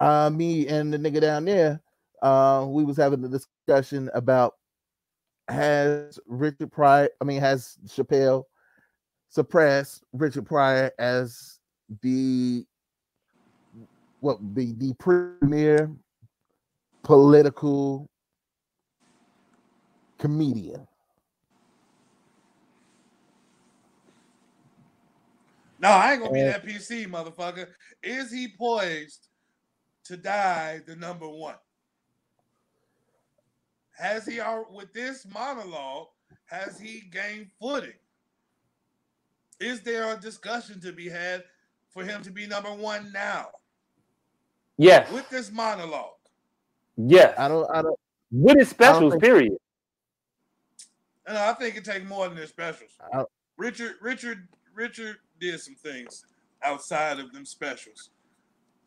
[0.00, 1.80] uh, me and the nigga down there,
[2.22, 4.54] uh, we was having a discussion about
[5.48, 8.44] has Richard Pryor, I mean, has Chappelle
[9.28, 11.60] suppressed Richard Pryor as
[12.02, 12.64] the
[14.20, 15.90] what the the premier
[17.02, 18.08] political
[20.18, 20.86] comedian.
[25.80, 27.66] No, I ain't gonna be that PC, motherfucker.
[28.02, 29.28] Is he poised
[30.04, 31.54] to die the number one?
[33.96, 36.08] Has he al- with this monologue?
[36.44, 37.94] Has he gained footing?
[39.58, 41.44] Is there a discussion to be had
[41.88, 43.48] for him to be number one now
[44.76, 45.10] yes.
[45.12, 46.19] with this monologue?
[46.96, 47.38] Yes.
[47.38, 47.98] I don't I don't
[48.30, 49.52] With his specials, think- period.
[51.26, 52.90] And I think it takes more than his specials.
[53.56, 56.24] Richard, Richard, Richard did some things
[56.64, 58.10] outside of them specials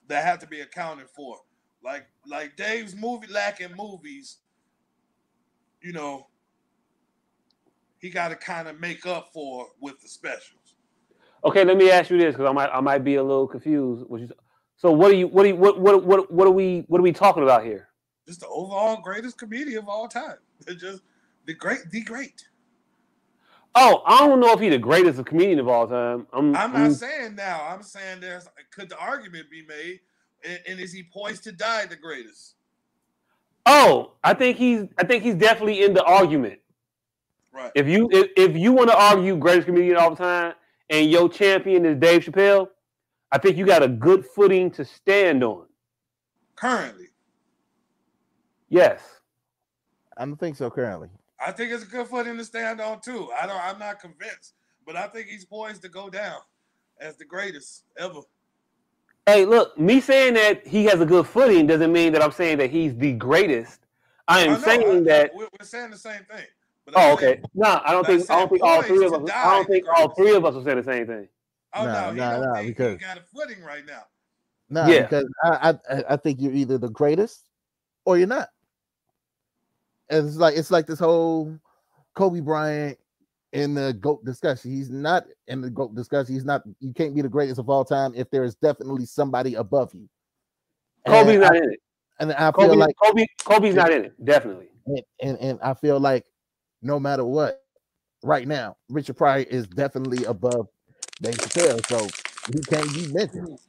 [0.08, 1.38] that have to be accounted for.
[1.84, 4.40] Like, like Dave's movie lacking movies.
[5.82, 6.28] You know,
[8.00, 10.76] he got to kind of make up for with the specials.
[11.46, 14.06] Okay, let me ask you this because I might I might be a little confused.
[14.08, 14.30] What you,
[14.78, 17.04] so what are you what are you, what what what what are we what are
[17.04, 17.90] we talking about here?
[18.28, 20.38] Just the overall greatest comedian of all time.
[20.68, 21.02] It's just
[21.46, 22.48] the great, the great.
[23.76, 26.28] Oh, I don't know if he's the greatest comedian of all time.
[26.32, 27.68] I'm, I'm I'm- not saying now.
[27.68, 30.00] I'm saying there's could the argument be made,
[30.44, 32.56] and, and is he poised to die the greatest?
[33.66, 36.60] Oh, I think he's I think he's definitely in the argument.
[37.52, 37.72] Right.
[37.76, 40.54] If you if, if you want to argue greatest comedian of all time
[40.90, 42.68] and your champion is Dave Chappelle,
[43.32, 45.66] I think you got a good footing to stand on.
[46.56, 47.08] Currently,
[48.74, 49.02] Yes.
[50.18, 51.10] I don't think so currently.
[51.46, 53.30] I think it's a good footing to stand on too.
[53.40, 53.60] I don't.
[53.62, 54.54] I'm not convinced,
[54.86, 56.38] but I think he's poised to go down
[57.00, 58.22] as the greatest ever.
[59.26, 62.58] Hey, look, me saying that he has a good footing doesn't mean that I'm saying
[62.60, 63.80] that he's the greatest.
[64.28, 65.32] I am I know, saying I- that.
[65.36, 66.46] we're, we're saying the same thing.
[66.86, 67.26] But Oh, okay.
[67.26, 69.30] saying- No, I don't think I don't think all three of us.
[69.34, 71.28] I don't think all three of us will say the same thing.
[71.74, 74.04] Oh Nah, no, he nah, don't nah, think because- he got a footing right now.
[74.70, 75.02] No, Yeah.
[75.04, 75.50] because I,
[75.90, 77.50] I I- I think you're either the greatest
[78.06, 78.50] or you're not.
[80.10, 81.58] And it's like it's like this whole
[82.16, 82.98] Kobe Bryant
[83.54, 84.72] in the GOAT discussion.
[84.72, 86.34] He's not in the GOAT discussion.
[86.34, 89.56] He's not you can't be the greatest of all time if there is definitely somebody
[89.56, 90.10] above you.
[91.06, 91.80] Kobe's and not I, in it.
[92.20, 94.26] and I feel like Kobe, Kobe's not in it.
[94.26, 94.68] Definitely.
[94.88, 96.26] and, and and I feel like
[96.82, 97.64] no matter what,
[98.24, 100.68] right now, Richard Pryor is definitely above
[101.22, 102.08] Dave Chappelle, so
[102.52, 103.60] he can't be mentioned.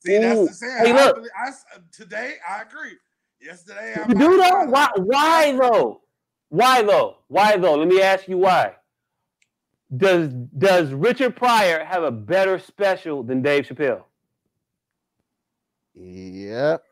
[0.00, 0.78] See, that's the saying.
[0.78, 1.16] Hey, I look.
[1.16, 1.30] believe-
[1.92, 2.96] today I agree.
[3.40, 4.64] Yesterday I You do though?
[4.66, 4.88] Why?
[4.96, 6.02] Why though?
[6.48, 7.18] Why though?
[7.28, 7.76] Why though?
[7.76, 8.74] Let me ask you why.
[9.96, 14.02] Does Does Richard Pryor have a better special than Dave Chappelle?
[15.94, 16.82] Yep.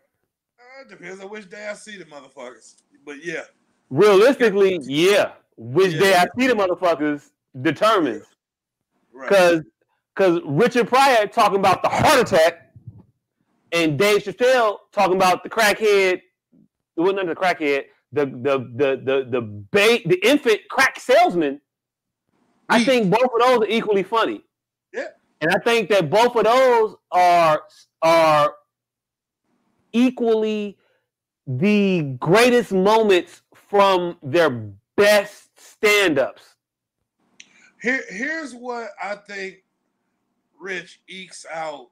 [0.58, 2.82] Uh, depends on which day I see the motherfuckers.
[3.04, 3.42] But yeah,
[3.90, 5.32] Realistically, yeah.
[5.56, 6.00] Which Yeah.
[6.00, 7.30] day I see the motherfuckers
[7.62, 8.24] determines.
[9.12, 9.28] right.
[9.28, 9.60] Cause
[10.14, 12.72] cause Richard Pryor talking about the heart attack
[13.72, 16.22] and Dave Chappelle talking about the crackhead,
[16.96, 21.60] well not under the crackhead, the the the the the ba- the infant crack salesman.
[22.68, 24.42] I think both of those are equally funny.
[24.92, 25.08] Yeah.
[25.40, 27.62] And I think that both of those are
[28.02, 28.54] are
[29.92, 30.78] equally
[31.46, 34.50] the greatest moments from their
[34.96, 36.42] best stand-ups.
[37.80, 39.62] Here, here's what I think
[40.60, 41.88] Rich ekes out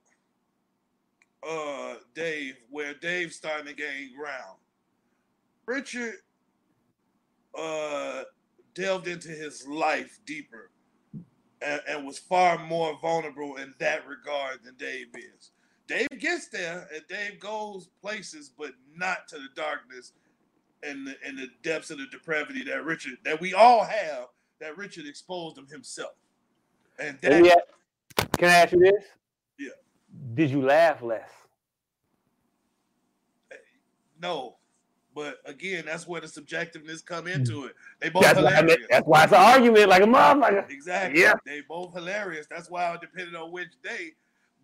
[1.46, 4.58] uh Dave, where Dave's starting to gain ground.
[5.66, 6.14] Richard
[7.56, 8.22] uh
[8.74, 10.70] delved into his life deeper
[11.62, 15.52] and, and was far more vulnerable in that regard than Dave is.
[15.86, 20.12] Dave gets there and Dave goes places, but not to the darkness
[20.82, 24.26] and the, and the depths of the depravity that Richard that we all have
[24.60, 26.14] that Richard exposed him himself.
[26.98, 27.64] And that
[28.36, 29.04] can I ask you this?
[29.58, 29.68] Yeah.
[30.34, 31.30] Did you laugh less?
[34.20, 34.56] no.
[35.14, 37.30] But again, that's where the subjectiveness come hmm.
[37.32, 37.74] into it.
[38.00, 38.78] They both That's why, I hilarious.
[38.78, 40.70] mean, that's why it's an argument, like a motherfucker.
[40.70, 41.20] Exactly.
[41.20, 41.34] Yeah.
[41.46, 42.46] They both hilarious.
[42.50, 44.12] That's why it depended on which day.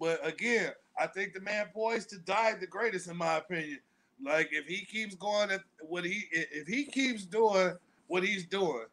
[0.01, 3.79] But again, I think the man poised to die the greatest, in my opinion.
[4.25, 7.75] Like if he keeps going at what he if he keeps doing
[8.07, 8.85] what he's doing,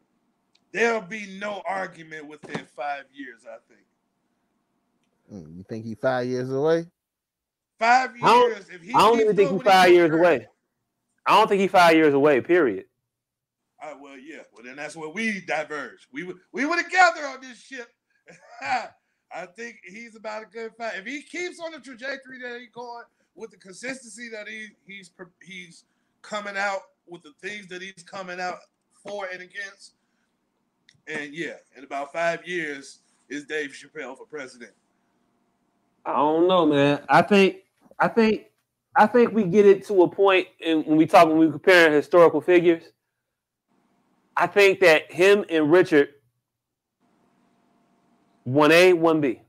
[0.71, 3.81] there'll be no argument within five years, I think.
[5.57, 6.85] You think he five years away?
[7.79, 8.69] Five I don't- years.
[8.69, 10.47] If he I don't even think he's five doing years currently- away.
[11.27, 12.39] I don't think he's five years away.
[12.41, 12.85] Period.
[13.81, 14.41] Uh, well, yeah.
[14.53, 16.07] Well, then that's where we diverge.
[16.11, 17.89] We were we were together on this ship.
[18.61, 20.93] I think he's about a good five.
[20.95, 23.03] If he keeps on the trajectory that he's going
[23.35, 25.11] with the consistency that he he's
[25.43, 25.83] he's
[26.21, 28.59] coming out with the things that he's coming out
[29.03, 29.93] for and against,
[31.07, 32.99] and yeah, in about five years
[33.29, 34.71] is Dave Chappelle for president.
[36.05, 37.01] I don't know, man.
[37.09, 37.57] I think,
[37.99, 38.45] I think,
[38.97, 41.91] I think we get it to a point in, when we talk when we compare
[41.91, 42.83] historical figures.
[44.35, 46.09] I think that him and Richard,
[48.43, 49.41] one A, one B.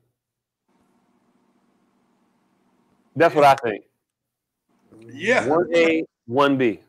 [3.17, 3.85] That's what I think.
[5.11, 6.81] Yeah, One A, one B.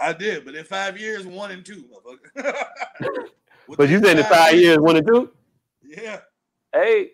[0.00, 3.24] I did, but in five years, one and two, motherfucker.
[3.76, 5.30] But you said in five years, one and two.
[5.84, 6.20] Yeah.
[6.72, 7.10] Hey,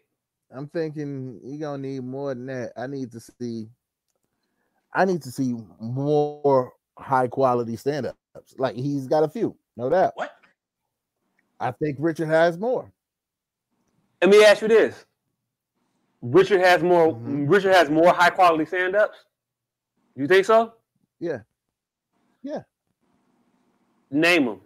[0.55, 2.73] I'm thinking you're gonna need more than that.
[2.77, 3.67] I need to see.
[4.95, 8.55] I need to see more high quality stand ups.
[8.59, 10.13] Like he's got a few, no doubt.
[10.15, 10.33] What?
[11.61, 12.91] I think Richard has more.
[14.21, 15.05] let me ask you this:
[16.23, 17.13] Richard has more.
[17.15, 17.51] Mhm.
[17.51, 19.19] Richard has more high quality stand ups.
[20.17, 20.75] You think so?
[21.19, 21.39] Yeah.
[22.43, 22.63] Yeah.
[24.11, 24.61] Name them.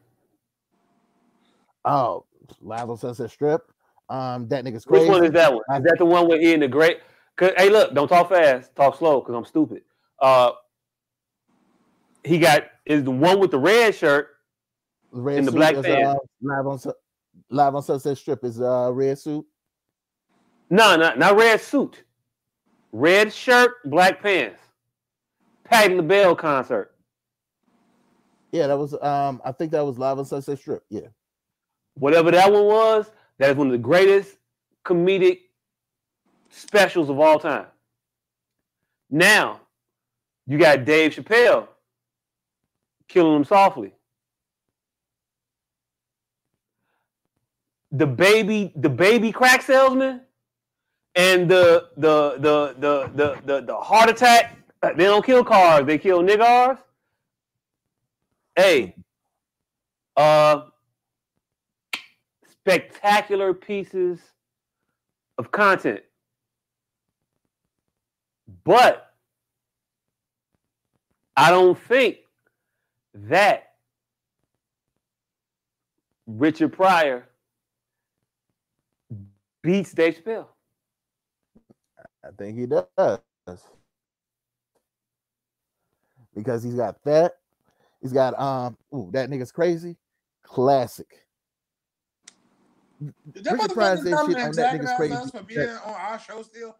[1.84, 2.26] Oh,
[2.60, 3.62] Live on Sunset Strip.
[4.10, 5.04] Um, that nigga's crazy.
[5.04, 5.62] Which one is that one?
[5.76, 7.00] Is that the one where he in the great?
[7.38, 9.82] Hey, look, don't talk fast, talk slow, cause I'm stupid.
[10.20, 10.52] Uh,
[12.24, 14.28] he got is the one with the red shirt.
[15.10, 16.20] Red in the black is, pants.
[16.20, 16.78] uh, live on
[17.50, 19.46] live on Sunset Strip is uh red suit.
[20.70, 22.04] No, not not red suit,
[22.92, 24.60] red shirt, black pants.
[25.64, 26.94] Patti LaBelle concert.
[28.52, 30.82] Yeah, that was um I think that was live on Sunset Strip.
[30.90, 31.08] Yeah.
[31.94, 34.36] Whatever that one was, that is one of the greatest
[34.84, 35.40] comedic
[36.50, 37.66] specials of all time.
[39.10, 39.60] Now,
[40.48, 41.68] you got Dave Chappelle
[43.06, 43.92] killing him softly.
[47.92, 50.22] The baby, the baby crack salesman,
[51.14, 54.56] and the the the the the the, the heart attack.
[54.82, 56.78] They don't kill cars, they kill niggars.
[58.56, 58.94] Hey,
[60.16, 60.62] uh,
[62.50, 64.18] spectacular pieces
[65.36, 66.00] of content.
[68.64, 69.07] But
[71.38, 72.16] I don't think
[73.14, 73.74] that
[76.26, 77.28] Richard Pryor
[79.62, 80.46] beats Dave Chappelle.
[82.24, 83.20] I think he does.
[86.34, 87.36] Because he's got that.
[88.02, 89.96] He's got um ooh, that nigga's crazy.
[90.42, 91.24] Classic.
[93.30, 95.14] Did that Richard Pryor motherfucker said shit on that nigga's crazy.
[95.14, 96.74] us for being on our show still?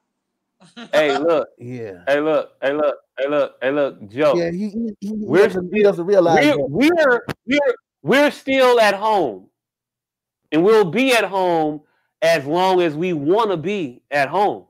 [0.92, 2.02] Hey, look, Yeah.
[2.06, 4.34] hey, look, hey, look, hey, look, hey, look, Joe.
[4.36, 6.68] Yeah, he, he, he, We're doesn't, he doesn't realize we're, that.
[6.68, 9.48] we're we're we're still at home,
[10.52, 11.82] and we'll be at home
[12.22, 14.66] as long as we want to be at home.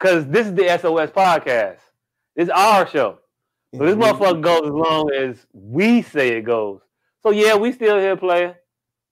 [0.00, 1.78] Cause this is the SOS podcast.
[2.36, 3.18] It's our show.
[3.74, 6.80] So this motherfucker goes as long as we say it goes.
[7.22, 8.54] So yeah, we still here playing.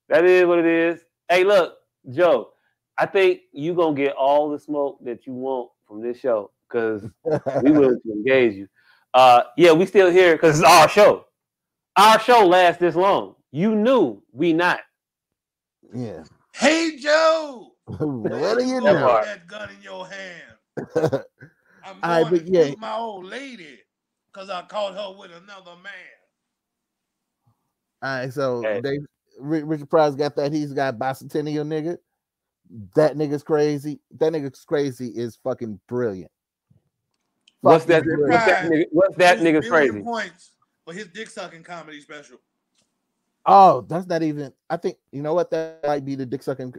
[0.09, 1.01] That is what it is.
[1.29, 1.75] Hey, look,
[2.11, 2.51] Joe.
[2.99, 7.03] I think you gonna get all the smoke that you want from this show because
[7.63, 8.69] we willing to engage you.
[9.15, 11.25] Uh, yeah, we still here because it's our show.
[11.97, 13.35] our show lasts this long.
[13.53, 14.81] You knew we not.
[15.95, 16.25] Yeah.
[16.55, 20.43] Hey Joe, what do you Why That hold that gun in your hand?
[21.85, 22.75] I'm All right, going but to yeah.
[22.79, 23.79] my old lady
[24.33, 25.93] because I caught her with another man.
[28.03, 28.81] All right, so Okay.
[28.81, 28.99] they
[29.41, 30.53] Richard Pryor got that.
[30.53, 31.97] He's got bicentennial nigga.
[32.95, 34.01] That nigga's crazy.
[34.19, 36.31] That nigga's crazy is fucking brilliant.
[37.61, 38.05] What's that?
[38.05, 38.31] brilliant.
[38.33, 38.85] What's that nigga?
[38.93, 40.03] What's that nigga's crazy?
[40.03, 40.51] Points
[40.85, 42.39] for his dick sucking comedy special.
[43.45, 44.53] Oh, that's not even.
[44.69, 46.75] I think you know what that might be the dick sucking.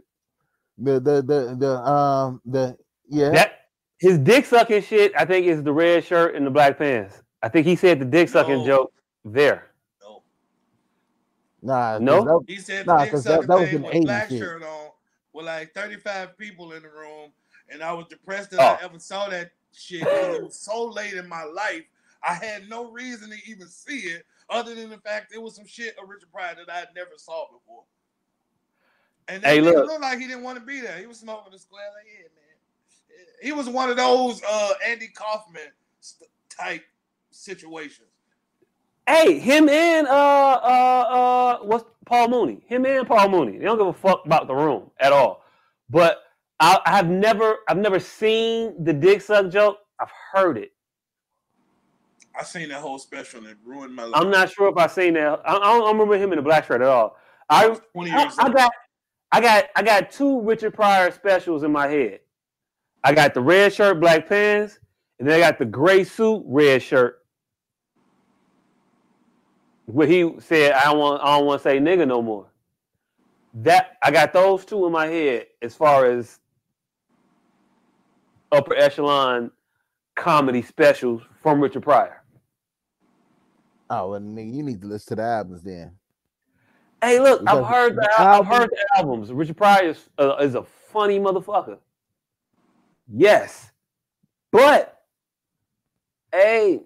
[0.78, 2.76] The the the the um the
[3.08, 3.30] yeah.
[3.30, 3.52] That
[3.98, 5.12] his dick sucking shit.
[5.16, 7.22] I think is the red shirt and the black pants.
[7.42, 8.66] I think he said the dick sucking No.
[8.66, 8.92] joke
[9.24, 9.70] there.
[10.02, 10.22] No,
[11.62, 12.24] nah, 'cause No?
[12.24, 14.28] that- he said Nah, the dick 'cause that- sucking that was thing an with black
[14.28, 14.38] shit.
[14.38, 14.90] shirt on
[15.32, 17.30] with like 35 people in the room,
[17.68, 18.84] and I was depressed that I Oh.
[18.86, 21.84] ever saw that shit it was so late in my life.
[22.22, 25.66] I had no reason to even see it, other than the fact it was some
[25.66, 27.84] shit of Richard Pryor that I had never saw before.
[29.28, 29.86] And that Hey, look.
[29.86, 30.98] looked like he didn't want to be there.
[30.98, 33.26] He was smoking the square, like, yeah, man.
[33.42, 36.84] He was one of those uh, Andy Kaufman st- type
[37.30, 38.08] situations.
[39.08, 42.62] Hey, him and uh uh uh what's Paul Mooney?
[42.66, 43.56] Him and Paul Mooney.
[43.56, 45.42] They don't give a fuck about the room at all.
[45.88, 46.18] But
[46.60, 49.78] I, I have never I've never seen the dick suck joke.
[49.98, 50.72] I've heard it.
[52.38, 54.20] I seen that whole special and it ruined my life.
[54.22, 55.40] I'm not sure if I seen that.
[55.42, 57.16] I, I don't remember him in the black shirt at all.
[57.48, 58.54] I I 20 I, years I old.
[58.54, 58.72] got
[59.32, 62.20] I got I got two Richard Pryor specials in my head.
[63.04, 64.78] I got the red shirt, black pants,
[65.18, 67.17] and then I got the gray suit, red shirt.
[69.88, 72.46] Where he said, "I don't want, I don't want to say nigga no more."
[73.54, 76.38] That I got those two in my head as far as
[78.52, 79.50] upper echelon
[80.14, 82.22] comedy specials from Richard Pryor.
[83.88, 85.92] oh, well, nigga, you need to listen to the albums then.
[87.00, 89.32] Hey, look, I've heard the, the I've heard the albums.
[89.32, 91.78] Richard Pryor is, uh, is a funny motherfucker.
[93.10, 93.70] Yes,
[94.50, 95.02] but
[96.32, 96.80] hey,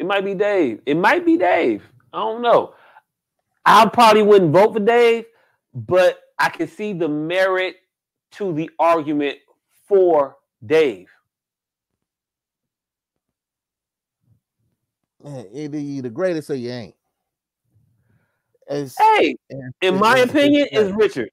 [0.00, 0.80] it might be Dave.
[0.86, 1.82] It might be Dave.
[2.14, 2.74] I don't know.
[3.66, 5.26] I probably wouldn't vote for Dave,
[5.74, 7.76] but I can see the merit
[8.32, 9.36] to the argument
[9.86, 11.10] for Dave.
[15.26, 16.94] Eh, Either you the greatest or you ain't.
[18.68, 21.30] It's, Hey, it's- in my it's- opinion, it's- is Richard.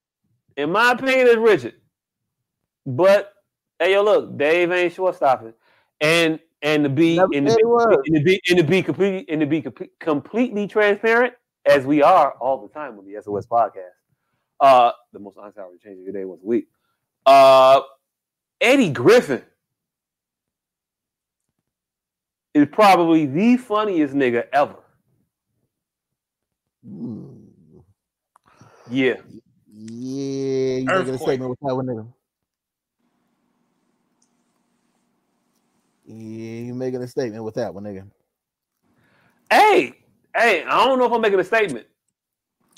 [0.58, 1.80] In my opinion, is Richard.
[2.86, 3.34] But
[3.80, 5.54] hey, yo, look, Dave ain't short stopping,
[6.02, 7.64] and and to be Never and to be,
[8.06, 11.34] and to be and to be completely and to be comple- completely transparent
[11.66, 13.96] as we are all the time on the SOS podcast.
[14.60, 16.68] Uh, the most honest hour to change your day once a week.
[17.26, 17.82] Uh,
[18.60, 19.44] Eddie Griffin
[22.54, 24.76] is probably the funniest nigga ever.
[26.86, 27.46] Mm,
[28.90, 29.16] Yeah.
[29.80, 31.20] Yeah, you making a Earthquake.
[31.22, 32.08] statement with that one, nigga.
[35.97, 38.08] Yeah, you making a statement with that one, nigga.
[39.52, 39.94] Hey,
[40.36, 41.86] hey, I don't know if I'm making a statement.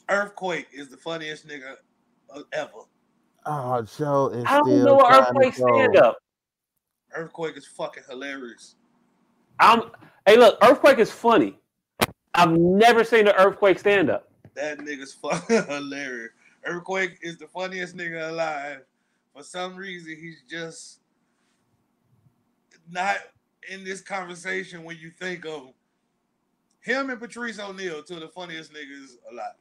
[0.10, 1.76] Earthquake is the funniest nigga
[2.54, 2.72] ever.
[3.46, 6.18] Oh, Joe is I don't still know what earthquake stand up.
[7.14, 8.76] Earthquake is fucking hilarious.
[9.60, 9.92] I'm
[10.26, 11.58] hey look, earthquake is funny.
[12.34, 14.32] I've never seen an earthquake stand up.
[14.56, 16.32] That nigga's fucking hilarious.
[16.64, 18.82] Earthquake is the funniest nigga alive.
[19.34, 21.00] For some reason, he's just
[22.92, 23.18] not
[23.70, 25.74] in this conversation when you think of
[26.82, 29.54] him and Patrice O'Neal, two of the funniest niggas alive.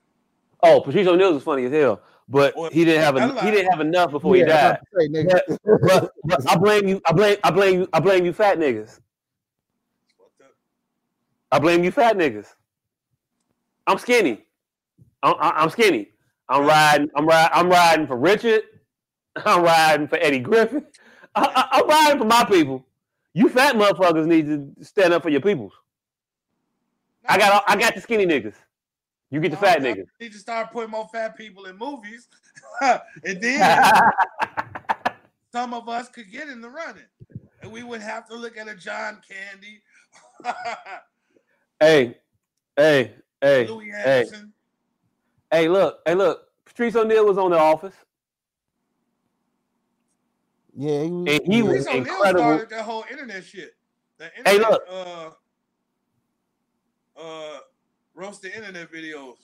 [0.63, 3.51] Oh, Patrice O'Neal is funny as hell, but Well, he didn't have I en- he
[3.51, 4.79] didn't have enough before he died.
[4.99, 5.59] I'm about say, nigga.
[5.83, 7.01] But, but I blame you.
[7.07, 7.37] I blame.
[7.45, 7.89] I blame you.
[7.93, 9.01] I blame you, fat niggas.
[11.51, 12.47] I blame you, fat niggas.
[13.87, 14.45] I'm skinny.
[15.23, 16.11] I'm, I'm skinny.
[16.49, 17.09] I'm riding.
[17.17, 17.51] I'm riding.
[17.55, 18.63] I'm riding for Richard.
[19.37, 20.85] I'm riding for Eddie Griffin.
[21.35, 22.85] I, I, I'm riding for my people.
[23.39, 25.73] You fat motherfuckers need to stand up for your peoples.
[27.29, 27.53] I got.
[27.53, 28.57] all- I got the skinny niggas.
[29.31, 30.07] You get the fat niggas.
[30.21, 32.27] Need to start putting more fat people in movies,
[32.81, 33.01] and
[33.41, 33.87] then
[35.53, 37.05] some of us could get in the running,
[37.63, 39.83] and we would have to look at a John Candy,
[41.81, 42.19] hey,
[42.77, 44.53] hey, hey, Louis hey, Anderson.
[45.53, 45.69] hey!
[45.69, 46.43] Look, hey, look.
[46.65, 47.95] Patrice O'Neal was on The Office,
[50.81, 51.63] Yeah, he, and he yeah.
[51.65, 52.41] was Patrice O'Neal incredible.
[52.41, 53.73] started that whole internet shit.
[54.19, 54.83] The Hey, look.
[54.89, 55.31] uh,
[57.21, 57.59] uh,
[58.15, 59.35] roast the internet videos.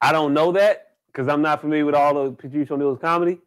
[0.00, 3.38] I don't know that because I'm not familiar with all of Patrice O'Neal's comedy,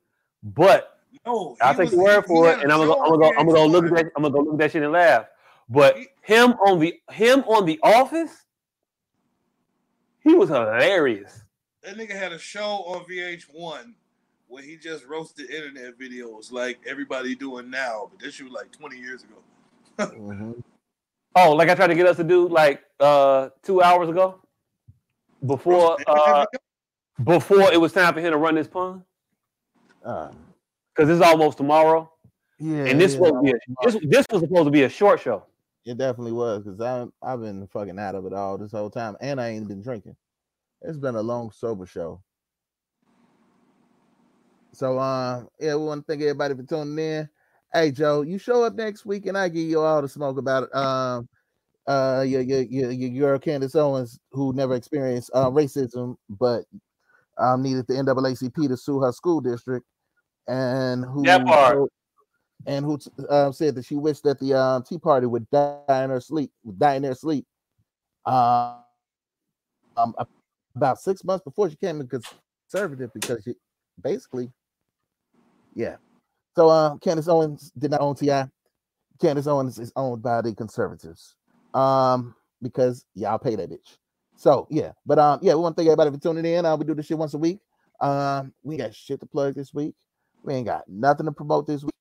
[0.44, 3.10] but No, I'll take was- your word he- he for it, and I'm gonna, I'm
[3.10, 4.06] gonna, go, I'm gonna go look at that.
[4.16, 5.26] I'm gonna go look at that shit and laugh.
[5.68, 8.46] But He- him on the him on the Office,
[10.24, 11.44] He was hilarious.
[11.82, 13.96] That nigga had a show on VH1
[14.52, 18.70] where he just roasted internet videos like everybody doing now, but this shit was like
[18.72, 20.12] 20 years ago.
[20.18, 20.62] Mhm.
[21.34, 24.42] Oh, like I tried to get us to do like uh two hours ago.
[25.46, 26.46] Before uh
[27.24, 29.06] before it was time for him to run this pun.
[30.04, 30.32] Uh,
[30.94, 32.12] Because it's almost tomorrow.
[32.60, 35.46] yeah, And this yeah, was a, this, this was supposed to be a short show.
[35.86, 39.16] it definitely was because I I've been fucking out of it all this whole time,
[39.22, 40.18] and I ain't been drinking.
[40.82, 42.22] It's been a long sober show.
[44.74, 47.30] So um yeah, we want to thank everybody for tuning in.
[47.74, 50.64] Hey Joe, you show up next week and I give you all the smoke about
[50.64, 50.76] it.
[50.76, 51.28] Um
[51.88, 56.64] uh your your your, your girl Candace Owens who never experienced uh, racism but
[57.38, 59.86] um needed the NAACP to sue her school district
[60.48, 61.90] and who That part.
[62.66, 66.10] and who uh, said that she wished that the um, Tea Party would die in
[66.10, 67.46] her sleep, would die in their sleep.
[68.26, 68.78] Uh,
[69.98, 70.14] um,
[70.76, 73.54] about six months before she came in conservative because she
[74.02, 74.52] basically,
[75.74, 75.96] yeah.
[76.56, 78.48] So um, Candace Owens did not own T.I.
[79.22, 81.36] Candace Owens is owned by the conservatives,
[81.74, 83.98] um, because y'all pay that bitch.
[84.36, 86.66] So yeah, but um, yeah, we want to thank everybody for tuning in.
[86.66, 87.60] Uh, we do this shit once a week.
[88.00, 89.94] Um, we got shit to plug this week.
[90.44, 91.92] We ain't got nothing to promote this week.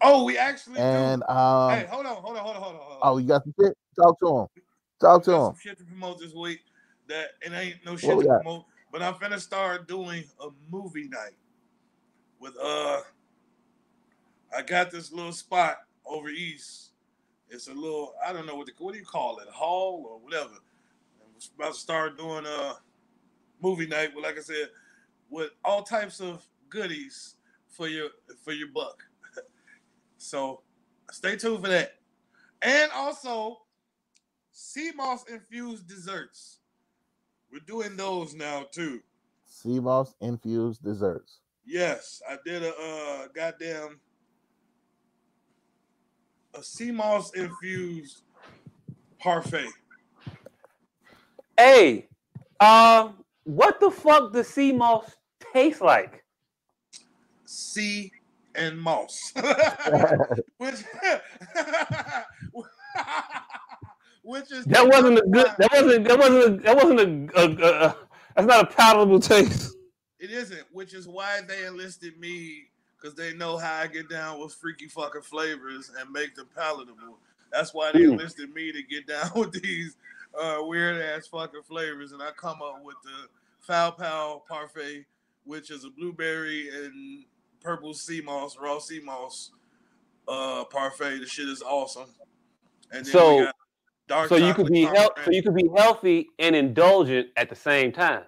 [0.00, 1.32] Oh, we actually And do.
[1.32, 2.98] um, hey, hold on, hold on, hold on, hold on.
[3.02, 3.76] Oh, you got some shit?
[4.00, 4.46] Talk to him.
[5.00, 5.40] Talk to him.
[5.40, 6.60] some shit to promote this week
[7.08, 8.42] that it ain't no shit to got?
[8.42, 11.36] promote, but I'm finna start doing a movie night
[12.40, 13.00] with uh
[14.56, 16.90] I got this little spot over east.
[17.48, 20.18] It's a little I don't know what the, what do you call it, hall or
[20.18, 20.54] whatever.
[21.20, 22.74] I'm about to start doing a
[23.62, 24.70] movie night, but like I said,
[25.28, 27.36] with all types of goodies
[27.68, 28.08] for your
[28.42, 29.02] for your buck.
[30.16, 30.62] so
[31.10, 31.96] stay tuned for that.
[32.62, 33.58] And also
[34.52, 36.58] sea moss infused desserts.
[37.52, 39.00] We're doing those now too.
[39.46, 41.39] Sea moss infused desserts.
[41.70, 44.00] Yes, I did a uh goddamn
[46.52, 48.22] a sea moss infused
[49.20, 49.70] parfait.
[51.56, 52.08] Hey,
[52.58, 53.10] uh,
[53.44, 55.12] what the fuck does sea moss
[55.52, 56.24] taste like?
[57.44, 58.10] Sea
[58.56, 59.32] and moss.
[60.56, 60.74] which
[64.24, 65.46] which is That wasn't a good.
[65.58, 66.08] That wasn't.
[66.08, 66.44] That wasn't.
[66.44, 67.96] A, that wasn't a, a, a, a.
[68.34, 69.76] That's not a palatable taste.
[70.20, 74.38] It isn't, which is why they enlisted me because they know how I get down
[74.40, 77.18] with freaky fucking flavors and make them palatable.
[77.50, 78.12] That's why they Mm.
[78.12, 79.96] enlisted me to get down with these
[80.38, 83.28] uh, weird ass fucking flavors, and I come up with the
[83.60, 85.04] Foul Pal Parfait,
[85.44, 87.24] which is a blueberry and
[87.60, 89.50] purple sea moss, raw sea moss
[90.28, 91.18] uh, parfait.
[91.18, 92.06] The shit is awesome.
[92.92, 93.54] And then So- we got
[94.06, 95.12] dark So you could be health.
[95.24, 98.24] So you could be healthy and indulgent at the same time.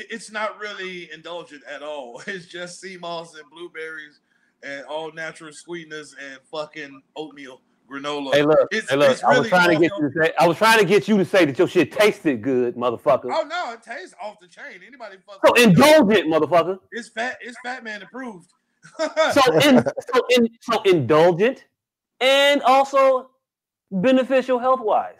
[0.00, 2.22] It- it's not really indulgent at all.
[2.26, 4.20] It's just sea moss and blueberries
[4.62, 7.60] and all natural sweeteners and fucking oatmeal
[7.90, 8.34] granola.
[8.34, 8.68] Hey, look.
[8.72, 9.10] It's- hey, look.
[9.12, 10.32] it's I was really trying to get you to say.
[10.38, 13.30] I was trying to get you to say that your shit tasted good, motherfucker.
[13.32, 14.80] Oh no, it tastes off the chain.
[14.86, 16.78] Anybody fucking So indulgent, motherfucker.
[16.92, 17.38] It's fat.
[17.40, 18.52] It's fat man approved.
[18.98, 21.64] So in, so in, so indulgent,
[22.20, 23.30] and also
[23.90, 25.14] beneficial health wise.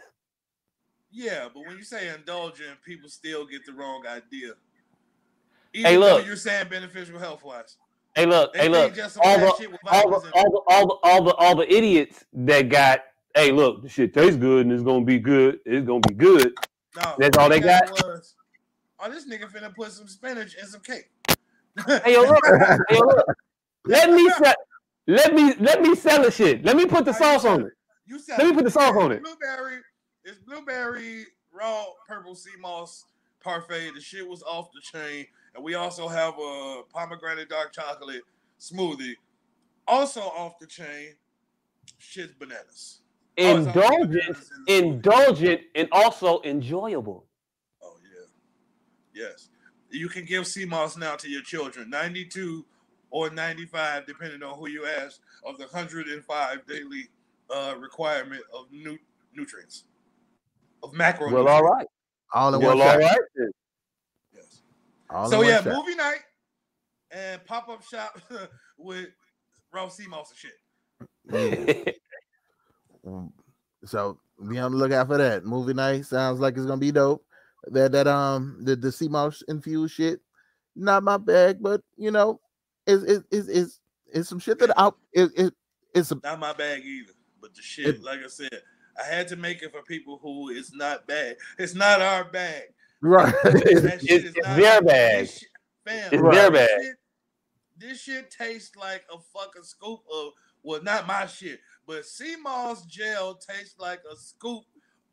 [1.11, 4.51] yeah, but when you say indulgent, people still get the wrong idea.
[5.73, 6.25] Hey, Even though look.
[6.25, 7.77] you're saying beneficial health wise.
[8.15, 8.53] Hey, look.
[8.53, 8.97] They Hey, look.
[9.23, 13.01] All the, all the, all the, all the, all the, all the idiots that got.
[13.35, 13.83] Hey, look.
[13.83, 15.59] this shit tastes good, and it's gonna be good.
[15.65, 16.53] It's gonna be good.
[16.95, 17.89] No, That's all they got?
[17.91, 18.35] Was,
[18.99, 21.09] oh, this nigga finna put some spinach in some cake.
[22.03, 22.43] Hey, yo, look.
[22.45, 23.25] hey, yo, look.
[23.85, 24.55] Let me sell.
[25.07, 26.63] Let me let me sell the shit.
[26.63, 27.73] Let me put the sauce on it.
[28.05, 29.23] You said Let me put the sauce on it.
[29.23, 29.79] Blueberry,
[30.23, 33.05] it's blueberry raw purple sea moss
[33.43, 33.91] parfait.
[33.95, 35.25] The shit was off the chain,
[35.55, 38.21] and we also have a pomegranate dark chocolate
[38.59, 39.13] smoothie,
[39.87, 41.15] also off the chain.
[41.97, 43.01] Shit's bananas.
[43.37, 44.93] Oh, Indulgent, bananas in the smoothie.
[44.93, 47.25] indulgent, and also enjoyable.
[47.81, 49.49] Oh yeah, yes.
[49.89, 51.89] You can give sea moss now to your children.
[51.89, 52.63] Ninety-two
[53.09, 57.09] or ninety-five, depending on who you ask, of the hundred and five daily
[57.49, 58.99] uh, requirement of nu-
[59.33, 59.85] nutrients,
[60.83, 61.31] of macro.
[61.33, 61.87] Well, all right.
[62.33, 63.17] All in Well, one all shot.
[63.37, 63.49] right.
[65.09, 65.73] All So yeah, shot.
[65.73, 66.19] movie night
[67.11, 68.19] and pop-up shop
[68.77, 69.07] with
[69.73, 71.95] raw sea moss and shit.
[73.85, 75.45] So be on the lookout for that.
[75.45, 77.25] Movie night sounds like it's gonna be dope.
[77.67, 80.19] That that um the the sea moss infused shit,
[80.75, 82.39] not my bag, but you know,
[82.85, 83.79] it's it's it's it's,
[84.13, 85.53] it's some shit that I it, it
[85.95, 87.13] it's a, Not my bag either.
[87.41, 88.49] But the shit, It- like I said,
[89.01, 91.37] I had to make it for people who it's not bad.
[91.57, 92.63] It's not our bag.
[93.01, 93.33] Right.
[93.45, 95.19] It's, it's, not- their bag.
[95.21, 95.49] This shit-
[95.85, 96.69] fam, It's this their bag.
[96.81, 96.95] shit-
[97.77, 102.85] This shit tastes like a fucking scoop of well, not my shit, but sea moss
[102.85, 104.63] gel tastes like a scoop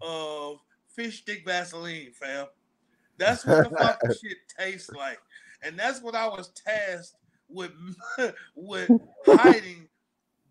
[0.01, 0.57] of
[0.89, 2.47] fish stick Vaseline, fam.
[3.19, 5.21] That's what the fucking shit tastes like,
[5.63, 7.15] and that's what I was tasked
[7.49, 7.71] with
[8.57, 8.91] with
[9.27, 9.89] hiding,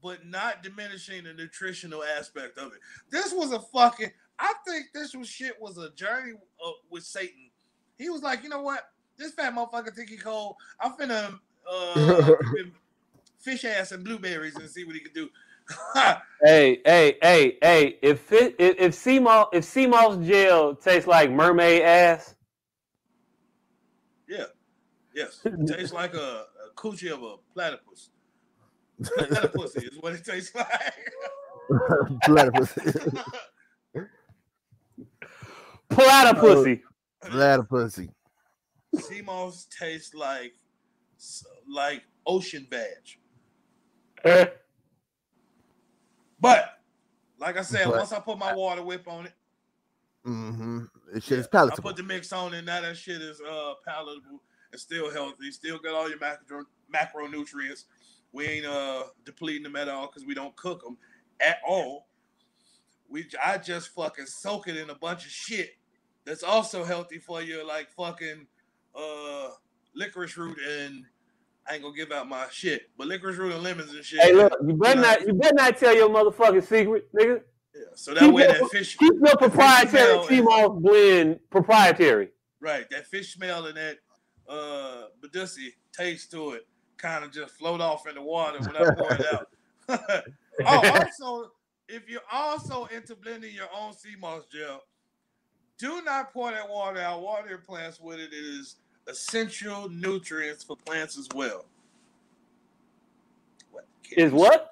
[0.01, 2.79] but not diminishing the nutritional aspect of it.
[3.11, 4.11] This was a fucking.
[4.39, 7.49] I think this was shit was a journey uh, with Satan.
[7.97, 8.89] He was like, you know what?
[9.17, 10.55] This fat motherfucker think he cold.
[10.79, 11.39] I'm finna
[11.71, 12.31] uh,
[13.39, 15.29] fish ass and blueberries and see what he can do.
[16.43, 17.97] Hey, hey, hey, hey!
[18.03, 22.35] If it, if if sea moss if sea moss gel tastes like mermaid ass,
[24.27, 24.43] yeah,
[25.15, 28.09] yes, it tastes like a, a coochie of a platypus.
[29.03, 31.13] Platypus is what it tastes like.
[32.25, 32.77] Platypus.
[35.89, 36.81] Platypussy.
[37.23, 38.09] Platypussy.
[38.99, 40.53] sea moss tastes like
[41.67, 44.49] like ocean veg.
[46.39, 46.79] But
[47.39, 49.33] like I said, But- once I put my water whip on it,
[50.27, 50.85] Mm-hmm.
[51.15, 51.83] It shit is I palatable.
[51.83, 54.41] put the mix on and Now that shit is uh palatable
[54.71, 55.51] and still healthy.
[55.51, 57.83] Still got all your macro macronutrients.
[58.31, 60.97] We ain't uh depleting them at all because we don't cook them
[61.41, 62.07] at all.
[63.09, 65.71] We I just fucking soak it in a bunch of shit
[66.25, 68.47] that's also healthy for you, like fucking
[68.95, 69.49] uh
[69.95, 71.05] licorice root and
[71.69, 74.19] I ain't gonna give out my shit, but licorice root and lemons and shit.
[74.21, 77.41] Hey, look, you better not you better not tell your motherfucking secret, nigga.
[77.75, 80.81] Yeah, so that Keep way your- that fish Keep your proprietary smell sea and- moss
[80.81, 82.29] blend proprietary.
[82.59, 83.97] Right, that fish smell and that
[84.49, 86.67] uh Badussi taste to it
[86.97, 89.47] kind of just float off in the water when I pour it out.
[90.65, 91.51] oh, also,
[91.87, 94.83] if you're also into blending your own sea moss gel,
[95.77, 97.21] do not pour that water out.
[97.21, 98.33] Water your plants with it.
[98.33, 101.65] It is essential nutrients for plants as well.
[103.71, 104.71] What Is what?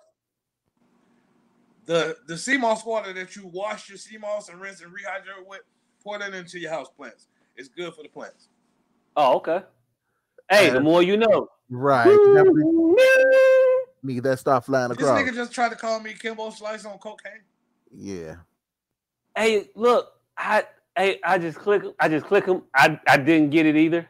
[1.85, 5.45] the the sea moss water that you wash your sea moss and rinse and rehydrate
[5.45, 5.61] with?
[6.03, 7.27] Pour that into your house plants.
[7.55, 8.47] It's good for the plants.
[9.15, 9.61] Oh, okay.
[10.49, 11.49] Hey, the uh, more you know.
[11.69, 12.07] Right.
[14.03, 15.17] Definitely need that start flying across.
[15.17, 17.41] This nigga just tried to call me Kimbo Slice on cocaine.
[17.95, 18.35] Yeah.
[19.35, 20.63] Hey, look, I
[20.95, 22.63] hey, I just click I just click them.
[22.75, 24.07] I I didn't get it either.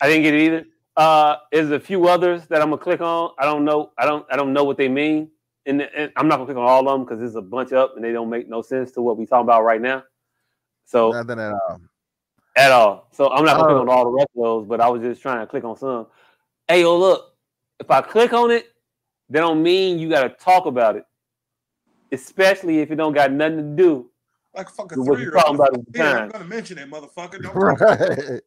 [0.00, 0.66] I didn't get it either.
[0.96, 3.32] Uh there's a few others that I'm gonna click on.
[3.38, 3.90] I don't know.
[3.98, 5.30] I don't I don't know what they mean.
[5.66, 7.96] And, and I'm not gonna click on all of them because there's a bunch up
[7.96, 10.04] and they don't make no sense to what we talking about right now.
[10.84, 11.80] So Nothing at all.
[12.56, 13.08] at all.
[13.12, 13.80] So I'm not gonna click Oh.
[13.80, 16.06] on all the rest of those, but I was just trying to click on some.
[16.68, 17.33] Hey, yo, look,
[17.80, 18.72] if I click on it,
[19.30, 21.04] that don't mean you gotta talk about it.
[22.12, 24.10] Especially if it don't got nothing to do
[24.54, 25.68] Like a fucking with what three you're year talking old.
[25.68, 27.42] about at the Yeah, I'm gonna mention it, motherfucker.
[27.42, 28.40] Don't Right.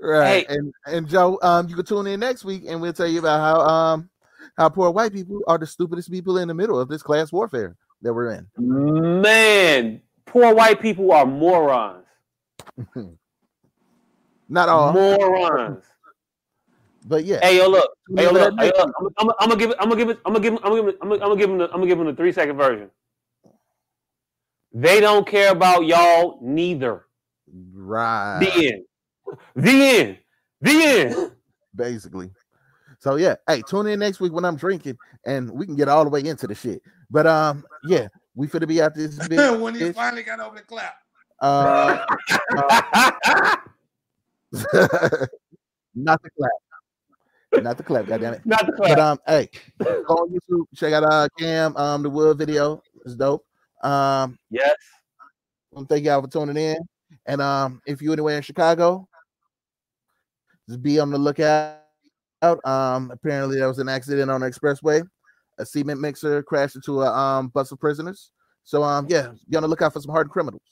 [0.00, 0.46] Right.
[0.48, 0.56] Hey.
[0.56, 3.40] And and Joe, um, you can tune in next week and we'll tell you about
[3.40, 4.10] how um
[4.56, 7.76] how poor white people are the stupidest people in the middle of this class warfare
[8.02, 8.46] that we're in.
[9.20, 12.04] Man, poor white people are morons.
[14.48, 15.84] Not all, Morons.
[17.08, 17.40] But yeah.
[17.42, 17.90] Hey, yo, look.
[18.14, 18.54] Hey, yo, look.
[18.60, 18.92] Hey, look.
[19.00, 19.76] I'm, I'm, I'm gonna give it.
[19.80, 20.18] I'm gonna give it.
[20.24, 20.52] I'm gonna give.
[20.52, 20.60] him.
[20.62, 21.00] I'm gonna give.
[21.00, 21.58] I'm I'm gonna give them.
[21.58, 22.90] The, I'm gonna give them the three second version.
[24.72, 27.06] They don't care about y'all neither.
[27.72, 28.40] Right.
[28.40, 28.84] The end.
[29.56, 30.18] The end.
[30.60, 31.32] The end.
[31.74, 32.30] basically.
[33.00, 36.04] So yeah, hey, tune in next week when I'm drinking and we can get all
[36.04, 36.82] the way into the shit.
[37.10, 39.60] But um, yeah, we finna be out this bitch.
[39.60, 40.96] when he finally got over the clap.
[41.40, 42.04] Uh,
[45.94, 46.50] not the clap,
[47.52, 48.06] not the clap.
[48.06, 48.42] Goddamn it.
[48.46, 48.90] Not the clap.
[48.90, 52.82] But um, hey, go on YouTube, check out uh Cam um the Wood video.
[53.04, 53.44] It's dope.
[53.82, 54.74] Um, Yes.
[55.74, 56.76] um, thank y'all for tuning in.
[57.26, 59.08] And um, if you're anywhere in Chicago,
[60.68, 61.76] just be on the lookout.
[62.40, 62.64] Out.
[62.64, 65.02] Um, apparently there was an accident on the expressway.
[65.58, 68.30] A cement mixer crashed into a um bus of prisoners.
[68.62, 70.62] So um, yeah, be on the lookout for some hardened criminals.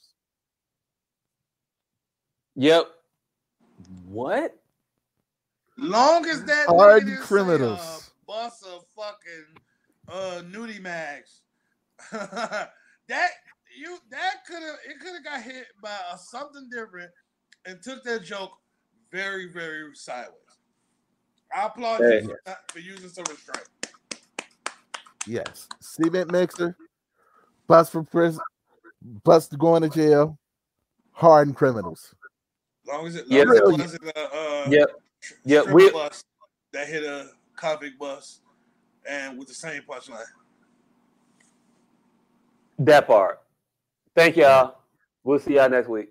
[2.55, 2.85] Yep.
[4.05, 4.55] What?
[5.77, 7.79] Long as that Hardened nigga say, criminals.
[7.79, 9.61] uh, bus of fucking
[10.09, 11.41] uh nudie mags.
[12.11, 12.69] that
[13.77, 17.11] you that could have it could have got hit by a, something different
[17.65, 18.51] and took that joke
[19.11, 20.33] very very sideways.
[21.55, 22.21] I applaud Hey.
[22.23, 23.67] you for, for using some restraint.
[25.25, 26.75] Yes, cement mixer,
[27.67, 28.41] bust for prison,
[29.23, 30.37] bust to going to jail,
[31.11, 32.13] hardened criminals.
[32.87, 33.43] Long as it, Yeah.
[33.43, 33.81] long as it Really?
[33.81, 34.89] wasn't uh, Yep.
[35.45, 36.23] Yep, we- bus
[36.73, 38.41] that hit a convict bus
[39.07, 40.23] and with the same punchline.
[42.79, 43.41] That part.
[44.15, 44.75] Thank y'all.
[45.23, 46.09] We'll see y'all next week.